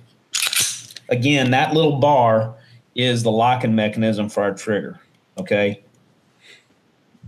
again, 1.11 1.51
that 1.51 1.75
little 1.75 1.99
bar 1.99 2.55
is 2.95 3.25
the 3.25 3.31
locking 3.31 3.75
mechanism 3.75 4.31
for 4.31 4.43
our 4.43 4.55
trigger. 4.55 4.99
Okay. 5.39 5.83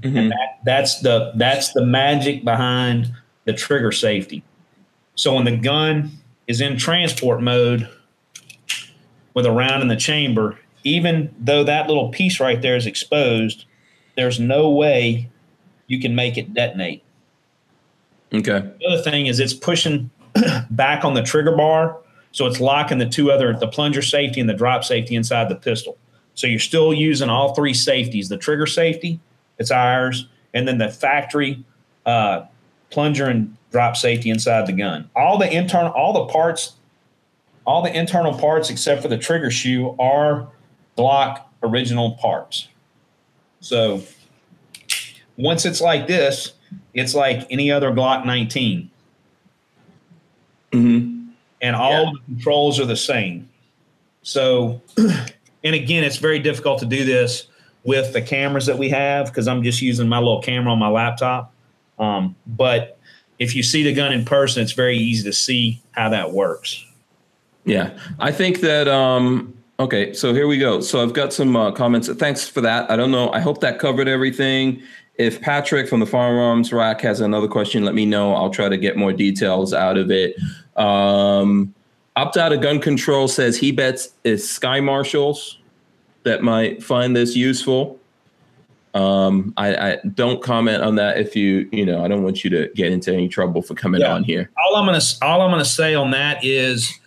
Mhm. 0.00 0.30
That, 0.30 0.60
that's 0.64 1.00
the 1.02 1.32
that's 1.36 1.74
the 1.74 1.84
magic 1.84 2.42
behind 2.42 3.12
the 3.50 3.56
trigger 3.56 3.90
safety. 3.90 4.44
So 5.16 5.34
when 5.34 5.44
the 5.44 5.56
gun 5.56 6.12
is 6.46 6.60
in 6.60 6.78
transport 6.78 7.42
mode 7.42 7.88
with 9.34 9.44
a 9.44 9.50
round 9.50 9.82
in 9.82 9.88
the 9.88 9.96
chamber, 9.96 10.56
even 10.84 11.34
though 11.36 11.64
that 11.64 11.88
little 11.88 12.10
piece 12.10 12.38
right 12.38 12.62
there 12.62 12.76
is 12.76 12.86
exposed, 12.86 13.64
there's 14.16 14.38
no 14.38 14.70
way 14.70 15.28
you 15.88 16.00
can 16.00 16.14
make 16.14 16.38
it 16.38 16.54
detonate. 16.54 17.02
Okay. 18.32 18.60
The 18.78 18.86
other 18.86 19.02
thing 19.02 19.26
is 19.26 19.40
it's 19.40 19.52
pushing 19.52 20.10
back 20.70 21.04
on 21.04 21.14
the 21.14 21.22
trigger 21.22 21.56
bar, 21.56 21.98
so 22.30 22.46
it's 22.46 22.60
locking 22.60 22.98
the 22.98 23.08
two 23.08 23.32
other 23.32 23.52
the 23.52 23.66
plunger 23.66 24.02
safety 24.02 24.40
and 24.40 24.48
the 24.48 24.54
drop 24.54 24.84
safety 24.84 25.16
inside 25.16 25.48
the 25.48 25.56
pistol. 25.56 25.98
So 26.34 26.46
you're 26.46 26.60
still 26.60 26.94
using 26.94 27.28
all 27.28 27.52
three 27.52 27.74
safeties: 27.74 28.28
the 28.28 28.36
trigger 28.36 28.66
safety, 28.66 29.18
it's 29.58 29.72
ours, 29.72 30.28
and 30.54 30.68
then 30.68 30.78
the 30.78 30.88
factory 30.88 31.64
uh, 32.06 32.42
plunger 32.90 33.26
and 33.26 33.56
drop 33.70 33.96
safety 33.96 34.30
inside 34.30 34.66
the 34.66 34.72
gun. 34.72 35.08
All 35.14 35.38
the 35.38 35.50
internal, 35.50 35.92
all 35.92 36.12
the 36.12 36.32
parts, 36.32 36.74
all 37.66 37.82
the 37.82 37.96
internal 37.96 38.36
parts 38.36 38.70
except 38.70 39.02
for 39.02 39.08
the 39.08 39.18
trigger 39.18 39.50
shoe 39.50 39.94
are 39.98 40.48
Glock 40.98 41.42
original 41.62 42.12
parts. 42.12 42.68
So 43.60 44.02
once 45.36 45.64
it's 45.64 45.80
like 45.80 46.06
this, 46.06 46.52
it's 46.94 47.14
like 47.14 47.46
any 47.50 47.70
other 47.70 47.90
Glock 47.90 48.24
19 48.26 48.90
hmm 50.72 51.20
and 51.62 51.76
all 51.76 52.12
the 52.12 52.18
controls 52.26 52.80
are 52.80 52.86
the 52.86 52.96
same. 52.96 53.48
So, 54.22 54.80
and 54.96 55.74
again, 55.74 56.04
it's 56.04 56.16
very 56.16 56.38
difficult 56.38 56.78
to 56.80 56.86
do 56.86 57.04
this 57.04 57.46
with 57.84 58.12
the 58.12 58.22
cameras 58.22 58.66
that 58.66 58.78
we 58.78 58.88
have 58.90 59.26
because 59.26 59.48
I'm 59.48 59.62
just 59.62 59.80
using 59.82 60.08
my 60.08 60.18
little 60.18 60.42
camera 60.42 60.72
on 60.72 60.78
my 60.78 60.88
laptop. 60.88 61.52
Um, 62.00 62.34
but 62.46 62.98
if 63.38 63.54
you 63.54 63.62
see 63.62 63.84
the 63.84 63.92
gun 63.92 64.12
in 64.12 64.24
person, 64.24 64.62
it's 64.62 64.72
very 64.72 64.96
easy 64.96 65.22
to 65.24 65.32
see 65.32 65.80
how 65.92 66.08
that 66.08 66.32
works. 66.32 66.84
Yeah, 67.64 67.96
I 68.18 68.32
think 68.32 68.60
that. 68.60 68.88
Um, 68.88 69.54
okay, 69.78 70.12
so 70.12 70.34
here 70.34 70.48
we 70.48 70.58
go. 70.58 70.80
So 70.80 71.02
I've 71.02 71.12
got 71.12 71.32
some 71.32 71.54
uh, 71.54 71.70
comments. 71.70 72.08
Thanks 72.08 72.48
for 72.48 72.60
that. 72.62 72.90
I 72.90 72.96
don't 72.96 73.12
know. 73.12 73.30
I 73.30 73.40
hope 73.40 73.60
that 73.60 73.78
covered 73.78 74.08
everything. 74.08 74.82
If 75.16 75.40
Patrick 75.40 75.88
from 75.88 76.00
the 76.00 76.06
Firearms 76.06 76.72
Rack 76.72 77.02
has 77.02 77.20
another 77.20 77.46
question, 77.46 77.84
let 77.84 77.94
me 77.94 78.06
know. 78.06 78.34
I'll 78.34 78.50
try 78.50 78.68
to 78.70 78.78
get 78.78 78.96
more 78.96 79.12
details 79.12 79.74
out 79.74 79.98
of 79.98 80.10
it. 80.10 80.34
Um, 80.76 81.74
Opt 82.16 82.36
out 82.36 82.52
of 82.52 82.60
gun 82.60 82.80
control 82.80 83.28
says 83.28 83.56
he 83.56 83.70
bets 83.70 84.10
it's 84.24 84.48
Sky 84.48 84.80
Marshals 84.80 85.58
that 86.24 86.42
might 86.42 86.82
find 86.82 87.14
this 87.14 87.36
useful. 87.36 87.99
Um, 88.92 89.54
I, 89.56 89.74
I 89.92 89.98
don't 90.14 90.42
comment 90.42 90.82
on 90.82 90.96
that 90.96 91.18
if 91.18 91.36
you, 91.36 91.68
you 91.70 91.86
know, 91.86 92.04
I 92.04 92.08
don't 92.08 92.24
want 92.24 92.42
you 92.42 92.50
to 92.50 92.68
get 92.74 92.90
into 92.90 93.12
any 93.12 93.28
trouble 93.28 93.62
for 93.62 93.74
coming 93.74 94.00
Yeah. 94.00 94.12
on 94.14 94.24
here. 94.24 94.50
all 94.66 94.76
I'm 94.76 94.84
gonna 94.86 95.00
all 95.22 95.42
I'm 95.42 95.50
gonna 95.50 95.64
say 95.64 95.94
on 95.94 96.10
that 96.10 96.44
is 96.44 96.98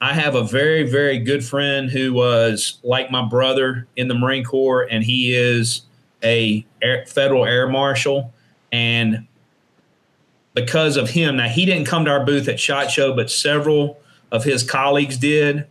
I 0.00 0.14
have 0.14 0.34
a 0.34 0.42
very 0.42 0.82
very 0.82 1.18
good 1.18 1.44
friend 1.44 1.90
who 1.90 2.12
was 2.12 2.78
like 2.82 3.10
my 3.12 3.24
brother 3.24 3.86
in 3.96 4.08
the 4.08 4.14
Marine 4.14 4.42
Corps, 4.44 4.82
and 4.90 5.04
he 5.04 5.32
is 5.34 5.82
a 6.24 6.66
air, 6.82 7.04
federal 7.06 7.44
air 7.44 7.68
marshal, 7.68 8.32
and 8.72 9.24
because 10.54 10.96
of 10.96 11.10
him, 11.10 11.36
now 11.36 11.46
he 11.48 11.64
didn't 11.64 11.84
come 11.86 12.04
to 12.04 12.10
our 12.10 12.24
booth 12.24 12.48
at 12.48 12.58
Shot 12.58 12.90
Show, 12.90 13.14
but 13.14 13.30
several 13.30 14.00
of 14.32 14.42
his 14.42 14.64
colleagues 14.64 15.16
did, 15.16 15.66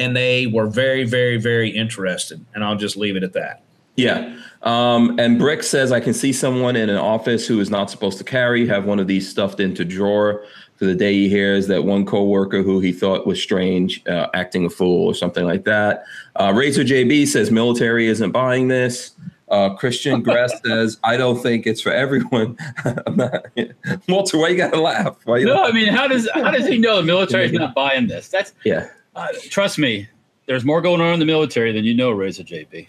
and 0.00 0.16
they 0.16 0.46
were 0.48 0.66
very 0.66 1.04
very 1.04 1.36
very 1.36 1.70
interested, 1.70 2.44
and 2.54 2.64
I'll 2.64 2.76
just 2.76 2.96
leave 2.96 3.14
it 3.14 3.22
at 3.22 3.34
that. 3.34 3.62
Yeah. 3.98 4.34
Um, 4.62 5.18
and 5.18 5.38
Brick 5.38 5.62
says, 5.62 5.92
I 5.92 6.00
can 6.00 6.14
see 6.14 6.32
someone 6.32 6.76
in 6.76 6.88
an 6.88 6.96
office 6.96 7.46
who 7.46 7.60
is 7.60 7.70
not 7.70 7.90
supposed 7.90 8.18
to 8.18 8.24
carry, 8.24 8.66
have 8.66 8.84
one 8.86 8.98
of 8.98 9.06
these 9.06 9.28
stuffed 9.28 9.60
into 9.60 9.84
drawer 9.84 10.44
for 10.76 10.84
the 10.84 10.94
day 10.94 11.12
he 11.12 11.28
hears 11.28 11.66
that 11.68 11.84
one 11.84 12.06
coworker 12.06 12.62
who 12.62 12.78
he 12.80 12.92
thought 12.92 13.26
was 13.26 13.42
strange, 13.42 14.04
uh, 14.06 14.28
acting 14.34 14.64
a 14.66 14.70
fool 14.70 15.06
or 15.06 15.14
something 15.14 15.44
like 15.44 15.64
that. 15.64 16.04
Uh, 16.36 16.52
Razor 16.54 16.82
JB 16.84 17.26
says, 17.26 17.50
military 17.50 18.06
isn't 18.06 18.30
buying 18.32 18.68
this. 18.68 19.12
Uh, 19.48 19.70
Christian 19.74 20.22
Grass 20.24 20.52
says, 20.64 20.98
I 21.02 21.16
don't 21.16 21.40
think 21.42 21.66
it's 21.66 21.80
for 21.80 21.90
everyone. 21.92 22.56
Not, 23.08 23.46
Walter, 24.08 24.38
why 24.38 24.48
you 24.48 24.56
gotta 24.56 24.80
laugh? 24.80 25.16
Why 25.24 25.42
No, 25.42 25.54
laugh? 25.54 25.70
I 25.70 25.72
mean, 25.72 25.88
how 25.88 26.06
does 26.06 26.28
how 26.34 26.50
does 26.50 26.66
he 26.68 26.78
know 26.78 26.96
the 26.96 27.02
military's 27.02 27.52
not 27.52 27.74
buying 27.74 28.06
this? 28.06 28.28
That's 28.28 28.52
Yeah. 28.64 28.88
uh, 29.16 29.28
trust 29.50 29.78
me. 29.78 30.08
There's 30.46 30.64
more 30.64 30.80
going 30.80 31.00
on 31.00 31.14
in 31.14 31.18
the 31.20 31.26
military 31.26 31.72
than 31.72 31.84
you 31.84 31.94
know, 31.94 32.10
Razor 32.10 32.42
JB. 32.44 32.88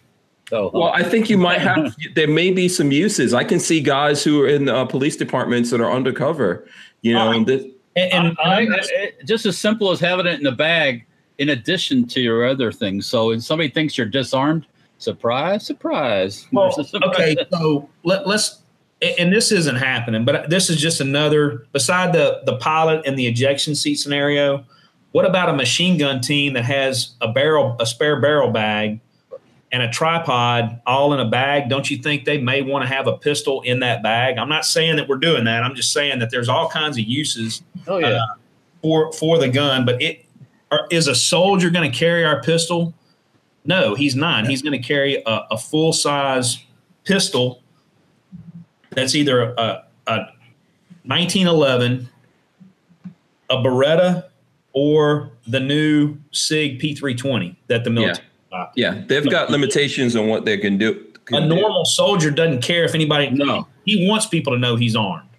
So 0.49 0.67
uh, 0.67 0.71
Well, 0.73 0.91
I 0.93 1.03
think 1.03 1.29
you 1.29 1.37
might 1.47 1.61
have. 1.61 1.95
There 2.15 2.27
may 2.27 2.51
be 2.51 2.67
some 2.67 2.91
uses. 2.91 3.33
I 3.33 3.43
can 3.43 3.59
see 3.59 3.81
guys 3.81 4.23
who 4.23 4.41
are 4.43 4.47
in 4.47 4.67
uh, 4.69 4.85
police 4.85 5.15
departments 5.15 5.69
that 5.71 5.79
are 5.81 5.91
undercover. 5.91 6.67
You 7.01 7.13
know, 7.13 7.29
uh, 7.29 7.33
and 7.33 7.45
this, 7.47 7.63
And, 7.95 8.13
and, 8.13 8.27
uh, 8.37 8.41
I- 8.41 8.61
and 8.61 8.73
I- 8.75 8.77
I- 8.77 9.11
just 9.25 9.45
as 9.45 9.57
simple 9.57 9.91
as 9.91 9.99
having 9.99 10.25
it 10.25 10.33
in 10.35 10.43
the 10.43 10.51
bag, 10.51 11.05
in 11.37 11.49
addition 11.49 12.05
to 12.07 12.19
your 12.19 12.45
other 12.45 12.71
things. 12.71 13.05
So 13.05 13.31
if 13.31 13.43
somebody 13.43 13.69
thinks 13.69 13.97
you're 13.97 14.07
disarmed, 14.07 14.65
surprise, 14.97 15.65
surprise. 15.65 16.45
Well, 16.51 16.71
surprise. 16.71 17.01
okay, 17.15 17.35
so 17.51 17.87
let, 18.03 18.27
let's, 18.27 18.61
and 19.01 19.31
this 19.31 19.51
isn't 19.53 19.77
happening, 19.77 20.25
but 20.25 20.49
this 20.49 20.69
is 20.69 20.75
just 20.75 20.99
another. 20.99 21.65
Beside 21.71 22.11
the 22.11 22.41
the 22.45 22.57
pilot 22.57 23.05
and 23.05 23.17
the 23.17 23.27
ejection 23.27 23.73
seat 23.75 23.95
scenario, 23.95 24.65
what 25.13 25.23
about 25.25 25.47
a 25.47 25.53
machine 25.53 25.97
gun 25.97 26.19
team 26.19 26.51
that 26.53 26.65
has 26.65 27.11
a 27.21 27.31
barrel, 27.31 27.77
a 27.79 27.85
spare 27.85 28.19
barrel 28.19 28.51
bag, 28.51 28.99
and 29.71 29.83
a 29.83 29.89
tripod 29.89 30.81
all 30.85 31.13
in 31.13 31.19
a 31.19 31.29
bag? 31.29 31.69
Don't 31.69 31.89
you 31.89 31.97
think 31.97 32.25
they 32.25 32.39
may 32.39 32.61
want 32.61 32.83
to 32.83 32.93
have 32.93 33.07
a 33.07 33.17
pistol 33.17 33.61
in 33.61 33.79
that 33.81 34.01
bag? 34.01 34.37
I'm 34.37 34.49
not 34.49 34.65
saying 34.65 34.95
that 34.95 35.07
we're 35.07 35.17
doing 35.17 35.43
that. 35.45 35.63
I'm 35.63 35.75
just 35.75 35.93
saying 35.93 36.19
that 36.19 36.31
there's 36.31 36.49
all 36.49 36.69
kinds 36.69 36.97
of 36.97 37.03
uses 37.03 37.61
Oh 37.87 37.97
yeah. 37.97 38.07
Uh, 38.07 38.25
for 38.81 39.11
for 39.13 39.37
the 39.37 39.49
gun. 39.49 39.85
But 39.85 40.01
it 40.01 40.25
are, 40.71 40.87
is 40.91 41.07
a 41.07 41.15
soldier 41.15 41.69
going 41.69 41.89
to 41.89 41.97
carry 41.97 42.23
our 42.23 42.41
pistol? 42.41 42.93
No, 43.65 43.95
he's 43.95 44.15
not. 44.15 44.47
He's 44.47 44.61
going 44.61 44.79
to 44.79 44.87
carry 44.87 45.21
a, 45.25 45.45
a 45.51 45.57
full 45.57 45.93
size 45.93 46.63
pistol 47.03 47.61
that's 48.91 49.15
either 49.15 49.53
a, 49.57 49.85
a 50.07 50.17
1911, 51.03 52.09
a 53.49 53.55
Beretta, 53.57 54.29
or 54.73 55.31
the 55.45 55.59
new 55.59 56.17
Sig 56.31 56.79
P320 56.79 57.55
that 57.67 57.83
the 57.83 57.89
military. 57.89 58.15
bought. 58.15 58.28
Yeah, 58.75 59.03
they've 59.07 59.29
got 59.29 59.49
limitations 59.49 60.15
on 60.15 60.27
what 60.27 60.45
they 60.45 60.57
can 60.57 60.77
do. 60.77 61.05
A 61.15 61.19
can 61.19 61.49
do. 61.49 61.55
normal 61.55 61.85
soldier 61.85 62.31
doesn't 62.31 62.61
care 62.61 62.83
if 62.83 62.95
anybody. 62.95 63.29
No. 63.29 63.67
He 63.85 64.07
wants 64.07 64.25
people 64.25 64.53
to 64.53 64.59
know 64.59 64.75
he's 64.75 64.95
armed. 64.95 65.29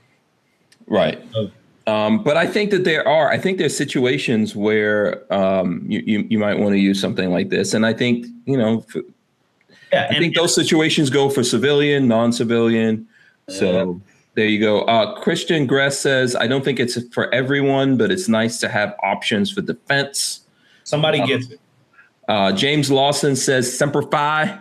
Right. 0.86 1.20
Oh. 1.34 1.50
Um, 1.86 2.22
but 2.22 2.36
I 2.36 2.46
think 2.46 2.70
that 2.70 2.84
there 2.84 3.06
are, 3.08 3.30
I 3.30 3.38
think 3.38 3.58
there's 3.58 3.76
situations 3.76 4.54
where 4.54 5.32
um, 5.32 5.84
you, 5.88 6.02
you, 6.06 6.26
you 6.30 6.38
might 6.38 6.58
want 6.58 6.72
to 6.74 6.78
use 6.78 7.00
something 7.00 7.30
like 7.30 7.48
this. 7.48 7.74
And 7.74 7.84
I 7.84 7.92
think, 7.92 8.26
you 8.44 8.56
know, 8.56 8.84
f- 8.94 9.02
Yeah, 9.92 10.02
I 10.02 10.04
and 10.06 10.18
think 10.18 10.36
those 10.36 10.54
situations 10.54 11.10
go 11.10 11.28
for 11.28 11.42
civilian, 11.42 12.06
non-civilian. 12.06 13.08
So 13.48 14.00
there 14.34 14.46
you 14.46 14.60
go. 14.60 14.82
Uh, 14.82 15.20
Christian 15.20 15.66
Gress 15.66 15.98
says, 15.98 16.36
I 16.36 16.46
don't 16.46 16.64
think 16.64 16.78
it's 16.78 17.02
for 17.08 17.32
everyone, 17.34 17.96
but 17.96 18.12
it's 18.12 18.28
nice 18.28 18.60
to 18.60 18.68
have 18.68 18.94
options 19.02 19.50
for 19.50 19.60
defense. 19.60 20.42
somebody 20.84 21.26
gets 21.26 21.50
it. 21.50 21.60
Uh, 22.30 22.52
James 22.52 22.92
Lawson 22.92 23.34
says, 23.34 23.76
Semper 23.76 24.02
Fi. 24.02 24.60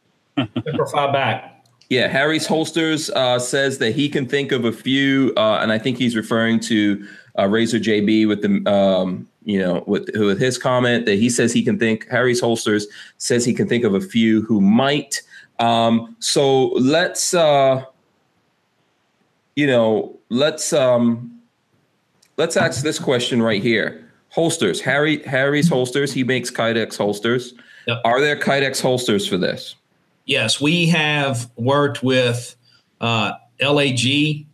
Semper 0.36 0.86
Fi 0.86 1.10
back. 1.10 1.66
Yeah, 1.88 2.06
Harry's 2.06 2.46
Holsters 2.46 3.10
uh, 3.10 3.40
says 3.40 3.78
that 3.78 3.96
he 3.96 4.08
can 4.08 4.28
think 4.28 4.52
of 4.52 4.64
a 4.64 4.70
few, 4.70 5.32
uh, 5.36 5.58
and 5.60 5.72
I 5.72 5.78
think 5.78 5.98
he's 5.98 6.14
referring 6.14 6.60
to 6.60 7.04
uh, 7.36 7.48
Razor 7.48 7.80
JB 7.80 8.28
with 8.28 8.42
the, 8.42 8.70
um, 8.70 9.26
you 9.44 9.58
know, 9.58 9.82
with 9.88 10.08
with 10.14 10.38
his 10.38 10.58
comment 10.58 11.06
that 11.06 11.16
he 11.16 11.28
says 11.28 11.52
he 11.52 11.64
can 11.64 11.76
think. 11.76 12.06
Harry's 12.08 12.40
Holsters 12.40 12.86
says 13.16 13.44
he 13.44 13.52
can 13.52 13.68
think 13.68 13.82
of 13.82 13.94
a 13.94 14.00
few 14.00 14.42
who 14.42 14.60
might. 14.60 15.20
Um, 15.58 16.14
so 16.20 16.66
let's, 16.74 17.34
uh, 17.34 17.84
you 19.56 19.66
know, 19.66 20.16
let's 20.28 20.72
um, 20.72 21.40
let's 22.36 22.56
ask 22.56 22.84
this 22.84 23.00
question 23.00 23.42
right 23.42 23.60
here. 23.60 24.07
Holsters, 24.38 24.80
Harry 24.80 25.20
Harry's 25.24 25.68
Holsters. 25.68 26.12
He 26.12 26.22
makes 26.22 26.48
Kydex 26.48 26.96
holsters. 26.96 27.54
Yep. 27.88 28.02
Are 28.04 28.20
there 28.20 28.36
Kydex 28.36 28.80
holsters 28.80 29.26
for 29.26 29.36
this? 29.36 29.74
Yes, 30.26 30.60
we 30.60 30.86
have 30.86 31.50
worked 31.56 32.04
with 32.04 32.54
uh, 33.00 33.32
LAG 33.60 34.46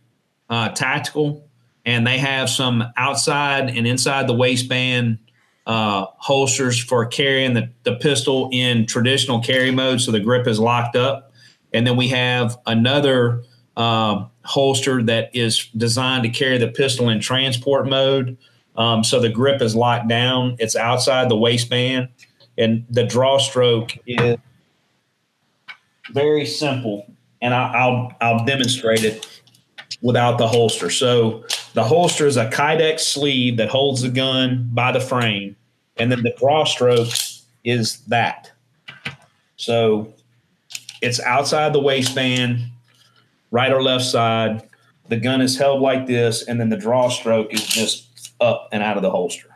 uh, 0.49 0.69
Tactical, 0.69 1.47
and 1.85 2.07
they 2.07 2.17
have 2.17 2.49
some 2.49 2.83
outside 2.97 3.69
and 3.69 3.85
inside 3.85 4.25
the 4.25 4.33
waistband 4.33 5.19
uh, 5.67 6.07
holsters 6.17 6.83
for 6.83 7.05
carrying 7.05 7.53
the, 7.53 7.69
the 7.83 7.93
pistol 7.93 8.49
in 8.51 8.87
traditional 8.87 9.39
carry 9.39 9.69
mode, 9.69 10.01
so 10.01 10.11
the 10.11 10.19
grip 10.19 10.47
is 10.47 10.59
locked 10.59 10.95
up. 10.95 11.31
And 11.73 11.85
then 11.85 11.95
we 11.95 12.07
have 12.07 12.57
another 12.65 13.43
um, 13.77 14.31
holster 14.45 15.03
that 15.03 15.29
is 15.35 15.67
designed 15.77 16.23
to 16.23 16.29
carry 16.29 16.57
the 16.57 16.69
pistol 16.69 17.07
in 17.07 17.19
transport 17.19 17.87
mode, 17.87 18.35
um, 18.77 19.03
so 19.03 19.19
the 19.19 19.29
grip 19.29 19.61
is 19.61 19.75
locked 19.75 20.07
down. 20.07 20.55
It's 20.59 20.75
outside 20.75 21.29
the 21.29 21.37
waistband, 21.37 22.09
and 22.57 22.85
the 22.89 23.03
draw 23.03 23.37
stroke 23.37 23.97
is 24.05 24.37
very 26.11 26.45
simple. 26.45 27.11
And 27.41 27.53
I, 27.53 27.71
I'll 27.73 28.11
I'll 28.21 28.45
demonstrate 28.45 29.03
it 29.03 29.41
without 30.01 30.37
the 30.37 30.47
holster. 30.47 30.89
So 30.89 31.45
the 31.73 31.83
holster 31.83 32.27
is 32.27 32.37
a 32.37 32.49
Kydex 32.49 33.01
sleeve 33.01 33.57
that 33.57 33.69
holds 33.69 34.01
the 34.01 34.09
gun 34.09 34.69
by 34.73 34.91
the 34.91 34.99
frame, 34.99 35.55
and 35.97 36.11
then 36.11 36.23
the 36.23 36.33
draw 36.37 36.63
stroke 36.63 37.09
is 37.63 37.97
that. 38.07 38.51
So 39.57 40.13
it's 41.01 41.19
outside 41.21 41.73
the 41.73 41.79
waistband, 41.79 42.59
right 43.51 43.71
or 43.71 43.81
left 43.81 44.05
side. 44.05 44.63
The 45.07 45.17
gun 45.17 45.41
is 45.41 45.57
held 45.57 45.81
like 45.81 46.07
this, 46.07 46.43
and 46.47 46.59
then 46.59 46.69
the 46.69 46.77
draw 46.77 47.09
stroke 47.09 47.53
is 47.53 47.65
just 47.65 48.04
up 48.41 48.69
and 48.71 48.83
out 48.83 48.97
of 48.97 49.03
the 49.03 49.11
holster. 49.11 49.49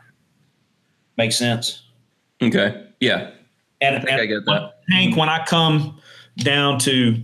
Make 1.16 1.32
sense? 1.32 1.82
Okay. 2.42 2.86
Yeah. 3.00 3.30
And, 3.80 3.96
I 3.96 3.98
think 3.98 4.10
and 4.10 4.20
I 4.20 4.26
get 4.26 4.44
that. 4.46 4.72
Hank, 4.90 5.16
when 5.16 5.28
I 5.28 5.44
come 5.44 6.00
down 6.38 6.78
to 6.80 7.22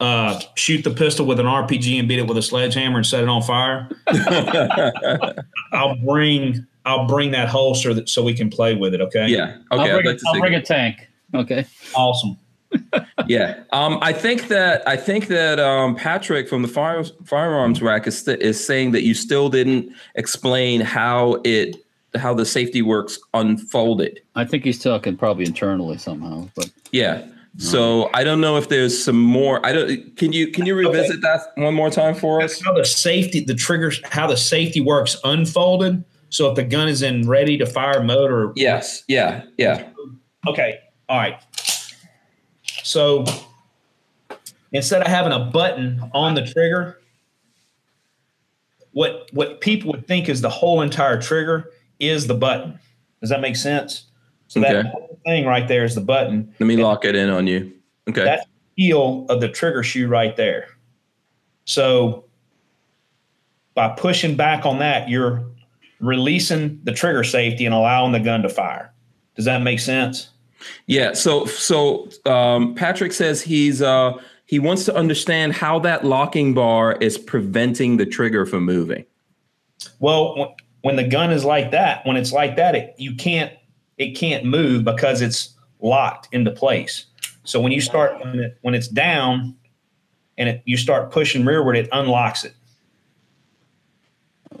uh, 0.00 0.40
shoot 0.56 0.82
the 0.82 0.90
pistol 0.90 1.26
with 1.26 1.40
an 1.40 1.46
RPG 1.46 1.98
and 1.98 2.08
beat 2.08 2.18
it 2.18 2.26
with 2.26 2.36
a 2.38 2.42
sledgehammer 2.42 2.96
and 2.96 3.06
set 3.06 3.22
it 3.22 3.28
on 3.28 3.42
fire, 3.42 3.88
I'll 5.72 5.96
bring 5.96 6.66
I'll 6.86 7.06
bring 7.06 7.30
that 7.32 7.48
holster 7.48 7.92
that, 7.92 8.08
so 8.08 8.22
we 8.24 8.32
can 8.34 8.48
play 8.48 8.74
with 8.74 8.94
it. 8.94 9.00
Okay. 9.02 9.28
yeah. 9.28 9.58
I'll, 9.70 9.80
Okay. 9.80 9.92
bring, 9.92 9.98
I'd 9.98 10.06
a, 10.06 10.10
like 10.10 10.18
to 10.18 10.24
I'll 10.28 10.40
bring 10.40 10.54
a 10.54 10.62
tank. 10.62 11.08
Okay. 11.34 11.66
Awesome. 11.94 12.38
Yeah. 13.26 13.60
Um, 13.72 13.98
I 14.02 14.12
think 14.12 14.48
that 14.48 14.86
I 14.88 14.96
think 14.96 15.28
that 15.28 15.58
um, 15.58 15.94
Patrick 15.96 16.48
from 16.48 16.62
the 16.62 16.68
fire, 16.68 17.04
firearms 17.24 17.82
rack 17.82 18.06
is 18.06 18.18
st- 18.18 18.40
is 18.40 18.64
saying 18.64 18.92
that 18.92 19.02
you 19.02 19.14
still 19.14 19.48
didn't 19.48 19.92
explain 20.14 20.80
how 20.80 21.40
it 21.44 21.76
how 22.16 22.34
the 22.34 22.44
safety 22.46 22.82
works 22.82 23.18
unfolded. 23.34 24.20
I 24.34 24.44
think 24.44 24.64
he's 24.64 24.82
talking 24.82 25.16
probably 25.16 25.44
internally 25.44 25.98
somehow, 25.98 26.48
but 26.54 26.70
Yeah. 26.92 27.26
So 27.58 28.10
I 28.14 28.22
don't 28.22 28.40
know 28.40 28.56
if 28.56 28.68
there's 28.68 29.02
some 29.02 29.20
more. 29.20 29.64
I 29.66 29.72
don't. 29.72 30.16
Can 30.16 30.32
you 30.32 30.48
can 30.48 30.66
you 30.66 30.74
revisit 30.76 31.20
that 31.22 31.40
one 31.56 31.74
more 31.74 31.90
time 31.90 32.14
for 32.14 32.40
us? 32.40 32.52
That's 32.52 32.64
how 32.64 32.72
the 32.74 32.84
safety, 32.84 33.40
the 33.40 33.54
triggers, 33.54 34.00
how 34.04 34.28
the 34.28 34.36
safety 34.36 34.80
works 34.80 35.16
unfolded. 35.24 36.04
So 36.28 36.48
if 36.48 36.54
the 36.54 36.62
gun 36.62 36.88
is 36.88 37.02
in 37.02 37.28
ready 37.28 37.58
to 37.58 37.66
fire 37.66 38.02
mode 38.02 38.30
or 38.30 38.52
Yes. 38.54 39.02
Yeah. 39.08 39.42
Yeah. 39.58 39.88
Okay. 40.46 40.78
All 41.08 41.18
right. 41.18 41.42
So 42.90 43.24
instead 44.72 45.00
of 45.00 45.06
having 45.06 45.32
a 45.32 45.38
button 45.38 46.02
on 46.12 46.34
the 46.34 46.44
trigger, 46.44 46.98
what 48.90 49.28
what 49.32 49.60
people 49.60 49.92
would 49.92 50.08
think 50.08 50.28
is 50.28 50.40
the 50.40 50.50
whole 50.50 50.82
entire 50.82 51.20
trigger 51.22 51.70
is 52.00 52.26
the 52.26 52.34
button. 52.34 52.80
Does 53.20 53.30
that 53.30 53.40
make 53.40 53.54
sense? 53.54 54.06
So 54.48 54.58
that 54.58 54.74
Okay. 54.74 54.88
whole 54.88 55.20
thing 55.24 55.46
right 55.46 55.68
there 55.68 55.84
is 55.84 55.94
the 55.94 56.00
button. 56.00 56.52
Let 56.58 56.66
me 56.66 56.76
lock 56.78 57.04
it 57.04 57.14
in 57.14 57.30
on 57.30 57.46
you. 57.46 57.72
Okay. 58.08 58.24
That's 58.24 58.44
the 58.44 58.82
heel 58.82 59.24
of 59.28 59.40
the 59.40 59.48
trigger 59.48 59.84
shoe 59.84 60.08
right 60.08 60.34
there. 60.34 60.66
So 61.66 62.24
by 63.74 63.90
pushing 63.90 64.34
back 64.34 64.66
on 64.66 64.80
that, 64.80 65.08
you're 65.08 65.44
releasing 66.00 66.80
the 66.82 66.92
trigger 66.92 67.22
safety 67.22 67.66
and 67.66 67.74
allowing 67.74 68.10
the 68.10 68.18
gun 68.18 68.42
to 68.42 68.48
fire. 68.48 68.92
Does 69.36 69.44
that 69.44 69.62
make 69.62 69.78
sense? 69.78 70.30
Yeah. 70.86 71.12
So 71.12 71.46
so 71.46 72.08
um, 72.26 72.74
Patrick 72.74 73.12
says 73.12 73.42
he's 73.42 73.82
uh, 73.82 74.12
he 74.46 74.58
wants 74.58 74.84
to 74.86 74.94
understand 74.94 75.52
how 75.52 75.78
that 75.78 76.04
locking 76.04 76.54
bar 76.54 76.96
is 77.00 77.16
preventing 77.18 77.96
the 77.96 78.06
trigger 78.06 78.44
from 78.44 78.64
moving. 78.64 79.04
Well, 80.00 80.56
when, 80.82 80.96
the 80.96 81.06
gun 81.06 81.30
is 81.30 81.44
like 81.44 81.70
that, 81.70 82.04
when 82.04 82.16
it's 82.16 82.32
like 82.32 82.56
that, 82.56 82.74
it, 82.74 82.94
you 82.98 83.14
can't 83.14 83.52
it 83.96 84.16
can't 84.16 84.44
move 84.44 84.84
because 84.84 85.22
it's 85.22 85.54
locked 85.80 86.28
into 86.32 86.50
place. 86.50 87.06
So 87.44 87.60
when 87.60 87.72
you 87.72 87.80
start 87.80 88.18
when, 88.18 88.38
it, 88.40 88.58
when 88.62 88.74
it's 88.74 88.88
down 88.88 89.56
and 90.36 90.48
it, 90.48 90.62
you 90.64 90.76
start 90.76 91.10
pushing 91.10 91.44
rearward, 91.44 91.76
it 91.76 91.88
unlocks 91.92 92.44
it. 92.44 92.54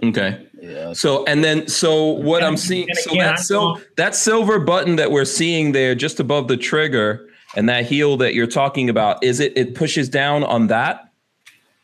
Okay. 0.02 0.46
Yeah. 0.60 0.92
So 0.92 1.24
and 1.26 1.42
then 1.42 1.68
so 1.68 2.04
what 2.04 2.42
I'm 2.42 2.56
seeing 2.56 2.88
so 2.94 3.14
that 3.14 3.30
I'm 3.30 3.36
sil- 3.42 3.80
that 3.96 4.14
silver 4.14 4.58
button 4.58 4.96
that 4.96 5.10
we're 5.10 5.24
seeing 5.24 5.72
there 5.72 5.94
just 5.94 6.20
above 6.20 6.48
the 6.48 6.56
trigger 6.56 7.26
and 7.56 7.68
that 7.68 7.86
heel 7.86 8.16
that 8.18 8.34
you're 8.34 8.46
talking 8.46 8.88
about 8.88 9.22
is 9.24 9.40
it 9.40 9.52
it 9.56 9.74
pushes 9.74 10.08
down 10.08 10.44
on 10.44 10.68
that? 10.68 11.12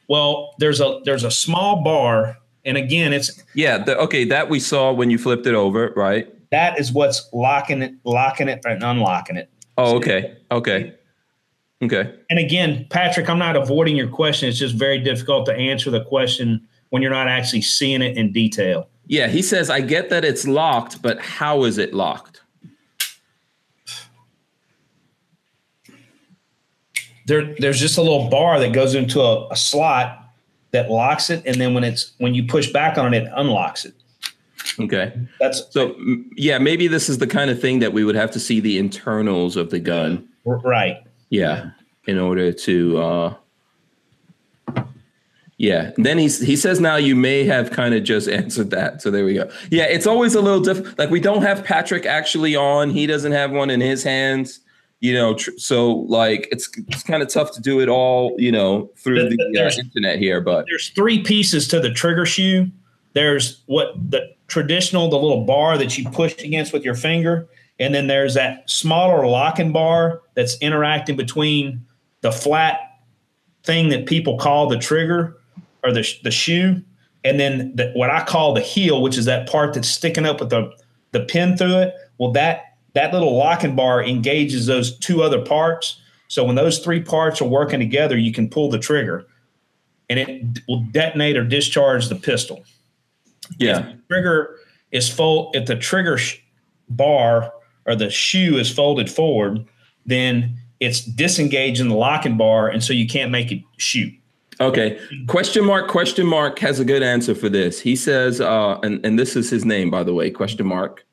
Well, 0.08 0.54
there's 0.58 0.80
a 0.80 1.00
there's 1.04 1.24
a 1.24 1.30
small 1.30 1.82
bar, 1.82 2.36
and 2.64 2.76
again, 2.76 3.12
it's 3.12 3.42
Yeah, 3.54 3.78
the, 3.78 3.98
okay, 3.98 4.24
that 4.24 4.48
we 4.48 4.60
saw 4.60 4.92
when 4.92 5.10
you 5.10 5.18
flipped 5.18 5.46
it 5.46 5.54
over, 5.54 5.92
right? 5.96 6.32
that 6.50 6.78
is 6.78 6.92
what's 6.92 7.28
locking 7.32 7.82
it, 7.82 7.94
locking 8.04 8.48
it, 8.48 8.60
and 8.64 8.82
unlocking 8.82 9.36
it. 9.36 9.50
Oh, 9.78 9.96
okay. 9.96 10.36
Okay. 10.50 10.94
Okay. 11.82 12.14
And 12.30 12.38
again, 12.38 12.86
Patrick, 12.88 13.28
I'm 13.28 13.38
not 13.38 13.56
avoiding 13.56 13.96
your 13.96 14.08
question. 14.08 14.48
It's 14.48 14.58
just 14.58 14.74
very 14.74 14.98
difficult 14.98 15.44
to 15.46 15.54
answer 15.54 15.90
the 15.90 16.04
question 16.04 16.66
when 16.90 17.02
you're 17.02 17.10
not 17.10 17.28
actually 17.28 17.62
seeing 17.62 18.02
it 18.02 18.16
in 18.16 18.32
detail. 18.32 18.88
Yeah, 19.06 19.28
he 19.28 19.42
says 19.42 19.70
I 19.70 19.80
get 19.80 20.08
that 20.10 20.24
it's 20.24 20.46
locked, 20.46 21.00
but 21.02 21.20
how 21.20 21.64
is 21.64 21.78
it 21.78 21.94
locked? 21.94 22.40
there 27.26 27.54
there's 27.58 27.80
just 27.80 27.98
a 27.98 28.02
little 28.02 28.28
bar 28.28 28.60
that 28.60 28.72
goes 28.72 28.94
into 28.94 29.20
a, 29.20 29.48
a 29.48 29.56
slot 29.56 30.22
that 30.70 30.90
locks 30.90 31.30
it 31.30 31.42
and 31.46 31.56
then 31.60 31.74
when 31.74 31.82
it's 31.84 32.12
when 32.18 32.34
you 32.34 32.46
push 32.46 32.70
back 32.72 32.98
on 32.98 33.12
it 33.14 33.24
it 33.24 33.32
unlocks 33.36 33.84
it 33.84 33.94
Okay. 34.78 35.12
that's 35.40 35.62
So 35.70 35.96
yeah, 36.36 36.58
maybe 36.58 36.86
this 36.86 37.08
is 37.08 37.16
the 37.18 37.26
kind 37.26 37.50
of 37.50 37.58
thing 37.60 37.78
that 37.78 37.92
we 37.94 38.04
would 38.04 38.14
have 38.14 38.30
to 38.32 38.40
see 38.40 38.60
the 38.60 38.78
internals 38.78 39.56
of 39.56 39.70
the 39.70 39.78
gun. 39.80 40.28
right 40.44 40.98
Yeah, 41.30 41.70
in 42.06 42.18
order 42.18 42.52
to. 42.52 42.98
uh 42.98 43.34
Yeah. 45.58 45.92
And 45.96 46.04
then 46.04 46.18
he's 46.18 46.40
he 46.40 46.54
says 46.56 46.80
now 46.80 46.96
you 46.96 47.16
may 47.16 47.44
have 47.44 47.70
kind 47.70 47.94
of 47.94 48.04
just 48.04 48.28
answered 48.42 48.70
that. 48.70 49.02
So 49.02 49.10
there 49.10 49.24
we 49.24 49.34
go. 49.34 49.50
Yeah, 49.70 49.84
it's 49.84 50.06
always 50.06 50.34
a 50.34 50.40
little 50.40 50.60
diff. 50.60 50.98
Like 50.98 51.10
we 51.10 51.20
don't 51.20 51.42
have 51.42 51.64
Patrick 51.64 52.06
actually 52.06 52.56
on. 52.56 52.90
He 52.90 53.06
doesn't 53.06 53.32
have 53.32 53.50
one 53.50 53.70
in 53.70 53.80
his 53.80 54.02
hands. 54.02 54.60
You 55.00 55.12
know, 55.12 55.34
tr- 55.34 55.50
so 55.58 55.92
like 56.08 56.48
it's 56.50 56.70
it's 56.88 57.02
kind 57.02 57.22
of 57.22 57.28
tough 57.28 57.52
to 57.52 57.60
do 57.60 57.80
it 57.80 57.88
all. 57.88 58.34
You 58.38 58.52
know, 58.52 58.90
through 58.96 59.28
the 59.28 59.60
uh, 59.60 59.78
internet 59.78 60.18
here. 60.18 60.40
But 60.40 60.66
there's 60.68 60.90
three 60.90 61.22
pieces 61.22 61.68
to 61.68 61.80
the 61.80 61.90
trigger 61.90 62.26
shoe 62.26 62.70
there's 63.16 63.62
what 63.64 63.94
the 64.10 64.30
traditional 64.46 65.08
the 65.08 65.16
little 65.16 65.46
bar 65.46 65.78
that 65.78 65.96
you 65.96 66.06
push 66.10 66.36
against 66.44 66.74
with 66.74 66.84
your 66.84 66.94
finger 66.94 67.48
and 67.78 67.94
then 67.94 68.08
there's 68.08 68.34
that 68.34 68.68
smaller 68.68 69.26
locking 69.26 69.72
bar 69.72 70.20
that's 70.34 70.58
interacting 70.60 71.16
between 71.16 71.82
the 72.20 72.30
flat 72.30 72.78
thing 73.64 73.88
that 73.88 74.04
people 74.04 74.36
call 74.36 74.68
the 74.68 74.78
trigger 74.78 75.34
or 75.84 75.92
the, 75.92 76.06
the 76.22 76.30
shoe 76.30 76.82
and 77.24 77.40
then 77.40 77.74
the, 77.74 77.90
what 77.94 78.10
i 78.10 78.24
call 78.24 78.54
the 78.54 78.60
heel 78.60 79.02
which 79.02 79.16
is 79.16 79.24
that 79.24 79.48
part 79.48 79.74
that's 79.74 79.88
sticking 79.88 80.26
up 80.26 80.40
with 80.40 80.50
the, 80.50 80.70
the 81.12 81.20
pin 81.20 81.56
through 81.56 81.76
it 81.76 81.94
well 82.18 82.32
that 82.32 82.76
that 82.96 83.12
little 83.12 83.36
locking 83.36 83.76
bar 83.76 84.02
engages 84.02 84.64
those 84.64 84.98
two 84.98 85.22
other 85.22 85.42
parts. 85.42 86.00
So 86.28 86.44
when 86.44 86.56
those 86.56 86.78
three 86.78 87.02
parts 87.02 87.42
are 87.42 87.48
working 87.48 87.78
together 87.78 88.16
you 88.16 88.32
can 88.32 88.48
pull 88.48 88.70
the 88.70 88.78
trigger 88.78 89.26
and 90.08 90.18
it 90.18 90.60
will 90.66 90.82
detonate 90.92 91.36
or 91.36 91.44
discharge 91.44 92.08
the 92.08 92.16
pistol. 92.16 92.64
Yeah, 93.58 93.92
trigger 94.08 94.56
is 94.92 95.10
full, 95.10 95.50
if 95.52 95.66
the 95.66 95.76
trigger 95.76 96.16
sh- 96.16 96.38
bar 96.88 97.52
or 97.84 97.94
the 97.94 98.08
shoe 98.08 98.56
is 98.56 98.72
folded 98.72 99.10
forward, 99.10 99.66
then 100.06 100.56
it's 100.80 101.04
disengaging 101.04 101.88
the 101.88 101.94
locking 101.94 102.36
bar, 102.36 102.68
and 102.68 102.82
so 102.82 102.92
you 102.92 103.06
can't 103.06 103.30
make 103.30 103.52
it 103.52 103.62
shoot. 103.76 104.12
Okay. 104.60 104.98
Question 105.26 105.64
mark, 105.64 105.88
question 105.88 106.26
mark 106.26 106.58
has 106.60 106.80
a 106.80 106.84
good 106.84 107.02
answer 107.02 107.34
for 107.34 107.48
this. 107.48 107.80
He 107.80 107.94
says, 107.96 108.40
uh, 108.40 108.78
and, 108.82 109.04
and 109.04 109.18
this 109.18 109.36
is 109.36 109.50
his 109.50 109.64
name, 109.64 109.90
by 109.90 110.02
the 110.02 110.14
way, 110.14 110.30
question 110.30 110.66
mark, 110.66 111.04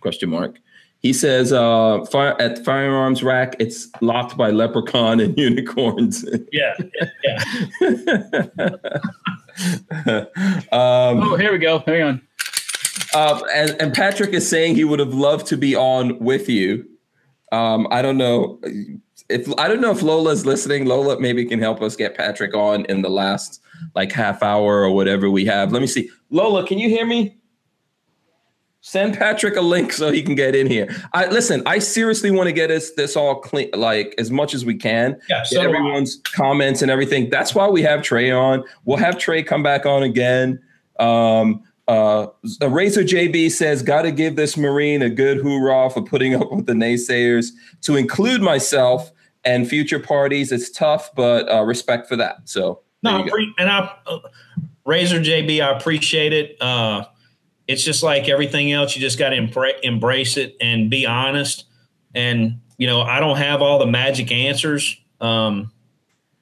question 0.00 0.28
mark. 0.30 0.58
He 0.98 1.12
says, 1.14 1.50
uh, 1.52 2.04
fire, 2.10 2.36
at 2.40 2.62
firearms 2.64 3.22
rack, 3.22 3.56
it's 3.58 3.88
locked 4.02 4.36
by 4.36 4.50
leprechaun 4.50 5.18
and 5.20 5.38
unicorns. 5.38 6.26
Yeah, 6.52 6.74
yeah. 7.24 7.44
um, 10.72 11.22
Oh, 11.22 11.36
here 11.36 11.52
we 11.52 11.58
go. 11.58 11.78
Hang 11.86 12.02
on. 12.02 12.22
uh, 13.14 13.40
and, 13.54 13.70
and 13.80 13.94
Patrick 13.94 14.30
is 14.34 14.48
saying 14.48 14.74
he 14.74 14.84
would 14.84 14.98
have 14.98 15.14
loved 15.14 15.46
to 15.46 15.56
be 15.56 15.74
on 15.74 16.18
with 16.18 16.48
you. 16.48 16.86
Um, 17.52 17.88
I 17.90 18.02
don't 18.02 18.18
know 18.18 18.60
if 19.30 19.48
I 19.58 19.68
don't 19.68 19.80
know 19.80 19.90
if 19.90 20.02
Lola's 20.02 20.44
listening. 20.44 20.86
Lola 20.86 21.18
maybe 21.20 21.44
can 21.44 21.58
help 21.58 21.80
us 21.82 21.96
get 21.96 22.16
Patrick 22.16 22.54
on 22.54 22.84
in 22.86 23.02
the 23.02 23.10
last 23.10 23.62
like 23.94 24.12
half 24.12 24.42
hour 24.42 24.82
or 24.82 24.90
whatever 24.90 25.30
we 25.30 25.44
have. 25.46 25.72
Let 25.72 25.80
me 25.80 25.86
see. 25.86 26.10
Lola, 26.30 26.66
can 26.66 26.78
you 26.78 26.88
hear 26.88 27.06
me? 27.06 27.36
Send 28.82 29.16
Patrick 29.16 29.56
a 29.56 29.60
link 29.60 29.92
so 29.92 30.10
he 30.10 30.22
can 30.22 30.34
get 30.34 30.54
in 30.56 30.66
here. 30.66 30.88
I 31.12 31.26
listen. 31.26 31.62
I 31.66 31.80
seriously 31.80 32.30
want 32.30 32.46
to 32.48 32.52
get 32.52 32.70
us 32.70 32.92
this 32.92 33.14
all 33.14 33.34
clean, 33.36 33.70
like 33.74 34.14
as 34.16 34.30
much 34.30 34.54
as 34.54 34.64
we 34.64 34.74
can. 34.74 35.20
Yeah, 35.28 35.42
so 35.42 35.60
everyone's 35.60 36.16
comments 36.24 36.80
and 36.80 36.90
everything. 36.90 37.28
That's 37.28 37.54
why 37.54 37.68
we 37.68 37.82
have 37.82 38.02
Trey 38.02 38.30
on. 38.30 38.64
We'll 38.86 38.96
have 38.96 39.18
Trey 39.18 39.42
come 39.42 39.62
back 39.62 39.86
on 39.86 40.02
again. 40.02 40.60
Um, 40.98 41.62
Uh, 41.88 42.28
Razor 42.62 43.02
JB 43.02 43.50
says, 43.50 43.82
"Got 43.82 44.02
to 44.02 44.12
give 44.12 44.36
this 44.36 44.56
Marine 44.56 45.02
a 45.02 45.10
good 45.10 45.38
hoorah 45.38 45.90
for 45.90 46.00
putting 46.02 46.36
up 46.36 46.52
with 46.52 46.66
the 46.66 46.72
naysayers. 46.72 47.48
To 47.82 47.96
include 47.96 48.42
myself 48.42 49.10
and 49.44 49.68
future 49.68 49.98
parties, 49.98 50.52
it's 50.52 50.70
tough, 50.70 51.10
but 51.14 51.50
uh, 51.50 51.62
respect 51.62 52.08
for 52.08 52.16
that." 52.16 52.48
So 52.48 52.80
no, 53.02 53.26
and 53.58 53.70
I, 53.70 53.94
uh, 54.06 54.18
Razor 54.84 55.20
JB, 55.20 55.62
I 55.62 55.76
appreciate 55.76 56.32
it. 56.32 56.60
Uh, 56.60 57.04
it's 57.66 57.84
just 57.84 58.02
like 58.02 58.28
everything 58.28 58.72
else; 58.72 58.94
you 58.94 59.00
just 59.00 59.18
got 59.18 59.30
to 59.30 59.36
embra- 59.36 59.78
embrace 59.82 60.36
it 60.36 60.56
and 60.60 60.90
be 60.90 61.06
honest. 61.06 61.64
And 62.14 62.60
you 62.78 62.86
know, 62.86 63.02
I 63.02 63.20
don't 63.20 63.36
have 63.36 63.62
all 63.62 63.78
the 63.78 63.86
magic 63.86 64.32
answers. 64.32 64.96
Um, 65.20 65.70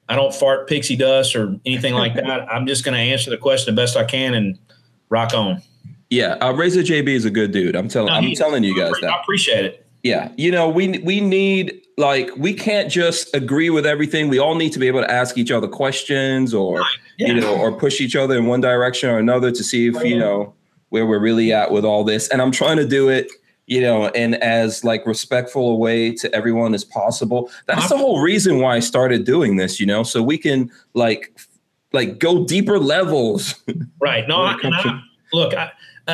I 0.07 0.15
don't 0.15 0.33
fart 0.33 0.67
pixie 0.67 0.95
dust 0.95 1.35
or 1.35 1.55
anything 1.65 1.93
like 1.93 2.15
that. 2.15 2.51
I'm 2.51 2.65
just 2.65 2.83
going 2.83 2.95
to 2.95 2.99
answer 2.99 3.29
the 3.29 3.37
question 3.37 3.73
the 3.75 3.79
best 3.79 3.95
I 3.95 4.03
can 4.03 4.33
and 4.33 4.57
rock 5.09 5.33
on. 5.33 5.61
Yeah, 6.09 6.37
uh, 6.41 6.51
Razor 6.53 6.81
JB 6.81 7.09
is 7.09 7.25
a 7.25 7.29
good 7.29 7.51
dude. 7.51 7.75
I'm 7.75 7.87
telling. 7.87 8.07
No, 8.07 8.13
I'm 8.13 8.33
telling 8.33 8.63
you 8.63 8.75
guys 8.75 8.93
that. 9.01 9.11
I 9.11 9.21
appreciate 9.21 9.65
it. 9.65 9.85
Yeah, 10.01 10.31
you 10.37 10.49
know, 10.51 10.67
we 10.67 10.97
we 10.99 11.21
need 11.21 11.85
like 11.99 12.31
we 12.37 12.53
can't 12.53 12.89
just 12.89 13.35
agree 13.35 13.69
with 13.69 13.85
everything. 13.85 14.29
We 14.29 14.39
all 14.39 14.55
need 14.55 14.71
to 14.71 14.79
be 14.79 14.87
able 14.87 15.01
to 15.01 15.11
ask 15.11 15.37
each 15.37 15.51
other 15.51 15.67
questions, 15.67 16.53
or 16.53 16.81
yeah. 17.17 17.27
you 17.27 17.33
know, 17.41 17.55
or 17.57 17.73
push 17.73 17.99
each 17.99 18.15
other 18.15 18.37
in 18.37 18.45
one 18.45 18.61
direction 18.61 19.09
or 19.09 19.19
another 19.19 19.51
to 19.51 19.63
see 19.63 19.87
if 19.87 20.01
you 20.03 20.17
know 20.17 20.53
where 20.89 21.05
we're 21.05 21.19
really 21.19 21.51
at 21.51 21.71
with 21.71 21.83
all 21.83 22.05
this. 22.05 22.29
And 22.29 22.41
I'm 22.41 22.51
trying 22.51 22.77
to 22.77 22.87
do 22.87 23.09
it 23.09 23.29
you 23.67 23.81
know, 23.81 24.07
in 24.07 24.33
as 24.35 24.83
like 24.83 25.05
respectful 25.05 25.69
a 25.69 25.75
way 25.75 26.11
to 26.11 26.33
everyone 26.33 26.73
as 26.73 26.83
possible. 26.83 27.51
That's 27.67 27.87
the 27.87 27.97
whole 27.97 28.19
reason 28.19 28.59
why 28.59 28.77
I 28.77 28.79
started 28.79 29.25
doing 29.25 29.57
this, 29.57 29.79
you 29.79 29.85
know, 29.85 30.01
so 30.01 30.23
we 30.23 30.39
can 30.39 30.71
like 30.95 31.31
like 31.93 32.17
go 32.17 32.45
deeper 32.45 32.79
levels. 32.79 33.53
Right. 34.01 34.27
No, 34.27 34.41
I, 34.41 34.57
I, 34.63 35.01
look, 35.33 35.53
I, 35.53 35.69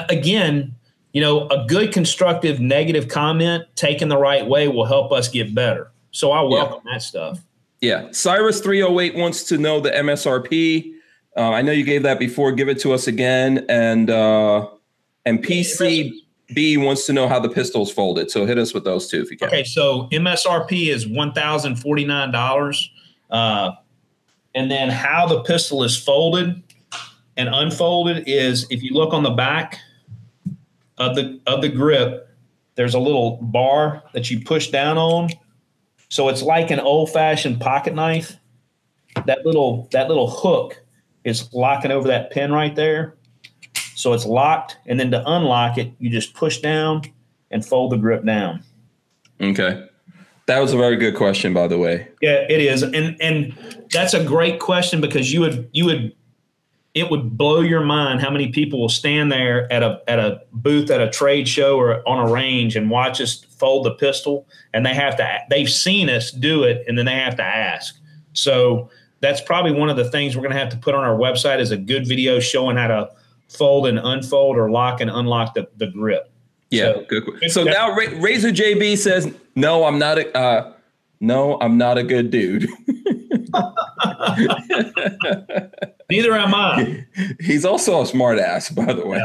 again, 0.10 0.76
you 1.16 1.22
know, 1.22 1.48
a 1.48 1.66
good 1.66 1.94
constructive 1.94 2.60
negative 2.60 3.08
comment 3.08 3.64
taken 3.78 4.10
the 4.10 4.18
right 4.18 4.46
way 4.46 4.68
will 4.68 4.84
help 4.84 5.14
us 5.14 5.30
get 5.30 5.56
better. 5.56 5.90
So 6.12 6.34
I 6.34 6.42
welcome 6.42 6.82
yeah. 6.86 6.94
that 6.94 7.02
stuff. 7.02 7.40
Yeah. 7.80 8.12
Cyrus 8.12 8.60
308 8.60 9.16
wants 9.16 9.46
to 9.46 9.58
know 9.58 9.80
the 9.80 9.92
MSRP. 9.92 10.92
Uh, 11.38 11.52
I 11.52 11.62
know 11.62 11.72
you 11.72 11.86
gave 11.86 12.04
that 12.04 12.20
before. 12.20 12.52
Give 12.52 12.68
it 12.68 12.82
to 12.82 12.92
us 12.92 13.08
again. 13.08 13.66
And 13.70 14.10
uh, 14.10 14.68
and 15.26 15.42
PCB 15.42 16.84
wants 16.84 17.06
to 17.06 17.14
know 17.14 17.30
how 17.30 17.40
the 17.40 17.50
pistol's 17.50 17.94
folded. 17.94 18.30
So 18.30 18.46
hit 18.46 18.58
us 18.58 18.74
with 18.74 18.84
those 18.84 19.08
two 19.08 19.22
if 19.22 19.32
you 19.32 19.38
can. 19.38 19.48
Okay, 19.48 19.64
so 19.64 20.10
MSRP 20.12 20.90
is 20.90 21.08
one 21.08 21.32
thousand 21.32 21.78
forty 21.78 22.04
nine 22.04 22.32
dollars, 22.32 22.92
uh, 23.30 23.72
and 24.54 24.70
then 24.70 24.90
how 24.90 25.28
the 25.28 25.44
pistol 25.44 25.82
is 25.86 25.96
folded 25.96 26.62
and 27.38 27.48
unfolded 27.48 28.26
is 28.28 28.68
if 28.70 28.84
you 28.84 28.94
look 28.94 29.14
on 29.14 29.24
the 29.24 29.32
back 29.32 29.80
of 30.98 31.16
the 31.16 31.40
of 31.48 31.62
the 31.62 31.70
grip, 31.70 32.30
there's 32.76 32.94
a 32.94 33.00
little 33.00 33.38
bar 33.42 34.04
that 34.14 34.30
you 34.30 34.44
push 34.44 34.70
down 34.70 34.98
on. 34.98 35.30
So 36.10 36.30
it's 36.30 36.42
like 36.42 36.72
an 36.72 36.80
old 36.80 37.12
fashioned 37.12 37.60
pocket 37.60 37.94
knife. 37.94 38.38
That 39.26 39.46
little 39.46 39.88
that 39.92 40.08
little 40.08 40.30
hook 40.30 40.82
is 41.24 41.52
locking 41.54 41.92
over 41.92 42.08
that 42.08 42.32
pin 42.32 42.52
right 42.52 42.76
there. 42.76 43.16
So 43.96 44.14
it's 44.14 44.26
locked, 44.26 44.78
and 44.86 45.00
then 45.00 45.12
to 45.12 45.24
unlock 45.26 45.78
it, 45.78 45.94
you 46.00 46.10
just 46.10 46.34
push 46.34 46.60
down 46.60 47.04
and 47.50 47.66
fold 47.66 47.92
the 47.92 47.98
grip 47.98 48.26
down. 48.26 48.64
Okay. 49.40 49.88
That 50.48 50.60
was 50.60 50.74
a 50.74 50.78
very 50.78 50.98
good 50.98 51.16
question, 51.16 51.54
by 51.54 51.68
the 51.68 51.78
way. 51.78 52.08
Yeah, 52.22 52.46
it 52.50 52.62
is, 52.62 52.84
and 52.84 53.20
and 53.20 53.58
that's 53.92 54.14
a 54.14 54.24
great 54.24 54.60
question 54.60 55.02
because 55.02 55.34
you 55.34 55.42
would 55.42 55.70
you 55.72 55.86
would 55.86 56.16
it 56.96 57.12
would 57.12 57.38
blow 57.38 57.60
your 57.60 57.82
mind 57.82 58.22
how 58.22 58.32
many 58.32 58.48
people 58.48 58.80
will 58.80 58.90
stand 58.90 59.30
there 59.30 59.72
at 59.72 59.84
a 59.84 60.02
at 60.08 60.18
a 60.18 60.42
booth 60.54 60.90
at 60.90 61.02
a 61.02 61.10
trade 61.10 61.48
show 61.48 61.78
or 61.78 62.08
on 62.08 62.26
a 62.26 62.32
range 62.32 62.78
and 62.78 62.90
watch 62.90 63.20
us 63.20 63.44
fold 63.44 63.86
the 63.86 63.92
pistol, 63.92 64.48
and 64.74 64.86
they 64.86 64.94
have 64.94 65.18
to 65.18 65.40
they've 65.50 65.70
seen 65.70 66.10
us 66.10 66.32
do 66.32 66.64
it, 66.64 66.84
and 66.88 66.98
then 66.98 67.06
they 67.06 67.16
have 67.16 67.36
to 67.36 67.44
ask. 67.44 67.98
So 68.32 68.90
that's 69.20 69.42
probably 69.42 69.74
one 69.74 69.90
of 69.90 69.98
the 69.98 70.10
things 70.10 70.36
we're 70.36 70.44
going 70.44 70.54
to 70.54 70.60
have 70.60 70.70
to 70.70 70.78
put 70.78 70.96
on 70.96 71.04
our 71.04 71.18
website 71.18 71.60
is 71.60 71.72
a 71.72 71.78
good 71.78 72.08
video 72.08 72.40
showing 72.40 72.78
how 72.78 72.88
to 72.88 73.10
fold 73.50 73.88
and 73.88 74.00
unfold 74.00 74.58
or 74.58 74.72
lock 74.72 75.02
and 75.02 75.10
unlock 75.10 75.54
the, 75.54 75.68
the 75.78 75.88
grip. 75.88 76.32
Yeah, 76.70 76.94
so, 76.94 77.06
good. 77.10 77.52
So 77.52 77.64
now 77.64 77.94
Razor 77.94 78.52
JB 78.52 78.98
says, 78.98 79.34
"No, 79.56 79.84
I'm 79.84 80.00
not 80.00 80.18
a 80.18 80.38
uh, 80.38 80.74
no, 81.20 81.60
I'm 81.60 81.78
not 81.78 81.98
a 81.98 82.04
good 82.04 82.32
dude." 82.32 82.70
Neither 86.10 86.34
am 86.34 86.54
I. 86.54 87.06
He's 87.40 87.66
also 87.66 88.02
a 88.02 88.06
smart 88.06 88.40
ass, 88.40 88.70
by 88.70 88.94
the 88.94 89.06
way. 89.06 89.24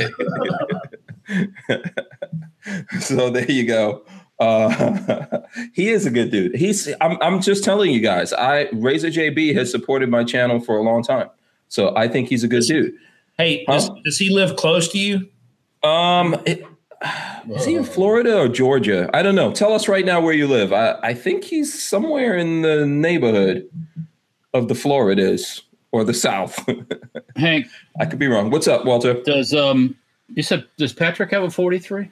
so 3.00 3.30
there 3.30 3.50
you 3.50 3.66
go. 3.66 4.04
Uh, 4.38 5.40
he 5.74 5.90
is 5.90 6.06
a 6.06 6.10
good 6.10 6.30
dude. 6.30 6.54
He's. 6.56 6.88
I'm. 7.00 7.18
I'm 7.20 7.40
just 7.40 7.62
telling 7.62 7.92
you 7.92 8.00
guys. 8.00 8.32
I 8.32 8.68
Razor 8.72 9.08
JB 9.08 9.54
has 9.54 9.70
supported 9.70 10.08
my 10.08 10.24
channel 10.24 10.60
for 10.60 10.78
a 10.78 10.82
long 10.82 11.02
time, 11.02 11.28
so 11.68 11.94
I 11.96 12.08
think 12.08 12.28
he's 12.28 12.42
a 12.42 12.48
good 12.48 12.64
dude. 12.64 12.94
Hey, 13.36 13.64
huh? 13.66 13.74
does, 13.74 13.90
does, 14.04 14.18
he 14.18 14.30
live 14.30 14.56
close 14.56 14.88
to 14.88 14.98
you? 14.98 15.28
Um, 15.82 16.40
it, 16.46 16.64
is 17.50 17.64
he 17.64 17.74
in 17.74 17.84
Florida 17.84 18.38
or 18.38 18.48
Georgia? 18.48 19.08
I 19.14 19.22
don't 19.22 19.34
know. 19.34 19.52
Tell 19.52 19.72
us 19.72 19.88
right 19.88 20.04
now 20.04 20.20
where 20.20 20.34
you 20.34 20.46
live. 20.46 20.72
I, 20.72 20.98
I 21.02 21.14
think 21.14 21.44
he's 21.44 21.82
somewhere 21.82 22.36
in 22.36 22.62
the 22.62 22.86
neighborhood 22.86 23.68
of 24.54 24.68
the 24.68 24.74
Floridas 24.74 25.62
or 25.92 26.04
the 26.04 26.14
South. 26.14 26.58
Hank, 27.36 27.66
I 27.98 28.06
could 28.06 28.18
be 28.18 28.26
wrong. 28.26 28.50
What's 28.50 28.68
up, 28.68 28.84
Walter? 28.84 29.14
Does 29.22 29.54
um 29.54 29.96
you 30.34 30.42
said 30.42 30.66
does 30.76 30.92
Patrick 30.92 31.30
have 31.30 31.42
a 31.42 31.50
forty 31.50 31.78
three? 31.78 32.10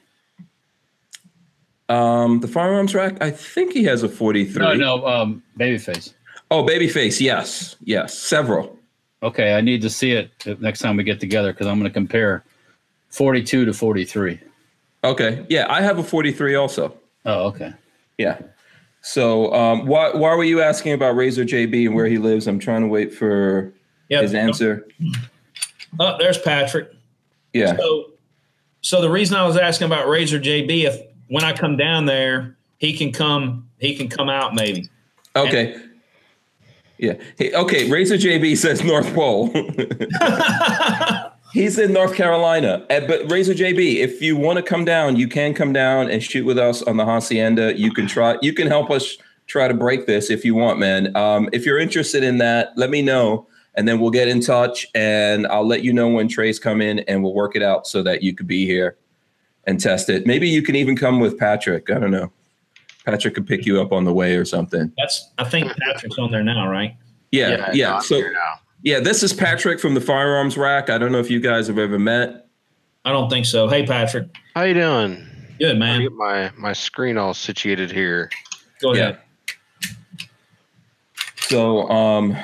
Um, 1.87 2.39
the 2.39 2.47
firearms 2.47 2.93
rack. 2.93 3.21
I 3.21 3.31
think 3.31 3.73
he 3.73 3.83
has 3.85 4.03
a 4.03 4.09
forty 4.09 4.45
three. 4.45 4.63
No, 4.63 4.73
no. 4.73 5.07
Um, 5.07 5.43
babyface. 5.57 6.13
Oh, 6.51 6.63
babyface. 6.63 7.19
Yes, 7.19 7.75
yes, 7.83 8.17
several. 8.17 8.77
Okay, 9.21 9.53
I 9.53 9.61
need 9.61 9.81
to 9.81 9.89
see 9.89 10.13
it 10.13 10.31
next 10.61 10.79
time 10.79 10.97
we 10.97 11.03
get 11.03 11.19
together 11.19 11.51
because 11.51 11.67
I'm 11.67 11.77
going 11.77 11.89
to 11.89 11.93
compare 11.93 12.43
42 13.09 13.65
to 13.65 13.73
43. 13.73 14.39
Okay. 15.03 15.45
Yeah, 15.49 15.65
I 15.69 15.81
have 15.81 15.99
a 15.99 16.03
43 16.03 16.55
also. 16.55 16.95
Oh, 17.25 17.47
okay. 17.47 17.73
Yeah. 18.17 18.39
So, 19.01 19.53
um, 19.53 19.85
why 19.85 20.11
why 20.11 20.35
were 20.35 20.43
you 20.43 20.61
asking 20.61 20.93
about 20.93 21.15
Razor 21.15 21.45
JB 21.45 21.87
and 21.87 21.95
where 21.95 22.07
he 22.07 22.17
lives? 22.17 22.47
I'm 22.47 22.59
trying 22.59 22.81
to 22.81 22.87
wait 22.87 23.13
for 23.13 23.73
yep. 24.09 24.23
his 24.23 24.33
answer. 24.33 24.87
Oh, 25.99 26.17
there's 26.19 26.37
Patrick. 26.37 26.91
Yeah. 27.53 27.77
So, 27.77 28.11
so 28.81 29.01
the 29.01 29.09
reason 29.09 29.37
I 29.37 29.45
was 29.45 29.57
asking 29.57 29.87
about 29.87 30.07
Razor 30.07 30.39
JB, 30.39 30.83
if 30.83 31.01
when 31.29 31.43
I 31.43 31.53
come 31.53 31.77
down 31.77 32.05
there, 32.05 32.57
he 32.77 32.95
can 32.95 33.11
come, 33.11 33.67
he 33.79 33.95
can 33.95 34.09
come 34.09 34.29
out 34.29 34.53
maybe. 34.53 34.89
Okay. 35.35 35.73
And, 35.73 35.89
yeah. 36.97 37.13
Hey, 37.37 37.53
okay. 37.53 37.89
Razor 37.89 38.15
JB 38.15 38.57
says 38.57 38.83
North 38.83 39.13
Pole. 39.13 39.47
He's 41.51 41.79
in 41.79 41.93
North 41.93 42.15
Carolina. 42.15 42.85
Uh, 42.89 43.01
but 43.01 43.29
Razor 43.31 43.53
JB, 43.53 43.95
if 43.97 44.21
you 44.21 44.37
want 44.37 44.57
to 44.57 44.63
come 44.63 44.85
down, 44.85 45.15
you 45.15 45.27
can 45.27 45.53
come 45.53 45.73
down 45.73 46.09
and 46.09 46.21
shoot 46.21 46.45
with 46.45 46.57
us 46.57 46.81
on 46.83 46.97
the 46.97 47.05
Hacienda. 47.05 47.77
You 47.77 47.91
can 47.91 48.07
try. 48.07 48.37
You 48.41 48.53
can 48.53 48.67
help 48.67 48.91
us 48.91 49.17
try 49.47 49.67
to 49.67 49.73
break 49.73 50.05
this 50.05 50.29
if 50.29 50.45
you 50.45 50.55
want, 50.55 50.79
man. 50.79 51.15
Um, 51.17 51.49
if 51.51 51.65
you're 51.65 51.79
interested 51.79 52.23
in 52.23 52.37
that, 52.37 52.71
let 52.77 52.89
me 52.89 53.01
know, 53.01 53.47
and 53.75 53.87
then 53.87 53.99
we'll 53.99 54.11
get 54.11 54.27
in 54.27 54.41
touch, 54.41 54.85
and 54.93 55.47
I'll 55.47 55.67
let 55.67 55.83
you 55.83 55.91
know 55.91 56.07
when 56.07 56.27
trays 56.27 56.59
come 56.59 56.81
in, 56.81 56.99
and 56.99 57.23
we'll 57.23 57.33
work 57.33 57.55
it 57.55 57.63
out 57.63 57.87
so 57.87 58.03
that 58.03 58.21
you 58.21 58.35
could 58.35 58.47
be 58.47 58.65
here 58.65 58.97
and 59.65 59.79
test 59.79 60.09
it. 60.09 60.25
Maybe 60.27 60.47
you 60.47 60.61
can 60.61 60.75
even 60.75 60.95
come 60.95 61.19
with 61.19 61.37
Patrick. 61.37 61.89
I 61.89 61.99
don't 61.99 62.11
know. 62.11 62.31
Patrick 63.05 63.33
could 63.33 63.47
pick 63.47 63.65
you 63.65 63.81
up 63.81 63.91
on 63.91 64.03
the 64.03 64.13
way 64.13 64.35
or 64.35 64.45
something. 64.45 64.91
That's 64.97 65.31
I 65.37 65.45
think 65.45 65.71
Patrick's 65.77 66.17
on 66.19 66.31
there 66.31 66.43
now, 66.43 66.69
right? 66.69 66.95
Yeah, 67.31 67.49
yeah. 67.49 67.71
yeah. 67.73 67.99
So 67.99 68.21
yeah, 68.81 68.99
this 68.99 69.23
is 69.23 69.33
Patrick 69.33 69.79
from 69.79 69.93
the 69.93 70.01
firearms 70.01 70.57
rack. 70.57 70.89
I 70.89 70.97
don't 70.97 71.11
know 71.11 71.19
if 71.19 71.29
you 71.29 71.39
guys 71.39 71.67
have 71.67 71.77
ever 71.77 71.99
met. 71.99 72.47
I 73.05 73.11
don't 73.11 73.29
think 73.29 73.45
so. 73.45 73.67
Hey, 73.67 73.85
Patrick. 73.85 74.27
How 74.55 74.63
you 74.63 74.73
doing? 74.73 75.25
Good, 75.59 75.77
man. 75.77 76.01
get 76.01 76.13
my 76.13 76.51
my 76.57 76.73
screen 76.73 77.17
all 77.17 77.33
situated 77.33 77.91
here. 77.91 78.29
Go 78.81 78.93
ahead. 78.93 79.19
Yeah. 79.47 80.25
So 81.37 81.89
um 81.89 82.37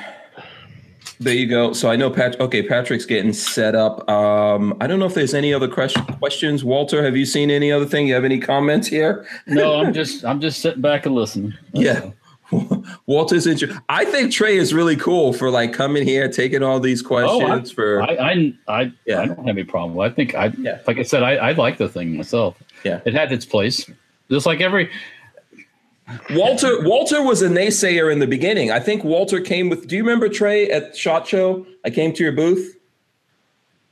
there 1.18 1.34
you 1.34 1.46
go. 1.46 1.72
So 1.72 1.88
I 1.90 1.96
know 1.96 2.10
Pat. 2.10 2.38
Okay, 2.40 2.62
Patrick's 2.62 3.06
getting 3.06 3.32
set 3.32 3.74
up. 3.74 4.08
Um, 4.08 4.76
I 4.80 4.86
don't 4.86 4.98
know 4.98 5.06
if 5.06 5.14
there's 5.14 5.32
any 5.32 5.54
other 5.54 5.68
questions. 5.68 6.62
Walter, 6.62 7.02
have 7.02 7.16
you 7.16 7.24
seen 7.24 7.50
any 7.50 7.72
other 7.72 7.86
thing? 7.86 8.06
You 8.06 8.14
have 8.14 8.24
any 8.24 8.38
comments 8.38 8.86
here? 8.86 9.26
no, 9.46 9.76
I'm 9.76 9.94
just 9.94 10.24
I'm 10.24 10.40
just 10.40 10.60
sitting 10.60 10.82
back 10.82 11.06
and 11.06 11.14
listening. 11.14 11.54
That's 11.72 11.84
yeah. 11.84 12.10
Walter's 13.06 13.46
interesting. 13.46 13.80
I 13.88 14.04
think 14.04 14.32
Trey 14.32 14.56
is 14.56 14.72
really 14.72 14.96
cool 14.96 15.32
for 15.32 15.50
like 15.50 15.72
coming 15.72 16.04
here, 16.04 16.28
taking 16.28 16.62
all 16.62 16.80
these 16.80 17.02
questions. 17.02 17.42
Oh, 17.42 17.72
I, 17.72 17.74
for 17.74 18.02
I, 18.02 18.14
I, 18.14 18.54
I, 18.68 18.92
yeah. 19.04 19.20
I 19.20 19.26
don't 19.26 19.38
have 19.38 19.48
any 19.48 19.64
problem. 19.64 19.98
I 19.98 20.10
think 20.10 20.34
I, 20.34 20.46
yeah. 20.58 20.80
like 20.86 20.98
I 20.98 21.02
said, 21.02 21.22
I, 21.22 21.36
I 21.36 21.52
like 21.52 21.78
the 21.78 21.88
thing 21.88 22.16
myself. 22.16 22.56
Yeah, 22.84 23.00
it 23.04 23.14
had 23.14 23.32
its 23.32 23.44
place. 23.44 23.90
Just 24.30 24.46
like 24.46 24.60
every 24.60 24.90
Walter 26.30 26.82
Walter 26.82 27.22
was 27.22 27.42
a 27.42 27.48
naysayer 27.48 28.12
in 28.12 28.20
the 28.20 28.26
beginning. 28.26 28.70
I 28.70 28.80
think 28.80 29.02
Walter 29.02 29.40
came 29.40 29.68
with. 29.68 29.88
Do 29.88 29.96
you 29.96 30.02
remember 30.02 30.28
Trey 30.28 30.70
at 30.70 30.96
Shot 30.96 31.26
Show? 31.26 31.66
I 31.84 31.90
came 31.90 32.12
to 32.12 32.22
your 32.22 32.32
booth. 32.32 32.76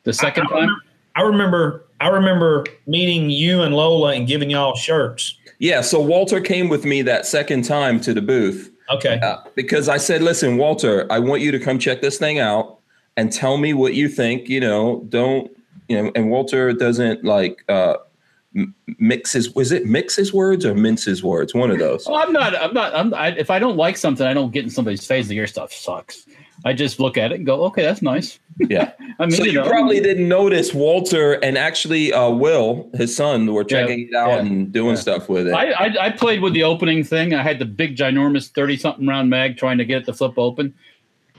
The 0.05 0.13
second 0.13 0.49
time. 0.49 0.69
I 1.17 1.23
remember 1.23 1.85
I 2.01 2.09
remember 2.09 2.67
meeting 2.87 3.31
you 3.31 3.63
and 3.63 3.75
Lola 3.75 4.15
and 4.15 4.27
giving 4.27 4.51
y'all 4.51 4.77
shirts. 4.77 5.37
Yeah. 5.59 5.81
So 5.81 6.01
Walter 6.01 6.41
came 6.41 6.69
with 6.69 6.85
me 6.85 7.03
that 7.03 7.27
second 7.27 7.65
time 7.65 8.01
to 8.01 8.13
the 8.15 8.23
booth 8.23 8.71
Okay. 8.91 9.19
uh, 9.23 9.39
because 9.55 9.89
I 9.89 9.97
said, 9.97 10.23
"Listen, 10.23 10.57
Walter, 10.57 11.07
I 11.11 11.19
want 11.19 11.43
you 11.43 11.51
to 11.53 11.59
come 11.59 11.79
check 11.79 12.03
this 12.03 12.19
thing 12.19 12.39
out 12.39 12.79
and 13.17 13.33
tell 13.33 13.57
me 13.57 13.73
what 13.75 13.95
you 13.95 14.09
think." 14.09 14.49
You 14.49 14.61
know, 14.61 15.05
don't 15.09 15.51
you 15.89 16.03
know? 16.03 16.13
And 16.15 16.31
Walter 16.31 16.73
doesn't 16.73 17.25
like 17.25 17.65
uh, 17.69 17.95
mix 18.99 19.33
his. 19.33 19.55
Was 19.55 19.73
it 19.73 19.87
mix 19.87 20.17
his 20.17 20.33
words 20.33 20.65
or 20.65 20.75
mince 20.75 21.05
his 21.05 21.23
words? 21.23 21.55
One 21.55 21.71
of 21.71 21.79
those. 21.79 22.07
Oh, 22.07 22.15
I'm 22.15 22.33
not. 22.33 22.55
I'm 22.57 22.75
not. 22.75 22.95
I'm. 22.95 23.15
I, 23.15 23.29
if 23.29 23.51
I 23.51 23.59
don't 23.59 23.77
like 23.77 23.97
something, 23.97 24.27
I 24.27 24.35
don't 24.35 24.53
get 24.53 24.65
in 24.65 24.71
somebody's 24.71 25.07
face. 25.07 25.29
that 25.29 25.35
Your 25.35 25.47
stuff 25.47 25.73
sucks. 25.73 26.27
I 26.65 26.73
just 26.73 26.99
look 27.01 27.19
at 27.19 27.31
it 27.33 27.37
and 27.37 27.45
go, 27.47 27.65
okay, 27.65 27.83
that's 27.83 28.01
nice. 28.01 28.39
Yeah. 28.59 28.93
I 29.19 29.27
mean, 29.27 29.33
So 29.33 29.45
you 29.45 29.53
know, 29.53 29.69
probably 29.69 30.01
didn't 30.01 30.29
notice 30.29 30.75
Walter 30.75 31.35
and 31.35 31.57
actually 31.57 32.13
uh, 32.13 32.31
Will, 32.31 32.89
his 32.95 33.15
son, 33.15 33.53
were 33.53 33.63
Yeah, 33.63 33.83
checking 33.83 34.09
it 34.09 34.15
out 34.15 34.29
yeah, 34.29 34.39
and 34.39 34.73
doing 34.73 34.95
yeah. 34.95 35.01
stuff 35.01 35.29
with 35.29 35.49
it. 35.49 35.55
I, 35.55 35.71
I 35.73 36.07
I 36.07 36.11
played 36.11 36.41
with 36.41 36.53
the 36.53 36.65
opening 36.65 37.05
thing. 37.05 37.35
I 37.35 37.43
had 37.43 37.59
the 37.59 37.65
big 37.65 37.97
ginormous 37.97 38.51
thirty 38.51 38.77
something 38.77 39.07
round 39.07 39.31
mag 39.31 39.57
trying 39.57 39.79
to 39.79 39.85
get 39.85 40.03
it 40.03 40.05
to 40.07 40.13
flip 40.13 40.39
open, 40.39 40.75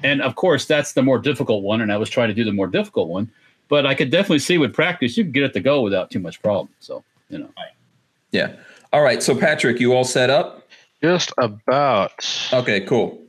and 0.04 0.22
of 0.22 0.36
course 0.36 0.66
that's 0.66 0.94
the 0.94 1.02
more 1.02 1.20
difficult 1.20 1.64
one. 1.64 1.82
And 1.82 1.92
I 1.92 1.98
was 1.98 2.10
trying 2.10 2.30
to 2.30 2.34
do 2.34 2.44
the 2.44 2.54
more 2.54 2.68
difficult 2.68 3.10
one, 3.10 3.30
but 3.68 3.86
I 3.86 3.96
could 3.96 4.12
definitely 4.12 4.40
see 4.40 4.58
with 4.58 4.74
practice 4.74 5.18
you 5.18 5.24
could 5.24 5.34
get 5.34 5.44
it 5.44 5.54
to 5.54 5.60
go 5.60 5.82
without 5.82 6.12
too 6.12 6.20
much 6.20 6.42
problem. 6.42 6.70
So 6.80 7.04
you 7.30 7.40
know, 7.40 7.50
yeah. 8.32 8.54
All 8.94 9.02
right. 9.02 9.22
So 9.22 9.36
Patrick, 9.36 9.80
you 9.80 9.94
all 9.94 10.06
set 10.06 10.30
up? 10.30 10.68
Just 11.02 11.32
about. 11.38 12.48
Okay. 12.54 12.82
Cool. 12.82 13.22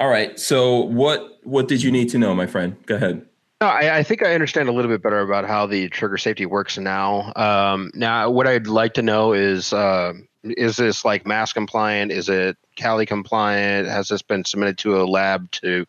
All 0.00 0.08
right. 0.08 0.38
So 0.38 0.80
what 0.80 1.40
what 1.42 1.68
did 1.68 1.82
you 1.82 1.90
need 1.90 2.08
to 2.10 2.18
know, 2.18 2.34
my 2.34 2.46
friend? 2.46 2.76
Go 2.86 2.96
ahead. 2.96 3.24
No, 3.60 3.66
I, 3.66 3.98
I 3.98 4.02
think 4.04 4.22
I 4.22 4.34
understand 4.34 4.68
a 4.68 4.72
little 4.72 4.90
bit 4.90 5.02
better 5.02 5.20
about 5.20 5.44
how 5.44 5.66
the 5.66 5.88
trigger 5.88 6.16
safety 6.16 6.46
works 6.46 6.78
now. 6.78 7.32
Um, 7.34 7.90
now, 7.94 8.30
what 8.30 8.46
I'd 8.46 8.68
like 8.68 8.94
to 8.94 9.02
know 9.02 9.32
is 9.32 9.72
um 9.72 10.28
is 10.44 10.76
this 10.76 11.04
like 11.04 11.26
mass 11.26 11.52
compliant? 11.52 12.12
Is 12.12 12.28
it 12.28 12.56
Cali 12.76 13.06
compliant? 13.06 13.88
Has 13.88 14.08
this 14.08 14.22
been 14.22 14.44
submitted 14.44 14.78
to 14.78 15.00
a 15.00 15.04
lab 15.04 15.50
to 15.52 15.84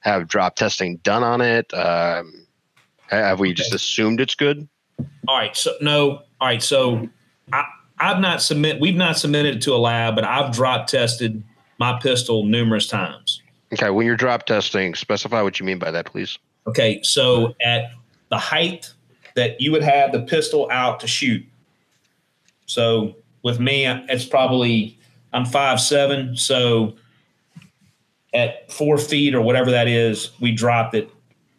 have 0.00 0.28
drop 0.28 0.56
testing 0.56 0.98
done 0.98 1.22
on 1.22 1.40
it? 1.40 1.72
Um, 1.72 2.46
have 3.06 3.40
we 3.40 3.54
just 3.54 3.72
assumed 3.72 4.20
it's 4.20 4.34
good? 4.34 4.68
All 5.26 5.38
right. 5.38 5.56
So 5.56 5.72
no. 5.80 6.22
All 6.40 6.48
right. 6.48 6.62
So 6.62 7.08
I 7.52 7.64
I've 7.98 8.20
not 8.20 8.42
submit 8.42 8.80
we've 8.80 8.96
not 8.96 9.18
submitted 9.18 9.56
it 9.56 9.62
to 9.62 9.74
a 9.74 9.78
lab, 9.78 10.14
but 10.14 10.24
I've 10.24 10.52
drop 10.52 10.86
tested 10.86 11.42
my 11.78 11.98
pistol 12.00 12.44
numerous 12.44 12.86
times. 12.86 13.23
Okay, 13.74 13.90
when 13.90 14.06
you're 14.06 14.16
drop 14.16 14.46
testing, 14.46 14.94
specify 14.94 15.42
what 15.42 15.60
you 15.60 15.66
mean 15.66 15.78
by 15.78 15.90
that, 15.90 16.06
please. 16.06 16.38
Okay. 16.66 17.00
So 17.02 17.54
at 17.62 17.90
the 18.30 18.38
height 18.38 18.92
that 19.34 19.60
you 19.60 19.70
would 19.72 19.82
have 19.82 20.12
the 20.12 20.22
pistol 20.22 20.68
out 20.70 21.00
to 21.00 21.06
shoot. 21.06 21.44
So 22.66 23.16
with 23.42 23.60
me, 23.60 23.86
it's 23.86 24.24
probably 24.24 24.98
I'm 25.32 25.44
five 25.44 25.80
seven. 25.80 26.36
So 26.36 26.94
at 28.32 28.70
four 28.72 28.98
feet 28.98 29.34
or 29.34 29.42
whatever 29.42 29.70
that 29.70 29.88
is, 29.88 30.30
we 30.40 30.52
dropped 30.52 30.94
it 30.94 31.10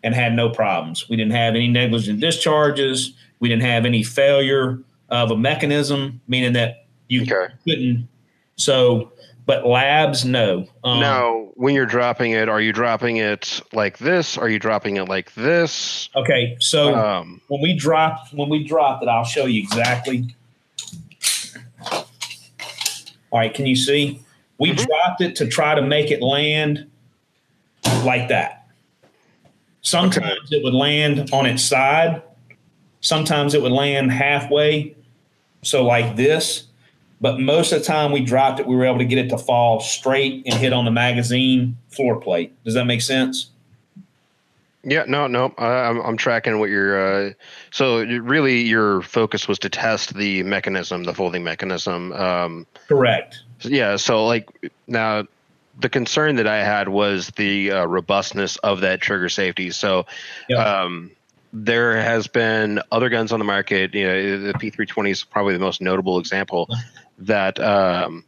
and 0.04 0.14
had 0.16 0.34
no 0.34 0.50
problems. 0.50 1.08
We 1.10 1.16
didn't 1.16 1.34
have 1.34 1.56
any 1.56 1.68
negligent 1.68 2.20
discharges. 2.20 3.14
We 3.40 3.50
didn't 3.50 3.64
have 3.64 3.86
any 3.86 4.04
failure 4.04 4.80
of 5.10 5.32
a 5.32 5.38
mechanism, 5.38 6.22
meaning 6.28 6.54
that 6.54 6.86
you 7.10 7.22
Okay. 7.22 7.54
couldn't. 7.64 8.08
So, 8.56 9.12
but 9.46 9.66
labs, 9.66 10.26
no. 10.26 10.68
Um, 10.84 11.00
now, 11.00 11.50
when 11.56 11.76
you're 11.76 11.86
dropping 11.86 12.32
it, 12.32 12.50
are 12.50 12.62
you 12.62 12.74
dropping 12.74 13.18
it 13.18 13.62
like 13.74 14.00
this? 14.00 14.38
Are 14.38 14.50
you 14.50 14.60
dropping 14.60 14.98
it 14.98 15.06
like 15.06 15.34
this? 15.36 16.10
Okay. 16.16 16.58
So 16.60 16.96
Um, 16.96 17.42
when 17.48 17.62
we 17.62 17.74
dropped 17.74 18.34
when 18.34 18.50
we 18.50 18.64
dropped 18.64 19.04
it, 19.04 19.10
I'll 19.10 19.24
show 19.24 19.46
you 19.46 19.62
exactly. 19.62 20.36
All 21.92 23.40
right, 23.40 23.54
can 23.54 23.66
you 23.66 23.76
see? 23.76 24.22
We 24.58 24.72
dropped 24.72 25.22
it 25.22 25.36
to 25.38 25.48
try 25.48 25.76
to 25.76 25.82
make 25.82 26.12
it 26.12 26.22
land 26.22 26.90
like 28.04 28.30
that. 28.30 28.68
Sometimes 29.82 30.52
it 30.52 30.64
would 30.64 30.74
land 30.74 31.30
on 31.32 31.46
its 31.46 31.64
side. 31.64 32.22
Sometimes 33.02 33.54
it 33.54 33.62
would 33.62 33.72
land 33.72 34.12
halfway, 34.12 34.96
so 35.62 35.84
like 35.84 36.16
this. 36.16 36.65
But 37.26 37.40
most 37.40 37.72
of 37.72 37.80
the 37.80 37.86
time 37.86 38.12
we 38.12 38.22
dropped 38.22 38.60
it, 38.60 38.68
we 38.68 38.76
were 38.76 38.86
able 38.86 39.00
to 39.00 39.04
get 39.04 39.18
it 39.18 39.30
to 39.30 39.38
fall 39.40 39.80
straight 39.80 40.44
and 40.46 40.54
hit 40.54 40.74
on 40.74 40.86
the 40.86 40.92
magazine 40.92 41.76
floor 41.90 42.22
plate. 42.22 42.54
Does 42.64 42.76
that 42.76 42.86
make 42.86 43.02
sense? 43.02 43.50
Yeah, 44.84 45.06
no, 45.08 45.26
no. 45.26 45.52
I, 45.58 45.66
I'm 45.66 46.02
I'm 46.02 46.18
tracking 46.18 46.60
what 46.60 46.70
you're. 46.70 47.30
Uh, 47.30 47.34
so 47.72 48.04
really, 48.04 48.62
your 48.62 49.02
focus 49.02 49.48
was 49.48 49.58
to 49.58 49.70
test 49.70 50.14
the 50.14 50.44
mechanism, 50.44 51.04
the 51.04 51.16
folding 51.16 51.44
mechanism. 51.44 52.14
Um, 52.14 52.68
Correct. 52.88 53.42
yeah. 53.62 53.96
So 53.96 54.28
like 54.28 54.48
now, 54.86 55.26
the 55.80 55.90
concern 55.90 56.36
that 56.36 56.46
I 56.46 56.64
had 56.64 56.90
was 56.90 57.32
the 57.38 57.72
uh, 57.72 57.86
robustness 57.86 58.58
of 58.58 58.82
that 58.82 59.02
trigger 59.02 59.30
safety. 59.30 59.72
So, 59.72 60.06
um, 60.56 61.10
there 61.52 62.00
has 62.00 62.28
been 62.28 62.82
other 62.92 63.10
guns 63.10 63.32
on 63.32 63.40
the 63.40 63.46
market. 63.46 63.96
You 63.96 64.06
know, 64.06 64.40
the 64.42 64.54
P320 64.54 65.10
is 65.10 65.24
probably 65.24 65.54
the 65.54 65.60
most 65.60 65.82
notable 65.82 66.20
example 66.20 66.70
that. 67.20 67.60
Um, 67.60 68.24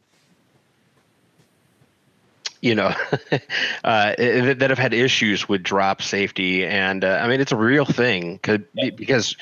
you 2.59 2.73
know, 2.73 2.87
uh, 3.83 4.15
that 4.17 4.65
have 4.69 4.79
had 4.79 4.93
issues 4.93 5.47
with 5.47 5.61
drop 5.61 6.01
safety, 6.01 6.65
and 6.65 7.03
uh, 7.03 7.19
I 7.21 7.27
mean 7.27 7.39
it's 7.39 7.51
a 7.51 7.55
real 7.55 7.85
thing 7.85 8.39
Yeah. 8.47 8.89
because 8.95 9.35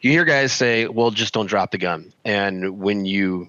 you 0.00 0.10
hear 0.10 0.24
guys 0.24 0.52
say, 0.52 0.86
"Well, 0.86 1.10
just 1.10 1.34
don't 1.34 1.46
drop 1.46 1.72
the 1.72 1.78
gun," 1.78 2.12
and 2.24 2.78
when 2.80 3.04
you 3.04 3.48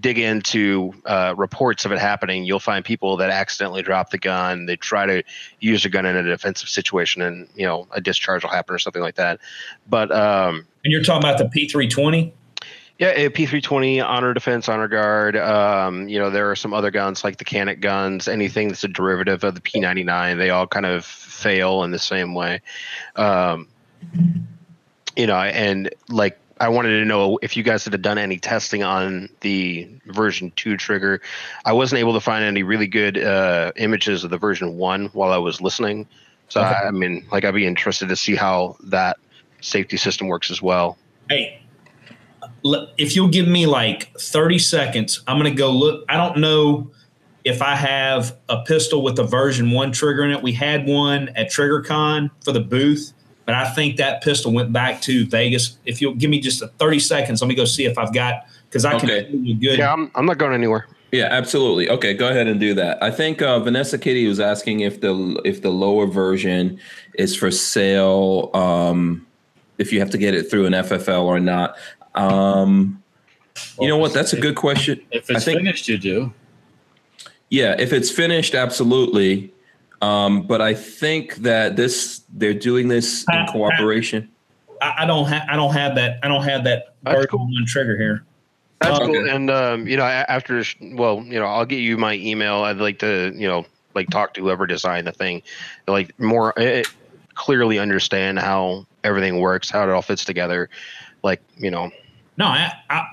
dig 0.00 0.18
into 0.18 0.94
uh, 1.04 1.34
reports 1.36 1.84
of 1.84 1.92
it 1.92 1.98
happening, 1.98 2.44
you'll 2.44 2.60
find 2.60 2.84
people 2.84 3.16
that 3.18 3.30
accidentally 3.30 3.82
drop 3.82 4.10
the 4.10 4.18
gun. 4.18 4.66
They 4.66 4.76
try 4.76 5.06
to 5.06 5.22
use 5.60 5.84
a 5.84 5.90
gun 5.90 6.06
in 6.06 6.16
a 6.16 6.22
defensive 6.22 6.68
situation, 6.68 7.20
and 7.20 7.48
you 7.56 7.66
know 7.66 7.88
a 7.90 8.00
discharge 8.00 8.44
will 8.44 8.50
happen 8.50 8.74
or 8.74 8.78
something 8.78 9.02
like 9.02 9.16
that. 9.16 9.40
But 9.88 10.12
um, 10.12 10.66
And 10.84 10.92
you're 10.92 11.02
talking 11.02 11.28
about 11.28 11.38
the 11.38 11.46
P320? 11.46 12.32
Yeah, 12.98 13.08
a 13.08 13.30
P320, 13.30 14.04
Honor 14.04 14.34
Defense, 14.34 14.68
Honor 14.68 14.88
Guard. 14.88 15.36
Um, 15.36 16.08
you 16.08 16.18
know, 16.18 16.30
there 16.30 16.50
are 16.50 16.56
some 16.56 16.72
other 16.72 16.90
guns 16.90 17.24
like 17.24 17.38
the 17.38 17.44
Canik 17.44 17.80
guns, 17.80 18.28
anything 18.28 18.68
that's 18.68 18.84
a 18.84 18.88
derivative 18.88 19.44
of 19.44 19.54
the 19.54 19.60
P99. 19.60 20.38
They 20.38 20.50
all 20.50 20.66
kind 20.66 20.86
of 20.86 21.04
fail 21.04 21.82
in 21.84 21.90
the 21.90 21.98
same 21.98 22.34
way. 22.34 22.60
Um, 23.16 23.68
you 25.16 25.26
know, 25.26 25.36
and 25.36 25.92
like 26.08 26.38
I 26.60 26.68
wanted 26.68 27.00
to 27.00 27.04
know 27.04 27.38
if 27.42 27.56
you 27.56 27.62
guys 27.62 27.84
had 27.84 28.00
done 28.02 28.18
any 28.18 28.38
testing 28.38 28.82
on 28.82 29.28
the 29.40 29.88
version 30.06 30.52
two 30.54 30.76
trigger. 30.76 31.20
I 31.64 31.72
wasn't 31.72 31.98
able 31.98 32.12
to 32.12 32.20
find 32.20 32.44
any 32.44 32.62
really 32.62 32.86
good 32.86 33.18
uh, 33.18 33.72
images 33.76 34.22
of 34.22 34.30
the 34.30 34.38
version 34.38 34.76
one 34.76 35.06
while 35.06 35.32
I 35.32 35.38
was 35.38 35.60
listening. 35.60 36.06
So 36.48 36.60
Okay. 36.60 36.70
I, 36.70 36.88
I 36.88 36.90
mean, 36.90 37.24
like 37.32 37.44
I'd 37.44 37.54
be 37.54 37.66
interested 37.66 38.10
to 38.10 38.16
see 38.16 38.36
how 38.36 38.76
that 38.84 39.16
safety 39.60 39.96
system 39.96 40.28
works 40.28 40.50
as 40.50 40.60
well. 40.60 40.98
Hey, 41.28 41.61
if 42.64 43.16
you'll 43.16 43.28
give 43.28 43.48
me 43.48 43.66
like 43.66 44.12
30 44.18 44.58
seconds, 44.58 45.22
I'm 45.26 45.38
going 45.38 45.52
to 45.52 45.56
go 45.56 45.70
look. 45.70 46.04
I 46.08 46.16
don't 46.16 46.38
know 46.38 46.90
if 47.44 47.60
I 47.60 47.74
have 47.74 48.36
a 48.48 48.62
pistol 48.62 49.02
with 49.02 49.18
a 49.18 49.24
version 49.24 49.70
one 49.70 49.92
trigger 49.92 50.24
in 50.24 50.30
it. 50.30 50.42
We 50.42 50.52
had 50.52 50.86
one 50.86 51.28
at 51.30 51.48
TriggerCon 51.48 52.30
for 52.44 52.52
the 52.52 52.60
booth, 52.60 53.12
but 53.46 53.54
I 53.54 53.68
think 53.70 53.96
that 53.96 54.22
pistol 54.22 54.52
went 54.52 54.72
back 54.72 55.00
to 55.02 55.26
Vegas. 55.26 55.76
If 55.84 56.00
you'll 56.00 56.14
give 56.14 56.30
me 56.30 56.40
just 56.40 56.62
a 56.62 56.68
30 56.68 57.00
seconds, 57.00 57.42
let 57.42 57.48
me 57.48 57.54
go 57.54 57.64
see 57.64 57.84
if 57.84 57.98
I've 57.98 58.14
got, 58.14 58.46
because 58.68 58.84
I 58.84 58.98
can 58.98 59.08
do 59.44 59.54
good. 59.54 59.78
Yeah, 59.78 59.92
I'm, 59.92 60.10
I'm 60.14 60.26
not 60.26 60.38
going 60.38 60.54
anywhere. 60.54 60.86
Yeah, 61.10 61.28
absolutely. 61.30 61.90
Okay, 61.90 62.14
go 62.14 62.28
ahead 62.28 62.46
and 62.46 62.58
do 62.58 62.72
that. 62.74 63.02
I 63.02 63.10
think 63.10 63.42
uh, 63.42 63.58
Vanessa 63.60 63.98
Kitty 63.98 64.26
was 64.26 64.40
asking 64.40 64.80
if 64.80 65.02
the 65.02 65.40
if 65.44 65.60
the 65.60 65.68
lower 65.68 66.06
version 66.06 66.80
is 67.18 67.36
for 67.36 67.50
sale, 67.50 68.50
um, 68.54 69.26
if 69.76 69.92
you 69.92 70.00
have 70.00 70.08
to 70.10 70.18
get 70.18 70.32
it 70.32 70.50
through 70.50 70.64
an 70.64 70.72
FFL 70.72 71.24
or 71.24 71.38
not. 71.38 71.76
Um, 72.14 73.02
you 73.80 73.88
know 73.88 73.96
what? 73.98 74.12
That's 74.12 74.32
a 74.32 74.40
good 74.40 74.56
question. 74.56 75.00
if 75.10 75.30
I 75.30 75.34
it's 75.34 75.44
think- 75.44 75.58
finished, 75.58 75.88
you 75.88 75.98
do. 75.98 76.32
Yeah, 77.50 77.74
if 77.78 77.92
it's 77.92 78.10
finished, 78.10 78.54
absolutely. 78.54 79.52
Um, 80.00 80.42
but 80.46 80.60
I 80.62 80.74
think 80.74 81.36
that 81.36 81.76
this 81.76 82.22
they're 82.32 82.54
doing 82.54 82.88
this 82.88 83.24
in 83.30 83.46
cooperation. 83.48 84.28
I, 84.80 84.94
I 85.00 85.06
don't 85.06 85.26
have, 85.26 85.42
I 85.48 85.56
don't 85.56 85.72
have 85.74 85.94
that. 85.96 86.18
I 86.22 86.28
don't 86.28 86.42
have 86.44 86.64
that 86.64 86.94
That's 87.02 87.26
cool. 87.26 87.40
one 87.40 87.66
trigger 87.66 87.96
here. 87.96 88.24
That's 88.80 88.98
Okay. 88.98 89.12
cool. 89.12 89.28
And 89.30 89.50
um, 89.50 89.86
you 89.86 89.96
know, 89.96 90.04
after 90.04 90.58
this- 90.58 90.74
well, 90.80 91.22
you 91.22 91.38
know, 91.38 91.44
I'll 91.46 91.66
get 91.66 91.76
you 91.80 91.96
my 91.98 92.14
email. 92.14 92.62
I'd 92.64 92.78
like 92.78 92.98
to, 93.00 93.32
you 93.36 93.46
know, 93.46 93.66
like 93.94 94.08
talk 94.08 94.32
to 94.34 94.40
whoever 94.40 94.66
designed 94.66 95.06
the 95.06 95.12
thing, 95.12 95.42
like 95.86 96.18
more 96.18 96.58
eh, 96.58 96.82
clearly 97.34 97.78
understand 97.78 98.38
how 98.38 98.86
everything 99.04 99.38
works, 99.40 99.70
how 99.70 99.82
it 99.84 99.90
all 99.90 100.02
fits 100.02 100.24
together. 100.24 100.70
Like, 101.22 101.42
you 101.58 101.70
know, 101.70 101.90
No, 102.36 102.46
I, 102.46 102.72
I 102.90 103.06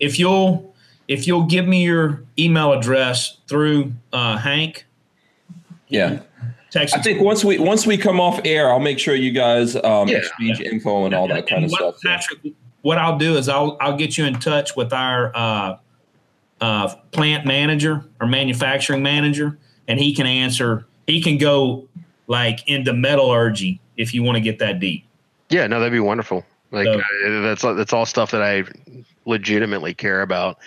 if 0.00 0.18
you'll 0.18 0.74
if 1.08 1.26
you'll 1.26 1.44
give 1.46 1.66
me 1.66 1.82
your 1.84 2.22
email 2.38 2.72
address 2.72 3.38
through 3.48 3.92
uh, 4.12 4.36
Hank, 4.38 4.86
Yeah. 5.88 6.20
text. 6.70 6.96
I 6.96 7.00
think 7.02 7.20
once 7.20 7.44
we 7.44 7.58
once 7.58 7.86
we 7.86 7.96
come 7.96 8.20
off 8.20 8.40
air, 8.44 8.70
I'll 8.70 8.80
make 8.80 8.98
sure 8.98 9.14
you 9.14 9.32
guys 9.32 9.76
um, 9.76 10.08
Yeah. 10.08 10.18
exchange 10.18 10.60
info 10.60 11.04
and 11.04 11.14
all 11.14 11.28
that 11.28 11.46
kind 11.46 11.64
of 11.64 11.70
what, 11.70 11.98
stuff. 11.98 12.02
Patrick, 12.02 12.54
what 12.82 12.98
I'll 12.98 13.18
do 13.18 13.36
is 13.36 13.48
I'll 13.48 13.76
I'll 13.80 13.96
get 13.96 14.16
you 14.18 14.24
in 14.24 14.34
touch 14.34 14.76
with 14.76 14.92
our 14.92 15.32
uh, 15.34 15.76
uh, 16.60 16.94
plant 17.12 17.46
manager 17.46 18.04
or 18.20 18.26
manufacturing 18.26 19.02
manager, 19.02 19.58
and 19.88 19.98
he 19.98 20.14
can 20.14 20.26
answer. 20.26 20.86
He 21.06 21.20
can 21.20 21.36
go 21.38 21.88
like 22.28 22.66
into 22.68 22.92
metallurgy 22.92 23.80
if 23.96 24.14
you 24.14 24.22
want 24.22 24.36
to 24.36 24.40
get 24.40 24.58
that 24.60 24.78
deep. 24.80 25.04
Yeah, 25.50 25.66
no, 25.66 25.78
that'd 25.80 25.92
be 25.92 26.00
wonderful. 26.00 26.44
Like 26.72 26.88
uh, 26.88 27.00
that's 27.42 27.62
that's 27.62 27.92
all 27.92 28.06
stuff 28.06 28.30
that 28.32 28.42
I 28.42 28.64
legitimately 29.26 29.94
care 29.94 30.22
about. 30.22 30.58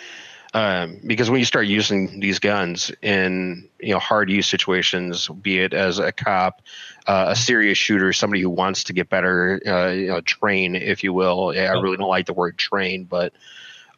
Um, 0.53 1.01
because 1.05 1.29
when 1.29 1.39
you 1.39 1.45
start 1.45 1.67
using 1.67 2.21
these 2.21 2.39
guns 2.39 2.89
in 3.01 3.67
you 3.81 3.91
know 3.91 3.99
hard 3.99 4.29
use 4.29 4.47
situations, 4.47 5.27
be 5.27 5.59
it 5.59 5.73
as 5.73 5.99
a 5.99 6.13
cop, 6.13 6.61
uh, 7.07 7.25
a 7.29 7.35
serious 7.35 7.77
shooter, 7.77 8.13
somebody 8.13 8.41
who 8.41 8.49
wants 8.49 8.85
to 8.85 8.93
get 8.93 9.09
better, 9.09 9.59
uh, 9.65 9.87
you 9.87 10.07
know, 10.07 10.21
train, 10.21 10.75
if 10.75 11.03
you 11.03 11.11
will. 11.11 11.53
Yeah, 11.53 11.71
I 11.71 11.81
really 11.81 11.97
don't 11.97 12.07
like 12.07 12.27
the 12.27 12.33
word 12.33 12.57
train, 12.57 13.03
but 13.03 13.33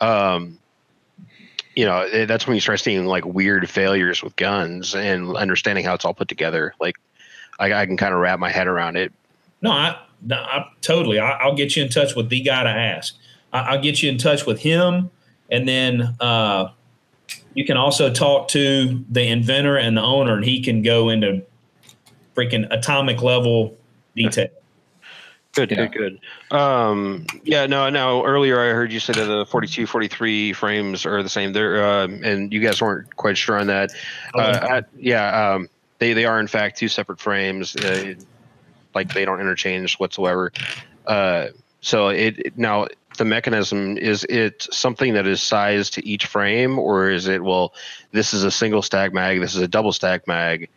um, 0.01 0.57
you 1.75 1.85
know 1.85 1.99
eh, 1.99 2.25
that's 2.25 2.47
when 2.47 2.55
you 2.55 2.61
start 2.61 2.79
seeing 2.79 3.05
like 3.05 3.25
weird 3.25 3.69
failures 3.69 4.23
with 4.23 4.35
guns 4.35 4.95
and 4.95 5.35
understanding 5.35 5.85
how 5.85 5.93
it's 5.93 6.05
all 6.05 6.13
put 6.15 6.29
together. 6.29 6.73
Like 6.79 6.95
I, 7.59 7.73
I 7.73 7.85
can 7.85 7.97
kind 7.97 8.13
of 8.13 8.19
wrap 8.19 8.39
my 8.39 8.49
head 8.49 8.67
around 8.67 8.95
it. 8.95 9.13
No, 9.61 9.71
I, 9.71 9.99
no, 10.21 10.35
I 10.37 10.65
totally. 10.81 11.19
I, 11.19 11.31
I'll 11.37 11.55
get 11.55 11.75
you 11.75 11.83
in 11.83 11.89
touch 11.89 12.15
with 12.15 12.29
the 12.29 12.41
guy 12.41 12.63
to 12.63 12.69
ask. 12.69 13.15
I, 13.53 13.59
I'll 13.59 13.81
get 13.81 14.01
you 14.03 14.09
in 14.09 14.17
touch 14.17 14.45
with 14.45 14.59
him, 14.59 15.09
and 15.51 15.67
then 15.67 16.15
uh, 16.19 16.69
you 17.53 17.65
can 17.65 17.77
also 17.77 18.11
talk 18.11 18.47
to 18.49 19.03
the 19.09 19.27
inventor 19.27 19.77
and 19.77 19.95
the 19.97 20.01
owner, 20.01 20.33
and 20.35 20.43
he 20.45 20.61
can 20.61 20.81
go 20.81 21.09
into 21.09 21.41
freaking 22.35 22.67
atomic 22.71 23.21
level 23.21 23.75
detail. 24.15 24.47
Good, 25.53 25.71
Yeah. 25.71 25.87
good, 25.87 26.19
good. 26.51 26.55
Um, 26.55 27.25
yeah, 27.43 27.65
no, 27.65 27.89
no. 27.89 28.23
Earlier, 28.23 28.59
I 28.59 28.73
heard 28.73 28.91
you 28.91 28.99
say 28.99 29.13
that 29.13 29.25
the 29.25 29.43
42, 29.43 29.87
43 29.87 30.53
frames 30.53 31.03
are 31.03 31.23
the 31.23 31.29
same. 31.29 31.51
There, 31.51 31.83
um, 31.83 32.21
and 32.23 32.53
you 32.53 32.59
guys 32.59 32.79
weren't 32.79 33.15
quite 33.15 33.39
sure 33.39 33.57
on 33.59 33.65
that. 33.65 33.91
Uh, 34.35 34.59
I- 34.61 34.83
yeah, 34.99 35.53
um, 35.53 35.67
they 35.97 36.13
they 36.13 36.25
are 36.25 36.39
in 36.39 36.45
fact 36.45 36.77
two 36.77 36.87
separate 36.87 37.19
frames. 37.19 37.75
Uh, 37.75 38.13
like 38.97 39.13
they 39.13 39.25
don't 39.25 39.39
interchange 39.39 39.97
whatsoever. 39.99 40.51
Uh, 41.05 41.47
so 41.81 42.09
it, 42.09 42.57
now 42.57 42.87
the 43.17 43.25
mechanism 43.25 43.97
is 43.97 44.25
it 44.25 44.67
something 44.71 45.13
that 45.13 45.25
is 45.25 45.41
sized 45.41 45.93
to 45.93 46.05
each 46.05 46.25
frame, 46.25 46.77
or 46.77 47.09
is 47.09 47.27
it 47.27 47.43
well, 47.43 47.73
this 48.11 48.33
is 48.33 48.43
a 48.43 48.51
single 48.51 48.81
stack 48.81 49.13
mag, 49.13 49.39
this 49.39 49.55
is 49.55 49.61
a 49.61 49.67
double 49.67 49.93
stack 49.93 50.27
mag. 50.27 50.69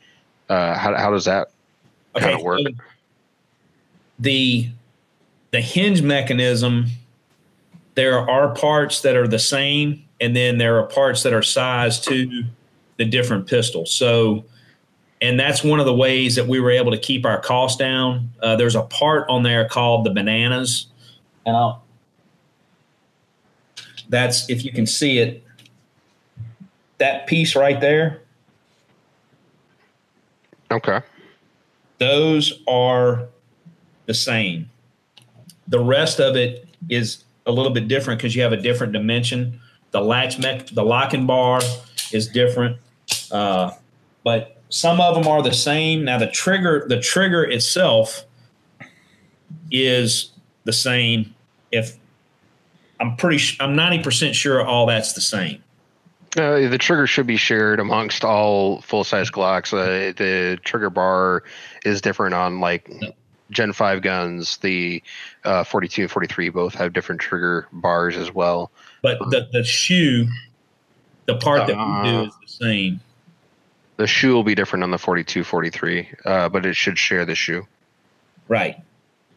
Uh, 0.48 0.76
how 0.76 0.94
how 0.96 1.10
does 1.10 1.24
that 1.24 1.50
kind 2.16 2.34
of 2.34 2.42
work? 2.42 2.60
so 2.60 2.70
the 4.18 4.68
the 5.50 5.60
hinge 5.60 6.02
mechanism, 6.02 6.86
there 7.94 8.18
are 8.18 8.54
parts 8.54 9.00
that 9.00 9.16
are 9.16 9.26
the 9.26 9.38
same, 9.38 10.04
and 10.20 10.36
then 10.36 10.58
there 10.58 10.78
are 10.78 10.86
parts 10.86 11.22
that 11.24 11.32
are 11.32 11.42
sized 11.42 12.04
to 12.04 12.44
the 12.98 13.04
different 13.04 13.46
pistols. 13.46 13.92
So, 13.92 14.44
and 15.20 15.38
that's 15.38 15.62
one 15.62 15.80
of 15.80 15.86
the 15.86 15.94
ways 15.94 16.34
that 16.36 16.46
we 16.46 16.60
were 16.60 16.70
able 16.70 16.90
to 16.92 16.98
keep 16.98 17.26
our 17.26 17.40
costs 17.40 17.76
down. 17.78 18.30
Uh, 18.42 18.56
there's 18.56 18.74
a 18.74 18.82
part 18.82 19.28
on 19.28 19.42
there 19.42 19.68
called 19.68 20.04
the 20.04 20.10
bananas, 20.10 20.86
and 21.46 21.56
I'll. 21.56 21.84
That's 24.08 24.48
if 24.50 24.64
you 24.64 24.72
can 24.72 24.86
see 24.86 25.18
it. 25.18 25.44
That 26.98 27.26
piece 27.26 27.54
right 27.56 27.80
there. 27.80 28.22
Okay. 30.70 31.00
those 31.98 32.62
are 32.68 33.26
the 34.06 34.14
same. 34.14 34.70
The 35.68 35.80
rest 35.80 36.20
of 36.20 36.36
it 36.36 36.68
is 36.88 37.24
a 37.46 37.52
little 37.52 37.72
bit 37.72 37.88
different 37.88 38.20
because 38.20 38.34
you 38.36 38.42
have 38.42 38.52
a 38.52 38.56
different 38.56 38.92
dimension. 38.92 39.60
The 39.90 40.00
latch 40.00 40.38
mech, 40.38 40.66
the 40.68 40.84
locking 40.84 41.26
bar 41.26 41.60
is 42.12 42.28
different, 42.28 42.78
uh, 43.30 43.72
but 44.24 44.59
some 44.70 45.00
of 45.00 45.14
them 45.14 45.28
are 45.28 45.42
the 45.42 45.52
same. 45.52 46.04
Now 46.04 46.18
the 46.18 46.26
trigger, 46.30 46.86
the 46.88 46.98
trigger 47.00 47.44
itself 47.44 48.24
is 49.70 50.30
the 50.64 50.72
same. 50.72 51.34
If 51.70 51.96
I'm 52.98 53.16
pretty, 53.16 53.42
I'm 53.60 53.76
ninety 53.76 54.02
percent 54.02 54.34
sure 54.34 54.64
all 54.64 54.86
that's 54.86 55.12
the 55.12 55.20
same. 55.20 55.62
Uh, 56.36 56.68
the 56.68 56.78
trigger 56.78 57.06
should 57.08 57.26
be 57.26 57.36
shared 57.36 57.80
amongst 57.80 58.24
all 58.24 58.80
full 58.82 59.02
size 59.02 59.30
Glocks. 59.30 59.72
Uh, 59.72 60.12
the 60.16 60.58
trigger 60.64 60.88
bar 60.90 61.42
is 61.84 62.00
different 62.00 62.34
on 62.34 62.60
like 62.60 62.88
Gen 63.50 63.72
5 63.72 64.00
guns. 64.00 64.58
The 64.58 65.02
uh, 65.44 65.64
42 65.64 66.02
and 66.02 66.10
43 66.10 66.50
both 66.50 66.74
have 66.74 66.92
different 66.92 67.20
trigger 67.20 67.66
bars 67.72 68.16
as 68.16 68.32
well. 68.32 68.70
But 69.02 69.18
the 69.30 69.48
the 69.52 69.64
shoe, 69.64 70.28
the 71.26 71.34
part 71.36 71.66
that 71.66 71.76
we 71.76 72.08
do 72.10 72.16
Uh. 72.18 72.24
is 72.26 72.32
the 72.42 72.64
same. 72.64 73.00
The 74.00 74.06
shoe 74.06 74.32
will 74.32 74.44
be 74.44 74.54
different 74.54 74.82
on 74.82 74.92
the 74.92 74.96
42 74.96 75.44
43, 75.44 76.08
uh, 76.24 76.48
but 76.48 76.64
it 76.64 76.74
should 76.74 76.96
share 76.96 77.26
the 77.26 77.34
shoe. 77.34 77.66
Right. 78.48 78.76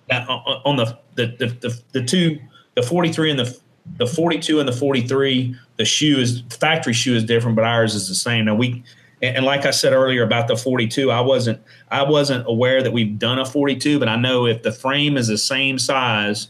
Now, 0.09 0.25
on 0.63 0.77
the 0.77 0.97
the, 1.15 1.35
the 1.37 1.47
the 1.47 1.81
the 1.91 2.01
two, 2.01 2.39
the 2.75 2.81
forty 2.81 3.11
three 3.11 3.29
and 3.29 3.37
the 3.37 3.59
the 3.97 4.07
forty 4.07 4.39
two 4.39 4.61
and 4.61 4.67
the 4.67 4.71
forty 4.71 5.05
three, 5.05 5.53
the 5.75 5.83
shoe 5.83 6.17
is 6.17 6.43
factory 6.49 6.93
shoe 6.93 7.13
is 7.13 7.25
different, 7.25 7.57
but 7.57 7.65
ours 7.65 7.93
is 7.93 8.07
the 8.07 8.15
same. 8.15 8.45
Now 8.45 8.55
we, 8.55 8.85
and, 9.21 9.43
like 9.43 9.65
I 9.65 9.71
said 9.71 9.91
earlier 9.91 10.23
about 10.23 10.47
the 10.47 10.55
forty 10.55 10.87
two, 10.87 11.11
I 11.11 11.19
wasn't 11.19 11.61
I 11.91 12.03
wasn't 12.03 12.47
aware 12.47 12.81
that 12.81 12.93
we've 12.93 13.19
done 13.19 13.39
a 13.39 13.45
forty 13.45 13.75
two, 13.75 13.99
but 13.99 14.07
I 14.07 14.15
know 14.15 14.45
if 14.45 14.63
the 14.63 14.71
frame 14.71 15.17
is 15.17 15.27
the 15.27 15.37
same 15.37 15.77
size, 15.77 16.47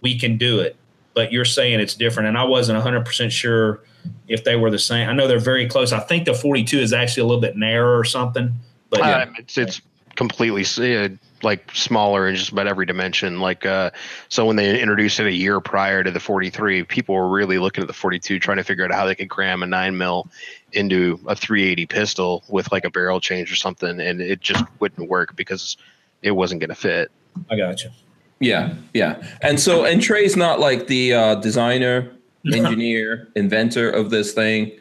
we 0.00 0.18
can 0.18 0.38
do 0.38 0.58
it. 0.58 0.74
But 1.18 1.32
you're 1.32 1.44
saying 1.44 1.80
it's 1.80 1.94
different, 1.94 2.28
and 2.28 2.38
I 2.38 2.44
wasn't 2.44 2.80
hundred 2.80 3.04
percent 3.04 3.32
sure 3.32 3.82
if 4.28 4.44
they 4.44 4.54
were 4.54 4.70
the 4.70 4.78
same. 4.78 5.08
I 5.08 5.12
know 5.14 5.26
they're 5.26 5.40
very 5.40 5.66
close. 5.66 5.92
I 5.92 5.98
think 5.98 6.26
the 6.26 6.32
forty 6.32 6.62
two 6.62 6.78
is 6.78 6.92
actually 6.92 7.22
a 7.22 7.26
little 7.26 7.40
bit 7.40 7.56
narrower 7.56 7.98
or 7.98 8.04
something. 8.04 8.52
But 8.88 9.00
Uh, 9.00 9.26
it's 9.36 9.58
it's 9.58 9.80
completely 10.14 10.64
uh, 10.96 11.08
like 11.42 11.74
smaller 11.74 12.28
in 12.28 12.36
just 12.36 12.52
about 12.52 12.68
every 12.68 12.86
dimension. 12.86 13.40
Like 13.40 13.66
uh, 13.66 13.90
so, 14.28 14.46
when 14.46 14.54
they 14.54 14.80
introduced 14.80 15.18
it 15.18 15.26
a 15.26 15.32
year 15.32 15.58
prior 15.58 16.04
to 16.04 16.12
the 16.12 16.20
43, 16.20 16.84
people 16.84 17.16
were 17.16 17.28
really 17.28 17.58
looking 17.58 17.82
at 17.82 17.88
the 17.88 17.92
42, 17.94 18.38
trying 18.38 18.58
to 18.58 18.62
figure 18.62 18.84
out 18.84 18.92
how 18.92 19.06
they 19.06 19.16
could 19.16 19.28
cram 19.28 19.64
a 19.64 19.66
nine 19.66 19.98
mil 19.98 20.28
into 20.72 21.18
a 21.26 21.34
380 21.34 21.86
pistol 21.86 22.44
with 22.48 22.70
like 22.70 22.84
a 22.84 22.90
barrel 22.90 23.20
change 23.20 23.50
or 23.50 23.56
something, 23.56 23.98
and 24.00 24.20
it 24.20 24.40
just 24.40 24.64
wouldn't 24.78 25.10
work 25.10 25.34
because 25.34 25.76
it 26.22 26.30
wasn't 26.30 26.60
going 26.60 26.70
to 26.70 26.76
fit. 26.76 27.10
I 27.50 27.56
got 27.56 27.82
you. 27.82 27.90
Yeah, 28.40 28.74
yeah. 28.94 29.22
And 29.42 29.58
so, 29.58 29.84
and 29.84 30.00
Trey's 30.00 30.36
not 30.36 30.60
like 30.60 30.86
the 30.86 31.12
uh, 31.12 31.34
designer, 31.36 32.12
engineer, 32.46 33.28
inventor 33.34 33.90
of 33.90 34.10
this 34.10 34.32
thing. 34.32 34.72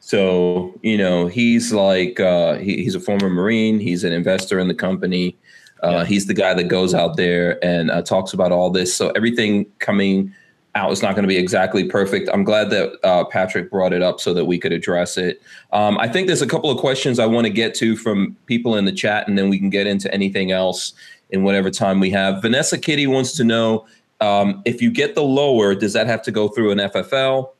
So, 0.00 0.78
you 0.82 0.96
know, 0.98 1.26
he's 1.26 1.72
like, 1.72 2.18
uh, 2.20 2.54
he, 2.54 2.82
he's 2.82 2.94
a 2.94 3.00
former 3.00 3.30
Marine, 3.30 3.78
he's 3.78 4.04
an 4.04 4.12
investor 4.12 4.58
in 4.58 4.68
the 4.68 4.74
company. 4.74 5.36
Uh, 5.82 5.90
Yeah. 5.90 6.04
He's 6.04 6.26
the 6.26 6.34
guy 6.34 6.54
that 6.54 6.64
goes 6.64 6.94
out 6.94 7.16
there 7.16 7.62
and 7.64 7.90
uh, 7.90 8.00
talks 8.02 8.32
about 8.32 8.52
all 8.52 8.70
this. 8.70 8.94
So, 8.94 9.10
everything 9.10 9.66
coming 9.80 10.34
out 10.74 10.90
is 10.90 11.02
not 11.02 11.14
going 11.14 11.22
to 11.22 11.28
be 11.28 11.36
exactly 11.36 11.84
perfect. 11.84 12.28
I'm 12.32 12.42
glad 12.42 12.70
that 12.70 12.98
uh, 13.04 13.24
Patrick 13.24 13.70
brought 13.70 13.92
it 13.92 14.02
up 14.02 14.18
so 14.18 14.34
that 14.34 14.44
we 14.44 14.58
could 14.58 14.72
address 14.72 15.16
it. 15.16 15.40
Um, 15.72 15.96
I 15.98 16.08
think 16.08 16.26
there's 16.26 16.42
a 16.42 16.46
couple 16.46 16.70
of 16.70 16.78
questions 16.78 17.18
I 17.18 17.26
want 17.26 17.46
to 17.46 17.52
get 17.52 17.74
to 17.76 17.96
from 17.96 18.36
people 18.46 18.74
in 18.76 18.84
the 18.84 18.92
chat, 18.92 19.28
and 19.28 19.38
then 19.38 19.48
we 19.48 19.58
can 19.58 19.70
get 19.70 19.86
into 19.86 20.12
anything 20.12 20.50
else 20.50 20.94
in 21.30 21.42
whatever 21.42 21.70
time 21.70 22.00
we 22.00 22.10
have. 22.10 22.42
Vanessa 22.42 22.78
Kitty 22.78 23.06
wants 23.06 23.32
to 23.36 23.44
know 23.44 23.86
um, 24.20 24.62
if 24.64 24.80
you 24.80 24.90
get 24.90 25.14
the 25.14 25.22
lower, 25.22 25.74
does 25.74 25.92
that 25.92 26.06
have 26.06 26.22
to 26.22 26.30
go 26.30 26.48
through 26.48 26.70
an 26.70 26.78
FFL? 26.78 27.50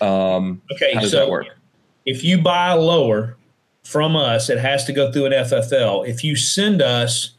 Um, 0.00 0.62
Okay, 0.72 0.94
how 0.94 1.00
does 1.00 1.10
so 1.10 1.18
that 1.18 1.30
work? 1.30 1.46
if 2.06 2.24
you 2.24 2.40
buy 2.40 2.70
a 2.70 2.78
lower 2.78 3.36
from 3.84 4.16
us, 4.16 4.48
it 4.48 4.58
has 4.58 4.84
to 4.84 4.92
go 4.92 5.12
through 5.12 5.26
an 5.26 5.32
FFL. 5.32 6.08
If 6.08 6.24
you 6.24 6.34
send 6.36 6.82
us 6.82 7.32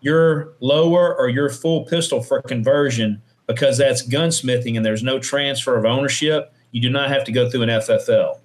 your 0.00 0.52
lower 0.60 1.16
or 1.16 1.28
your 1.28 1.48
full 1.48 1.84
pistol 1.84 2.22
for 2.22 2.42
conversion, 2.42 3.22
because 3.46 3.78
that's 3.78 4.06
gunsmithing 4.06 4.76
and 4.76 4.84
there's 4.84 5.02
no 5.02 5.18
transfer 5.18 5.76
of 5.76 5.84
ownership, 5.84 6.52
you 6.72 6.80
do 6.80 6.90
not 6.90 7.08
have 7.08 7.24
to 7.24 7.32
go 7.32 7.48
through 7.48 7.62
an 7.62 7.68
FFL. 7.68 8.38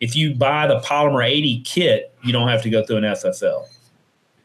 If 0.00 0.14
you 0.14 0.34
buy 0.34 0.66
the 0.66 0.80
Polymer 0.80 1.26
80 1.26 1.62
kit, 1.62 2.14
you 2.22 2.32
don't 2.32 2.48
have 2.48 2.62
to 2.62 2.70
go 2.70 2.84
through 2.84 2.98
an 2.98 3.04
FFL. 3.04 3.64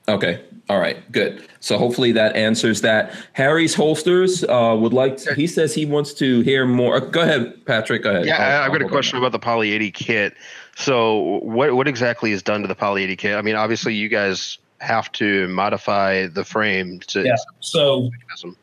Okay. 0.07 0.41
All 0.71 0.79
right. 0.79 1.11
Good. 1.11 1.45
So 1.59 1.77
hopefully 1.77 2.13
that 2.13 2.33
answers 2.33 2.79
that. 2.79 3.13
Harry's 3.33 3.75
holsters 3.75 4.45
uh, 4.45 4.73
would 4.79 4.93
like. 4.93 5.17
To, 5.17 5.33
he 5.35 5.45
says 5.45 5.75
he 5.75 5.85
wants 5.85 6.13
to 6.13 6.39
hear 6.41 6.65
more. 6.65 7.01
Go 7.01 7.21
ahead, 7.23 7.65
Patrick. 7.65 8.03
Go 8.03 8.11
ahead. 8.11 8.25
Yeah, 8.25 8.37
I'll- 8.37 8.41
I, 8.41 8.55
I'll 8.55 8.71
I've 8.71 8.79
got 8.79 8.81
a 8.81 8.87
question 8.89 9.17
about 9.17 9.33
the 9.33 9.39
Poly 9.39 9.73
80 9.73 9.91
kit. 9.91 10.33
So, 10.77 11.39
what 11.43 11.73
what 11.75 11.89
exactly 11.89 12.31
is 12.31 12.41
done 12.41 12.61
to 12.61 12.69
the 12.69 12.75
Poly 12.75 13.03
80 13.03 13.15
kit? 13.17 13.35
I 13.35 13.41
mean, 13.41 13.55
obviously, 13.55 13.93
you 13.93 14.07
guys 14.07 14.59
have 14.79 15.11
to 15.11 15.49
modify 15.49 16.27
the 16.27 16.45
frame 16.45 17.01
to 17.07 17.23
Yeah. 17.25 17.35
So 17.59 18.03
mechanism. 18.09 18.55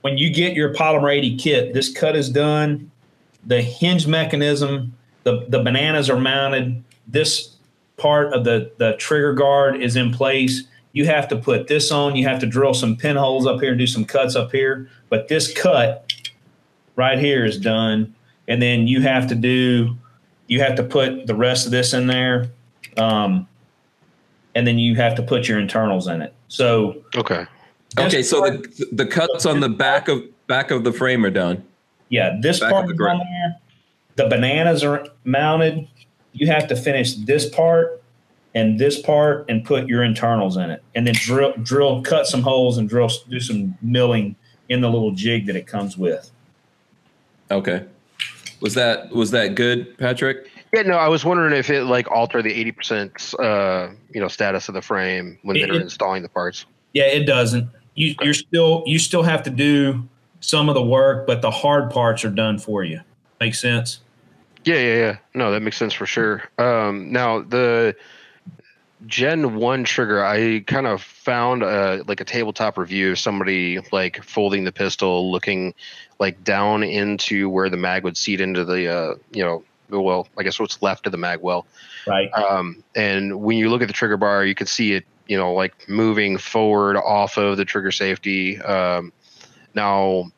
when 0.00 0.18
you 0.18 0.30
get 0.34 0.54
your 0.54 0.74
polymer 0.74 1.16
80 1.16 1.36
kit, 1.36 1.72
this 1.72 1.88
cut 1.92 2.16
is 2.16 2.28
done. 2.30 2.90
The 3.46 3.62
hinge 3.62 4.08
mechanism, 4.08 4.92
the, 5.22 5.46
the 5.48 5.62
bananas 5.62 6.10
are 6.10 6.18
mounted. 6.18 6.82
This 7.06 7.54
part 7.96 8.32
of 8.34 8.42
the 8.42 8.72
the 8.78 8.94
trigger 8.98 9.32
guard 9.34 9.80
is 9.80 9.94
in 9.94 10.12
place, 10.12 10.64
you 10.94 11.04
have 11.04 11.28
to 11.28 11.36
put 11.36 11.66
this 11.66 11.90
on. 11.92 12.16
You 12.16 12.26
have 12.26 12.38
to 12.40 12.46
drill 12.46 12.72
some 12.72 12.96
pinholes 12.96 13.46
up 13.46 13.60
here 13.60 13.70
and 13.70 13.78
do 13.78 13.86
some 13.86 14.04
cuts 14.06 14.34
up 14.36 14.50
here. 14.52 14.88
But 15.10 15.28
this 15.28 15.52
cut 15.52 16.10
right 16.96 17.18
here 17.18 17.44
is 17.44 17.58
done, 17.58 18.14
and 18.48 18.62
then 18.62 18.86
you 18.86 19.02
have 19.02 19.26
to 19.28 19.34
do 19.34 19.96
you 20.46 20.60
have 20.60 20.76
to 20.76 20.82
put 20.82 21.26
the 21.26 21.34
rest 21.34 21.64
of 21.66 21.72
this 21.72 21.92
in 21.94 22.06
there, 22.06 22.48
um, 22.98 23.48
and 24.54 24.66
then 24.66 24.78
you 24.78 24.94
have 24.94 25.14
to 25.16 25.22
put 25.22 25.48
your 25.48 25.58
internals 25.58 26.06
in 26.06 26.20
it. 26.22 26.32
So 26.48 26.96
Okay. 27.16 27.46
this 27.96 28.06
Okay, 28.06 28.22
so 28.22 28.40
part- 28.40 28.62
the 28.76 28.86
the 28.92 29.06
cuts 29.06 29.46
on 29.46 29.60
the 29.60 29.68
back 29.68 30.08
of 30.08 30.22
back 30.46 30.70
of 30.70 30.84
the 30.84 30.92
frame 30.92 31.24
are 31.24 31.30
done. 31.30 31.62
Yeah, 32.10 32.36
this 32.40 32.60
Back 32.60 32.70
part 32.70 32.84
of 32.84 32.88
the 32.88 32.94
is 32.94 32.98
grip. 32.98 33.12
on 33.14 33.18
there. 33.18 33.56
The 34.16 34.28
bananas 34.28 34.84
are 34.84 35.06
mounted. 35.24 35.88
You 36.34 36.46
have 36.48 36.68
to 36.68 36.76
finish 36.76 37.14
this 37.14 37.48
part 37.48 38.00
and 38.54 38.78
this 38.78 39.00
part 39.00 39.44
and 39.48 39.64
put 39.64 39.88
your 39.88 40.02
internals 40.02 40.56
in 40.56 40.70
it, 40.70 40.82
and 40.94 41.06
then 41.06 41.14
drill, 41.16 41.52
drill, 41.62 42.02
cut 42.02 42.26
some 42.26 42.42
holes 42.42 42.78
and 42.78 42.88
drill, 42.88 43.10
do 43.28 43.40
some 43.40 43.76
milling 43.82 44.36
in 44.68 44.80
the 44.80 44.88
little 44.88 45.10
jig 45.12 45.46
that 45.46 45.56
it 45.56 45.66
comes 45.66 45.96
with. 45.98 46.30
Okay. 47.50 47.84
Was 48.60 48.74
that 48.74 49.10
was 49.10 49.30
that 49.32 49.54
good, 49.54 49.98
Patrick? 49.98 50.48
Yeah, 50.72 50.82
no, 50.82 50.94
I 50.96 51.08
was 51.08 51.24
wondering 51.24 51.54
if 51.54 51.70
it 51.70 51.84
like 51.84 52.10
altered 52.10 52.42
the 52.42 52.52
eighty 52.54 52.72
percent, 52.72 53.34
uh, 53.38 53.88
you 54.12 54.20
know, 54.20 54.28
status 54.28 54.68
of 54.68 54.74
the 54.74 54.82
frame 54.82 55.38
when 55.42 55.56
It- 55.56 55.66
they're 55.66 55.74
it- 55.76 55.82
installing 55.82 56.22
the 56.22 56.28
parts. 56.28 56.64
Yeah, 56.94 57.04
it 57.04 57.24
doesn't. 57.24 57.68
You, 57.96 58.14
you're 58.22 58.34
still, 58.34 58.82
you 58.86 58.98
still 58.98 59.22
have 59.24 59.42
to 59.44 59.50
do 59.50 60.08
some 60.40 60.68
of 60.68 60.74
the 60.74 60.82
work, 60.82 61.26
but 61.26 61.42
the 61.42 61.50
hard 61.50 61.90
parts 61.90 62.24
are 62.24 62.30
done 62.30 62.58
for 62.58 62.82
you. 62.84 63.00
Makes 63.40 63.60
sense. 63.60 64.00
Yeah, 64.64 64.76
yeah, 64.76 64.94
yeah. 64.94 65.16
No, 65.34 65.50
that 65.52 65.60
makes 65.60 65.76
sense 65.76 65.92
for 65.92 66.06
sure. 66.06 66.42
Um, 66.58 67.12
now 67.12 67.40
the 67.42 67.94
Gen 69.06 69.56
One 69.56 69.84
trigger, 69.84 70.24
I 70.24 70.60
kind 70.60 70.86
of 70.86 71.02
found 71.02 71.62
uh 71.62 72.04
like 72.06 72.20
a 72.20 72.24
tabletop 72.24 72.78
review 72.78 73.12
of 73.12 73.18
somebody 73.18 73.78
like 73.92 74.22
folding 74.24 74.64
the 74.64 74.72
pistol, 74.72 75.30
looking 75.30 75.74
like 76.18 76.42
down 76.44 76.82
into 76.82 77.48
where 77.48 77.68
the 77.68 77.76
mag 77.76 78.04
would 78.04 78.16
seat 78.16 78.40
into 78.40 78.64
the, 78.64 78.88
uh, 78.88 79.14
you 79.32 79.44
know, 79.44 79.64
well, 79.90 80.28
I 80.38 80.42
guess 80.42 80.58
what's 80.58 80.80
left 80.80 81.06
of 81.06 81.12
the 81.12 81.18
mag 81.18 81.40
well. 81.40 81.66
Right. 82.06 82.32
Um, 82.32 82.82
and 82.94 83.40
when 83.42 83.58
you 83.58 83.70
look 83.70 83.82
at 83.82 83.88
the 83.88 83.94
trigger 83.94 84.16
bar, 84.16 84.44
you 84.44 84.54
can 84.54 84.66
see 84.66 84.92
it, 84.92 85.04
you 85.26 85.36
know, 85.36 85.52
like 85.54 85.88
moving 85.88 86.38
forward 86.38 86.96
off 86.96 87.36
of 87.36 87.56
the 87.56 87.64
trigger 87.64 87.92
safety. 87.92 88.60
Um, 88.60 89.12
now, 89.74 90.30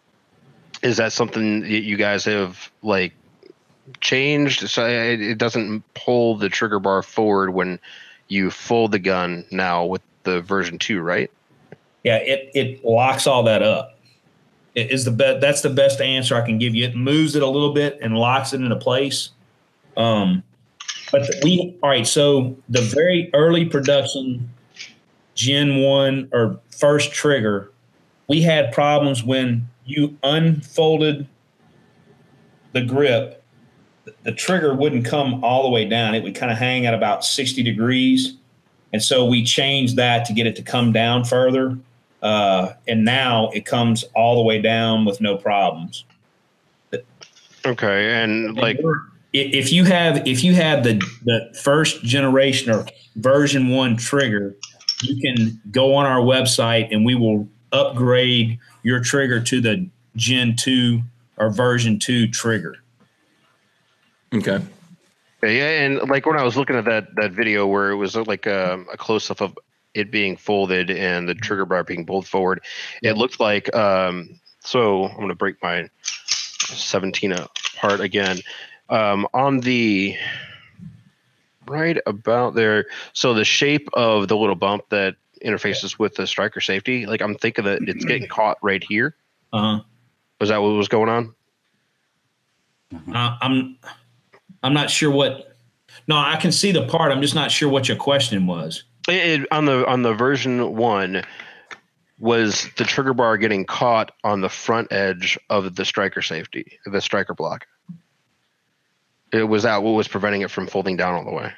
is 0.82 0.97
that 0.97 1.12
something 1.12 1.60
that 1.60 1.82
you 1.82 1.97
guys 1.97 2.24
have 2.24 2.70
like 2.82 3.12
changed? 4.01 4.68
So 4.68 4.86
it 4.86 5.38
doesn't 5.38 5.82
pull 5.94 6.36
the 6.36 6.48
trigger 6.48 6.78
bar 6.78 7.02
forward 7.02 7.51
when 7.52 7.78
you 8.28 8.51
fold 8.51 8.93
the 8.93 8.98
gun 8.98 9.44
now 9.51 9.85
with 9.85 10.03
the 10.24 10.40
version 10.40 10.78
two, 10.78 11.01
right? 11.01 11.31
Yeah, 12.03 12.16
it 12.16 12.51
it 12.55 12.85
locks 12.85 13.27
all 13.27 13.43
that 13.44 13.62
up. 13.62 13.98
It 14.74 14.90
is 14.90 15.05
the 15.05 15.11
best. 15.11 15.40
That's 15.40 15.62
the 15.62 15.70
best 15.70 16.01
answer 16.01 16.36
I 16.36 16.44
can 16.44 16.59
give 16.59 16.74
you. 16.74 16.85
It 16.85 16.94
moves 16.94 17.35
it 17.35 17.43
a 17.43 17.48
little 17.48 17.73
bit 17.73 17.98
and 18.01 18.16
locks 18.16 18.53
it 18.53 18.61
into 18.61 18.77
place. 18.77 19.31
Um, 19.97 20.43
but 21.11 21.28
we 21.43 21.77
all 21.82 21.90
right. 21.90 22.07
So 22.07 22.57
the 22.69 22.82
very 22.82 23.31
early 23.32 23.65
production 23.65 24.51
Gen 25.36 25.82
one 25.82 26.28
or 26.32 26.59
first 26.70 27.12
trigger, 27.12 27.70
we 28.27 28.40
had 28.43 28.73
problems 28.73 29.23
when 29.23 29.69
you 29.85 30.16
unfolded 30.23 31.28
the 32.73 32.81
grip. 32.81 33.44
The 34.22 34.32
trigger 34.32 34.74
wouldn't 34.74 35.04
come 35.04 35.42
all 35.44 35.62
the 35.64 35.68
way 35.70 35.84
down. 35.84 36.14
It 36.14 36.22
would 36.22 36.34
kind 36.34 36.52
of 36.52 36.58
hang 36.58 36.86
at 36.86 36.94
about 36.94 37.24
sixty 37.24 37.62
degrees, 37.62 38.34
and 38.92 39.02
so 39.02 39.24
we 39.24 39.44
changed 39.44 39.96
that 39.96 40.24
to 40.26 40.32
get 40.32 40.46
it 40.46 40.56
to 40.56 40.62
come 40.62 40.92
down 40.92 41.24
further 41.24 41.76
uh, 42.22 42.72
and 42.88 43.04
now 43.04 43.50
it 43.50 43.64
comes 43.64 44.04
all 44.14 44.36
the 44.36 44.42
way 44.42 44.60
down 44.60 45.04
with 45.04 45.20
no 45.20 45.36
problems. 45.36 46.04
Okay, 47.64 48.22
and 48.22 48.56
like, 48.56 48.76
And 48.78 48.84
we're- 48.84 49.00
if 49.32 49.70
you 49.72 49.84
have 49.84 50.26
if 50.26 50.42
you 50.42 50.54
have 50.54 50.82
the 50.82 50.94
the 51.24 51.54
first 51.62 52.02
generation 52.02 52.72
or 52.72 52.86
version 53.16 53.68
one 53.68 53.96
trigger, 53.96 54.56
you 55.02 55.20
can 55.20 55.60
go 55.70 55.94
on 55.94 56.06
our 56.06 56.20
website 56.20 56.88
and 56.90 57.04
we 57.04 57.14
will 57.14 57.46
upgrade 57.72 58.58
your 58.82 59.00
trigger 59.00 59.40
to 59.40 59.60
the 59.60 59.86
Gen 60.16 60.56
two 60.56 61.02
or 61.36 61.50
version 61.50 61.98
two 61.98 62.28
trigger. 62.28 62.76
Okay. 64.35 64.59
yeah, 65.43 65.82
and 65.82 66.09
like 66.09 66.27
when 66.27 66.39
I 66.39 66.43
was 66.43 66.57
looking 66.57 66.77
at 66.77 66.85
that 66.86 67.15
that 67.16 67.32
video 67.32 67.66
where 67.66 67.90
it 67.90 67.97
was 67.97 68.16
like 68.16 68.47
a, 68.47 68.85
a 68.93 68.97
close 68.97 69.31
up 69.31 69.40
of 69.40 69.57
it 69.94 70.11
being 70.11 70.36
folded 70.36 70.90
and 70.90 71.28
the 71.28 71.35
trigger 71.35 71.65
bar 71.65 71.85
being 71.85 72.05
pulled 72.05 72.27
forward, 72.27 72.62
it 73.03 73.16
looked 73.16 73.40
like. 73.40 73.74
Um, 73.74 74.40
so 74.61 75.05
I'm 75.05 75.20
gonna 75.20 75.35
break 75.35 75.62
my 75.62 75.89
17 76.03 77.32
apart 77.32 78.01
again. 78.01 78.39
Um, 78.89 79.27
on 79.32 79.61
the 79.61 80.16
right 81.66 81.98
about 82.07 82.55
there, 82.55 82.86
so 83.12 83.35
the 83.35 83.44
shape 83.44 83.89
of 83.93 84.28
the 84.28 84.36
little 84.36 84.55
bump 84.55 84.89
that 84.90 85.16
interfaces 85.44 85.98
with 85.98 86.15
the 86.15 86.27
striker 86.27 86.61
safety, 86.61 87.07
like 87.07 87.20
I'm 87.20 87.35
thinking 87.36 87.65
that 87.65 87.82
it's 87.82 88.05
getting 88.05 88.28
caught 88.28 88.59
right 88.62 88.82
here. 88.82 89.15
Uh 89.53 89.78
huh. 89.78 89.82
Was 90.40 90.51
that 90.51 90.61
what 90.61 90.69
was 90.69 90.89
going 90.89 91.09
on? 91.09 91.35
Uh, 93.12 93.36
I'm 93.40 93.78
I'm 94.62 94.74
not 94.74 94.90
sure 94.90 95.10
what. 95.10 95.56
No, 96.08 96.16
I 96.16 96.36
can 96.36 96.52
see 96.52 96.72
the 96.72 96.86
part. 96.86 97.12
I'm 97.12 97.22
just 97.22 97.34
not 97.34 97.50
sure 97.50 97.68
what 97.68 97.88
your 97.88 97.96
question 97.96 98.46
was. 98.46 98.84
It, 99.08 99.42
it- 99.42 99.52
on 99.52 99.64
the 99.66 99.86
on 99.86 100.02
the 100.02 100.14
version 100.14 100.76
one, 100.76 101.22
was 102.18 102.68
the 102.76 102.84
trigger 102.84 103.14
bar 103.14 103.36
getting 103.36 103.64
caught 103.64 104.12
on 104.24 104.40
the 104.40 104.48
front 104.48 104.92
edge 104.92 105.38
of 105.50 105.74
the 105.76 105.84
striker 105.84 106.22
safety, 106.22 106.78
the 106.86 107.00
striker 107.00 107.34
block? 107.34 107.66
It 109.32 109.44
was 109.44 109.64
that 109.64 109.82
what 109.82 109.92
was 109.92 110.08
preventing 110.08 110.42
it 110.42 110.50
from 110.50 110.66
folding 110.66 110.96
down 110.96 111.14
all 111.14 111.24
the 111.24 111.32
way. 111.32 111.52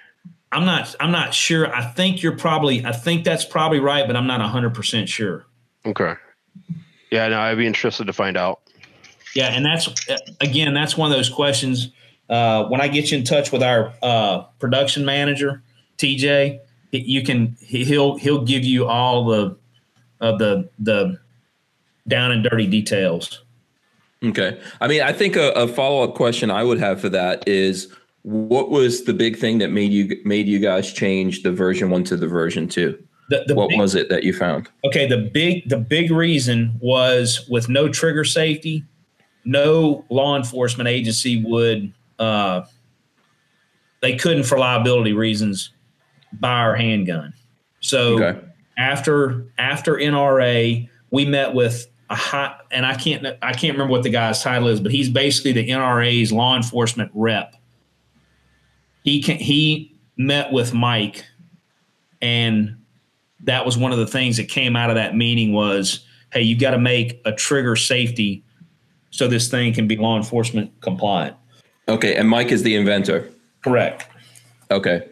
I'm 0.50 0.64
not. 0.64 0.94
I'm 1.00 1.12
not 1.12 1.34
sure. 1.34 1.72
I 1.74 1.82
think 1.82 2.22
you're 2.22 2.36
probably. 2.36 2.84
I 2.84 2.92
think 2.92 3.24
that's 3.24 3.44
probably 3.44 3.80
right, 3.80 4.06
but 4.06 4.16
I'm 4.16 4.26
not 4.26 4.40
100 4.40 4.74
percent 4.74 5.08
sure. 5.08 5.44
Okay. 5.84 6.14
Yeah, 7.10 7.28
no, 7.28 7.38
I'd 7.40 7.56
be 7.58 7.66
interested 7.66 8.06
to 8.06 8.12
find 8.12 8.36
out. 8.36 8.60
Yeah, 9.34 9.48
and 9.54 9.64
that's 9.64 9.88
again, 10.40 10.72
that's 10.74 10.96
one 10.96 11.10
of 11.12 11.16
those 11.16 11.28
questions. 11.28 11.90
Uh, 12.28 12.64
when 12.66 12.80
I 12.80 12.88
get 12.88 13.10
you 13.10 13.18
in 13.18 13.24
touch 13.24 13.52
with 13.52 13.62
our 13.62 13.92
uh, 14.02 14.40
production 14.59 15.05
manager, 15.05 15.62
TJ, 15.96 16.59
you 16.92 17.22
can 17.22 17.56
he- 17.60 17.84
he'll 17.84 18.16
he'll 18.18 18.44
give 18.44 18.64
you 18.64 18.86
all 18.86 19.24
the 19.24 19.56
of 20.20 20.38
the 20.38 20.68
the 20.78 21.18
down 22.06 22.30
and 22.32 22.42
dirty 22.44 22.66
details. 22.66 23.42
Okay. 24.24 24.60
I 24.80 24.88
mean, 24.88 25.00
I 25.02 25.12
think 25.12 25.36
a, 25.36 25.50
a 25.52 25.68
follow 25.68 26.02
up 26.02 26.14
question 26.14 26.50
I 26.50 26.64
would 26.64 26.78
have 26.80 27.00
for 27.00 27.09
that 27.10 27.46
is 27.46 27.88
what 28.22 28.68
was 28.70 29.05
the 29.05 29.14
big 29.14 29.36
thing 29.38 29.59
that 29.59 29.68
made 29.70 29.92
you 29.92 30.20
made 30.24 30.48
you 30.48 30.59
guys 30.59 30.92
change 30.92 31.42
the 31.44 31.52
version 31.52 31.88
one 31.90 32.05
to 32.05 32.16
the 32.16 32.26
version 32.26 32.68
two? 32.68 32.98
The, 33.30 33.44
the 33.46 33.55
What 33.55 33.68
big- 33.70 33.78
was 33.78 33.94
it 33.94 34.09
that 34.10 34.24
you 34.24 34.32
found? 34.32 34.68
Okay, 34.84 35.06
the 35.06 35.30
big 35.32 35.68
the 35.68 35.76
big 35.78 36.10
reason 36.10 36.76
was 36.80 37.46
with 37.48 37.68
no 37.68 37.88
trigger 37.88 38.24
safety, 38.24 38.84
no 39.44 40.05
law 40.10 40.36
enforcement 40.36 40.88
agency 40.88 41.42
would 41.44 41.92
uh, 42.19 42.62
they 44.01 44.16
couldn't 44.16 44.45
for 44.45 44.59
liability 44.59 45.12
reasons 45.12 45.70
buy 46.32 46.61
our 46.61 46.77
handgun. 46.77 47.32
So 47.81 48.23
Okay. 48.23 48.39
after 48.77 49.47
after 49.59 49.95
NRA, 49.97 50.89
we 51.11 51.24
met 51.24 51.55
with 51.55 51.86
a 52.11 52.15
hot 52.15 52.61
and 52.70 52.86
I 52.86 52.95
can't 52.95 53.27
I 53.43 53.53
can't 53.53 53.73
remember 53.74 53.90
what 53.93 54.03
the 54.03 54.11
guy's 54.11 54.43
title 54.43 54.69
is, 54.69 54.81
but 54.81 54.93
he's 54.93 55.09
basically 55.09 55.53
the 55.53 55.69
NRA's 55.69 56.32
law 56.32 56.57
enforcement 56.57 57.11
rep. 57.15 57.55
He 59.05 59.23
can 59.23 59.36
he 59.39 59.95
met 60.16 60.53
with 60.53 60.74
Mike 60.74 61.24
and 62.20 62.77
that 63.45 63.65
was 63.65 63.78
one 63.78 63.93
of 63.93 63.99
the 63.99 64.07
things 64.07 64.36
that 64.36 64.49
came 64.49 64.74
out 64.74 64.90
of 64.90 64.97
that 64.97 65.15
meeting 65.15 65.53
was 65.53 66.05
hey 66.32 66.43
you've 66.43 66.59
got 66.59 66.73
to 66.73 66.78
make 66.78 67.20
a 67.24 67.31
trigger 67.32 67.77
safety 67.77 68.43
so 69.11 69.28
this 69.28 69.49
thing 69.49 69.73
can 69.73 69.86
be 69.86 69.97
law 69.97 70.16
enforcement 70.16 70.73
compliant 70.81 71.36
Okay. 71.89 72.15
And 72.15 72.28
Mike 72.28 72.52
is 72.52 72.62
the 72.62 72.74
inventor. 72.74 73.31
correct 73.65 74.06
Okay. 74.70 75.09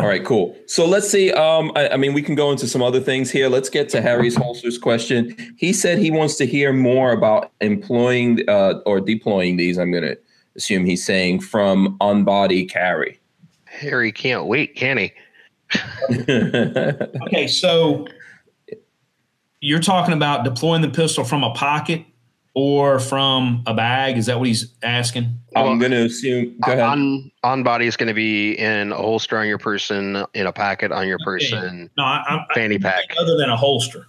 All 0.00 0.08
right, 0.08 0.24
cool. 0.24 0.56
So 0.66 0.86
let's 0.86 1.08
see. 1.08 1.32
Um, 1.32 1.70
I, 1.76 1.90
I 1.90 1.96
mean, 1.96 2.14
we 2.14 2.22
can 2.22 2.34
go 2.34 2.50
into 2.50 2.66
some 2.66 2.82
other 2.82 3.00
things 3.00 3.30
here. 3.30 3.48
Let's 3.48 3.68
get 3.68 3.88
to 3.90 4.00
Harry's 4.00 4.34
holsters 4.34 4.76
question. 4.76 5.54
He 5.56 5.72
said 5.72 5.98
he 5.98 6.10
wants 6.10 6.36
to 6.36 6.46
hear 6.46 6.72
more 6.72 7.12
about 7.12 7.52
employing 7.60 8.40
uh, 8.48 8.80
or 8.86 9.00
deploying 9.00 9.56
these. 9.56 9.78
I'm 9.78 9.92
going 9.92 10.02
to 10.02 10.18
assume 10.56 10.84
he's 10.84 11.04
saying 11.04 11.40
from 11.40 11.96
on 12.00 12.24
body 12.24 12.64
carry. 12.64 13.20
Harry 13.66 14.10
can't 14.10 14.46
wait, 14.46 14.74
can 14.74 14.98
he? 14.98 15.12
okay 16.20 17.48
so 17.48 18.06
you're 19.60 19.80
talking 19.80 20.14
about 20.14 20.44
deploying 20.44 20.82
the 20.82 20.90
pistol 20.90 21.24
from 21.24 21.42
a 21.42 21.52
pocket 21.54 22.04
or 22.54 22.98
from 23.00 23.62
a 23.66 23.74
bag? 23.74 24.16
Is 24.16 24.26
that 24.26 24.38
what 24.38 24.46
he's 24.48 24.74
asking? 24.82 25.38
I'm 25.56 25.64
Well, 25.66 25.76
going 25.78 25.90
to 25.92 26.04
assume. 26.06 26.56
Go 26.60 26.72
ahead. 26.72 26.84
On 26.84 27.30
on 27.42 27.62
body 27.62 27.86
is 27.86 27.96
going 27.96 28.08
to 28.08 28.14
be 28.14 28.52
in 28.52 28.92
a 28.92 28.96
holster 28.96 29.36
on 29.38 29.46
your 29.46 29.58
person, 29.58 30.24
in 30.34 30.46
a 30.46 30.52
packet 30.52 30.92
on 30.92 31.06
your 31.06 31.16
Okay. 31.16 31.24
person, 31.24 31.90
No, 31.96 32.04
I, 32.04 32.24
I'm 32.28 32.40
I- 32.50 32.54
fanny 32.54 32.78
pack. 32.78 33.04
other 33.18 33.36
than 33.36 33.50
a 33.50 33.56
holster. 33.56 34.06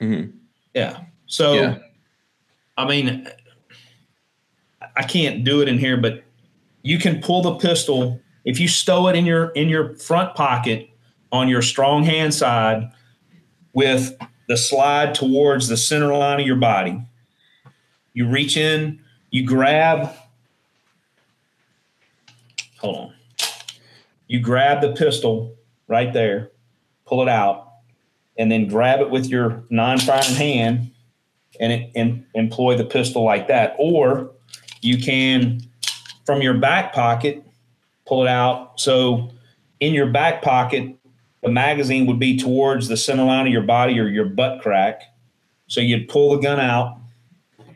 Mhm. 0.00 0.32
Yeah. 0.74 1.00
So, 1.26 1.54
Yeah. 1.54 1.78
I 2.76 2.86
mean, 2.86 3.28
I 4.96 5.02
can't 5.02 5.44
do 5.44 5.60
it 5.60 5.68
in 5.68 5.78
here, 5.78 5.96
but 5.96 6.22
you 6.82 6.98
can 6.98 7.20
pull 7.20 7.42
the 7.42 7.54
pistol 7.56 8.20
if 8.44 8.60
you 8.60 8.68
stow 8.68 9.08
it 9.08 9.16
in 9.16 9.26
your 9.26 9.50
in 9.50 9.68
your 9.68 9.94
front 9.96 10.34
pocket 10.34 10.88
on 11.32 11.48
your 11.48 11.60
strong 11.60 12.04
hand 12.04 12.32
side 12.32 12.90
with 13.74 14.16
the 14.48 14.56
slide 14.56 15.14
towards 15.14 15.68
the 15.68 15.76
center 15.76 16.12
line 16.12 16.40
of 16.40 16.46
your 16.46 16.56
body. 16.56 17.00
You 18.14 18.28
reach 18.28 18.56
in, 18.56 19.00
you 19.30 19.46
grab. 19.46 20.10
Hold 22.78 22.96
on. 22.96 23.14
You 24.26 24.40
grab 24.40 24.80
the 24.80 24.92
pistol 24.92 25.56
right 25.86 26.12
there, 26.12 26.50
pull 27.06 27.22
it 27.22 27.28
out, 27.28 27.68
and 28.36 28.50
then 28.50 28.66
grab 28.68 29.00
it 29.00 29.10
with 29.10 29.26
your 29.26 29.62
non-firing 29.70 30.34
hand 30.34 30.90
and, 31.60 31.72
it, 31.72 31.90
and 31.94 32.24
employ 32.34 32.76
the 32.76 32.84
pistol 32.84 33.24
like 33.24 33.48
that. 33.48 33.74
Or 33.78 34.30
you 34.80 34.98
can, 34.98 35.60
from 36.24 36.40
your 36.40 36.54
back 36.54 36.92
pocket, 36.92 37.44
pull 38.06 38.22
it 38.22 38.28
out. 38.28 38.80
So 38.80 39.30
in 39.80 39.92
your 39.92 40.06
back 40.06 40.42
pocket, 40.42 40.94
the 41.42 41.48
magazine 41.48 42.06
would 42.06 42.18
be 42.18 42.38
towards 42.38 42.88
the 42.88 42.96
center 42.96 43.24
line 43.24 43.46
of 43.46 43.52
your 43.52 43.62
body 43.62 43.98
or 43.98 44.08
your 44.08 44.24
butt 44.24 44.60
crack. 44.60 45.02
So 45.66 45.80
you'd 45.80 46.08
pull 46.08 46.34
the 46.34 46.42
gun 46.42 46.58
out, 46.58 46.98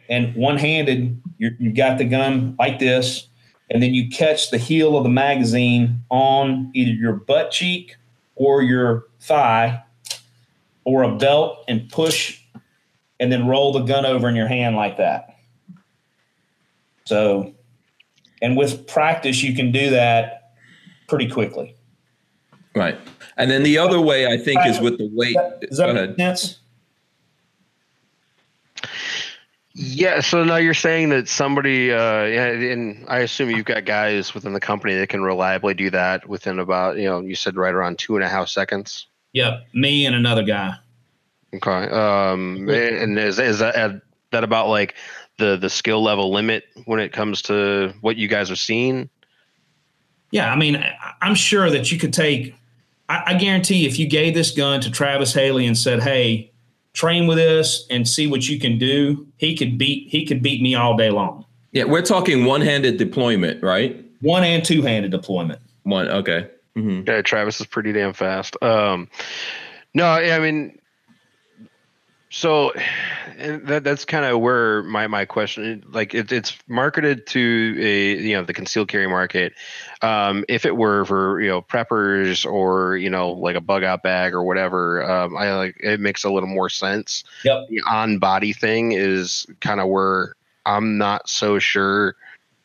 and 0.08 0.34
one-handed, 0.34 1.20
you've 1.38 1.74
got 1.74 1.98
the 1.98 2.04
gun 2.04 2.56
like 2.58 2.78
this, 2.78 3.28
and 3.70 3.82
then 3.82 3.94
you 3.94 4.08
catch 4.08 4.50
the 4.50 4.58
heel 4.58 4.96
of 4.96 5.04
the 5.04 5.10
magazine 5.10 6.02
on 6.10 6.70
either 6.74 6.92
your 6.92 7.12
butt 7.12 7.50
cheek 7.50 7.96
or 8.34 8.62
your 8.62 9.04
thigh 9.20 9.82
or 10.84 11.02
a 11.02 11.16
belt 11.16 11.64
and 11.68 11.88
push 11.90 12.40
and 13.20 13.30
then 13.30 13.46
roll 13.46 13.72
the 13.72 13.82
gun 13.82 14.04
over 14.04 14.28
in 14.28 14.34
your 14.34 14.48
hand 14.48 14.74
like 14.74 14.96
that. 14.96 15.36
So, 17.04 17.54
and 18.40 18.56
with 18.56 18.86
practice, 18.86 19.42
you 19.42 19.54
can 19.54 19.70
do 19.70 19.90
that 19.90 20.54
pretty 21.08 21.28
quickly. 21.28 21.76
Right. 22.74 22.98
And 23.36 23.50
then 23.50 23.62
the 23.62 23.78
other 23.78 24.00
way 24.00 24.26
I 24.26 24.36
think 24.36 24.64
is 24.66 24.80
with 24.80 24.98
the 24.98 25.08
weight. 25.12 25.36
Does 25.60 25.78
Go 25.78 25.86
that 25.86 25.96
ahead. 25.96 26.08
make 26.10 26.18
sense? 26.18 26.58
Yeah. 29.74 30.20
So 30.20 30.44
now 30.44 30.56
you're 30.56 30.74
saying 30.74 31.08
that 31.10 31.28
somebody, 31.28 31.92
uh, 31.92 32.24
and 32.24 33.04
I 33.08 33.20
assume 33.20 33.50
you've 33.50 33.64
got 33.64 33.86
guys 33.86 34.34
within 34.34 34.52
the 34.52 34.60
company 34.60 34.94
that 34.96 35.08
can 35.08 35.22
reliably 35.22 35.72
do 35.72 35.88
that 35.90 36.28
within 36.28 36.58
about, 36.58 36.98
you 36.98 37.06
know, 37.06 37.20
you 37.20 37.34
said 37.34 37.56
right 37.56 37.72
around 37.72 37.98
two 37.98 38.14
and 38.16 38.24
a 38.24 38.28
half 38.28 38.48
seconds. 38.48 39.06
Yep. 39.32 39.66
Me 39.72 40.04
and 40.04 40.14
another 40.14 40.42
guy. 40.42 40.74
Okay. 41.54 41.88
Um, 41.88 42.68
and 42.68 43.18
is 43.18 43.38
is 43.38 43.60
that 43.60 43.76
uh, 43.76 43.94
that 44.30 44.44
about 44.44 44.68
like 44.68 44.94
the 45.38 45.56
the 45.56 45.70
skill 45.70 46.02
level 46.02 46.30
limit 46.30 46.64
when 46.84 47.00
it 47.00 47.12
comes 47.12 47.40
to 47.42 47.94
what 48.02 48.16
you 48.16 48.28
guys 48.28 48.50
are 48.50 48.56
seeing? 48.56 49.08
Yeah. 50.32 50.52
I 50.52 50.56
mean, 50.56 50.84
I'm 51.22 51.34
sure 51.34 51.70
that 51.70 51.90
you 51.90 51.98
could 51.98 52.12
take, 52.12 52.54
I, 53.12 53.22
I 53.26 53.34
guarantee 53.34 53.86
if 53.86 53.98
you 53.98 54.06
gave 54.08 54.34
this 54.34 54.50
gun 54.50 54.80
to 54.80 54.90
Travis 54.90 55.34
Haley 55.34 55.66
and 55.66 55.76
said, 55.76 56.02
Hey, 56.02 56.50
train 56.94 57.26
with 57.26 57.36
this 57.36 57.86
and 57.90 58.08
see 58.08 58.26
what 58.26 58.48
you 58.48 58.58
can 58.58 58.78
do, 58.78 59.26
he 59.36 59.54
could 59.56 59.76
beat, 59.76 60.08
he 60.08 60.24
could 60.24 60.42
beat 60.42 60.62
me 60.62 60.74
all 60.74 60.96
day 60.96 61.10
long. 61.10 61.44
Yeah, 61.72 61.84
we're 61.84 62.02
talking 62.02 62.44
one-handed 62.44 62.96
deployment, 62.96 63.62
right? 63.62 64.04
One 64.20 64.44
and 64.44 64.64
two 64.64 64.82
handed 64.82 65.10
deployment. 65.10 65.60
One. 65.82 66.08
Okay. 66.08 66.48
hmm 66.74 67.02
Yeah, 67.06 67.22
Travis 67.22 67.60
is 67.60 67.66
pretty 67.66 67.92
damn 67.92 68.12
fast. 68.12 68.56
Um, 68.62 69.08
no, 69.94 70.06
I 70.06 70.38
mean, 70.38 70.78
so 72.30 72.72
that 73.36 73.84
that's 73.84 74.06
kind 74.06 74.24
of 74.24 74.40
where 74.40 74.82
my 74.84 75.06
my 75.06 75.26
question, 75.26 75.84
like, 75.88 76.14
it, 76.14 76.32
it's 76.32 76.56
marketed 76.66 77.26
to 77.28 77.76
a 77.78 78.22
you 78.22 78.34
know 78.34 78.42
the 78.42 78.54
concealed 78.54 78.88
carry 78.88 79.06
market. 79.06 79.52
Um, 80.02 80.44
if 80.48 80.66
it 80.66 80.76
were 80.76 81.04
for 81.04 81.40
you 81.40 81.48
know 81.48 81.62
preppers 81.62 82.44
or 82.44 82.96
you 82.96 83.08
know 83.08 83.30
like 83.30 83.54
a 83.54 83.60
bug 83.60 83.84
out 83.84 84.02
bag 84.02 84.34
or 84.34 84.42
whatever, 84.42 85.08
um, 85.08 85.36
I 85.36 85.54
like 85.54 85.76
it 85.80 86.00
makes 86.00 86.24
a 86.24 86.30
little 86.30 86.48
more 86.48 86.68
sense. 86.68 87.24
Yep. 87.44 87.68
The 87.68 87.80
on 87.88 88.18
body 88.18 88.52
thing 88.52 88.92
is 88.92 89.46
kind 89.60 89.80
of 89.80 89.88
where 89.88 90.34
I'm 90.66 90.98
not 90.98 91.28
so 91.28 91.58
sure 91.58 92.16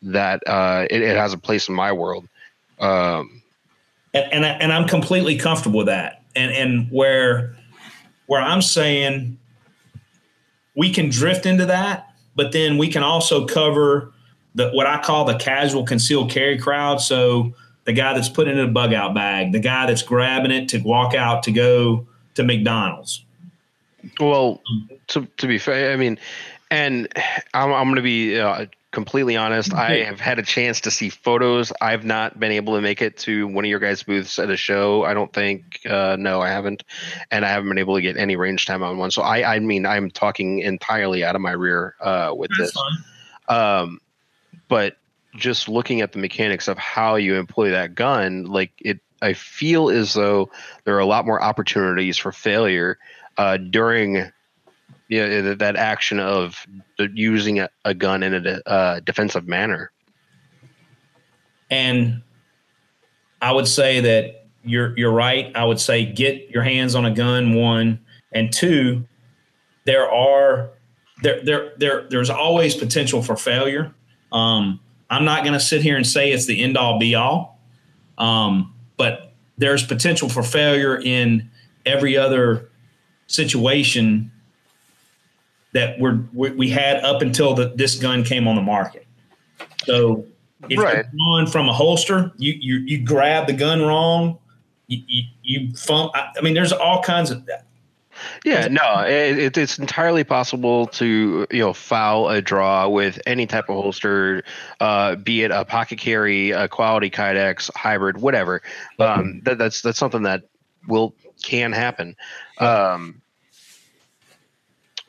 that 0.01 0.41
uh, 0.47 0.85
it, 0.89 1.01
it 1.01 1.15
has 1.15 1.33
a 1.33 1.37
place 1.37 1.67
in 1.67 1.75
my 1.75 1.91
world. 1.91 2.27
Um, 2.79 3.41
and 4.13 4.33
and, 4.33 4.45
I, 4.45 4.49
and 4.49 4.73
I'm 4.73 4.87
completely 4.87 5.37
comfortable 5.37 5.79
with 5.79 5.87
that. 5.87 6.23
And 6.35 6.51
and 6.51 6.91
where 6.91 7.55
where 8.27 8.41
I'm 8.41 8.61
saying 8.61 9.37
we 10.75 10.93
can 10.93 11.09
drift 11.09 11.45
into 11.45 11.65
that, 11.65 12.13
but 12.35 12.51
then 12.51 12.77
we 12.77 12.89
can 12.89 13.03
also 13.03 13.45
cover 13.45 14.13
the 14.57 14.71
what 14.71 14.87
I 14.87 15.01
call 15.01 15.23
the 15.23 15.37
casual 15.37 15.85
concealed 15.85 16.31
carry 16.31 16.57
crowd. 16.57 16.99
So 16.99 17.53
the 17.85 17.93
guy 17.93 18.13
that's 18.13 18.27
putting 18.27 18.57
it 18.57 18.59
in 18.59 18.69
a 18.69 18.71
bug 18.71 18.93
out 18.93 19.13
bag, 19.13 19.53
the 19.53 19.59
guy 19.59 19.85
that's 19.85 20.01
grabbing 20.01 20.51
it 20.51 20.67
to 20.69 20.79
walk 20.79 21.13
out 21.13 21.43
to 21.43 21.51
go 21.51 22.05
to 22.35 22.43
McDonald's. 22.43 23.23
Well, 24.19 24.61
to 25.07 25.25
to 25.37 25.47
be 25.47 25.59
fair, 25.59 25.93
I 25.93 25.95
mean, 25.95 26.17
and 26.71 27.07
I'm 27.53 27.71
I'm 27.71 27.85
going 27.85 27.97
to 27.97 28.01
be 28.01 28.39
uh, 28.39 28.65
completely 28.91 29.37
honest. 29.37 29.73
I 29.75 29.99
have 30.05 30.19
had 30.19 30.39
a 30.39 30.43
chance 30.43 30.81
to 30.81 30.91
see 30.91 31.09
photos. 31.09 31.71
I've 31.81 32.03
not 32.03 32.39
been 32.39 32.51
able 32.51 32.75
to 32.75 32.81
make 32.81 33.01
it 33.01 33.15
to 33.19 33.47
one 33.47 33.63
of 33.63 33.69
your 33.69 33.79
guys' 33.79 34.01
booths 34.01 34.39
at 34.39 34.49
a 34.49 34.57
show. 34.57 35.03
I 35.03 35.13
don't 35.13 35.31
think. 35.31 35.81
Uh, 35.87 36.15
no, 36.17 36.41
I 36.41 36.49
haven't, 36.49 36.83
and 37.29 37.45
I 37.45 37.49
haven't 37.49 37.69
been 37.69 37.77
able 37.77 37.95
to 37.95 38.01
get 38.01 38.17
any 38.17 38.35
range 38.35 38.65
time 38.65 38.81
on 38.81 38.97
one. 38.97 39.11
So 39.11 39.21
I 39.21 39.55
I 39.55 39.59
mean 39.59 39.85
I'm 39.85 40.09
talking 40.09 40.59
entirely 40.59 41.23
out 41.23 41.35
of 41.35 41.41
my 41.41 41.51
rear 41.51 41.95
uh, 42.01 42.33
with 42.35 42.49
this. 42.57 42.75
Um, 43.49 44.01
but 44.67 44.97
just 45.35 45.69
looking 45.69 46.01
at 46.01 46.11
the 46.11 46.19
mechanics 46.19 46.67
of 46.67 46.77
how 46.77 47.15
you 47.15 47.35
employ 47.35 47.69
that 47.69 47.95
gun, 47.95 48.45
like 48.45 48.71
it, 48.79 48.99
I 49.21 49.33
feel 49.33 49.89
as 49.89 50.13
though 50.13 50.49
there 50.83 50.95
are 50.95 50.99
a 50.99 51.05
lot 51.05 51.25
more 51.25 51.41
opportunities 51.41 52.17
for 52.17 52.31
failure 52.31 52.97
uh, 53.37 53.57
during 53.57 54.31
yeah, 55.09 55.41
that, 55.41 55.59
that 55.59 55.75
action 55.75 56.19
of 56.19 56.65
using 56.97 57.59
a, 57.59 57.69
a 57.85 57.93
gun 57.93 58.23
in 58.23 58.45
a 58.45 58.69
uh, 58.69 58.99
defensive 58.99 59.47
manner. 59.47 59.91
And 61.69 62.23
I 63.41 63.51
would 63.51 63.67
say 63.67 63.99
that 64.01 64.47
you're 64.63 64.97
you're 64.97 65.11
right. 65.11 65.51
I 65.55 65.63
would 65.63 65.79
say 65.79 66.05
get 66.05 66.49
your 66.49 66.63
hands 66.63 66.95
on 66.95 67.05
a 67.05 67.11
gun 67.11 67.55
one 67.55 67.99
and 68.31 68.51
two. 68.51 69.05
There 69.85 70.09
are 70.09 70.71
there 71.23 71.41
there 71.43 71.73
there 71.77 72.07
there's 72.09 72.29
always 72.29 72.75
potential 72.75 73.21
for 73.21 73.35
failure. 73.35 73.93
Um, 74.37 74.79
I'm 75.09 75.25
not 75.25 75.43
going 75.43 75.53
to 75.53 75.59
sit 75.59 75.81
here 75.81 75.95
and 75.95 76.05
say 76.05 76.31
it's 76.31 76.45
the 76.45 76.61
end 76.63 76.77
all 76.77 76.99
be 76.99 77.15
all, 77.15 77.59
um, 78.17 78.73
but 78.97 79.33
there's 79.57 79.83
potential 79.85 80.29
for 80.29 80.43
failure 80.43 80.99
in 81.01 81.49
every 81.85 82.17
other 82.17 82.69
situation 83.27 84.31
that 85.73 85.99
we're, 85.99 86.19
we 86.33 86.51
we 86.51 86.69
had 86.69 87.03
up 87.03 87.21
until 87.21 87.53
the, 87.53 87.69
this 87.75 87.95
gun 87.95 88.23
came 88.23 88.47
on 88.47 88.55
the 88.55 88.61
market. 88.61 89.05
So 89.85 90.25
if 90.69 90.77
Right. 90.79 90.95
you're 90.95 91.03
drawn 91.03 91.47
from 91.47 91.69
a 91.69 91.73
holster, 91.73 92.31
you 92.37 92.53
you 92.59 92.75
you 92.85 92.97
grab 93.05 93.47
the 93.47 93.53
gun 93.53 93.81
wrong, 93.81 94.37
you 94.87 95.01
you, 95.07 95.23
you 95.43 95.67
fump. 95.73 96.11
I, 96.15 96.31
I 96.37 96.41
mean, 96.41 96.53
there's 96.53 96.73
all 96.73 97.01
kinds 97.01 97.31
of 97.31 97.45
that. 97.45 97.66
Yeah, 98.45 98.67
no, 98.67 99.01
it, 99.01 99.37
it, 99.37 99.57
it's 99.57 99.79
entirely 99.79 100.23
possible 100.23 100.87
to 100.87 101.47
you 101.51 101.59
know 101.59 101.73
foul 101.73 102.29
a 102.29 102.41
draw 102.41 102.87
with 102.87 103.19
any 103.25 103.45
type 103.45 103.69
of 103.69 103.75
holster, 103.75 104.43
uh, 104.79 105.15
be 105.15 105.43
it 105.43 105.51
a 105.51 105.65
pocket 105.65 105.99
carry, 105.99 106.51
a 106.51 106.67
quality 106.67 107.09
kydex, 107.09 107.69
hybrid, 107.75 108.17
whatever. 108.17 108.61
Um, 108.99 109.41
that, 109.45 109.57
that's 109.57 109.81
that's 109.81 109.99
something 109.99 110.23
that 110.23 110.43
will 110.87 111.13
can 111.43 111.71
happen. 111.71 112.15
Um, 112.57 113.21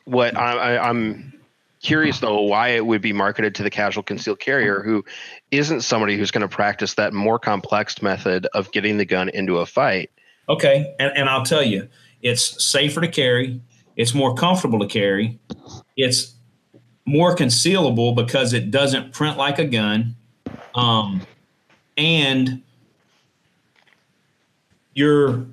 what 0.04 0.36
I, 0.36 0.76
I, 0.76 0.88
I'm 0.88 1.38
curious 1.80 2.20
though, 2.20 2.42
why 2.42 2.68
it 2.68 2.84
would 2.84 3.02
be 3.02 3.12
marketed 3.12 3.54
to 3.56 3.62
the 3.62 3.70
casual 3.70 4.02
concealed 4.02 4.40
carrier 4.40 4.82
who 4.82 5.04
isn't 5.50 5.82
somebody 5.82 6.16
who's 6.16 6.30
going 6.30 6.42
to 6.42 6.48
practice 6.48 6.94
that 6.94 7.12
more 7.12 7.38
complex 7.38 8.02
method 8.02 8.46
of 8.54 8.72
getting 8.72 8.98
the 8.98 9.04
gun 9.04 9.28
into 9.28 9.58
a 9.58 9.66
fight. 9.66 10.10
Okay, 10.48 10.94
and 10.98 11.12
and 11.14 11.28
I'll 11.28 11.44
tell 11.44 11.62
you, 11.62 11.88
it's 12.22 12.64
safer 12.64 13.00
to 13.00 13.08
carry. 13.08 13.60
It's 13.96 14.14
more 14.14 14.34
comfortable 14.34 14.78
to 14.80 14.86
carry. 14.86 15.38
It's 15.96 16.34
more 17.04 17.34
concealable 17.34 18.14
because 18.14 18.52
it 18.52 18.70
doesn't 18.70 19.12
print 19.12 19.36
like 19.36 19.58
a 19.58 19.64
gun. 19.64 20.14
Um, 20.74 21.26
and 21.96 22.62
you're, 24.94 25.46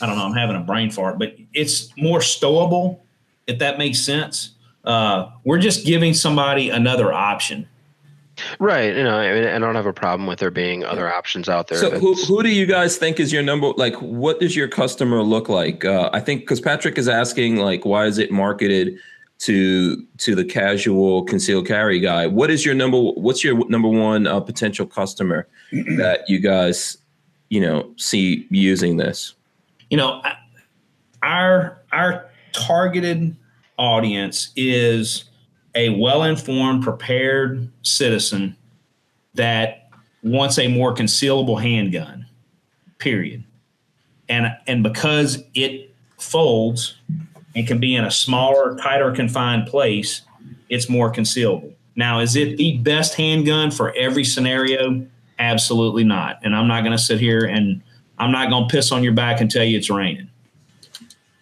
I 0.00 0.06
don't 0.06 0.16
know, 0.16 0.24
I'm 0.24 0.34
having 0.34 0.56
a 0.56 0.60
brain 0.60 0.90
fart, 0.90 1.18
but 1.18 1.34
it's 1.52 1.96
more 1.96 2.20
stowable 2.20 3.00
if 3.48 3.58
that 3.58 3.78
makes 3.78 3.98
sense. 3.98 4.52
Uh, 4.84 5.30
we're 5.42 5.58
just 5.58 5.84
giving 5.84 6.14
somebody 6.14 6.70
another 6.70 7.12
option. 7.12 7.68
Right. 8.58 8.96
You 8.96 9.02
know, 9.02 9.18
I, 9.18 9.32
mean, 9.32 9.48
I 9.48 9.58
don't 9.58 9.74
have 9.74 9.86
a 9.86 9.92
problem 9.92 10.26
with 10.26 10.38
there 10.38 10.50
being 10.50 10.84
other 10.84 11.12
options 11.12 11.48
out 11.48 11.68
there. 11.68 11.78
So 11.78 11.90
who, 11.98 12.14
who 12.14 12.42
do 12.42 12.50
you 12.50 12.66
guys 12.66 12.96
think 12.96 13.20
is 13.20 13.32
your 13.32 13.42
number? 13.42 13.72
Like, 13.76 13.94
what 13.96 14.40
does 14.40 14.56
your 14.56 14.68
customer 14.68 15.22
look 15.22 15.48
like? 15.48 15.84
Uh, 15.84 16.10
I 16.12 16.20
think 16.20 16.42
because 16.42 16.60
Patrick 16.60 16.98
is 16.98 17.08
asking, 17.08 17.56
like, 17.56 17.84
why 17.84 18.06
is 18.06 18.18
it 18.18 18.30
marketed 18.30 18.98
to 19.40 20.04
to 20.18 20.34
the 20.34 20.44
casual 20.44 21.24
concealed 21.24 21.66
carry 21.66 22.00
guy? 22.00 22.26
What 22.26 22.50
is 22.50 22.64
your 22.66 22.74
number? 22.74 22.98
What's 22.98 23.44
your 23.44 23.68
number 23.68 23.88
one 23.88 24.26
uh, 24.26 24.40
potential 24.40 24.86
customer 24.86 25.46
that 25.72 26.28
you 26.28 26.38
guys, 26.38 26.98
you 27.48 27.60
know, 27.60 27.92
see 27.96 28.46
using 28.50 28.96
this? 28.96 29.34
you 29.90 29.96
know 29.96 30.22
our 31.22 31.82
our 31.92 32.30
targeted 32.52 33.36
audience 33.78 34.50
is 34.56 35.24
a 35.78 35.90
well-informed 35.90 36.82
prepared 36.82 37.70
citizen 37.82 38.56
that 39.34 39.88
wants 40.24 40.58
a 40.58 40.66
more 40.66 40.92
concealable 40.92 41.62
handgun 41.62 42.26
period. 42.98 43.44
And 44.28 44.48
and 44.66 44.82
because 44.82 45.44
it 45.54 45.94
folds 46.18 46.96
and 47.54 47.66
can 47.66 47.78
be 47.78 47.94
in 47.94 48.04
a 48.04 48.10
smaller 48.10 48.76
tighter 48.76 49.12
confined 49.12 49.68
place 49.68 50.22
it's 50.68 50.90
more 50.90 51.10
concealable. 51.10 51.72
Now 51.94 52.18
is 52.18 52.34
it 52.34 52.56
the 52.56 52.78
best 52.78 53.14
handgun 53.14 53.70
for 53.70 53.94
every 53.96 54.24
scenario? 54.24 55.06
Absolutely 55.38 56.02
not. 56.02 56.40
And 56.42 56.56
i'm 56.56 56.66
not 56.66 56.80
going 56.80 56.92
to 56.92 57.02
sit 57.02 57.20
here 57.20 57.44
and 57.44 57.80
i'm 58.18 58.32
not 58.32 58.50
going 58.50 58.68
to 58.68 58.72
piss 58.74 58.90
on 58.90 59.04
your 59.04 59.14
back 59.14 59.40
and 59.40 59.48
tell 59.48 59.64
you 59.64 59.78
it's 59.78 59.88
raining 59.88 60.28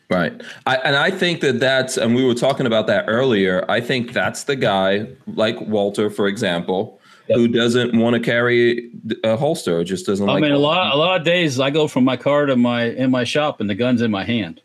Right. 0.09 0.41
I, 0.67 0.77
and 0.77 0.95
I 0.95 1.11
think 1.11 1.41
that 1.41 1.59
that's, 1.59 1.97
and 1.97 2.15
we 2.15 2.25
were 2.25 2.35
talking 2.35 2.65
about 2.67 2.87
that 2.87 3.07
earlier. 3.09 3.65
I 3.69 3.81
think 3.81 4.13
that's 4.13 4.45
the 4.45 4.55
guy, 4.55 5.07
like 5.27 5.61
Walter, 5.63 6.11
for 6.11 6.29
example, 6.29 7.01
Yep. 7.29 7.39
who 7.39 7.49
doesn't 7.49 7.99
want 7.99 8.15
to 8.15 8.21
carry 8.21 8.93
a 9.25 9.37
holster, 9.37 9.79
or 9.81 9.83
just 9.83 10.07
doesn't 10.07 10.29
I 10.29 10.35
like. 10.35 10.43
mean, 10.43 10.53
a 10.53 10.59
lot 10.59 10.95
a 10.95 10.97
lot 10.97 11.19
of 11.19 11.25
days 11.25 11.59
I 11.59 11.71
go 11.71 11.89
from 11.89 12.05
my 12.05 12.17
car 12.17 12.47
to 12.47 12.55
my 12.55 12.85
in 12.85 13.11
my 13.11 13.25
shop 13.25 13.61
and 13.61 13.69
the 13.69 13.75
gun's 13.75 14.01
in 14.01 14.13
my 14.13 14.23
hand, 14.23 14.61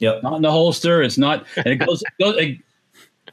yep 0.00 0.20
not 0.24 0.34
in 0.34 0.42
the 0.42 0.50
holster. 0.50 1.00
It's 1.00 1.16
not, 1.16 1.46
and 1.56 1.66
it 1.68 1.76
goes. 1.76 2.02
It 2.18 2.24
goes 2.24 2.34
it, 2.38 2.58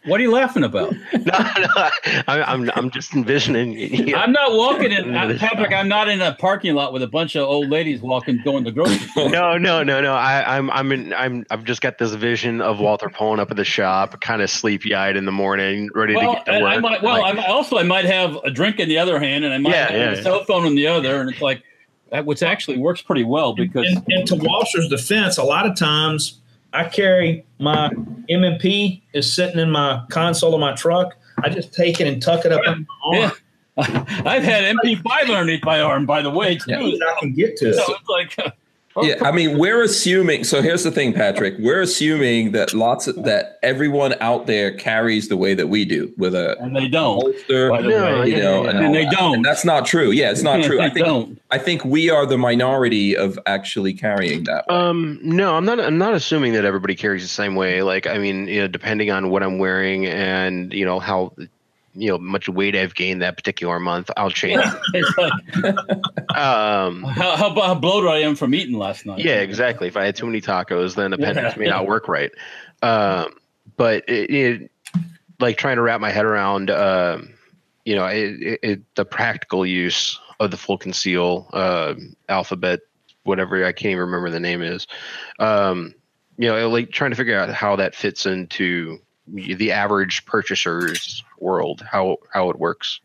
what 0.06 0.20
are 0.20 0.24
you 0.24 0.32
laughing 0.32 0.64
about? 0.64 0.94
no, 1.14 1.20
no, 1.22 1.90
I'm, 2.28 2.44
I'm, 2.44 2.72
I'm 2.76 2.92
just 2.92 3.14
envisioning. 3.14 3.74
Yeah. 3.74 4.20
I'm 4.20 4.32
not 4.32 4.52
walking 4.54 4.92
in 4.92 5.16
uh, 5.16 5.36
Patrick. 5.40 5.72
I'm 5.72 5.88
not 5.88 6.10
in 6.10 6.22
a 6.22 6.34
parking 6.36 6.76
lot 6.76 6.94
with 6.94 7.04
a 7.04 7.08
bunch 7.08 7.36
of 7.36 7.44
old 7.48 7.70
ladies 7.70 8.02
walking 8.02 8.42
going 8.44 8.64
to 8.66 8.72
the 8.72 8.74
grocery 8.74 8.98
store. 9.10 9.30
No, 9.30 9.58
no, 9.58 9.84
no, 9.84 10.02
no. 10.02 10.14
I, 10.14 10.58
I'm, 10.58 10.70
I'm, 10.72 10.92
in, 10.92 11.14
I'm, 11.14 11.46
I've 11.50 11.64
just 11.64 11.82
got 11.82 11.98
this 11.98 12.14
vision 12.14 12.62
of 12.62 12.80
Walter 12.80 13.10
pulling 13.10 13.40
up 13.40 13.50
at 13.52 13.58
the 13.58 13.64
shop, 13.66 14.20
kind 14.22 14.42
of 14.42 14.50
sleepy-eyed 14.50 15.16
in 15.16 15.26
the 15.26 15.32
morning, 15.32 15.90
ready 15.96 16.16
Well, 16.16 16.36
to 16.36 16.44
get 16.46 16.46
to 16.58 16.62
work. 16.64 16.74
I 16.74 16.78
might, 16.80 17.02
well, 17.04 17.22
Like, 17.22 17.38
I 17.38 17.46
also 17.48 17.78
I 17.78 17.84
might 17.84 18.06
have 18.06 18.36
a 18.44 18.52
drink 18.52 18.80
in 18.80 18.90
the 18.90 18.98
other 18.98 19.20
hand, 19.20 19.46
and 19.46 19.54
I 19.54 19.58
might 19.58 19.72
Yeah, 19.72 19.88
have 19.88 19.92
yeah, 19.92 20.12
a 20.12 20.16
yeah. 20.16 20.22
cell 20.24 20.44
phone 20.46 20.66
in 20.66 20.76
the 20.76 20.88
other, 20.88 21.22
and 21.22 21.30
it's 21.30 21.42
like 21.42 21.64
that, 22.12 22.26
which 22.26 22.44
actually 22.44 22.78
works 22.78 23.02
pretty 23.02 23.24
well 23.24 23.54
because 23.56 23.86
and, 23.88 24.04
and 24.10 24.28
to 24.28 24.36
Walter's 24.36 24.88
defense, 24.90 25.38
a 25.38 25.44
lot 25.44 25.66
of 25.66 25.76
times 25.76 26.40
I 26.74 26.86
carry 26.86 27.46
my 27.60 27.92
M&P 28.30 29.04
is 29.14 29.32
sitting 29.32 29.60
in 29.60 29.70
my 29.72 30.04
console 30.10 30.54
of 30.54 30.60
my 30.60 30.74
truck. 30.74 31.16
I 31.44 31.50
just 31.50 31.74
take 31.74 32.00
it 32.02 32.08
and 32.08 32.22
tuck 32.22 32.46
it 32.46 32.52
up 32.52 32.62
in 32.66 32.86
my 33.12 33.20
arm. 33.22 33.32
yeah, 33.78 34.04
I've 34.26 34.44
had 34.44 34.76
MP5 34.76 35.30
underneath 35.30 35.64
my 35.64 35.82
arm, 35.82 36.06
by 36.06 36.22
the 36.22 36.30
way, 36.30 36.58
too. 36.58 36.72
Yeah. 36.72 37.06
I 37.08 37.20
can 37.20 37.34
get 37.34 37.58
to 37.58 37.74
So 37.74 37.84
it. 37.94 37.98
it's 38.02 38.10
like, 38.38 38.56
uh, 38.96 39.02
Yeah, 39.02 39.16
I 39.22 39.32
mean, 39.32 39.58
we're 39.58 39.82
assuming. 39.84 40.44
So 40.44 40.62
here's 40.62 40.84
the 40.84 40.92
thing, 40.92 41.14
Patrick. 41.14 41.56
We're 41.60 41.82
assuming 41.82 42.52
that 42.52 42.74
lots 42.74 43.08
of 43.08 43.24
that 43.24 43.60
everyone 43.64 44.16
out 44.22 44.46
there 44.48 44.72
carries 44.72 45.30
the 45.30 45.38
way 45.38 45.54
that 45.56 45.68
we 45.68 45.86
do 45.86 46.14
with 46.18 46.36
a 46.36 46.58
and 46.60 46.76
they 46.76 46.88
don't. 46.88 47.22
holster. 47.22 47.70
By 47.70 47.82
the 47.82 47.90
No, 47.90 48.20
way, 48.22 48.30
you 48.30 48.38
know, 48.38 48.64
yeah, 48.64 48.70
and, 48.70 48.80
and 48.80 48.96
they 48.96 49.06
that. 49.06 49.14
don't. 49.18 49.36
And 49.36 49.46
that's 49.46 49.66
not 49.66 49.86
true. 49.86 50.12
Yeah, 50.12 50.32
it's 50.32 50.44
not 50.44 50.64
true. 50.68 50.80
I 50.82 50.90
think 50.90 51.06
don't. 51.06 51.42
I 51.52 51.58
think 51.58 51.84
we 51.86 52.10
are 52.10 52.26
the 52.26 52.38
minority 52.38 53.16
of 53.18 53.38
actually 53.46 53.94
carrying 53.94 54.44
that. 54.46 54.68
way. 54.68 54.76
Um, 54.76 55.20
no, 55.24 55.56
I'm 55.56 55.66
not. 55.66 55.80
I'm 55.80 55.98
not 55.98 56.14
assuming 56.14 56.54
that 56.54 56.66
everybody 56.66 56.96
carries 56.96 57.22
the 57.24 57.28
same 57.28 57.56
way. 57.56 57.82
Like, 57.84 58.08
I 58.08 58.18
mean, 58.18 58.48
you 58.48 58.62
know, 58.62 58.68
depending 58.68 59.12
on 59.12 59.30
what 59.30 59.44
I'm 59.44 59.58
wearing 59.60 60.06
and 60.06 60.74
you 60.74 60.86
know 60.86 61.00
how, 61.00 61.34
you 61.96 62.10
know, 62.10 62.18
much 62.18 62.50
weight 62.50 62.76
I've 62.76 62.96
gained 62.96 63.22
that 63.22 63.38
particular 63.38 63.80
month, 63.80 64.10
I'll 64.18 64.32
change. 64.32 64.62
It's 64.94 65.18
like 65.18 65.34
um, 66.38 67.04
how, 67.04 67.36
how, 67.36 67.54
how 67.62 67.76
bloated 67.76 68.10
I 68.10 68.18
am 68.20 68.36
from 68.36 68.54
eating 68.56 68.78
last 68.78 69.06
night. 69.06 69.20
yeah, 69.20 69.42
exactly. 69.42 69.88
If 69.88 69.98
I 69.98 70.06
had 70.06 70.16
too 70.16 70.26
many 70.26 70.42
tacos, 70.42 70.96
then 70.96 71.14
appendix 71.14 71.56
Yeah. 71.56 71.60
may 71.60 71.68
not 71.70 71.88
work 71.88 72.08
right. 72.08 72.32
Um, 72.82 73.34
but 73.78 74.08
it, 74.10 74.30
it, 74.30 74.72
like 75.40 75.58
trying 75.58 75.76
to 75.78 75.82
wrap 75.82 76.02
my 76.02 76.12
head 76.12 76.26
around, 76.26 76.70
um, 76.72 77.34
you 77.86 77.96
know, 77.96 78.06
it, 78.06 78.42
it, 78.42 78.60
it, 78.64 78.96
the 78.96 79.06
practical 79.06 79.66
use 79.66 80.20
of 80.40 80.52
the 80.52 80.58
full 80.58 80.78
conceal 80.78 81.50
uh, 81.54 81.94
alphabet, 82.30 82.80
whatever 83.24 83.64
I 83.66 83.72
can't 83.72 83.92
even 83.92 84.00
remember 84.00 84.30
the 84.30 84.40
name 84.40 84.62
is. 84.62 84.88
Um, 85.40 85.94
you 86.38 86.50
know, 86.50 86.70
like 86.70 86.92
trying 86.92 87.12
to 87.12 87.16
figure 87.18 87.38
out 87.40 87.50
how 87.50 87.76
that 87.76 87.94
fits 87.96 88.26
into 88.26 89.00
the 89.28 89.72
average 89.72 90.26
purchaser's 90.26 91.24
world, 91.40 91.84
how 91.90 92.18
how 92.32 92.50
it 92.50 92.60
works. 92.60 93.00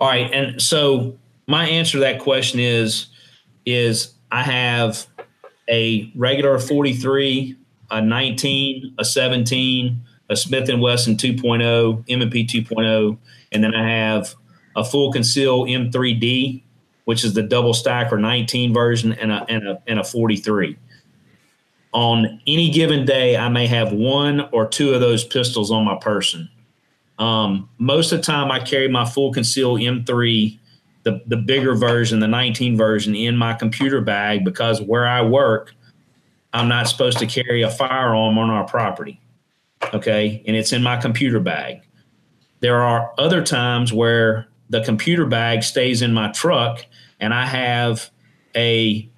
All 0.00 0.08
right, 0.08 0.32
and 0.32 0.60
so 0.62 1.18
my 1.46 1.66
answer 1.68 1.92
to 1.92 1.98
that 2.00 2.20
question 2.20 2.60
is 2.60 3.08
is 3.66 4.14
I 4.30 4.42
have 4.42 5.06
a 5.68 6.10
regular 6.14 6.58
43, 6.58 7.56
a 7.90 8.00
19, 8.00 8.94
a 8.98 9.04
17, 9.04 10.00
a 10.30 10.36
Smith 10.36 10.68
and 10.68 10.80
Wesson 10.80 11.16
2.0, 11.16 12.04
M&P 12.08 12.46
2.0, 12.46 13.18
and 13.52 13.64
then 13.64 13.74
I 13.74 13.88
have 13.88 14.34
a 14.76 14.84
full 14.84 15.12
conceal 15.12 15.64
M3D, 15.64 16.62
which 17.04 17.24
is 17.24 17.34
the 17.34 17.42
double 17.42 17.74
stack 17.74 18.12
or 18.12 18.18
19 18.18 18.72
version, 18.72 19.12
and 19.12 19.32
a 19.32 19.44
and 19.48 19.66
a 19.66 19.82
and 19.86 19.98
a 19.98 20.04
43. 20.04 20.76
On 21.98 22.40
any 22.46 22.70
given 22.70 23.04
day, 23.04 23.36
I 23.36 23.48
may 23.48 23.66
have 23.66 23.92
one 23.92 24.48
or 24.52 24.68
two 24.68 24.94
of 24.94 25.00
those 25.00 25.24
pistols 25.24 25.72
on 25.72 25.84
my 25.84 25.96
person. 25.96 26.48
Um, 27.18 27.68
most 27.78 28.12
of 28.12 28.20
the 28.20 28.22
time, 28.24 28.52
I 28.52 28.60
carry 28.60 28.86
my 28.86 29.04
full 29.04 29.32
conceal 29.32 29.74
M3, 29.74 30.56
the, 31.02 31.20
the 31.26 31.36
bigger 31.36 31.74
version, 31.74 32.20
the 32.20 32.28
19 32.28 32.76
version, 32.76 33.16
in 33.16 33.36
my 33.36 33.52
computer 33.52 34.00
bag 34.00 34.44
because 34.44 34.80
where 34.80 35.08
I 35.08 35.22
work, 35.22 35.74
I'm 36.52 36.68
not 36.68 36.86
supposed 36.86 37.18
to 37.18 37.26
carry 37.26 37.62
a 37.62 37.70
firearm 37.70 38.38
on 38.38 38.48
our 38.48 38.62
property. 38.62 39.20
Okay. 39.92 40.40
And 40.46 40.54
it's 40.54 40.72
in 40.72 40.84
my 40.84 40.98
computer 40.98 41.40
bag. 41.40 41.80
There 42.60 42.80
are 42.80 43.12
other 43.18 43.42
times 43.42 43.92
where 43.92 44.46
the 44.70 44.84
computer 44.84 45.26
bag 45.26 45.64
stays 45.64 46.00
in 46.00 46.14
my 46.14 46.30
truck 46.30 46.86
and 47.18 47.34
I 47.34 47.44
have 47.44 48.08
a 48.54 49.10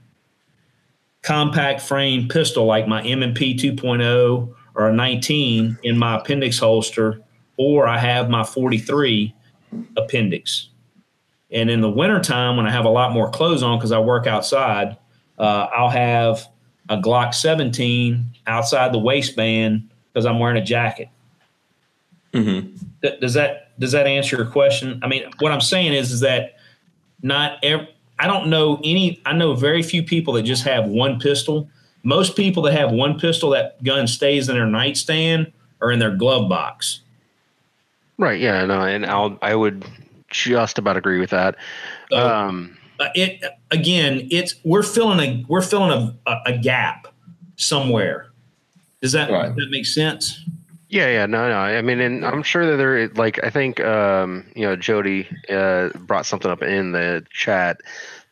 compact 1.22 1.80
frame 1.80 2.28
pistol 2.28 2.64
like 2.64 2.88
my 2.88 3.02
M&P 3.02 3.54
2.0 3.56 4.54
or 4.74 4.88
a 4.88 4.92
19 4.92 5.78
in 5.82 5.98
my 5.98 6.16
appendix 6.18 6.58
holster 6.58 7.20
or 7.56 7.86
I 7.86 7.98
have 7.98 8.30
my 8.30 8.42
43 8.44 9.34
appendix. 9.96 10.68
And 11.52 11.68
in 11.68 11.80
the 11.80 11.90
wintertime, 11.90 12.56
when 12.56 12.66
I 12.66 12.70
have 12.70 12.84
a 12.84 12.90
lot 12.90 13.12
more 13.12 13.30
clothes 13.30 13.62
on 13.62 13.78
because 13.78 13.92
I 13.92 13.98
work 13.98 14.26
outside, 14.26 14.96
uh, 15.38 15.66
I'll 15.74 15.90
have 15.90 16.46
a 16.88 16.96
Glock 16.96 17.34
17 17.34 18.24
outside 18.46 18.92
the 18.92 18.98
waistband 18.98 19.88
because 20.12 20.26
I'm 20.26 20.38
wearing 20.38 20.56
a 20.56 20.64
jacket. 20.64 21.08
Mhm. 22.32 22.78
Th- 23.02 23.20
Does 23.20 23.34
that 23.34 23.66
does 23.78 23.92
that 23.92 24.06
answer 24.06 24.36
your 24.36 24.46
question? 24.46 25.00
I 25.02 25.08
mean, 25.08 25.24
what 25.40 25.52
I'm 25.52 25.60
saying 25.60 25.94
is 25.94 26.12
is 26.12 26.20
that 26.20 26.56
not 27.22 27.58
ev- 27.64 27.88
I 28.20 28.26
don't 28.26 28.48
know 28.48 28.78
any. 28.84 29.20
I 29.24 29.32
know 29.32 29.54
very 29.54 29.82
few 29.82 30.02
people 30.02 30.34
that 30.34 30.42
just 30.42 30.64
have 30.64 30.86
one 30.86 31.18
pistol. 31.18 31.68
Most 32.02 32.36
people 32.36 32.62
that 32.64 32.72
have 32.72 32.90
one 32.92 33.18
pistol, 33.18 33.50
that 33.50 33.82
gun 33.82 34.06
stays 34.06 34.48
in 34.48 34.54
their 34.54 34.66
nightstand 34.66 35.52
or 35.80 35.90
in 35.90 35.98
their 35.98 36.14
glove 36.14 36.48
box. 36.48 37.00
Right. 38.18 38.38
Yeah. 38.40 38.64
No. 38.66 38.82
And 38.82 39.06
I'll 39.06 39.38
I 39.40 39.54
would 39.54 39.84
just 40.28 40.78
about 40.78 40.96
agree 40.96 41.18
with 41.18 41.30
that. 41.30 41.56
So, 42.10 42.18
Um, 42.18 42.76
uh, 42.98 43.08
it 43.14 43.42
again, 43.70 44.28
it's 44.30 44.54
we're 44.64 44.82
filling 44.82 45.20
a 45.20 45.44
we're 45.48 45.62
filling 45.62 45.90
a, 45.90 46.30
a, 46.30 46.36
a 46.46 46.58
gap 46.58 47.08
somewhere. 47.56 48.26
Does 49.00 49.12
that 49.12 49.30
Right. 49.30 49.48
does 49.48 49.56
that 49.56 49.70
make 49.70 49.86
sense? 49.86 50.44
Yeah, 50.90 51.06
yeah, 51.08 51.26
no, 51.26 51.48
no. 51.48 51.56
I 51.56 51.80
mean, 51.82 52.00
and 52.00 52.26
I'm 52.26 52.42
sure 52.42 52.68
that 52.68 52.76
there, 52.76 53.08
like, 53.10 53.42
I 53.44 53.50
think, 53.50 53.78
um, 53.80 54.44
you 54.56 54.66
know, 54.66 54.74
Jody 54.74 55.28
uh, 55.48 55.90
brought 56.00 56.26
something 56.26 56.50
up 56.50 56.62
in 56.62 56.90
the 56.92 57.24
chat. 57.30 57.80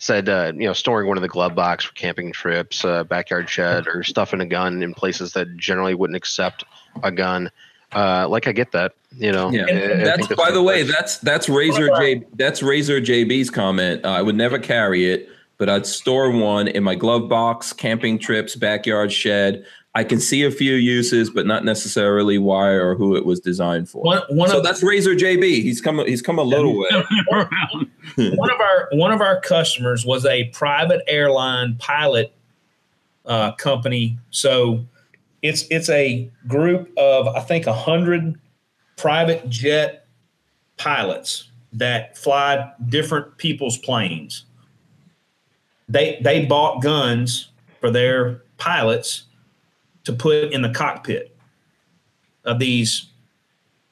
Said, 0.01 0.29
uh, 0.29 0.53
you 0.55 0.67
know, 0.67 0.73
storing 0.73 1.07
one 1.09 1.17
in 1.17 1.23
the 1.23 1.29
glove 1.29 1.55
box 1.55 1.85
for 1.85 1.93
camping 1.95 2.33
trips, 2.33 2.85
uh, 2.85 3.05
backyard 3.05 3.49
shed, 3.49 3.87
or 3.89 4.03
stuffing 4.03 4.41
a 4.41 4.47
gun 4.47 4.83
in 4.83 4.93
places 4.93 5.33
that 5.35 5.57
generally 5.57 5.95
wouldn't 5.95 6.17
accept 6.17 6.65
a 7.03 7.11
gun. 7.13 7.51
Uh, 7.93 8.29
like, 8.29 8.47
I 8.49 8.53
get 8.53 8.73
that. 8.73 8.93
You 9.17 9.33
know, 9.33 9.51
Yeah, 9.51 9.65
I- 9.69 10.01
I 10.01 10.05
that's 10.05 10.27
by 10.35 10.51
the 10.51 10.63
way, 10.63 10.83
that's 10.83 11.19
that's 11.19 11.49
Razor 11.49 11.89
J. 11.99 12.23
That's 12.35 12.63
Razor 12.63 13.01
JB's 13.01 13.51
comment. 13.51 14.05
Uh, 14.05 14.11
I 14.11 14.23
would 14.23 14.37
never 14.37 14.59
carry 14.59 15.11
it, 15.11 15.29
but 15.59 15.69
I'd 15.69 15.87
store 15.87 16.31
one 16.31 16.69
in 16.69 16.83
my 16.85 16.95
glove 16.95 17.29
box, 17.29 17.73
camping 17.73 18.19
trips, 18.19 18.55
backyard 18.57 19.13
shed. 19.13 19.65
I 19.99 20.05
can 20.05 20.21
see 20.21 20.45
a 20.45 20.51
few 20.53 20.75
uses, 20.75 21.29
but 21.29 21.45
not 21.45 21.65
necessarily 21.65 22.39
why 22.39 22.69
or 22.69 22.95
who 22.95 23.17
it 23.17 23.27
was 23.27 23.41
designed 23.41 23.91
for. 23.91 24.05
One, 24.05 24.23
one 24.29 24.49
so 24.49 24.59
of 24.59 24.63
that's 24.63 24.81
Razor 24.81 25.17
JB. 25.17 25.43
He's 25.43 25.81
come 25.81 25.99
he's 26.07 26.23
come 26.23 26.39
a 26.39 26.45
little 26.45 26.79
way. 26.79 26.89
one 28.37 28.49
of 28.49 28.61
our 28.61 28.89
one 28.93 29.11
of 29.11 29.21
our 29.21 29.41
customers 29.41 30.07
was 30.07 30.25
a 30.25 30.45
private 30.51 31.03
airline 31.09 31.75
pilot 31.81 32.33
uh, 33.27 33.51
company. 33.57 34.17
So 34.31 34.87
it's 35.43 35.65
it's 35.69 35.89
a 35.89 36.31
group 36.47 36.97
of 36.97 37.27
I 37.27 37.41
think 37.41 37.67
a 37.67 37.73
hundred 37.73 38.39
private 38.97 39.49
jet 39.49 40.07
pilots 40.77 41.51
that 41.73 42.17
fly 42.17 42.73
different 42.89 43.37
people's 43.37 43.79
planes. 43.79 44.45
They 45.89 46.21
they 46.23 46.47
bought 46.47 46.83
guns 46.83 47.49
for 47.81 47.91
their 47.91 48.45
pilots 48.59 49.25
to 50.09 50.15
put 50.15 50.55
in 50.55 50.63
the 50.63 50.71
cockpit 50.71 51.37
of 52.47 52.59
these 52.59 53.11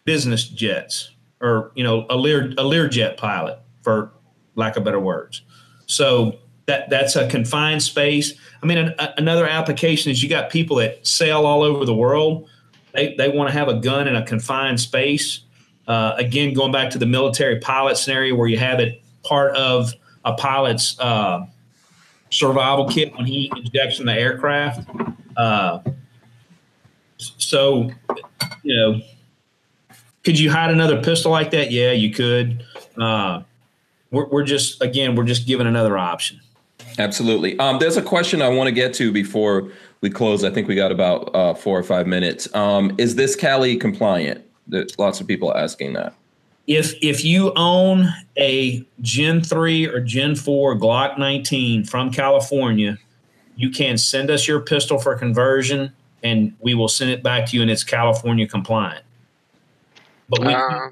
business 0.06 0.48
jets 0.48 1.10
or 1.43 1.72
you 1.74 1.84
know 1.84 2.06
a 2.09 2.16
Lear 2.16 2.47
a 2.52 2.64
Learjet 2.64 3.18
pilot 3.18 3.59
for 3.82 4.12
lack 4.55 4.78
of 4.78 4.84
better 4.84 4.98
words. 4.98 5.43
So 5.84 6.38
that 6.64 6.88
that's 6.88 7.16
a 7.16 7.28
confined 7.28 7.82
space. 7.82 8.32
I 8.62 8.66
mean, 8.66 8.78
an, 8.78 8.94
a, 8.98 9.12
another 9.18 9.47
application 9.47 10.10
is 10.10 10.22
you 10.22 10.30
got 10.30 10.48
people 10.48 10.76
that 10.76 11.06
sail 11.06 11.44
all 11.44 11.62
over 11.62 11.84
the 11.84 11.94
world. 11.94 12.48
They 12.94 13.14
they 13.14 13.28
want 13.28 13.51
to 13.51 13.52
have 13.52 13.68
a 13.68 13.74
gun 13.74 14.09
in 14.09 14.16
a 14.16 14.24
confined 14.24 14.80
space. 14.80 15.40
Uh, 15.86 16.14
again, 16.16 16.55
going 16.55 16.72
back 16.72 16.88
to 16.93 16.98
the 16.98 17.05
military 17.05 17.60
pilot 17.60 17.98
scenario 17.98 18.34
where 18.34 18.48
you 18.48 18.56
have 18.56 18.80
it 18.80 19.02
part 19.22 19.55
of 19.55 19.93
a 20.24 20.32
pilot's 20.32 20.98
uh, 20.98 21.44
survival 22.30 22.88
kit 22.88 23.14
when 23.16 23.26
he 23.26 23.52
injects 23.55 24.01
in 24.01 24.06
the 24.06 24.14
aircraft. 24.14 24.88
Uh, 25.36 25.80
so, 27.18 27.90
you 28.62 28.76
know, 28.76 29.01
could 30.24 30.38
you 30.38 30.51
hide 30.51 30.70
another 30.70 31.02
pistol 31.02 31.30
like 31.30 31.51
that? 31.52 31.70
Yeah, 31.70 31.93
you 31.93 32.10
could. 32.10 32.64
Uh, 32.98 33.43
we're, 34.10 34.26
we're 34.26 34.44
just 34.44 34.82
again, 34.82 35.14
we're 35.14 35.24
just 35.24 35.47
giving 35.47 35.66
another 35.66 35.97
option. 35.97 36.40
Absolutely. 36.98 37.59
Um, 37.59 37.78
there's 37.78 37.97
a 37.97 38.02
question 38.02 38.40
I 38.43 38.48
want 38.48 38.68
to 38.68 38.72
get 38.72 38.94
to 38.94 39.12
before 39.12 39.70
we 40.01 40.10
close. 40.10 40.44
I 40.44 40.51
think 40.51 40.68
we 40.68 40.74
got 40.74 40.93
about 40.93 41.34
uh, 41.34 41.55
four 41.55 41.78
or 41.78 41.82
five 41.82 42.06
minutes. 42.06 42.52
Um, 42.55 42.94
is 42.98 43.16
this 43.16 43.36
Cali 43.36 43.76
compliant? 43.76 44.44
There's 44.66 44.98
lots 44.98 45.20
of 45.20 45.26
people 45.26 45.55
asking 45.55 45.93
that. 45.94 46.14
If 46.66 46.94
if 47.01 47.24
you 47.24 47.52
own 47.55 48.09
a 48.36 48.84
Gen 49.01 49.43
three 49.43 49.86
or 49.86 50.01
Gen 50.01 50.34
four 50.34 50.76
Glock 50.76 51.18
19 51.18 51.84
from 51.84 52.10
California, 52.10 52.98
you 53.55 53.70
can 53.70 53.97
send 53.97 54.30
us 54.30 54.48
your 54.48 54.60
pistol 54.60 54.98
for 54.98 55.14
conversion, 55.14 55.93
and 56.27 56.53
we 56.61 56.74
will 56.74 56.89
send 56.89 57.11
it 57.11 57.23
back 57.23 57.47
to 57.47 57.57
you, 57.57 57.62
and 57.62 57.70
it's 57.70 57.85
California 57.85 58.47
compliant. 58.47 59.05
But 60.28 60.40
we 60.47 60.55
Uh, 60.55 60.89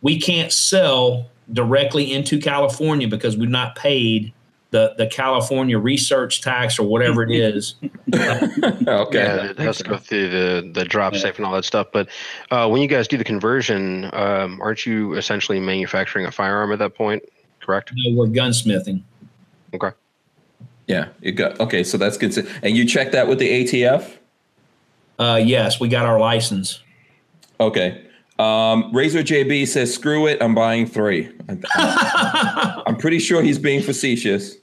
we 0.00 0.18
can't 0.20 0.50
sell 0.52 1.26
directly 1.52 2.12
into 2.12 2.38
California 2.38 3.06
because 3.08 3.36
we've 3.36 3.48
not 3.50 3.76
paid 3.76 4.32
the 4.70 4.94
the 4.96 5.06
California 5.06 5.78
research 5.78 6.40
tax 6.40 6.78
or 6.78 6.84
whatever 6.86 7.22
it 7.22 7.30
is. 7.48 7.74
okay. 8.14 9.18
Yeah, 9.18 9.50
it 9.50 9.58
has 9.58 9.78
to 9.78 9.84
go 9.84 9.96
through 9.98 10.28
the 10.30 10.70
the 10.72 10.84
drop 10.84 11.12
Yeah. 11.12 11.18
safe 11.20 11.36
and 11.36 11.44
all 11.46 11.52
that 11.52 11.64
stuff. 11.66 11.88
But 11.92 12.08
uh, 12.50 12.68
when 12.68 12.80
you 12.80 12.88
guys 12.88 13.06
do 13.06 13.16
the 13.18 13.24
conversion, 13.24 14.08
um, 14.14 14.60
aren't 14.62 14.86
you 14.86 15.14
essentially 15.14 15.60
manufacturing 15.60 16.24
a 16.26 16.30
firearm 16.32 16.72
at 16.72 16.78
that 16.78 16.94
point? 16.94 17.22
Correct. 17.60 17.92
You 17.94 18.12
know, 18.12 18.18
we're 18.20 18.26
gunsmithing. 18.28 19.02
Okay. 19.74 19.90
Yeah. 20.88 21.08
You 21.20 21.32
got 21.32 21.60
okay. 21.60 21.84
So 21.84 21.96
that's 21.98 22.16
good. 22.16 22.34
And 22.62 22.76
you 22.76 22.84
check 22.86 23.12
that 23.12 23.28
with 23.28 23.38
the 23.38 23.48
ATF. 23.64 24.16
Uh, 25.22 25.36
yes, 25.36 25.78
we 25.78 25.88
got 25.88 26.04
our 26.04 26.18
license. 26.18 26.82
Okay. 27.60 28.04
Um, 28.38 28.90
Razor 28.92 29.20
JB 29.22 29.68
says, 29.68 29.94
"Screw 29.94 30.26
it, 30.26 30.42
I'm 30.42 30.54
buying 30.54 30.86
three. 30.86 31.30
I'm 31.76 32.96
pretty 32.96 33.20
sure 33.20 33.40
he's 33.42 33.58
being 33.58 33.82
facetious. 33.82 34.56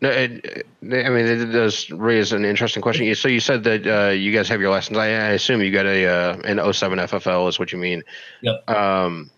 No, 0.00 0.08
it, 0.10 0.44
it- 0.44 0.66
I 0.80 1.10
mean 1.10 1.26
it 1.26 1.46
does 1.52 1.90
raise 1.90 2.32
an 2.32 2.44
interesting 2.44 2.80
question. 2.82 3.12
So 3.16 3.28
you 3.28 3.40
said 3.40 3.64
that 3.64 3.86
uh, 3.86 4.10
you 4.12 4.32
guys 4.32 4.48
have 4.48 4.60
your 4.60 4.70
license. 4.70 4.96
I, 4.96 5.06
I 5.08 5.30
assume 5.32 5.60
you 5.60 5.70
got 5.72 5.84
a 5.86 6.06
uh, 6.06 6.36
an 6.44 6.72
07 6.72 6.98
FFL 7.00 7.48
is 7.48 7.58
what 7.58 7.72
you 7.72 7.78
mean. 7.78 8.02
Yep. 8.42 8.70
Um, 8.70 9.28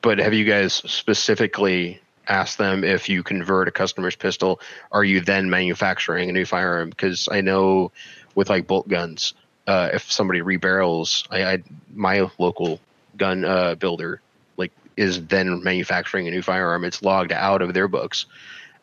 but 0.00 0.18
have 0.18 0.32
you 0.32 0.44
guys 0.44 0.74
specifically 0.74 2.00
asked 2.28 2.56
them 2.58 2.84
if 2.84 3.08
you 3.08 3.22
convert 3.22 3.66
a 3.68 3.72
customer's 3.72 4.16
pistol, 4.16 4.60
are 4.92 5.04
you 5.04 5.20
then 5.20 5.50
manufacturing 5.50 6.30
a 6.30 6.32
new 6.32 6.46
firearm? 6.46 6.88
Because 6.90 7.28
I 7.30 7.40
know 7.40 7.90
with 8.36 8.48
like 8.48 8.66
bolt 8.68 8.88
guns, 8.88 9.34
uh, 9.66 9.90
if 9.92 10.10
somebody 10.10 10.40
rebarrels, 10.40 11.26
I, 11.30 11.44
I 11.44 11.62
my 11.94 12.30
local 12.38 12.80
gun 13.16 13.44
uh, 13.44 13.74
builder 13.74 14.20
like 14.56 14.72
is 14.96 15.26
then 15.26 15.62
manufacturing 15.62 16.28
a 16.28 16.30
new 16.30 16.42
firearm. 16.42 16.84
It's 16.84 17.02
logged 17.02 17.32
out 17.32 17.62
of 17.62 17.74
their 17.74 17.88
books 17.88 18.26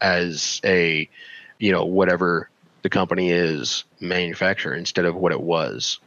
as 0.01 0.60
a 0.64 1.10
you 1.60 1.72
know 1.72 1.85
whatever 1.85 2.49
the 2.81 2.89
company 2.89 3.31
is 3.31 3.85
manufacturer 3.99 4.73
instead 4.73 5.05
of 5.05 5.15
what 5.15 5.31
it 5.31 5.41
was. 5.41 5.99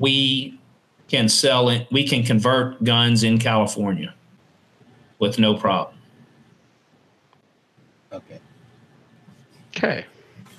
we 0.00 0.58
can 1.08 1.28
sell 1.28 1.68
it. 1.68 1.86
We 1.92 2.08
can 2.08 2.24
convert 2.24 2.82
guns 2.82 3.22
in 3.22 3.38
California 3.38 4.14
with 5.20 5.38
no 5.38 5.54
problem. 5.54 5.96
Okay. 8.12 8.40
Okay. 9.76 10.04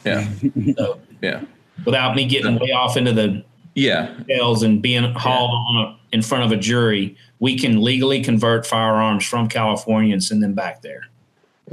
Yeah. 0.06 0.30
So 0.78 1.00
Yeah. 1.22 1.42
without 1.86 2.16
me 2.16 2.26
getting 2.26 2.58
way 2.60 2.72
off 2.72 2.98
into 2.98 3.14
the 3.14 3.44
Yeah. 3.76 4.14
details 4.18 4.64
and 4.64 4.82
being 4.82 5.14
hauled 5.14 5.52
on 5.52 5.86
a, 5.86 5.98
in 6.16 6.22
front 6.22 6.44
of 6.44 6.52
a 6.52 6.58
jury, 6.58 7.16
we 7.40 7.58
can 7.58 7.82
legally 7.82 8.22
convert 8.24 8.66
firearms 8.68 9.26
from 9.26 9.48
California 9.48 10.14
and 10.14 10.24
send 10.24 10.44
them 10.44 10.54
back 10.54 10.82
there. 10.82 11.02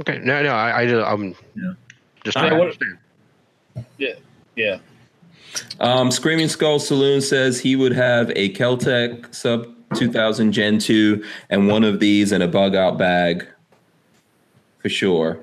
Okay. 0.01 0.19
No, 0.23 0.41
no, 0.43 0.49
I, 0.51 0.81
I 0.81 0.85
just, 0.87 1.05
I'm 1.07 1.35
Yeah. 1.55 1.73
just 2.23 2.37
I- 2.37 2.41
trying 2.41 2.51
to 2.51 2.57
what- 2.57 2.61
understand. 2.63 2.97
Yeah. 4.55 4.77
Um, 5.79 6.11
Screaming 6.11 6.47
Skull 6.49 6.79
Saloon 6.79 7.21
says 7.21 7.59
he 7.61 7.75
would 7.75 7.93
have 7.93 8.29
a 8.35 8.49
Keltec 8.53 9.33
sub 9.33 9.67
2000 9.95 10.51
Gen 10.51 10.77
2 10.79 11.23
and 11.49 11.67
one 11.67 11.83
of 11.83 11.99
these 11.99 12.31
in 12.31 12.41
a 12.41 12.47
bug 12.47 12.75
out 12.75 12.97
bag 12.97 13.47
for 14.79 14.89
sure. 14.89 15.39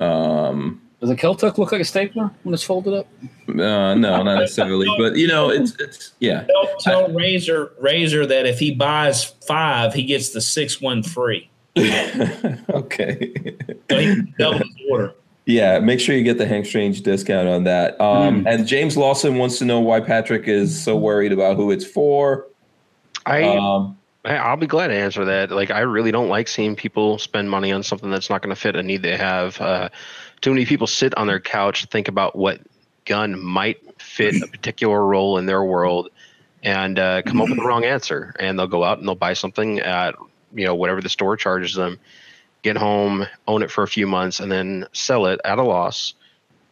Um, 0.00 0.80
Does 1.04 1.10
a 1.10 1.16
Keltec 1.16 1.58
look 1.58 1.70
like 1.70 1.82
a 1.82 1.84
stapler 1.84 2.30
when 2.44 2.54
it's 2.54 2.62
folded 2.62 2.94
up? 2.94 3.06
uh, 3.50 3.52
no, 3.52 3.94
not 3.94 4.22
necessarily, 4.22 4.86
but 4.96 5.16
you 5.16 5.28
know, 5.28 5.50
it's, 5.50 5.78
it's, 5.78 6.12
yeah. 6.18 6.44
Tell, 6.44 6.76
tell 6.80 7.08
Razor 7.12 7.72
Razor 7.78 8.24
that 8.24 8.46
if 8.46 8.58
he 8.58 8.74
buys 8.74 9.22
five, 9.46 9.92
he 9.92 10.04
gets 10.04 10.30
the 10.30 10.40
sixth 10.40 10.80
one 10.80 11.02
free. 11.02 11.50
okay. 11.76 13.34
So 13.90 13.98
he 13.98 14.14
can 14.14 14.34
double 14.38 14.60
his 14.60 14.76
order. 14.90 15.14
Yeah, 15.44 15.78
make 15.78 16.00
sure 16.00 16.16
you 16.16 16.24
get 16.24 16.38
the 16.38 16.46
Hank 16.46 16.64
Strange 16.64 17.02
discount 17.02 17.48
on 17.48 17.64
that. 17.64 18.00
Um, 18.00 18.44
Mm. 18.44 18.54
And 18.54 18.66
James 18.66 18.96
Lawson 18.96 19.36
wants 19.36 19.58
to 19.58 19.66
know 19.66 19.80
why 19.80 20.00
Patrick 20.00 20.48
is 20.48 20.82
so 20.82 20.96
worried 20.96 21.32
about 21.32 21.56
who 21.56 21.70
it's 21.70 21.84
for. 21.84 22.46
I, 23.26 23.42
Um, 23.42 23.98
I 24.24 24.36
I'll 24.36 24.56
be 24.56 24.66
glad 24.66 24.88
to 24.88 24.94
answer 24.94 25.26
that. 25.26 25.50
Like 25.50 25.70
I 25.70 25.80
really 25.80 26.10
don't 26.12 26.30
like 26.30 26.48
seeing 26.48 26.74
people 26.76 27.18
spend 27.18 27.50
money 27.50 27.72
on 27.72 27.82
something 27.82 28.10
that's 28.10 28.30
not 28.30 28.40
going 28.40 28.54
to 28.54 28.60
fit 28.60 28.74
a 28.74 28.82
need 28.82 29.02
they 29.02 29.18
have. 29.18 29.60
Uh, 29.60 29.90
too 30.44 30.50
many 30.50 30.66
people 30.66 30.86
sit 30.86 31.16
on 31.16 31.26
their 31.26 31.40
couch 31.40 31.86
think 31.86 32.06
about 32.06 32.36
what 32.36 32.60
gun 33.06 33.42
might 33.42 33.78
fit 33.98 34.42
a 34.42 34.46
particular 34.46 35.02
role 35.04 35.38
in 35.38 35.46
their 35.46 35.64
world 35.64 36.10
and 36.62 36.98
uh, 36.98 37.22
come 37.22 37.40
up 37.40 37.48
with 37.48 37.56
the 37.56 37.64
wrong 37.64 37.84
answer 37.84 38.34
and 38.38 38.58
they'll 38.58 38.66
go 38.66 38.84
out 38.84 38.98
and 38.98 39.08
they'll 39.08 39.14
buy 39.14 39.32
something 39.32 39.80
at 39.80 40.14
you 40.54 40.66
know 40.66 40.74
whatever 40.74 41.00
the 41.00 41.08
store 41.08 41.34
charges 41.34 41.72
them 41.74 41.98
get 42.62 42.76
home 42.76 43.24
own 43.48 43.62
it 43.62 43.70
for 43.70 43.82
a 43.84 43.88
few 43.88 44.06
months 44.06 44.38
and 44.38 44.52
then 44.52 44.86
sell 44.92 45.24
it 45.24 45.40
at 45.46 45.58
a 45.58 45.62
loss 45.62 46.12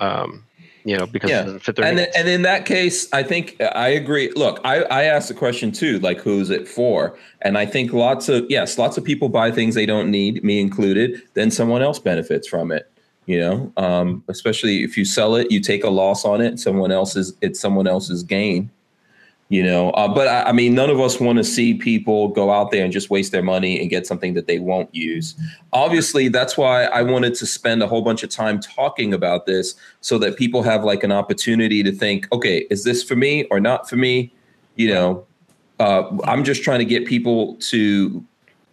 um, 0.00 0.44
you 0.84 0.94
know 0.94 1.06
because 1.06 1.30
Yeah. 1.30 1.40
it 1.40 1.44
doesn't 1.44 1.60
fit 1.60 1.76
their 1.76 1.86
and 1.86 1.96
needs. 1.96 2.14
and 2.14 2.28
in 2.28 2.42
that 2.42 2.66
case, 2.66 3.08
I 3.10 3.22
think 3.22 3.56
I 3.74 3.88
agree. 3.88 4.30
Look, 4.36 4.60
I 4.64 4.82
I 4.82 5.04
asked 5.04 5.28
the 5.28 5.34
question 5.34 5.72
too, 5.72 5.98
like 6.00 6.20
who's 6.20 6.50
it 6.50 6.68
for? 6.68 7.16
And 7.40 7.56
I 7.56 7.64
think 7.66 7.92
lots 7.94 8.28
of 8.28 8.44
yes, 8.50 8.76
lots 8.76 8.98
of 8.98 9.04
people 9.04 9.28
buy 9.30 9.50
things 9.50 9.74
they 9.74 9.86
don't 9.86 10.10
need, 10.10 10.42
me 10.44 10.60
included. 10.60 11.22
Then 11.34 11.50
someone 11.50 11.82
else 11.82 11.98
benefits 11.98 12.46
from 12.48 12.72
it. 12.72 12.91
You 13.26 13.38
know, 13.38 13.72
um, 13.76 14.24
especially 14.28 14.82
if 14.82 14.96
you 14.96 15.04
sell 15.04 15.36
it, 15.36 15.50
you 15.50 15.60
take 15.60 15.84
a 15.84 15.90
loss 15.90 16.24
on 16.24 16.40
it. 16.40 16.58
Someone 16.58 16.90
else's 16.90 17.34
it's 17.40 17.60
someone 17.60 17.86
else's 17.86 18.22
gain. 18.22 18.70
You 19.48 19.62
know, 19.62 19.90
uh, 19.90 20.08
but 20.08 20.28
I, 20.28 20.44
I 20.44 20.52
mean, 20.52 20.74
none 20.74 20.88
of 20.88 20.98
us 20.98 21.20
want 21.20 21.36
to 21.36 21.44
see 21.44 21.74
people 21.74 22.28
go 22.28 22.50
out 22.50 22.70
there 22.70 22.84
and 22.84 22.90
just 22.90 23.10
waste 23.10 23.32
their 23.32 23.42
money 23.42 23.78
and 23.78 23.90
get 23.90 24.06
something 24.06 24.32
that 24.32 24.46
they 24.46 24.58
won't 24.58 24.92
use. 24.94 25.34
Obviously, 25.74 26.28
that's 26.28 26.56
why 26.56 26.84
I 26.84 27.02
wanted 27.02 27.34
to 27.34 27.44
spend 27.44 27.82
a 27.82 27.86
whole 27.86 28.00
bunch 28.00 28.22
of 28.22 28.30
time 28.30 28.60
talking 28.60 29.12
about 29.12 29.44
this 29.44 29.74
so 30.00 30.18
that 30.20 30.38
people 30.38 30.62
have 30.62 30.84
like 30.84 31.04
an 31.04 31.12
opportunity 31.12 31.82
to 31.82 31.92
think, 31.92 32.28
okay, 32.32 32.66
is 32.70 32.84
this 32.84 33.02
for 33.02 33.14
me 33.14 33.44
or 33.50 33.60
not 33.60 33.90
for 33.90 33.96
me? 33.96 34.32
You 34.76 34.88
know, 34.88 35.26
uh, 35.78 36.04
I'm 36.24 36.44
just 36.44 36.62
trying 36.62 36.78
to 36.78 36.86
get 36.86 37.06
people 37.06 37.56
to 37.56 38.24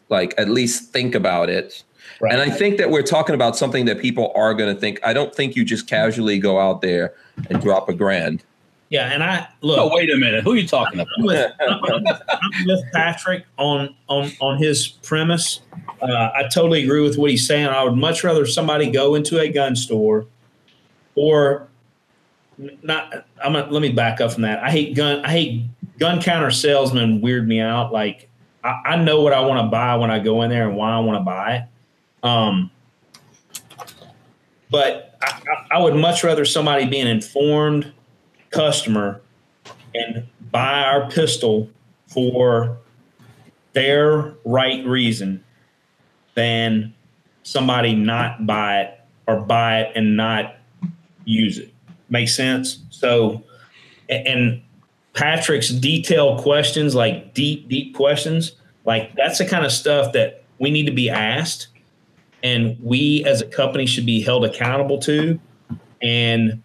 like 0.07 0.33
at 0.37 0.47
least 0.47 0.93
think 0.93 1.13
about 1.13 1.49
it. 1.49 1.83
Right. 2.21 2.33
And 2.33 2.41
I 2.41 2.49
think 2.49 2.77
that 2.79 2.89
we're 2.89 3.01
talking 3.03 3.33
about 3.33 3.55
something 3.55 3.85
that 3.85 3.99
people 3.99 4.31
are 4.35 4.53
going 4.53 4.73
to 4.73 4.79
think. 4.79 4.99
I 5.05 5.13
don't 5.13 5.33
think 5.33 5.55
you 5.55 5.63
just 5.63 5.87
casually 5.87 6.37
go 6.37 6.59
out 6.59 6.81
there 6.81 7.13
and 7.49 7.61
drop 7.61 7.87
a 7.87 7.93
grand. 7.93 8.43
yeah, 8.89 9.13
and 9.13 9.23
I 9.23 9.47
look. 9.61 9.79
Oh, 9.79 9.95
wait 9.95 10.09
a 10.09 10.17
minute. 10.17 10.43
Who 10.43 10.51
are 10.51 10.55
you 10.57 10.67
talking 10.67 10.99
about? 10.99 11.07
I'm 11.17 11.23
with, 11.25 11.51
I'm 11.61 11.81
with- 12.03 12.21
I'm 12.29 12.65
with 12.67 12.81
Patrick 12.91 13.45
on 13.57 13.95
on 14.09 14.31
on 14.41 14.57
his 14.57 14.87
premise. 14.87 15.61
Uh, 16.01 16.29
I 16.35 16.43
totally 16.53 16.83
agree 16.83 17.01
with 17.01 17.17
what 17.17 17.29
he's 17.31 17.45
saying. 17.47 17.67
I 17.67 17.83
would 17.83 17.95
much 17.95 18.23
rather 18.23 18.45
somebody 18.45 18.89
go 18.91 19.15
into 19.15 19.39
a 19.39 19.47
gun 19.49 19.75
store, 19.77 20.25
or 21.15 21.67
not. 22.83 23.25
I'm 23.43 23.53
gonna, 23.53 23.71
let 23.71 23.81
me 23.81 23.91
back 23.91 24.19
up 24.21 24.33
from 24.33 24.41
that. 24.43 24.61
I 24.63 24.71
hate 24.71 24.95
gun. 24.95 25.23
I 25.23 25.29
hate 25.29 25.63
gun 25.99 26.21
counter 26.21 26.51
salesmen. 26.51 27.21
Weird 27.21 27.47
me 27.47 27.59
out. 27.61 27.93
Like 27.93 28.27
I, 28.63 28.81
I 28.85 28.95
know 28.97 29.21
what 29.21 29.33
I 29.33 29.41
want 29.41 29.65
to 29.65 29.69
buy 29.69 29.95
when 29.95 30.11
I 30.11 30.19
go 30.19 30.41
in 30.41 30.49
there 30.49 30.67
and 30.67 30.75
why 30.77 30.91
I 30.91 30.99
want 30.99 31.17
to 31.19 31.23
buy 31.23 31.55
it. 31.57 31.63
Um, 32.23 32.71
but 34.69 35.17
I, 35.21 35.77
I, 35.77 35.79
would 35.79 35.95
much 35.95 36.23
rather 36.23 36.45
somebody 36.45 36.85
be 36.85 36.99
an 36.99 37.07
informed 37.07 37.91
customer 38.51 39.21
and 39.95 40.27
buy 40.51 40.83
our 40.83 41.09
pistol 41.09 41.69
for 42.07 42.77
their 43.73 44.33
right 44.43 44.85
reason 44.85 45.43
than 46.35 46.93
somebody 47.43 47.95
not 47.95 48.45
buy 48.45 48.81
it 48.81 48.99
or 49.27 49.39
buy 49.41 49.81
it 49.81 49.91
and 49.95 50.17
not 50.17 50.57
use 51.25 51.57
it. 51.57 51.73
Make 52.09 52.29
sense? 52.29 52.79
So, 52.89 53.43
and 54.09 54.61
Patrick's 55.13 55.69
detailed 55.69 56.41
questions, 56.41 56.95
like 56.95 57.33
deep, 57.33 57.69
deep 57.69 57.95
questions, 57.95 58.53
like 58.85 59.15
that's 59.15 59.37
the 59.37 59.45
kind 59.45 59.65
of 59.65 59.71
stuff 59.71 60.13
that 60.13 60.43
we 60.59 60.71
need 60.71 60.85
to 60.85 60.91
be 60.91 61.09
asked 61.09 61.68
and 62.43 62.77
we 62.81 63.23
as 63.25 63.41
a 63.41 63.45
company 63.45 63.85
should 63.85 64.05
be 64.05 64.21
held 64.21 64.45
accountable 64.45 64.99
to. 64.99 65.39
And 66.01 66.63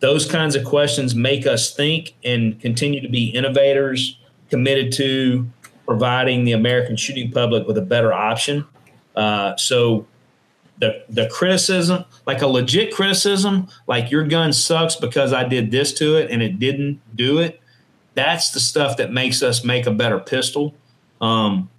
those 0.00 0.30
kinds 0.30 0.56
of 0.56 0.64
questions 0.64 1.14
make 1.14 1.46
us 1.46 1.74
think 1.74 2.14
and 2.24 2.60
continue 2.60 3.00
to 3.00 3.08
be 3.08 3.30
innovators 3.30 4.18
committed 4.50 4.92
to 4.92 5.48
providing 5.86 6.44
the 6.44 6.52
American 6.52 6.96
shooting 6.96 7.30
public 7.30 7.66
with 7.66 7.78
a 7.78 7.82
better 7.82 8.12
option. 8.12 8.66
Uh, 9.14 9.56
so 9.56 10.06
the 10.78 11.04
the 11.08 11.28
criticism, 11.28 12.04
like 12.26 12.42
a 12.42 12.46
legit 12.46 12.92
criticism, 12.92 13.68
like 13.86 14.10
your 14.10 14.24
gun 14.24 14.52
sucks 14.52 14.96
because 14.96 15.32
I 15.32 15.44
did 15.44 15.70
this 15.70 15.92
to 15.94 16.16
it 16.16 16.30
and 16.30 16.42
it 16.42 16.58
didn't 16.58 17.00
do 17.14 17.38
it. 17.38 17.60
That's 18.14 18.50
the 18.50 18.60
stuff 18.60 18.96
that 18.96 19.12
makes 19.12 19.42
us 19.42 19.64
make 19.64 19.86
a 19.86 19.92
better 19.92 20.18
pistol. 20.18 20.74
Um, 21.20 21.70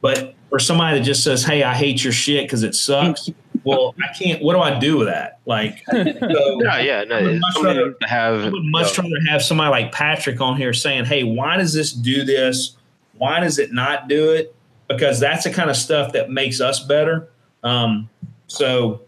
but 0.00 0.34
for 0.52 0.58
somebody 0.58 0.98
that 0.98 1.04
just 1.04 1.24
says, 1.24 1.42
"Hey, 1.42 1.62
I 1.62 1.72
hate 1.72 2.04
your 2.04 2.12
shit 2.12 2.44
because 2.44 2.62
it 2.62 2.74
sucks," 2.74 3.30
well, 3.64 3.94
I 4.04 4.12
can't. 4.12 4.42
What 4.42 4.52
do 4.52 4.60
I 4.60 4.78
do 4.78 4.98
with 4.98 5.08
that? 5.08 5.38
Like, 5.46 5.82
so, 5.90 5.96
Yeah, 6.62 6.78
yeah, 6.78 7.04
no, 7.04 7.16
I 7.16 7.22
would 7.22 7.40
much 7.40 7.54
something 7.54 7.76
rather- 7.78 7.92
to 7.94 8.06
have. 8.06 8.34
I 8.34 8.48
would 8.50 8.64
much 8.64 8.98
rather 8.98 9.10
have 9.30 9.42
somebody 9.42 9.70
like 9.70 9.92
Patrick 9.92 10.42
on 10.42 10.58
here 10.58 10.74
saying, 10.74 11.06
"Hey, 11.06 11.24
why 11.24 11.56
does 11.56 11.72
this 11.72 11.90
do 11.90 12.22
this? 12.22 12.76
Why 13.16 13.40
does 13.40 13.58
it 13.58 13.72
not 13.72 14.08
do 14.08 14.32
it?" 14.32 14.54
Because 14.90 15.18
that's 15.18 15.44
the 15.44 15.50
kind 15.50 15.70
of 15.70 15.76
stuff 15.76 16.12
that 16.12 16.28
makes 16.28 16.60
us 16.60 16.80
better. 16.84 17.30
Um, 17.64 18.10
so, 18.46 19.00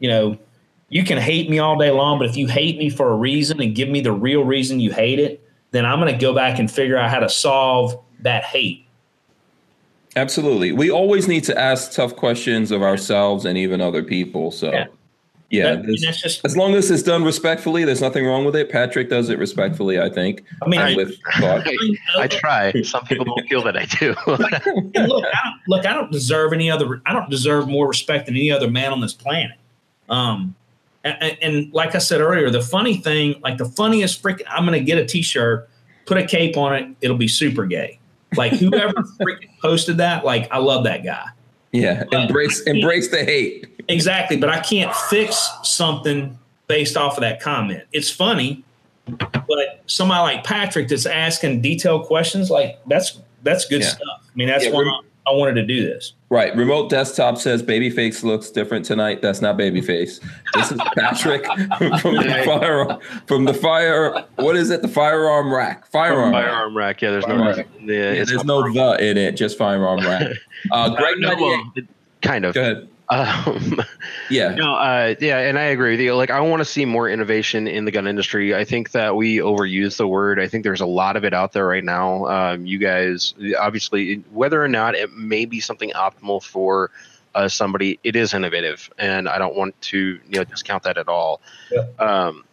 you 0.00 0.08
know, 0.08 0.36
you 0.88 1.04
can 1.04 1.16
hate 1.16 1.48
me 1.48 1.60
all 1.60 1.78
day 1.78 1.92
long, 1.92 2.18
but 2.18 2.28
if 2.28 2.36
you 2.36 2.48
hate 2.48 2.76
me 2.76 2.90
for 2.90 3.12
a 3.12 3.14
reason 3.14 3.60
and 3.62 3.72
give 3.72 3.88
me 3.88 4.00
the 4.00 4.10
real 4.10 4.42
reason 4.42 4.80
you 4.80 4.90
hate 4.90 5.20
it, 5.20 5.48
then 5.70 5.86
I'm 5.86 6.00
going 6.00 6.12
to 6.12 6.18
go 6.20 6.34
back 6.34 6.58
and 6.58 6.68
figure 6.68 6.96
out 6.96 7.08
how 7.08 7.20
to 7.20 7.28
solve 7.28 8.02
that 8.22 8.42
hate. 8.42 8.81
Absolutely. 10.16 10.72
We 10.72 10.90
always 10.90 11.26
need 11.28 11.44
to 11.44 11.58
ask 11.58 11.92
tough 11.92 12.16
questions 12.16 12.70
of 12.70 12.82
ourselves 12.82 13.44
and 13.44 13.56
even 13.56 13.80
other 13.80 14.02
people. 14.02 14.50
So, 14.50 14.70
Yeah. 14.72 14.86
yeah, 15.50 15.62
That- 15.70 15.78
I 15.78 15.82
mean, 15.86 15.96
just. 15.96 16.44
as 16.44 16.56
long 16.56 16.74
as 16.74 16.90
it's 16.90 17.02
done 17.02 17.24
respectfully, 17.24 17.84
there's 17.84 18.02
nothing 18.02 18.26
wrong 18.26 18.44
with 18.44 18.54
it. 18.54 18.68
Patrick 18.70 19.08
does 19.08 19.30
it 19.30 19.38
respectfully, 19.38 19.98
I 19.98 20.10
think. 20.10 20.44
I 20.62 20.68
mean, 20.68 20.80
I, 20.80 20.94
with 20.94 21.14
thought. 21.40 21.66
I 22.18 22.26
try. 22.26 22.72
Some 22.82 23.04
people 23.06 23.24
don't 23.24 23.48
feel 23.48 23.62
that 23.64 23.76
I 23.76 23.86
do. 23.86 24.14
Look, 24.26 24.52
I 24.52 24.58
don't, 24.58 24.94
look, 25.68 25.86
I 25.86 25.94
don't 25.94 26.12
deserve 26.12 26.52
any 26.52 26.70
other. 26.70 27.00
I 27.06 27.12
don't 27.14 27.30
deserve 27.30 27.66
more 27.68 27.88
respect 27.88 28.26
than 28.26 28.36
any 28.36 28.50
other 28.50 28.70
man 28.70 28.92
on 28.92 29.00
this 29.00 29.14
planet. 29.14 29.56
Um, 30.10 30.54
and, 31.04 31.16
and- 31.22 31.38
and 31.40 31.72
like 31.72 31.94
I 31.94 31.98
said 31.98 32.20
earlier, 32.20 32.50
the 32.50 32.60
funny 32.62 32.98
thing, 32.98 33.40
like 33.42 33.56
the 33.56 33.64
funniest 33.64 34.22
freaking, 34.22 34.44
I'm 34.48 34.64
gonna 34.66 34.80
get 34.80 34.98
a 34.98 35.06
T-shirt, 35.06 35.70
put 36.04 36.18
a 36.18 36.24
cape 36.26 36.56
on 36.58 36.74
it, 36.74 36.88
it'll 37.00 37.16
be 37.16 37.28
super 37.28 37.64
gay. 37.64 37.98
Like 38.36 38.52
whoever 38.52 38.94
freaking 39.20 39.50
posted 39.60 39.98
that, 39.98 40.24
like 40.24 40.48
I 40.50 40.58
love 40.58 40.84
that 40.84 41.04
guy. 41.04 41.24
Yeah, 41.72 42.04
embrace 42.12 42.60
embrace 42.62 43.08
the 43.08 43.24
hate. 43.24 43.66
Exactly, 43.88 44.36
but 44.36 44.48
I 44.50 44.60
can't 44.60 44.94
fix 44.94 45.50
something 45.64 46.38
based 46.66 46.96
off 46.96 47.16
of 47.16 47.22
that 47.22 47.40
comment. 47.40 47.84
It's 47.92 48.10
funny, 48.10 48.62
but 49.06 49.82
somebody 49.86 50.20
like 50.36 50.44
Patrick 50.44 50.88
that's 50.88 51.06
asking 51.06 51.62
detailed 51.62 52.06
questions, 52.06 52.50
like 52.50 52.78
that's 52.86 53.18
that's 53.42 53.64
good 53.66 53.80
Yeah. 53.82 53.88
stuff. 53.88 54.20
I 54.22 54.30
mean, 54.34 54.48
that's 54.48 54.64
Yeah, 54.64 54.78
rem- 54.78 55.00
I 55.26 55.30
wanted 55.32 55.54
to 55.54 55.66
do 55.66 55.86
this. 55.86 56.14
Right. 56.30 56.54
Remote 56.56 56.90
desktop 56.90 57.38
says 57.38 57.62
babyface 57.62 58.24
looks 58.24 58.50
different 58.50 58.84
tonight. 58.84 59.22
That's 59.22 59.40
not 59.40 59.56
babyface. 59.56 60.20
This 60.54 60.72
is 60.72 60.80
Patrick 60.96 61.44
from 62.00 62.16
the 62.16 62.42
fire 62.44 62.98
from 63.26 63.44
the 63.44 63.54
fire. 63.54 64.24
What 64.36 64.56
is 64.56 64.70
it? 64.70 64.82
The 64.82 64.88
firearm 64.88 65.52
rack. 65.52 65.86
Firearm. 65.86 66.32
rack. 66.32 66.44
Firearm 66.44 66.76
rack. 66.76 67.02
Yeah, 67.02 67.10
there's 67.12 67.26
no. 67.26 67.36
Rack. 67.36 67.68
Yeah, 67.80 68.12
Yeah, 68.12 68.24
there's 68.24 68.44
no 68.44 68.72
the 68.72 69.04
in 69.04 69.16
it. 69.16 69.32
Just 69.32 69.58
firearm 69.58 70.00
rack. 70.00 70.28
Uh, 70.70 70.94
Greg, 70.94 71.16
no, 71.18 71.34
well, 71.34 71.72
kind 72.20 72.44
of. 72.44 72.54
go 72.54 72.60
ahead. 72.60 72.88
Um, 73.12 73.80
Yeah. 74.30 74.54
No, 74.54 74.74
uh, 74.74 75.14
yeah, 75.20 75.38
and 75.40 75.58
I 75.58 75.64
agree 75.64 75.90
with 75.90 76.00
you. 76.00 76.14
Like, 76.14 76.30
I 76.30 76.40
want 76.40 76.60
to 76.60 76.64
see 76.64 76.84
more 76.84 77.08
innovation 77.08 77.68
in 77.68 77.84
the 77.84 77.90
gun 77.90 78.06
industry. 78.06 78.54
I 78.54 78.64
think 78.64 78.92
that 78.92 79.14
we 79.14 79.38
overuse 79.38 79.98
the 79.98 80.08
word. 80.08 80.40
I 80.40 80.48
think 80.48 80.64
there's 80.64 80.80
a 80.80 80.86
lot 80.86 81.16
of 81.16 81.24
it 81.24 81.34
out 81.34 81.52
there 81.52 81.66
right 81.66 81.84
now. 81.84 82.26
Um, 82.26 82.64
you 82.64 82.78
guys, 82.78 83.34
obviously, 83.58 84.16
whether 84.30 84.62
or 84.62 84.68
not 84.68 84.94
it 84.94 85.12
may 85.12 85.44
be 85.44 85.60
something 85.60 85.90
optimal 85.90 86.42
for 86.42 86.90
uh, 87.34 87.48
somebody, 87.48 87.98
it 88.04 88.16
is 88.16 88.32
innovative, 88.32 88.90
and 88.98 89.28
I 89.28 89.38
don't 89.38 89.54
want 89.54 89.78
to 89.82 89.98
you 89.98 90.38
know 90.38 90.44
discount 90.44 90.82
that 90.84 90.98
at 90.98 91.08
all. 91.08 91.40
Yeah. 91.70 91.86
Um, 91.98 92.44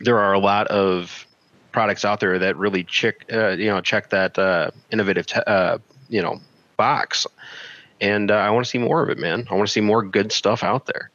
there 0.00 0.18
are 0.18 0.32
a 0.32 0.38
lot 0.38 0.66
of 0.68 1.26
products 1.72 2.04
out 2.04 2.20
there 2.20 2.38
that 2.38 2.56
really 2.56 2.84
check, 2.84 3.24
uh, 3.32 3.50
you 3.50 3.66
know, 3.66 3.80
check 3.80 4.10
that 4.10 4.38
uh, 4.38 4.70
innovative, 4.90 5.26
te- 5.26 5.42
uh, 5.46 5.78
you 6.08 6.22
know, 6.22 6.40
box. 6.76 7.26
And 8.00 8.30
uh, 8.30 8.34
I 8.34 8.50
want 8.50 8.64
to 8.64 8.70
see 8.70 8.78
more 8.78 9.02
of 9.02 9.08
it, 9.08 9.18
man. 9.18 9.46
I 9.50 9.54
want 9.54 9.66
to 9.66 9.72
see 9.72 9.80
more 9.80 10.02
good 10.02 10.32
stuff 10.32 10.62
out 10.62 10.86
there. 10.86 11.10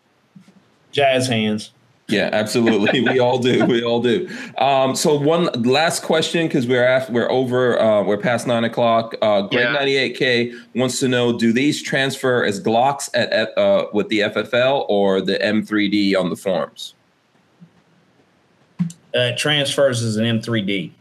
Jazz 0.91 1.27
hands. 1.27 1.71
Yeah, 2.07 2.29
absolutely. 2.33 3.01
we 3.01 3.19
all 3.19 3.39
do. 3.39 3.65
We 3.65 3.83
all 3.83 4.01
do. 4.01 4.27
Um, 4.57 4.95
so 4.95 5.15
one 5.17 5.45
last 5.63 6.03
question 6.03 6.47
because 6.47 6.67
we're 6.67 6.83
after, 6.83 7.13
we're 7.13 7.31
over. 7.31 7.79
Uh, 7.79 8.03
we're 8.03 8.17
past 8.17 8.47
nine 8.47 8.65
o'clock. 8.65 9.15
Uh, 9.21 9.43
Greg 9.43 9.71
ninety 9.73 9.95
eight 9.95 10.17
K 10.17 10.53
wants 10.75 10.99
to 10.99 11.07
know: 11.07 11.37
Do 11.37 11.53
these 11.53 11.81
transfer 11.81 12.43
as 12.43 12.61
Glocks 12.61 13.09
at 13.13 13.31
F- 13.31 13.57
uh, 13.57 13.85
with 13.93 14.09
the 14.09 14.19
FFL 14.19 14.85
or 14.89 15.21
the 15.21 15.41
M 15.41 15.63
three 15.63 15.87
D 15.87 16.15
on 16.15 16.29
the 16.29 16.35
forms? 16.35 16.95
Uh, 19.13 19.31
transfers 19.37 20.03
as 20.03 20.15
an 20.15 20.23
M3D. 20.25 20.91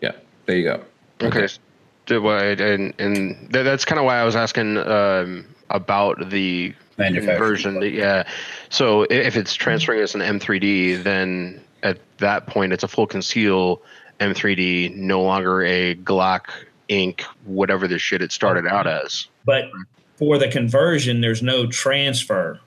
Yeah, 0.00 0.12
there 0.46 0.56
you 0.56 0.64
go. 0.64 0.84
Okay. 1.22 1.46
So, 1.46 1.58
why- 1.58 1.71
and 2.10 2.94
and 2.98 3.48
that's 3.50 3.84
kind 3.84 3.98
of 3.98 4.04
why 4.04 4.18
I 4.18 4.24
was 4.24 4.36
asking 4.36 4.76
um, 4.78 5.46
about 5.70 6.30
the 6.30 6.74
conversion. 6.96 7.82
Yeah. 7.82 8.24
So 8.68 9.02
if 9.02 9.36
it's 9.36 9.54
transferring 9.54 10.00
as 10.00 10.14
an 10.14 10.20
M3D, 10.20 11.02
then 11.02 11.60
at 11.82 11.98
that 12.18 12.46
point 12.46 12.72
it's 12.72 12.82
a 12.82 12.88
full 12.88 13.06
conceal 13.06 13.82
M3D, 14.20 14.94
no 14.96 15.22
longer 15.22 15.64
a 15.64 15.94
Glock 15.96 16.46
Inc. 16.88 17.22
Whatever 17.44 17.88
the 17.88 17.98
shit 17.98 18.22
it 18.22 18.32
started 18.32 18.66
out 18.66 18.86
as. 18.86 19.28
But 19.44 19.70
for 20.16 20.38
the 20.38 20.48
conversion, 20.48 21.20
there's 21.20 21.42
no 21.42 21.66
transfer. 21.66 22.60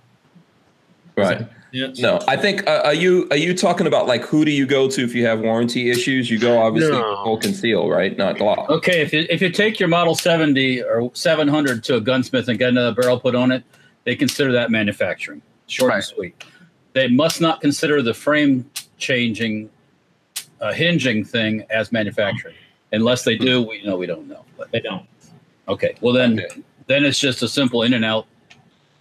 Right. 1.16 1.48
Yes. 1.76 1.99
No, 1.99 2.22
I 2.26 2.38
think 2.38 2.65
uh, 2.69 2.84
are 2.85 2.93
you 2.93 3.27
are 3.31 3.35
you 3.38 3.53
talking 3.53 3.85
about 3.85 4.07
like 4.07 4.23
who 4.23 4.45
do 4.45 4.52
you 4.52 4.65
go 4.65 4.89
to 4.89 5.03
if 5.03 5.14
you 5.14 5.26
have 5.26 5.41
warranty 5.41 5.89
issues? 5.91 6.31
You 6.31 6.39
go 6.39 6.57
obviously 6.61 6.93
No. 6.93 7.22
full 7.26 7.38
conceal, 7.38 7.89
right? 7.89 8.18
Not 8.18 8.38
Glock. 8.38 8.69
Okay, 8.69 9.02
if 9.02 9.11
you, 9.11 9.26
if 9.30 9.41
you 9.41 9.49
take 9.49 9.77
your 9.77 9.89
Model 9.89 10.15
70 10.15 10.84
or 10.84 11.11
700 11.14 11.84
to 11.84 11.95
a 11.97 12.02
gunsmith 12.02 12.47
and 12.47 12.57
get 12.57 12.69
another 12.69 12.93
barrel 12.99 13.19
put 13.19 13.35
on 13.35 13.52
it, 13.52 13.61
they 14.06 14.15
consider 14.15 14.53
that 14.53 14.72
manufacturing. 14.72 15.41
Short 15.68 15.89
Right. 15.89 15.95
and 15.97 16.06
sweet. 16.06 16.43
They 16.93 17.10
must 17.10 17.41
not 17.41 17.60
consider 17.60 18.02
the 18.02 18.14
frame 18.14 18.69
changing, 18.97 19.69
uh, 20.61 20.72
hinging 20.72 21.26
thing 21.26 21.65
as 21.69 21.91
manufacturing. 21.91 22.56
Unless 22.93 23.26
they 23.26 23.35
do, 23.38 23.61
we 23.64 23.84
know 23.84 23.97
we 23.97 24.06
don't 24.06 24.30
know. 24.30 24.45
But 24.57 24.72
They 24.72 24.80
don't. 24.80 25.06
okay, 25.68 25.95
well 25.99 26.14
then, 26.14 26.39
Okay. 26.39 26.61
then 26.88 27.03
it's 27.03 27.19
just 27.19 27.43
a 27.43 27.49
simple 27.49 27.81
in 27.84 27.93
and 27.93 28.06
out. 28.06 28.27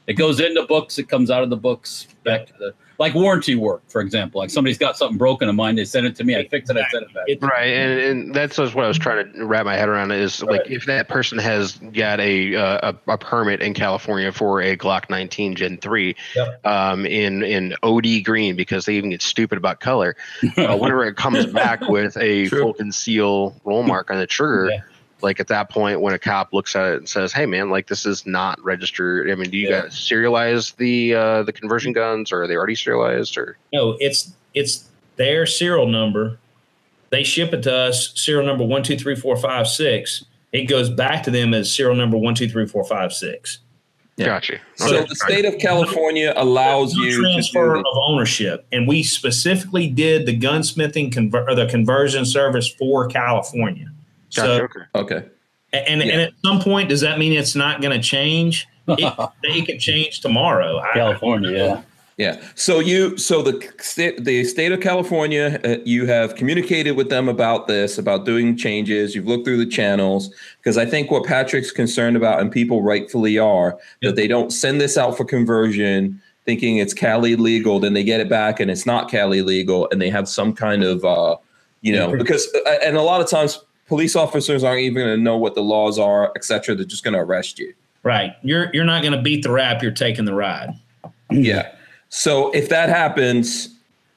It 0.06 0.14
goes 0.14 0.38
into 0.40 0.62
books. 0.64 0.98
It 0.98 1.08
comes 1.08 1.30
out 1.30 1.42
of 1.42 1.50
the 1.50 1.56
books 1.56 2.06
back 2.24 2.46
to 2.46 2.52
the. 2.58 2.74
like 2.98 3.14
warranty 3.14 3.54
work, 3.54 3.82
for 3.88 4.00
example. 4.02 4.38
Like 4.40 4.50
somebody's 4.50 4.76
got 4.78 4.96
something 4.98 5.16
broken 5.18 5.48
in 5.48 5.56
mine, 5.56 5.76
they 5.76 5.84
send 5.86 6.06
it 6.06 6.14
to 6.16 6.24
me, 6.24 6.36
I 6.36 6.46
fix 6.46 6.68
it, 6.70 6.76
I 6.76 6.86
send 6.90 7.04
it 7.06 7.14
back. 7.14 7.24
It- 7.26 7.42
Right, 7.42 7.68
and, 7.72 8.00
and 8.00 8.34
that's 8.34 8.56
just 8.56 8.74
what 8.74 8.84
I 8.84 8.88
was 8.88 8.98
trying 8.98 9.32
to 9.32 9.44
wrap 9.44 9.64
my 9.64 9.74
head 9.76 9.88
around. 9.88 10.12
Is 10.12 10.42
like 10.42 10.60
Right. 10.60 10.70
if 10.70 10.84
that 10.86 11.08
person 11.08 11.38
has 11.38 11.72
got 11.78 12.20
a, 12.20 12.54
uh, 12.54 12.92
a 13.08 13.12
a 13.12 13.18
permit 13.18 13.62
in 13.62 13.72
California 13.74 14.30
for 14.30 14.60
a 14.62 14.76
Glock 14.76 15.08
19 15.10 15.54
Gen 15.56 15.78
3, 15.78 16.14
Yep. 16.36 16.66
um, 16.66 17.06
in 17.06 17.42
in 17.42 17.74
OD 17.82 18.20
green 18.22 18.54
because 18.56 18.84
they 18.84 18.94
even 18.96 19.10
get 19.10 19.22
stupid 19.22 19.56
about 19.58 19.80
color. 19.80 20.14
Uh, 20.56 20.76
whenever 20.76 21.04
it 21.06 21.16
comes 21.16 21.46
back 21.52 21.80
with 21.88 22.16
a 22.18 22.46
True. 22.48 22.60
full 22.60 22.74
conceal 22.74 23.56
roll 23.64 23.82
mark 23.82 24.10
on 24.10 24.18
the 24.18 24.26
trigger, 24.26 24.68
Yeah. 24.70 24.80
Like 25.24 25.40
at 25.40 25.48
that 25.48 25.70
point 25.70 26.00
when 26.00 26.14
a 26.14 26.18
cop 26.18 26.52
looks 26.52 26.76
at 26.76 26.92
it 26.92 26.96
and 26.98 27.08
says, 27.08 27.32
"Hey, 27.32 27.46
man, 27.46 27.70
like 27.70 27.88
this 27.88 28.06
is 28.06 28.24
not 28.26 28.62
registered." 28.62 29.28
I 29.30 29.34
mean, 29.34 29.50
do 29.50 29.58
you 29.58 29.70
Yeah. 29.70 29.82
guys 29.82 29.94
serialize 29.94 30.76
the 30.76 31.14
uh, 31.14 31.42
the 31.42 31.52
conversion 31.52 31.92
guns, 31.92 32.30
or 32.30 32.42
are 32.44 32.46
they 32.46 32.54
already 32.56 32.76
serialized, 32.76 33.36
or 33.36 33.56
No, 33.72 33.96
it's 33.98 34.30
it's 34.52 34.84
their 35.16 35.46
serial 35.46 35.86
number. 35.88 36.38
They 37.10 37.24
ship 37.24 37.52
it 37.52 37.62
to 37.62 37.74
us, 37.74 38.12
serial 38.14 38.44
number 38.46 38.64
one 38.64 38.82
two 38.84 38.96
three 38.96 39.16
four 39.16 39.36
five 39.36 39.66
six. 39.66 40.24
It 40.52 40.64
goes 40.66 40.88
back 40.90 41.24
to 41.24 41.30
them 41.32 41.52
as 41.54 41.72
serial 41.74 41.96
number 41.96 42.16
one 42.16 42.34
two 42.36 42.48
three 42.48 42.66
four 42.66 42.84
five 42.84 43.12
six. 43.12 43.58
Yeah. 44.16 44.26
gotcha? 44.26 44.58
So 44.76 44.94
Okay. 44.98 45.06
the 45.08 45.16
state 45.16 45.44
of 45.44 45.58
California 45.58 46.32
allows 46.36 46.94
you 46.94 47.16
to 47.16 47.22
transfer 47.22 47.74
do 47.74 47.80
of 47.80 47.96
ownership, 48.06 48.64
and 48.70 48.86
we 48.86 49.02
specifically 49.02 49.88
did 49.88 50.24
the 50.26 50.38
gunsmithing 50.38 51.12
conver- 51.12 51.48
or 51.48 51.56
the 51.56 51.66
conversion 51.66 52.24
service 52.24 52.68
for 52.68 53.08
California. 53.08 53.90
Gotcha, 54.34 54.68
So, 54.94 55.00
okay. 55.00 55.14
okay. 55.16 55.28
and 55.72 56.02
and 56.02 56.10
at 56.10 56.32
some 56.44 56.60
point, 56.60 56.88
does 56.88 57.00
that 57.00 57.18
mean 57.18 57.32
it's 57.32 57.54
not 57.54 57.80
going 57.80 57.98
to 57.98 58.06
change? 58.06 58.66
It, 58.88 59.14
it 59.42 59.66
could 59.66 59.80
change 59.80 60.20
tomorrow. 60.20 60.82
California, 60.92 61.50
yeah. 61.50 61.82
Yeah. 62.16 62.40
So 62.54 62.78
you, 62.78 63.16
so 63.18 63.42
the 63.42 63.72
state, 63.80 64.24
the 64.24 64.44
state 64.44 64.70
of 64.70 64.80
California, 64.80 65.60
uh, 65.64 65.76
you 65.84 66.06
have 66.06 66.36
communicated 66.36 66.92
with 66.92 67.08
them 67.08 67.28
about 67.28 67.66
this, 67.66 67.98
about 67.98 68.24
doing 68.24 68.56
changes. 68.56 69.16
You've 69.16 69.26
looked 69.26 69.44
through 69.44 69.56
the 69.56 69.66
channels 69.66 70.32
because 70.58 70.78
I 70.78 70.86
think 70.86 71.10
what 71.10 71.24
Patrick's 71.24 71.72
concerned 71.72 72.16
about, 72.16 72.40
and 72.40 72.52
people 72.52 72.82
rightfully 72.82 73.36
are, 73.36 73.78
Yep. 74.00 74.10
that 74.10 74.16
they 74.16 74.28
don't 74.28 74.52
send 74.52 74.80
this 74.80 74.96
out 74.96 75.16
for 75.16 75.24
conversion, 75.24 76.20
thinking 76.44 76.76
it's 76.76 76.94
Cali 76.94 77.34
legal, 77.34 77.80
then 77.80 77.94
they 77.94 78.04
get 78.04 78.20
it 78.20 78.28
back 78.28 78.60
and 78.60 78.70
it's 78.70 78.86
not 78.86 79.10
Cali 79.10 79.42
legal, 79.42 79.88
and 79.90 80.00
they 80.00 80.10
have 80.10 80.28
some 80.28 80.52
kind 80.52 80.84
of, 80.84 81.04
uh, 81.04 81.36
you 81.80 81.92
know, 81.92 82.16
because 82.16 82.46
uh, 82.64 82.76
and 82.84 82.96
a 82.96 83.02
lot 83.02 83.22
of 83.22 83.28
times 83.28 83.58
police 83.86 84.16
officers 84.16 84.64
aren't 84.64 84.80
even 84.80 84.94
going 84.94 85.16
to 85.16 85.22
know 85.22 85.36
what 85.36 85.54
the 85.54 85.62
laws 85.62 85.98
are, 85.98 86.32
et 86.36 86.44
cetera. 86.44 86.74
They're 86.74 86.84
just 86.84 87.04
going 87.04 87.14
to 87.14 87.20
arrest 87.20 87.58
you. 87.58 87.74
Right. 88.02 88.34
You're 88.42 88.70
you're 88.74 88.84
not 88.84 89.02
going 89.02 89.14
to 89.14 89.22
beat 89.22 89.42
the 89.42 89.50
rap. 89.50 89.82
You're 89.82 89.92
taking 89.92 90.24
the 90.24 90.34
ride. 90.34 90.70
Mm-hmm. 91.04 91.42
Yeah. 91.42 91.74
So 92.10 92.50
if 92.52 92.68
that 92.68 92.88
happens, 92.88 93.74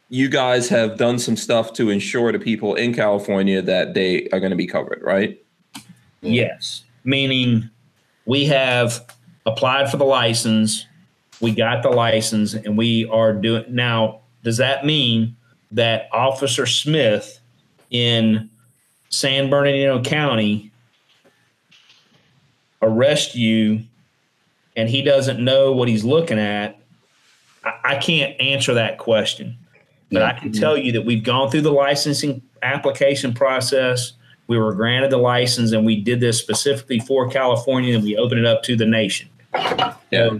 you 0.09 0.29
guys 0.29 0.69
have 0.69 0.97
done 0.97 1.19
some 1.19 1.35
stuff 1.35 1.73
to 1.73 1.89
ensure 1.89 2.31
to 2.31 2.39
people 2.39 2.75
in 2.75 2.93
California 2.93 3.61
that 3.61 3.93
they 3.93 4.27
are 4.29 4.39
going 4.39 4.51
to 4.51 4.57
be 4.57 4.67
covered, 4.67 5.01
right? 5.01 5.41
Yes. 6.21 6.83
Meaning 7.03 7.69
we 8.25 8.45
have 8.45 9.05
applied 9.45 9.89
for 9.89 9.97
the 9.97 10.05
license, 10.05 10.85
we 11.39 11.51
got 11.51 11.83
the 11.83 11.89
license, 11.89 12.53
and 12.53 12.77
we 12.77 13.05
are 13.09 13.33
doing 13.33 13.63
now. 13.69 14.19
Does 14.43 14.57
that 14.57 14.85
mean 14.85 15.35
that 15.71 16.07
Officer 16.11 16.65
Smith 16.65 17.39
in 17.89 18.49
San 19.09 19.49
Bernardino 19.49 20.01
County 20.01 20.71
arrest 22.81 23.35
you 23.35 23.81
and 24.75 24.87
he 24.87 25.01
doesn't 25.01 25.43
know 25.43 25.71
what 25.73 25.87
he's 25.87 26.03
looking 26.03 26.39
at? 26.39 26.79
I, 27.63 27.73
I 27.83 27.97
can't 27.97 28.39
answer 28.39 28.73
that 28.75 28.99
question. 28.99 29.57
But 30.09 30.21
I 30.21 30.39
can 30.39 30.53
tell 30.53 30.77
you 30.77 30.93
that 30.93 31.01
we've 31.01 31.23
gone 31.23 31.51
through 31.51 31.61
the 31.61 31.71
licensing 31.71 32.41
application 32.61 33.33
process. 33.33 34.13
We 34.47 34.57
were 34.57 34.73
granted 34.73 35.11
the 35.11 35.17
license, 35.17 35.73
and 35.73 35.85
we 35.85 35.99
did 35.99 36.21
this 36.21 36.39
specifically 36.39 36.99
for 36.99 37.29
California, 37.29 37.93
and 37.93 38.01
we 38.01 38.15
opened 38.15 38.39
it 38.39 38.45
up 38.45 38.63
to 38.63 38.77
the 38.77 38.85
nation. 38.85 39.27
Yeah. 40.09 40.39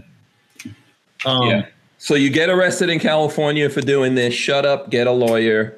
Um, 1.26 1.42
yeah. 1.42 1.66
So 1.98 2.14
you 2.14 2.30
get 2.30 2.48
arrested 2.48 2.88
in 2.88 2.98
California 2.98 3.68
for 3.68 3.82
doing 3.82 4.14
this. 4.14 4.32
Shut 4.32 4.64
up, 4.64 4.88
get 4.88 5.06
a 5.06 5.12
lawyer, 5.12 5.76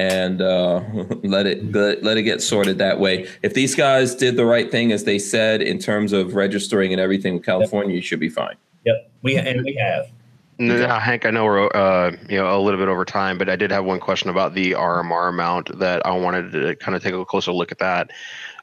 and 0.00 0.40
uh, 0.40 0.82
let 1.22 1.46
it 1.46 1.72
let, 1.72 2.02
let 2.02 2.16
it 2.16 2.22
get 2.22 2.40
sorted 2.40 2.78
that 2.78 2.98
way. 2.98 3.28
If 3.42 3.52
these 3.52 3.74
guys 3.74 4.14
did 4.14 4.36
the 4.36 4.46
right 4.46 4.70
thing 4.70 4.92
as 4.92 5.04
they 5.04 5.18
said 5.18 5.60
in 5.60 5.78
terms 5.78 6.12
of 6.12 6.34
registering 6.34 6.92
and 6.92 7.00
everything 7.00 7.34
with 7.34 7.44
California, 7.44 7.94
you 7.94 8.02
should 8.02 8.18
be 8.18 8.30
fine. 8.30 8.56
Yep. 8.86 9.10
We 9.22 9.36
and 9.36 9.62
we 9.62 9.74
have. 9.74 10.10
Now, 10.58 10.98
Hank, 10.98 11.24
I 11.24 11.30
know 11.30 11.44
we're 11.44 11.68
uh, 11.74 12.12
you 12.28 12.36
know 12.38 12.58
a 12.58 12.60
little 12.60 12.80
bit 12.80 12.88
over 12.88 13.04
time, 13.04 13.36
but 13.38 13.48
I 13.48 13.56
did 13.56 13.70
have 13.70 13.84
one 13.84 14.00
question 14.00 14.30
about 14.30 14.54
the 14.54 14.72
RMR 14.72 15.34
mount 15.34 15.78
that 15.78 16.04
I 16.06 16.12
wanted 16.12 16.52
to 16.52 16.76
kind 16.76 16.96
of 16.96 17.02
take 17.02 17.14
a 17.14 17.24
closer 17.24 17.52
look 17.52 17.72
at 17.72 17.78
that. 17.78 18.10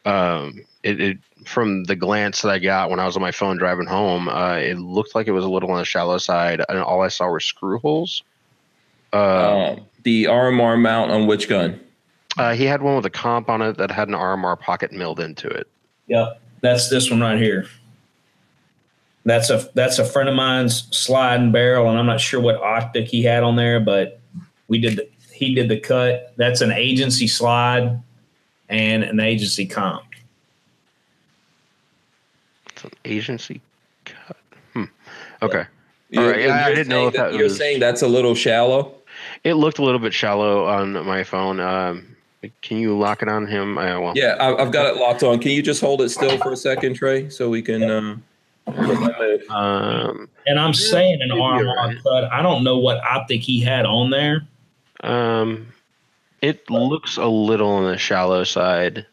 Um, 0.06 0.62
it, 0.84 1.02
it 1.02 1.18
from 1.46 1.86
the 1.86 1.96
glance 1.96 2.42
that 2.42 2.50
I 2.50 2.60
got 2.60 2.90
when 2.90 3.00
I 3.00 3.06
was 3.06 3.16
on 3.16 3.22
my 3.22 3.32
phone 3.32 3.58
driving 3.58 3.88
home, 3.88 4.28
uh, 4.28 4.56
it 4.56 4.78
looked 4.78 5.16
like 5.16 5.28
it 5.28 5.32
was 5.32 5.46
a 5.46 5.50
little 5.50 5.72
on 5.72 5.78
the 5.78 5.86
shallow 5.86 6.18
side, 6.18 6.64
and 6.68 6.80
all 6.80 7.02
I 7.02 7.08
saw 7.10 7.28
were 7.28 7.40
screw 7.40 7.80
holes. 7.80 8.24
Uh, 9.14 9.76
Um, 9.78 9.86
the 10.08 10.24
RMR 10.24 10.80
mount 10.80 11.12
on 11.12 11.28
which 11.28 11.50
gun? 11.50 11.78
uh, 12.38 12.54
he 12.54 12.64
had 12.64 12.82
one 12.82 12.96
with 12.96 13.06
a 13.06 13.10
comp 13.10 13.50
on 13.50 13.62
it 13.62 13.78
that 13.78 13.92
had 13.92 14.08
an 14.08 14.14
RMR 14.14 14.58
pocket 14.58 14.94
milled 14.94 15.20
into 15.20 15.50
it. 15.50 15.68
Yep. 16.08 16.40
That's 16.62 16.88
this 16.90 17.10
one 17.12 17.20
right 17.20 17.38
here. 17.38 17.66
That's 19.26 19.50
a 19.50 19.70
that's 19.74 20.00
a 20.00 20.06
friend 20.06 20.30
of 20.30 20.36
mine's 20.36 20.88
sliding 20.98 21.52
barrel, 21.52 21.90
and 21.90 22.00
I'm 22.00 22.06
not 22.06 22.22
sure 22.22 22.40
what 22.40 22.56
optic 22.56 23.08
he 23.10 23.22
had 23.22 23.44
on 23.44 23.58
there, 23.58 23.82
but 23.82 24.22
we 24.70 24.78
did 24.80 24.96
the, 24.96 25.10
he 25.34 25.54
did 25.54 25.68
the 25.68 25.78
cut. 25.78 26.32
That's 26.38 26.62
an 26.62 26.72
agency 26.72 27.28
slide 27.28 28.02
and 28.70 29.04
an 29.04 29.20
agency 29.20 29.66
comp. 29.66 30.04
It's 32.72 32.84
an 32.86 32.92
agency 33.04 33.60
cut. 34.06 34.38
Hmm. 34.72 34.84
Okay. 35.42 35.66
You- 36.12 36.22
All 36.22 36.28
right, 36.30 36.40
yeah, 36.42 36.56
I 36.64 36.68
you're 36.68 36.76
didn't 36.76 36.90
know 36.90 37.08
if 37.08 37.14
that 37.16 37.34
you're 37.34 37.44
was- 37.44 37.58
saying 37.58 37.82
that's 37.82 38.04
a 38.04 38.08
little 38.08 38.36
shallow. 38.36 38.94
It 39.44 39.54
looked 39.56 39.80
a 39.80 39.84
little 39.84 40.00
bit 40.00 40.14
shallow 40.14 40.66
on 40.66 40.94
my 41.06 41.24
phone. 41.24 41.60
Um, 41.60 42.16
can 42.62 42.78
you 42.78 42.98
lock 42.98 43.22
it 43.22 43.30
on 43.30 43.48
him? 43.48 43.78
Uh, 43.78 44.00
well, 44.00 44.14
Yeah, 44.16 44.36
I, 44.40 44.62
I've 44.62 44.72
got 44.72 44.86
it 44.86 44.98
locked 45.00 45.24
on. 45.24 45.40
Can 45.40 45.52
you 45.52 45.62
just 45.62 45.82
hold 45.82 46.02
it 46.02 46.10
still 46.10 46.38
for 46.38 46.52
a 46.52 46.58
second, 46.58 46.94
Trey, 46.96 47.30
so 47.30 47.50
we 47.50 47.62
can? 47.62 47.84
Uh, 47.84 48.16
Um, 49.50 50.30
And 50.46 50.60
I'm 50.60 50.74
saying 50.74 51.22
an 51.22 51.30
maybe 51.30 51.40
you're 51.40 51.66
RMR 51.66 51.76
right. 51.76 51.98
cut. 52.04 52.32
I 52.32 52.42
don't 52.42 52.64
know 52.64 52.78
what 52.78 52.98
optic 53.04 53.42
he 53.42 53.60
had 53.62 53.86
on 53.86 54.10
there. 54.10 54.48
um, 55.04 55.68
it 56.42 56.70
looks 56.70 57.18
a 57.18 57.26
little 57.26 57.70
on 57.70 57.86
the 57.92 57.98
shallow 57.98 58.44
side. 58.44 59.06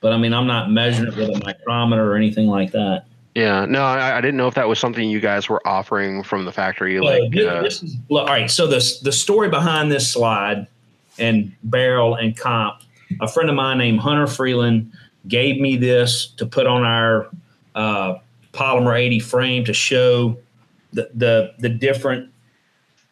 But 0.00 0.12
I 0.14 0.16
mean, 0.16 0.32
I'm 0.32 0.46
not 0.46 0.70
measuring 0.70 1.12
it 1.12 1.16
with 1.18 1.28
a 1.30 1.44
micrometer 1.44 2.10
or 2.12 2.16
anything 2.16 2.46
like 2.46 2.72
that. 2.72 3.04
Yeah, 3.34 3.64
no, 3.64 3.82
I, 3.82 4.18
I 4.18 4.20
didn't 4.20 4.36
know 4.36 4.46
if 4.46 4.54
that 4.54 4.68
was 4.68 4.78
something 4.78 5.08
you 5.10 5.18
guys 5.20 5.48
were 5.48 5.66
offering 5.66 6.22
from 6.22 6.44
the 6.44 6.52
factory. 6.52 6.96
So 6.98 7.04
Like, 7.04 7.32
thi- 7.32 7.46
uh, 7.46 7.62
this 7.62 7.82
is 7.82 7.96
look, 8.08 8.28
all 8.28 8.34
right. 8.34 8.50
So 8.50 8.66
the 8.66 8.98
the 9.02 9.10
story 9.12 9.48
behind 9.48 9.90
this 9.90 10.10
slide 10.10 10.68
and 11.18 11.52
barrel 11.64 12.14
and 12.14 12.36
comp, 12.36 12.82
a 13.20 13.26
friend 13.28 13.50
of 13.50 13.56
mine 13.56 13.78
named 13.78 14.00
Hunter 14.00 14.28
Freeland 14.28 14.92
gave 15.26 15.60
me 15.60 15.76
this 15.76 16.26
to 16.36 16.46
put 16.46 16.66
on 16.66 16.84
our 16.84 17.28
uh, 17.74 18.18
polymer 18.52 18.98
80 18.98 19.18
frame 19.20 19.64
to 19.64 19.72
show 19.72 20.36
the 20.92 21.10
the 21.14 21.54
the 21.58 21.68
different, 21.68 22.30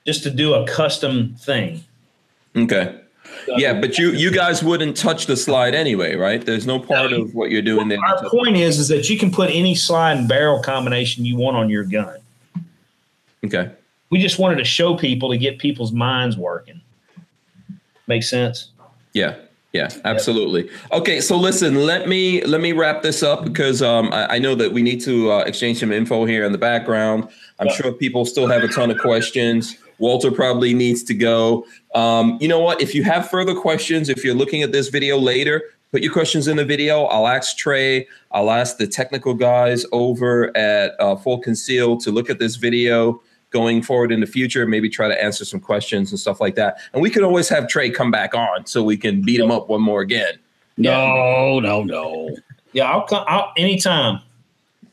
just 0.06 0.22
to 0.22 0.30
do 0.30 0.54
a 0.54 0.64
custom 0.68 1.34
thing. 1.34 1.82
okay. 2.56 3.00
Yeah, 3.48 3.80
but 3.80 3.98
you 3.98 4.10
you 4.10 4.30
guys 4.30 4.62
wouldn't 4.62 4.96
touch 4.96 5.26
the 5.26 5.36
slide 5.36 5.74
anyway, 5.74 6.14
right? 6.16 6.44
There's 6.44 6.66
no 6.66 6.78
part 6.78 7.12
of 7.12 7.34
what 7.34 7.50
you're 7.50 7.62
doing 7.62 7.88
there. 7.88 7.98
Our 8.06 8.28
point 8.30 8.56
is 8.56 8.78
is 8.78 8.88
that 8.88 9.08
you 9.10 9.18
can 9.18 9.30
put 9.30 9.50
any 9.50 9.74
slide 9.74 10.18
and 10.18 10.28
barrel 10.28 10.60
combination 10.62 11.24
you 11.24 11.36
want 11.36 11.56
on 11.56 11.68
your 11.68 11.84
gun. 11.84 12.18
Okay. 13.44 13.70
We 14.10 14.20
just 14.20 14.38
wanted 14.38 14.56
to 14.56 14.64
show 14.64 14.96
people 14.96 15.30
to 15.30 15.38
get 15.38 15.58
people's 15.58 15.92
minds 15.92 16.36
working. 16.36 16.80
Make 18.06 18.22
sense? 18.22 18.70
Yeah. 19.12 19.36
Yeah, 19.72 19.88
absolutely. 20.04 20.68
Okay, 20.92 21.18
so 21.22 21.34
listen, 21.34 21.86
let 21.86 22.06
me 22.06 22.44
let 22.44 22.60
me 22.60 22.72
wrap 22.72 23.00
this 23.00 23.22
up 23.22 23.42
because 23.44 23.80
um, 23.80 24.12
I, 24.12 24.34
I 24.34 24.38
know 24.38 24.54
that 24.54 24.70
we 24.70 24.82
need 24.82 25.00
to 25.02 25.32
uh, 25.32 25.38
exchange 25.38 25.80
some 25.80 25.90
info 25.90 26.26
here 26.26 26.44
in 26.44 26.52
the 26.52 26.58
background. 26.58 27.26
I'm 27.58 27.68
Yeah. 27.68 27.72
sure 27.72 27.92
people 27.92 28.26
still 28.26 28.46
have 28.48 28.62
a 28.62 28.68
ton 28.68 28.90
of 28.90 28.98
questions. 28.98 29.78
Walter 30.02 30.32
probably 30.32 30.74
needs 30.74 31.04
to 31.04 31.14
go. 31.14 31.64
Um, 31.94 32.36
you 32.40 32.48
know 32.48 32.58
what? 32.58 32.82
If 32.82 32.92
you 32.92 33.04
have 33.04 33.30
further 33.30 33.54
questions, 33.54 34.08
if 34.08 34.24
you're 34.24 34.34
looking 34.34 34.60
at 34.64 34.72
this 34.72 34.88
video 34.88 35.16
later, 35.16 35.62
put 35.92 36.02
your 36.02 36.12
questions 36.12 36.48
in 36.48 36.56
the 36.56 36.64
video. 36.64 37.04
I'll 37.04 37.28
ask 37.28 37.56
Trey. 37.56 38.08
I'll 38.32 38.50
ask 38.50 38.78
the 38.78 38.88
technical 38.88 39.32
guys 39.32 39.86
over 39.92 40.54
at 40.56 41.00
uh, 41.00 41.14
Full 41.14 41.38
Conceal 41.38 41.98
to 41.98 42.10
look 42.10 42.28
at 42.30 42.40
this 42.40 42.56
video 42.56 43.22
going 43.50 43.80
forward 43.80 44.10
in 44.10 44.18
the 44.18 44.26
future. 44.26 44.66
Maybe 44.66 44.88
try 44.88 45.06
to 45.06 45.22
answer 45.22 45.44
some 45.44 45.60
questions 45.60 46.10
and 46.10 46.18
stuff 46.18 46.40
like 46.40 46.56
that. 46.56 46.78
And 46.92 47.00
we 47.00 47.08
could 47.08 47.22
always 47.22 47.48
have 47.50 47.68
Trey 47.68 47.88
come 47.88 48.10
back 48.10 48.34
on 48.34 48.66
so 48.66 48.82
we 48.82 48.96
can 48.96 49.22
beat 49.22 49.38
him 49.38 49.52
up 49.52 49.68
one 49.68 49.82
more 49.82 50.00
again. 50.00 50.34
No, 50.76 51.60
no, 51.60 51.84
no. 51.84 52.36
Yeah, 52.72 52.90
I'll 52.90 53.06
come. 53.06 53.24
I'll, 53.28 53.52
anytime. 53.56 54.20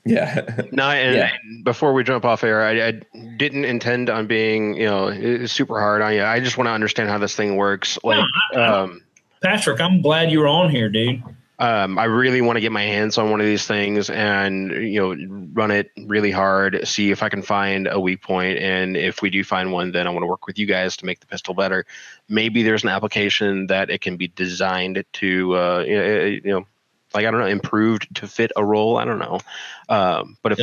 Yeah. 0.09 0.45
No, 0.71 0.89
and, 0.89 1.15
Yeah. 1.15 1.31
and 1.43 1.63
before 1.63 1.93
we 1.93 2.03
jump 2.03 2.25
off 2.25 2.43
air, 2.43 2.61
I, 2.63 2.87
I 2.87 2.91
didn't 3.37 3.65
intend 3.65 4.09
on 4.09 4.27
being, 4.27 4.75
you 4.75 4.85
know, 4.85 5.45
super 5.45 5.79
hard 5.79 6.01
on 6.01 6.13
you. 6.13 6.23
I 6.23 6.39
just 6.39 6.57
want 6.57 6.67
to 6.67 6.71
understand 6.71 7.09
how 7.09 7.17
this 7.17 7.35
thing 7.35 7.55
works. 7.55 7.97
Like, 8.03 8.23
um, 8.55 9.01
Patrick, 9.41 9.79
I'm 9.79 10.01
glad 10.01 10.31
you 10.31 10.39
were 10.39 10.47
on 10.47 10.69
here, 10.69 10.89
dude. 10.89 11.21
um, 11.59 11.99
I 11.99 12.05
really 12.05 12.41
want 12.41 12.55
to 12.57 12.61
get 12.61 12.71
my 12.71 12.83
hands 12.83 13.17
on 13.17 13.31
one 13.31 13.39
of 13.41 13.45
these 13.45 13.67
things 13.67 14.09
and 14.09 14.71
you 14.71 14.99
know 14.99 15.49
run 15.53 15.71
it 15.71 15.91
really 16.05 16.31
hard, 16.31 16.87
see 16.87 17.11
if 17.11 17.21
I 17.21 17.29
can 17.29 17.41
find 17.41 17.87
a 17.87 17.99
weak 17.99 18.21
point, 18.21 18.59
and 18.59 18.95
if 18.97 19.21
we 19.21 19.29
do 19.29 19.43
find 19.43 19.71
one, 19.71 19.91
then 19.91 20.07
I 20.07 20.09
want 20.09 20.23
to 20.23 20.27
work 20.27 20.47
with 20.47 20.57
you 20.57 20.65
guys 20.65 20.95
to 20.97 21.05
make 21.05 21.19
the 21.19 21.27
pistol 21.27 21.53
better. 21.53 21.85
Maybe 22.29 22.63
there's 22.63 22.83
an 22.83 22.89
application 22.89 23.67
that 23.67 23.89
it 23.89 23.99
can 24.01 24.15
be 24.17 24.27
designed 24.29 25.03
to, 25.13 25.55
uh, 25.57 25.83
you 25.85 25.95
know, 25.97 26.25
you 26.25 26.51
know, 26.51 26.65
like 27.13 27.25
I 27.25 27.31
don't 27.31 27.39
know, 27.41 27.47
improved 27.47 28.13
to 28.15 28.27
fit 28.27 28.51
a 28.55 28.63
role. 28.63 28.97
I 28.97 29.03
don't 29.05 29.19
know, 29.19 29.39
um, 29.89 30.37
but 30.41 30.53
if 30.53 30.59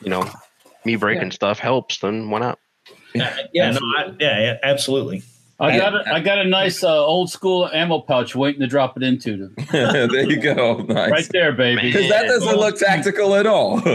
you 0.00 0.10
know 0.10 0.28
me 0.84 0.96
breaking 0.96 1.30
stuff 1.30 1.58
helps, 1.58 1.98
then 1.98 2.30
why 2.30 2.40
not? 2.40 2.58
Uh, 3.18 3.30
yeah, 3.52 3.70
no, 3.70 3.80
I, 3.96 4.14
yeah, 4.20 4.40
yeah, 4.40 4.56
absolutely. 4.62 5.22
I 5.60 5.76
got 5.76 5.94
a, 5.94 6.14
I 6.14 6.20
got 6.20 6.38
a 6.38 6.44
nice 6.44 6.84
uh, 6.84 7.04
old 7.04 7.30
school 7.30 7.68
ammo 7.68 8.00
pouch 8.00 8.36
waiting 8.36 8.60
to 8.60 8.68
drop 8.68 8.96
it 8.96 9.02
into. 9.02 9.48
there 9.72 10.22
you 10.22 10.40
go. 10.40 10.76
Nice. 10.76 11.10
Right 11.10 11.28
there, 11.32 11.52
baby. 11.52 11.82
Because 11.82 12.08
that 12.10 12.26
doesn't 12.26 12.56
look 12.56 12.78
tactical 12.78 13.34
at 13.34 13.46
all. 13.46 13.80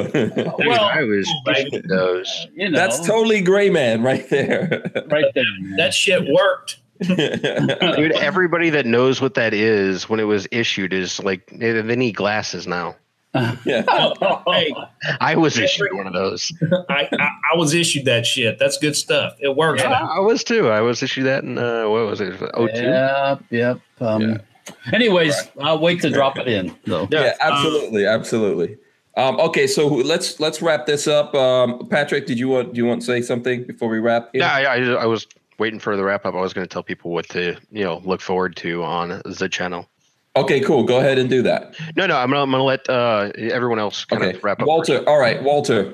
Well, 0.65 0.85
I 0.85 1.03
was 1.03 1.29
those. 1.87 2.47
You 2.53 2.69
know, 2.69 2.77
That's 2.77 3.05
totally 3.05 3.41
gray 3.41 3.69
man 3.69 4.03
right 4.03 4.27
there. 4.29 4.81
right 5.09 5.33
there. 5.33 5.45
That 5.77 5.93
shit 5.93 6.27
worked. 6.27 6.79
Dude, 6.99 8.11
everybody 8.13 8.69
that 8.71 8.85
knows 8.85 9.21
what 9.21 9.33
that 9.35 9.53
is 9.53 10.09
when 10.09 10.19
it 10.19 10.23
was 10.23 10.47
issued 10.51 10.93
is 10.93 11.21
like 11.21 11.47
they 11.47 11.81
they 11.81 11.95
need 11.95 12.13
glasses 12.13 12.67
now. 12.67 12.95
Yeah. 13.65 13.83
Hey, 14.47 14.73
I 15.19 15.35
was 15.35 15.57
issued 15.57 15.93
one 15.93 16.07
of 16.07 16.13
those. 16.13 16.51
I, 16.89 17.09
I, 17.11 17.29
I 17.53 17.57
was 17.57 17.73
issued 17.73 18.05
that 18.05 18.25
shit. 18.25 18.59
That's 18.59 18.77
good 18.77 18.95
stuff. 18.95 19.33
It 19.39 19.55
works. 19.55 19.81
Yeah, 19.81 19.91
I 19.91 20.19
was 20.19 20.43
too. 20.43 20.69
I 20.69 20.81
was 20.81 21.01
issued 21.01 21.25
that 21.25 21.43
in 21.43 21.57
uh, 21.57 21.89
what 21.89 22.05
was 22.05 22.21
it? 22.21 22.39
Oh 22.53 22.67
two. 22.67 22.81
Yep, 22.81 23.43
yep. 23.49 23.79
Um, 23.99 24.21
Yeah. 24.21 24.37
Anyways, 24.93 25.35
I'll 25.59 25.79
wait 25.79 26.01
to 26.01 26.09
drop 26.09 26.37
it 26.37 26.47
in. 26.47 26.75
So. 26.87 27.07
Yeah, 27.11 27.33
absolutely, 27.41 28.05
absolutely. 28.05 28.77
Um, 29.15 29.39
okay, 29.39 29.67
so 29.67 29.87
let's 29.87 30.39
let's 30.39 30.61
wrap 30.61 30.85
this 30.85 31.07
up. 31.07 31.35
Um, 31.35 31.87
Patrick, 31.89 32.25
did 32.25 32.39
you 32.39 32.49
want 32.49 32.73
do 32.73 32.77
you 32.77 32.85
want 32.85 33.01
to 33.01 33.05
say 33.05 33.21
something 33.21 33.63
before 33.65 33.89
we 33.89 33.99
wrap? 33.99 34.29
here? 34.33 34.41
Yeah, 34.41 34.53
I, 34.53 34.61
I, 34.61 34.77
I 35.03 35.05
was 35.05 35.27
waiting 35.59 35.79
for 35.79 35.95
the 35.95 36.03
wrap 36.03 36.25
up. 36.25 36.33
I 36.33 36.41
was 36.41 36.53
going 36.53 36.65
to 36.67 36.71
tell 36.71 36.83
people 36.83 37.11
what 37.11 37.29
to 37.29 37.57
you 37.71 37.83
know 37.83 38.01
look 38.05 38.21
forward 38.21 38.55
to 38.57 38.83
on 38.83 39.21
the 39.25 39.49
channel. 39.49 39.87
Okay, 40.35 40.59
cool. 40.61 40.83
Go 40.83 40.99
ahead 40.99 41.19
and 41.19 41.29
do 41.29 41.41
that. 41.43 41.75
No, 41.95 42.07
no, 42.07 42.17
I'm 42.17 42.29
gonna, 42.29 42.41
I'm 42.41 42.51
gonna 42.51 42.63
let 42.63 42.89
uh, 42.89 43.31
everyone 43.37 43.77
else 43.79 44.03
kind 44.05 44.23
Okay, 44.23 44.35
of 44.37 44.43
wrap 44.43 44.61
up. 44.61 44.67
Walter. 44.67 45.07
All 45.07 45.19
right, 45.19 45.41
Walter. 45.43 45.93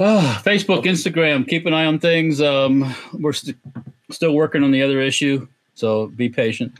Ah, 0.00 0.40
Facebook, 0.44 0.84
Instagram, 0.84 1.46
keep 1.46 1.66
an 1.66 1.74
eye 1.74 1.84
on 1.84 1.98
things. 1.98 2.40
Um, 2.40 2.94
we're 3.12 3.32
st- 3.34 3.56
still 4.10 4.32
working 4.34 4.64
on 4.64 4.70
the 4.72 4.82
other 4.82 5.00
issue, 5.00 5.46
so 5.74 6.06
be 6.08 6.28
patient. 6.28 6.72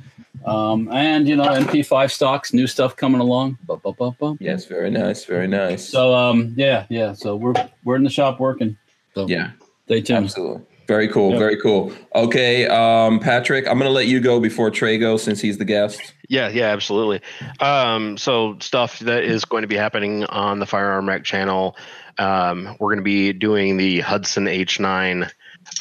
Um, 0.46 0.88
and 0.90 1.28
you 1.28 1.36
know, 1.36 1.44
MP5 1.44 2.10
stocks, 2.10 2.52
new 2.52 2.66
stuff 2.66 2.96
coming 2.96 3.20
along. 3.20 3.56
Bum, 3.66 3.80
bum, 3.84 3.94
bum, 3.98 4.16
bum. 4.18 4.38
Yes, 4.40 4.64
very 4.66 4.90
nice, 4.90 5.24
very 5.26 5.46
nice. 5.46 5.86
So 5.88 6.14
um, 6.14 6.54
yeah, 6.56 6.86
yeah. 6.88 7.12
So 7.12 7.36
we're 7.36 7.54
we're 7.84 7.96
in 7.96 8.04
the 8.04 8.10
shop 8.10 8.40
working. 8.40 8.76
So 9.14 9.26
yeah, 9.28 9.50
stay 9.86 10.00
tuned. 10.00 10.24
absolutely. 10.24 10.62
Very 10.86 11.08
cool, 11.08 11.32
Yeah. 11.32 11.38
very 11.38 11.56
cool. 11.60 11.92
Okay, 12.14 12.66
um, 12.66 13.18
Patrick, 13.20 13.66
I'm 13.66 13.78
gonna 13.78 13.90
let 13.90 14.06
you 14.06 14.20
go 14.20 14.38
before 14.40 14.70
Trey 14.70 14.98
goes 14.98 15.22
since 15.22 15.40
he's 15.40 15.56
the 15.58 15.64
guest. 15.64 16.12
Yeah, 16.28 16.48
yeah, 16.48 16.66
absolutely. 16.66 17.20
Um, 17.60 18.16
so 18.18 18.56
stuff 18.60 18.98
that 19.00 19.24
is 19.24 19.44
going 19.44 19.62
to 19.62 19.68
be 19.68 19.76
happening 19.76 20.24
on 20.24 20.58
the 20.58 20.66
Firearm 20.66 21.06
Rec 21.08 21.24
channel. 21.24 21.76
Um, 22.18 22.76
we're 22.78 22.88
going 22.90 22.98
to 22.98 23.02
be 23.04 23.32
doing 23.32 23.76
the 23.76 24.00
Hudson 24.00 24.46
H9. 24.46 25.30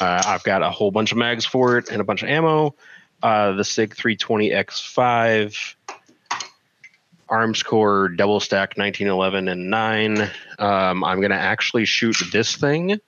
Uh, 0.00 0.22
I've 0.26 0.42
got 0.44 0.62
a 0.62 0.70
whole 0.70 0.90
bunch 0.90 1.12
of 1.12 1.18
mags 1.18 1.46
for 1.46 1.78
it 1.78 1.88
and 1.90 2.00
a 2.00 2.04
bunch 2.04 2.22
of 2.22 2.28
ammo. 2.28 2.74
Uh, 3.22 3.52
the 3.52 3.64
Sig 3.64 3.94
320X5, 3.94 5.74
Armscor 7.30 8.16
double 8.16 8.40
stack 8.40 8.76
1911 8.76 9.48
and 9.48 9.70
9. 9.70 10.30
Um, 10.58 11.04
I'm 11.04 11.18
going 11.20 11.30
to 11.30 11.36
actually 11.36 11.84
shoot 11.86 12.16
this 12.32 12.56
thing 12.56 13.00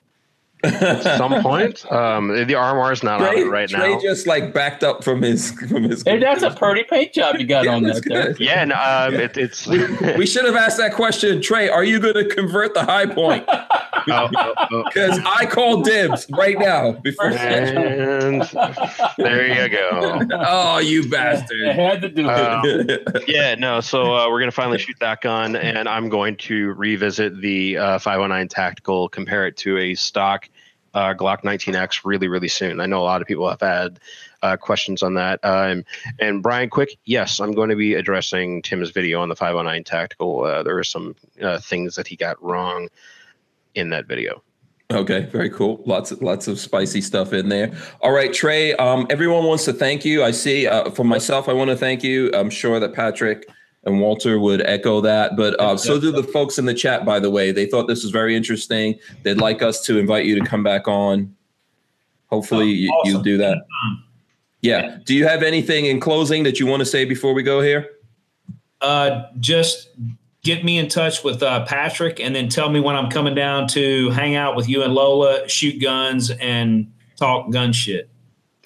at 0.67 1.03
some 1.19 1.43
point. 1.43 1.91
Um, 1.91 2.29
the 2.29 2.55
RMR 2.55 2.93
is 2.93 3.03
not 3.03 3.21
on 3.23 3.37
it 3.37 3.45
right 3.49 3.71
now. 3.71 3.79
Trey 3.79 3.95
now. 3.95 4.01
just 4.01 4.27
like 4.27 4.53
backed 4.53 4.83
up 4.85 5.05
from 5.05 5.23
his 5.23 5.53
from 5.53 5.85
his. 5.85 6.03
Hey, 6.03 6.19
that's 6.19 6.43
a 6.43 6.51
pretty 6.51 6.85
paint 6.85 7.13
job 7.13 7.37
you 7.39 7.47
got 7.47 7.65
Yeah, 7.67 7.75
on 7.75 7.83
that's 7.83 8.01
that. 8.03 8.09
there. 8.09 8.37
Yeah, 8.39 8.65
no, 8.65 8.75
um, 8.75 9.15
it, 9.15 9.37
it's. 9.37 9.67
We 9.67 10.27
should 10.27 10.45
have 10.45 10.57
asked 10.57 10.79
that 10.79 10.95
question, 10.95 11.41
Trey. 11.41 11.69
Are 11.69 11.85
you 11.85 11.99
going 12.01 12.15
to 12.15 12.25
convert 12.27 12.75
the 12.75 12.85
Hi-Point? 12.85 13.49
Oh, 14.09 14.29
oh, 14.37 14.55
oh. 14.71 14.85
Because 14.85 15.19
I 15.27 15.47
call 15.47 15.83
dibs 15.83 16.29
right 16.31 16.57
now. 16.57 16.93
Before. 16.93 17.27
And 17.33 18.43
there 19.19 19.65
you 19.65 19.69
go. 19.69 20.21
Oh, 20.33 20.79
you 20.79 21.09
bastard! 21.09 21.69
I 21.69 21.75
bastard! 21.75 21.77
had 21.77 22.03
to 22.03 22.09
do 22.11 22.29
it. 22.29 23.09
Um, 23.17 23.23
yeah, 23.27 23.57
no. 23.57 23.81
So 23.81 24.15
uh, 24.15 24.31
we're 24.31 24.39
gonna 24.39 24.53
finally 24.53 24.79
shoot 24.79 24.95
that 25.01 25.23
gun, 25.23 25.57
and 25.57 25.89
I'm 25.89 26.09
going 26.09 26.37
to 26.37 26.73
revisit 26.75 27.41
the 27.41 27.79
uh, 27.79 27.99
509 27.99 28.47
tactical, 28.47 29.09
compare 29.09 29.45
it 29.49 29.57
to 29.59 29.77
a 29.79 29.97
stock 29.97 30.49
uh, 30.97 31.13
Glock 31.13 31.43
19X 31.43 32.07
really, 32.07 32.27
really 32.27 32.49
soon. 32.49 32.81
I 32.81 32.87
know 32.87 33.03
a 33.03 33.05
lot 33.05 33.21
of 33.21 33.29
people 33.29 33.49
have 33.49 33.61
had 33.61 34.01
uh, 34.43 34.57
questions 34.57 35.03
on 35.03 35.13
that. 35.15 35.39
Um, 35.45 35.85
and 36.19 36.43
Brian, 36.43 36.71
quick, 36.71 36.97
yes, 37.05 37.39
I'm 37.39 37.53
going 37.53 37.69
to 37.69 37.77
be 37.77 37.93
addressing 37.93 38.63
Tim's 38.63 38.91
video 38.91 39.21
on 39.21 39.29
the 39.29 39.37
509 39.37 39.85
tactical. 39.85 40.45
Uh, 40.45 40.63
there 40.63 40.79
are 40.79 40.85
some 40.85 41.15
uh, 41.43 41.59
things 41.59 41.97
that 41.97 42.07
he 42.07 42.17
got 42.17 42.43
wrong 42.43 42.89
in 43.75 43.91
that 43.91 44.07
video. 44.07 44.43
Okay, 44.91 45.27
very 45.27 45.51
cool. 45.51 45.83
Lots 45.85 46.13
of 46.13 46.23
lots 46.23 46.47
of 46.47 46.61
spicy 46.61 47.01
stuff 47.01 47.33
in 47.33 47.49
there. 47.49 47.77
All 48.01 48.13
right, 48.13 48.33
Trey. 48.33 48.73
Um, 48.77 49.07
everyone 49.11 49.45
wants 49.45 49.65
to 49.65 49.73
thank 49.73 50.05
you. 50.05 50.23
I 50.23 50.31
see. 50.31 50.69
Uh, 50.69 50.91
for 50.91 51.03
myself, 51.03 51.49
I 51.49 51.53
want 51.53 51.71
to 51.71 51.77
thank 51.77 52.05
you. 52.05 52.31
I'm 52.33 52.51
sure 52.51 52.79
that 52.79 52.95
Patrick 52.95 53.49
and 53.87 54.01
Walter 54.01 54.39
would 54.41 54.61
echo 54.67 55.01
that, 55.01 55.37
but 55.37 55.59
uh, 55.61 55.77
so 55.77 55.99
do 56.01 56.11
the 56.11 56.25
folks 56.25 56.59
in 56.59 56.67
the 56.67 56.75
chat. 56.75 57.05
By 57.05 57.21
the 57.21 57.31
way, 57.31 57.53
they 57.53 57.67
thought 57.67 57.87
this 57.87 58.03
was 58.03 58.11
very 58.11 58.37
interesting. 58.37 58.99
They'd 59.23 59.39
like 59.39 59.63
us 59.63 59.81
to 59.87 59.99
invite 59.99 60.27
you 60.27 60.39
to 60.39 60.45
come 60.45 60.65
back 60.65 60.89
on. 60.89 61.35
Hopefully, 62.27 62.67
you, 62.67 62.91
you 63.05 63.13
awesome. 63.13 63.23
do 63.23 63.39
that. 63.39 63.59
Yeah. 64.61 64.99
Do 65.05 65.15
you 65.15 65.27
have 65.29 65.45
anything 65.45 65.87
in 65.87 66.01
closing 66.01 66.43
that 66.43 66.59
you 66.59 66.67
want 66.67 66.81
to 66.81 66.85
say 66.85 67.05
before 67.05 67.33
we 67.33 67.45
go 67.45 67.61
here? 67.61 67.89
Uh, 68.81 69.23
just 69.39 69.91
get 70.43 70.65
me 70.65 70.79
in 70.79 70.89
touch 70.89 71.23
with 71.23 71.43
uh, 71.43 71.65
Patrick, 71.67 72.19
and 72.19 72.35
then 72.35 72.49
tell 72.49 72.69
me 72.69 72.81
when 72.81 72.97
I'm 72.97 73.09
coming 73.09 73.37
down 73.37 73.69
to 73.69 74.11
hang 74.11 74.35
out 74.35 74.57
with 74.57 74.69
you 74.69 74.83
and 74.83 74.95
Lola, 74.95 75.49
shoot 75.49 75.81
guns, 75.81 76.31
and 76.33 76.93
talk 77.17 77.53
gun 77.53 77.73
shit. 77.73 78.11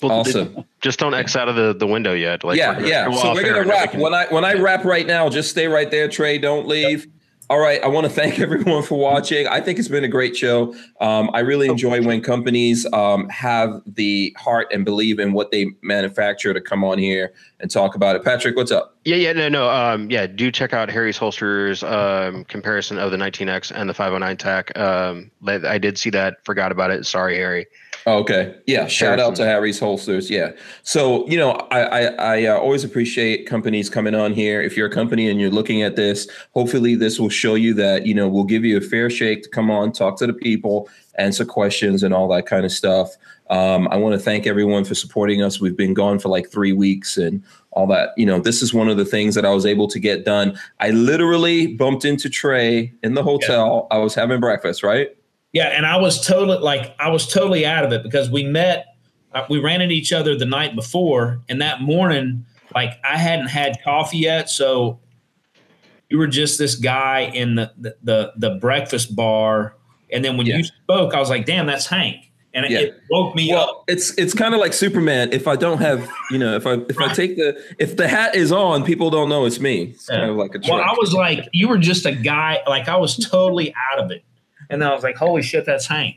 Well, 0.02 0.12
Awesome. 0.12 0.64
Just 0.80 0.98
don't 0.98 1.14
X 1.14 1.36
out 1.36 1.48
of 1.48 1.56
the, 1.56 1.74
the 1.74 1.86
window 1.86 2.14
yet. 2.14 2.42
Like 2.44 2.56
yeah, 2.58 2.78
yeah. 2.80 3.04
So 3.10 3.32
we're 3.34 3.42
gonna 3.42 3.46
and 3.46 3.56
then 3.56 3.64
we 3.66 3.70
wrap. 3.70 3.90
can- 3.92 4.00
When 4.00 4.14
I 4.14 4.26
when 4.30 4.44
I 4.44 4.54
wrap 4.54 4.84
right 4.84 5.06
now, 5.06 5.28
just 5.28 5.50
stay 5.50 5.66
right 5.66 5.90
there, 5.90 6.08
Trey. 6.08 6.38
Don't 6.38 6.66
leave. 6.66 7.06
All 7.50 7.58
right. 7.58 7.82
I 7.82 7.88
want 7.88 8.04
to 8.06 8.10
thank 8.20 8.38
everyone 8.38 8.84
for 8.84 8.96
watching. 8.96 9.48
I 9.48 9.60
think 9.60 9.80
it's 9.80 9.88
been 9.88 10.04
a 10.04 10.08
great 10.08 10.36
show. 10.36 10.72
Um, 11.00 11.30
I 11.34 11.40
really 11.40 11.66
enjoy 11.68 12.00
when 12.00 12.22
companies 12.22 12.86
um, 12.92 13.28
have 13.28 13.82
the 13.86 14.32
heart 14.38 14.68
and 14.72 14.84
believe 14.84 15.18
in 15.18 15.32
what 15.32 15.50
they 15.50 15.66
manufacture 15.82 16.54
to 16.54 16.60
come 16.60 16.84
on 16.84 16.96
here 16.98 17.32
and 17.58 17.68
talk 17.68 17.96
about 17.96 18.14
it. 18.14 18.22
Patrick, 18.24 18.54
what's 18.54 18.70
up? 18.70 18.96
Yeah, 19.04 19.16
yeah, 19.16 19.32
no, 19.32 19.48
no. 19.48 19.68
Um, 19.68 20.08
yeah, 20.12 20.28
do 20.28 20.52
check 20.52 20.72
out 20.72 20.88
Harry's 20.90 21.16
Holsters 21.16 21.82
um, 21.82 22.44
comparison 22.44 22.98
of 22.98 23.10
the 23.10 23.16
19X 23.16 23.72
and 23.74 23.90
the 23.90 23.94
509 23.94 24.36
TAC. 24.36 24.78
Um, 24.78 25.32
I 25.44 25.78
did 25.78 25.98
see 25.98 26.10
that. 26.10 26.44
Forgot 26.44 26.70
about 26.70 26.92
it. 26.92 27.04
Sorry, 27.04 27.34
Harry. 27.36 27.66
Oh, 28.06 28.18
okay. 28.18 28.54
Yeah. 28.66 28.86
Shout 28.86 29.20
out 29.20 29.36
to 29.36 29.44
Harry's 29.44 29.78
Holsters. 29.78 30.30
Yeah. 30.30 30.52
So, 30.82 31.26
you 31.28 31.36
know, 31.36 31.52
I, 31.70 31.80
I, 31.80 32.00
I 32.02 32.44
uh, 32.46 32.58
always 32.58 32.82
appreciate 32.82 33.46
companies 33.46 33.90
coming 33.90 34.14
on 34.14 34.32
here. 34.32 34.62
If 34.62 34.76
you're 34.76 34.86
a 34.86 34.92
company 34.92 35.28
and 35.28 35.40
you're 35.40 35.50
looking 35.50 35.82
at 35.82 35.96
this, 35.96 36.28
hopefully 36.54 36.94
this 36.94 37.20
will 37.20 37.28
show 37.28 37.54
you 37.54 37.74
that, 37.74 38.06
you 38.06 38.14
know, 38.14 38.28
we'll 38.28 38.44
give 38.44 38.64
you 38.64 38.78
a 38.78 38.80
fair 38.80 39.10
shake 39.10 39.42
to 39.42 39.48
come 39.50 39.70
on, 39.70 39.92
talk 39.92 40.18
to 40.18 40.26
the 40.26 40.32
people, 40.32 40.88
answer 41.16 41.44
questions 41.44 42.02
and 42.02 42.14
all 42.14 42.28
that 42.28 42.46
kind 42.46 42.64
of 42.64 42.72
stuff. 42.72 43.16
Um, 43.50 43.88
I 43.90 43.96
want 43.96 44.14
to 44.14 44.18
thank 44.18 44.46
everyone 44.46 44.84
for 44.84 44.94
supporting 44.94 45.42
us. 45.42 45.60
We've 45.60 45.76
been 45.76 45.92
gone 45.92 46.20
for 46.20 46.28
like 46.28 46.50
three 46.50 46.72
weeks 46.72 47.16
and 47.16 47.42
all 47.72 47.86
that. 47.88 48.10
You 48.16 48.24
know, 48.24 48.38
this 48.38 48.62
is 48.62 48.72
one 48.72 48.88
of 48.88 48.96
the 48.96 49.04
things 49.04 49.34
that 49.34 49.44
I 49.44 49.50
was 49.50 49.66
able 49.66 49.88
to 49.88 49.98
get 49.98 50.24
done. 50.24 50.58
I 50.78 50.90
literally 50.90 51.66
bumped 51.66 52.04
into 52.04 52.30
Trey 52.30 52.94
in 53.02 53.14
the 53.14 53.24
hotel. 53.24 53.88
I 53.90 53.98
was 53.98 54.14
having 54.14 54.40
breakfast, 54.40 54.82
right? 54.82 55.08
Yeah, 55.52 55.66
and 55.68 55.84
I 55.84 55.96
was 55.96 56.24
totally 56.24 56.58
like 56.58 56.94
I 57.00 57.10
was 57.10 57.26
totally 57.26 57.66
out 57.66 57.84
of 57.84 57.92
it 57.92 58.02
because 58.02 58.30
we 58.30 58.44
met, 58.44 58.86
uh, 59.34 59.44
we 59.50 59.58
ran 59.58 59.80
into 59.80 59.94
each 59.94 60.12
other 60.12 60.36
the 60.36 60.44
night 60.46 60.76
before, 60.76 61.40
and 61.48 61.60
that 61.60 61.80
morning, 61.82 62.44
like 62.74 62.92
I 63.04 63.16
hadn't 63.16 63.48
had 63.48 63.78
coffee 63.82 64.18
yet, 64.18 64.48
so 64.48 65.00
you 66.08 66.18
were 66.18 66.28
just 66.28 66.58
this 66.58 66.74
guy 66.76 67.30
in 67.34 67.56
the 67.56 67.72
the 67.78 67.96
the, 68.02 68.32
the 68.36 68.50
breakfast 68.60 69.16
bar, 69.16 69.74
and 70.12 70.24
then 70.24 70.36
when 70.36 70.46
Yeah. 70.46 70.58
you 70.58 70.64
spoke, 70.64 71.14
I 71.14 71.18
was 71.20 71.30
like, 71.30 71.46
"Damn, 71.46 71.66
that's 71.66 71.86
Hank." 71.86 72.26
and 72.52 72.68
Yeah. 72.68 72.80
it 72.80 72.94
woke 73.10 73.36
me 73.36 73.52
up. 73.52 73.84
It's 73.86 74.12
it's 74.18 74.34
kind 74.34 74.54
of 74.54 74.60
like 74.60 74.72
Superman. 74.72 75.28
If 75.32 75.46
I 75.46 75.54
don't 75.54 75.78
have, 75.78 76.08
you 76.32 76.38
know, 76.38 76.56
if 76.56 76.66
I 76.66 76.74
if 76.88 76.98
I 76.98 77.12
take 77.12 77.36
the 77.36 77.60
if 77.78 77.96
the 77.96 78.08
hat 78.08 78.34
is 78.34 78.50
on, 78.52 78.84
people 78.84 79.08
don't 79.10 79.28
know 79.28 79.44
it's 79.46 79.60
me. 79.60 79.82
It's 79.94 80.06
kind 80.06 80.28
of 80.30 80.36
like 80.36 80.50
a 80.56 80.58
trick. 80.58 80.72
Well, 80.72 80.80
I 80.80 80.92
was 80.98 81.12
like, 81.12 81.48
you 81.52 81.68
were 81.68 81.78
just 81.78 82.06
a 82.06 82.12
guy. 82.12 82.58
Like 82.68 82.88
I 82.88 82.96
was 82.96 83.16
totally 83.16 83.72
out 83.92 84.00
of 84.04 84.10
it, 84.10 84.24
and 84.70 84.82
I 84.84 84.94
was 84.94 85.02
like, 85.02 85.16
holy 85.16 85.42
shit, 85.42 85.66
that's 85.66 85.86
Hank. 85.86 86.16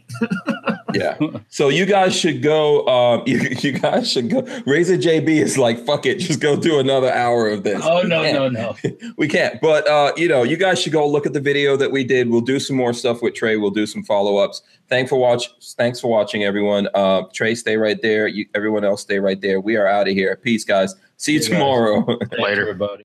yeah. 0.93 1.17
So 1.49 1.69
you 1.69 1.85
guys 1.85 2.15
should 2.15 2.41
go. 2.41 2.85
Um, 2.88 3.23
you, 3.27 3.38
you 3.59 3.73
guys 3.73 4.11
should 4.11 4.30
go. 4.31 4.41
Razor 4.65 4.97
JB 4.97 5.27
is 5.30 5.55
like, 5.57 5.85
fuck 5.85 6.05
it, 6.07 6.17
just 6.17 6.39
go 6.39 6.55
do 6.55 6.80
another 6.80 7.11
hour 7.13 7.47
of 7.47 7.63
this. 7.63 7.80
Oh 7.84 8.01
We 8.01 8.09
no, 8.09 8.23
can't. 8.23 8.53
no, 8.53 8.75
no. 8.89 9.13
we 9.17 9.27
can't. 9.27 9.61
But 9.61 9.88
uh, 9.88 10.13
you 10.17 10.27
know, 10.27 10.41
you 10.43 10.57
guys 10.57 10.81
should 10.81 10.93
go 10.93 11.07
look 11.07 11.25
at 11.27 11.34
the 11.34 11.39
video 11.39 11.77
that 11.77 11.91
we 11.91 12.03
did. 12.03 12.30
We'll 12.30 12.41
do 12.41 12.59
some 12.59 12.75
more 12.75 12.93
stuff 12.93 13.21
with 13.21 13.35
Trey. 13.35 13.57
We'll 13.57 13.69
do 13.71 13.85
some 13.85 14.03
follow 14.03 14.38
ups. 14.38 14.63
Thanks 14.89 15.09
for 15.09 15.17
watch. 15.17 15.51
Thanks 15.77 15.99
for 15.99 16.07
watching, 16.09 16.43
everyone. 16.43 16.88
Uh, 16.95 17.23
Trey, 17.34 17.53
stay 17.55 17.77
right 17.77 18.01
there. 18.01 18.27
You, 18.27 18.45
everyone 18.55 18.84
else, 18.84 19.01
stay 19.01 19.19
right 19.19 19.39
there. 19.39 19.59
We 19.61 19.75
are 19.77 19.88
out 19.88 20.07
of 20.07 20.13
here. 20.15 20.35
Peace, 20.38 20.63
guys. 20.65 20.95
See 21.17 21.34
you 21.34 21.41
See 21.41 21.49
you 21.51 21.57
tomorrow. 21.57 22.05
Later. 22.38 22.61
everybody. 22.61 23.01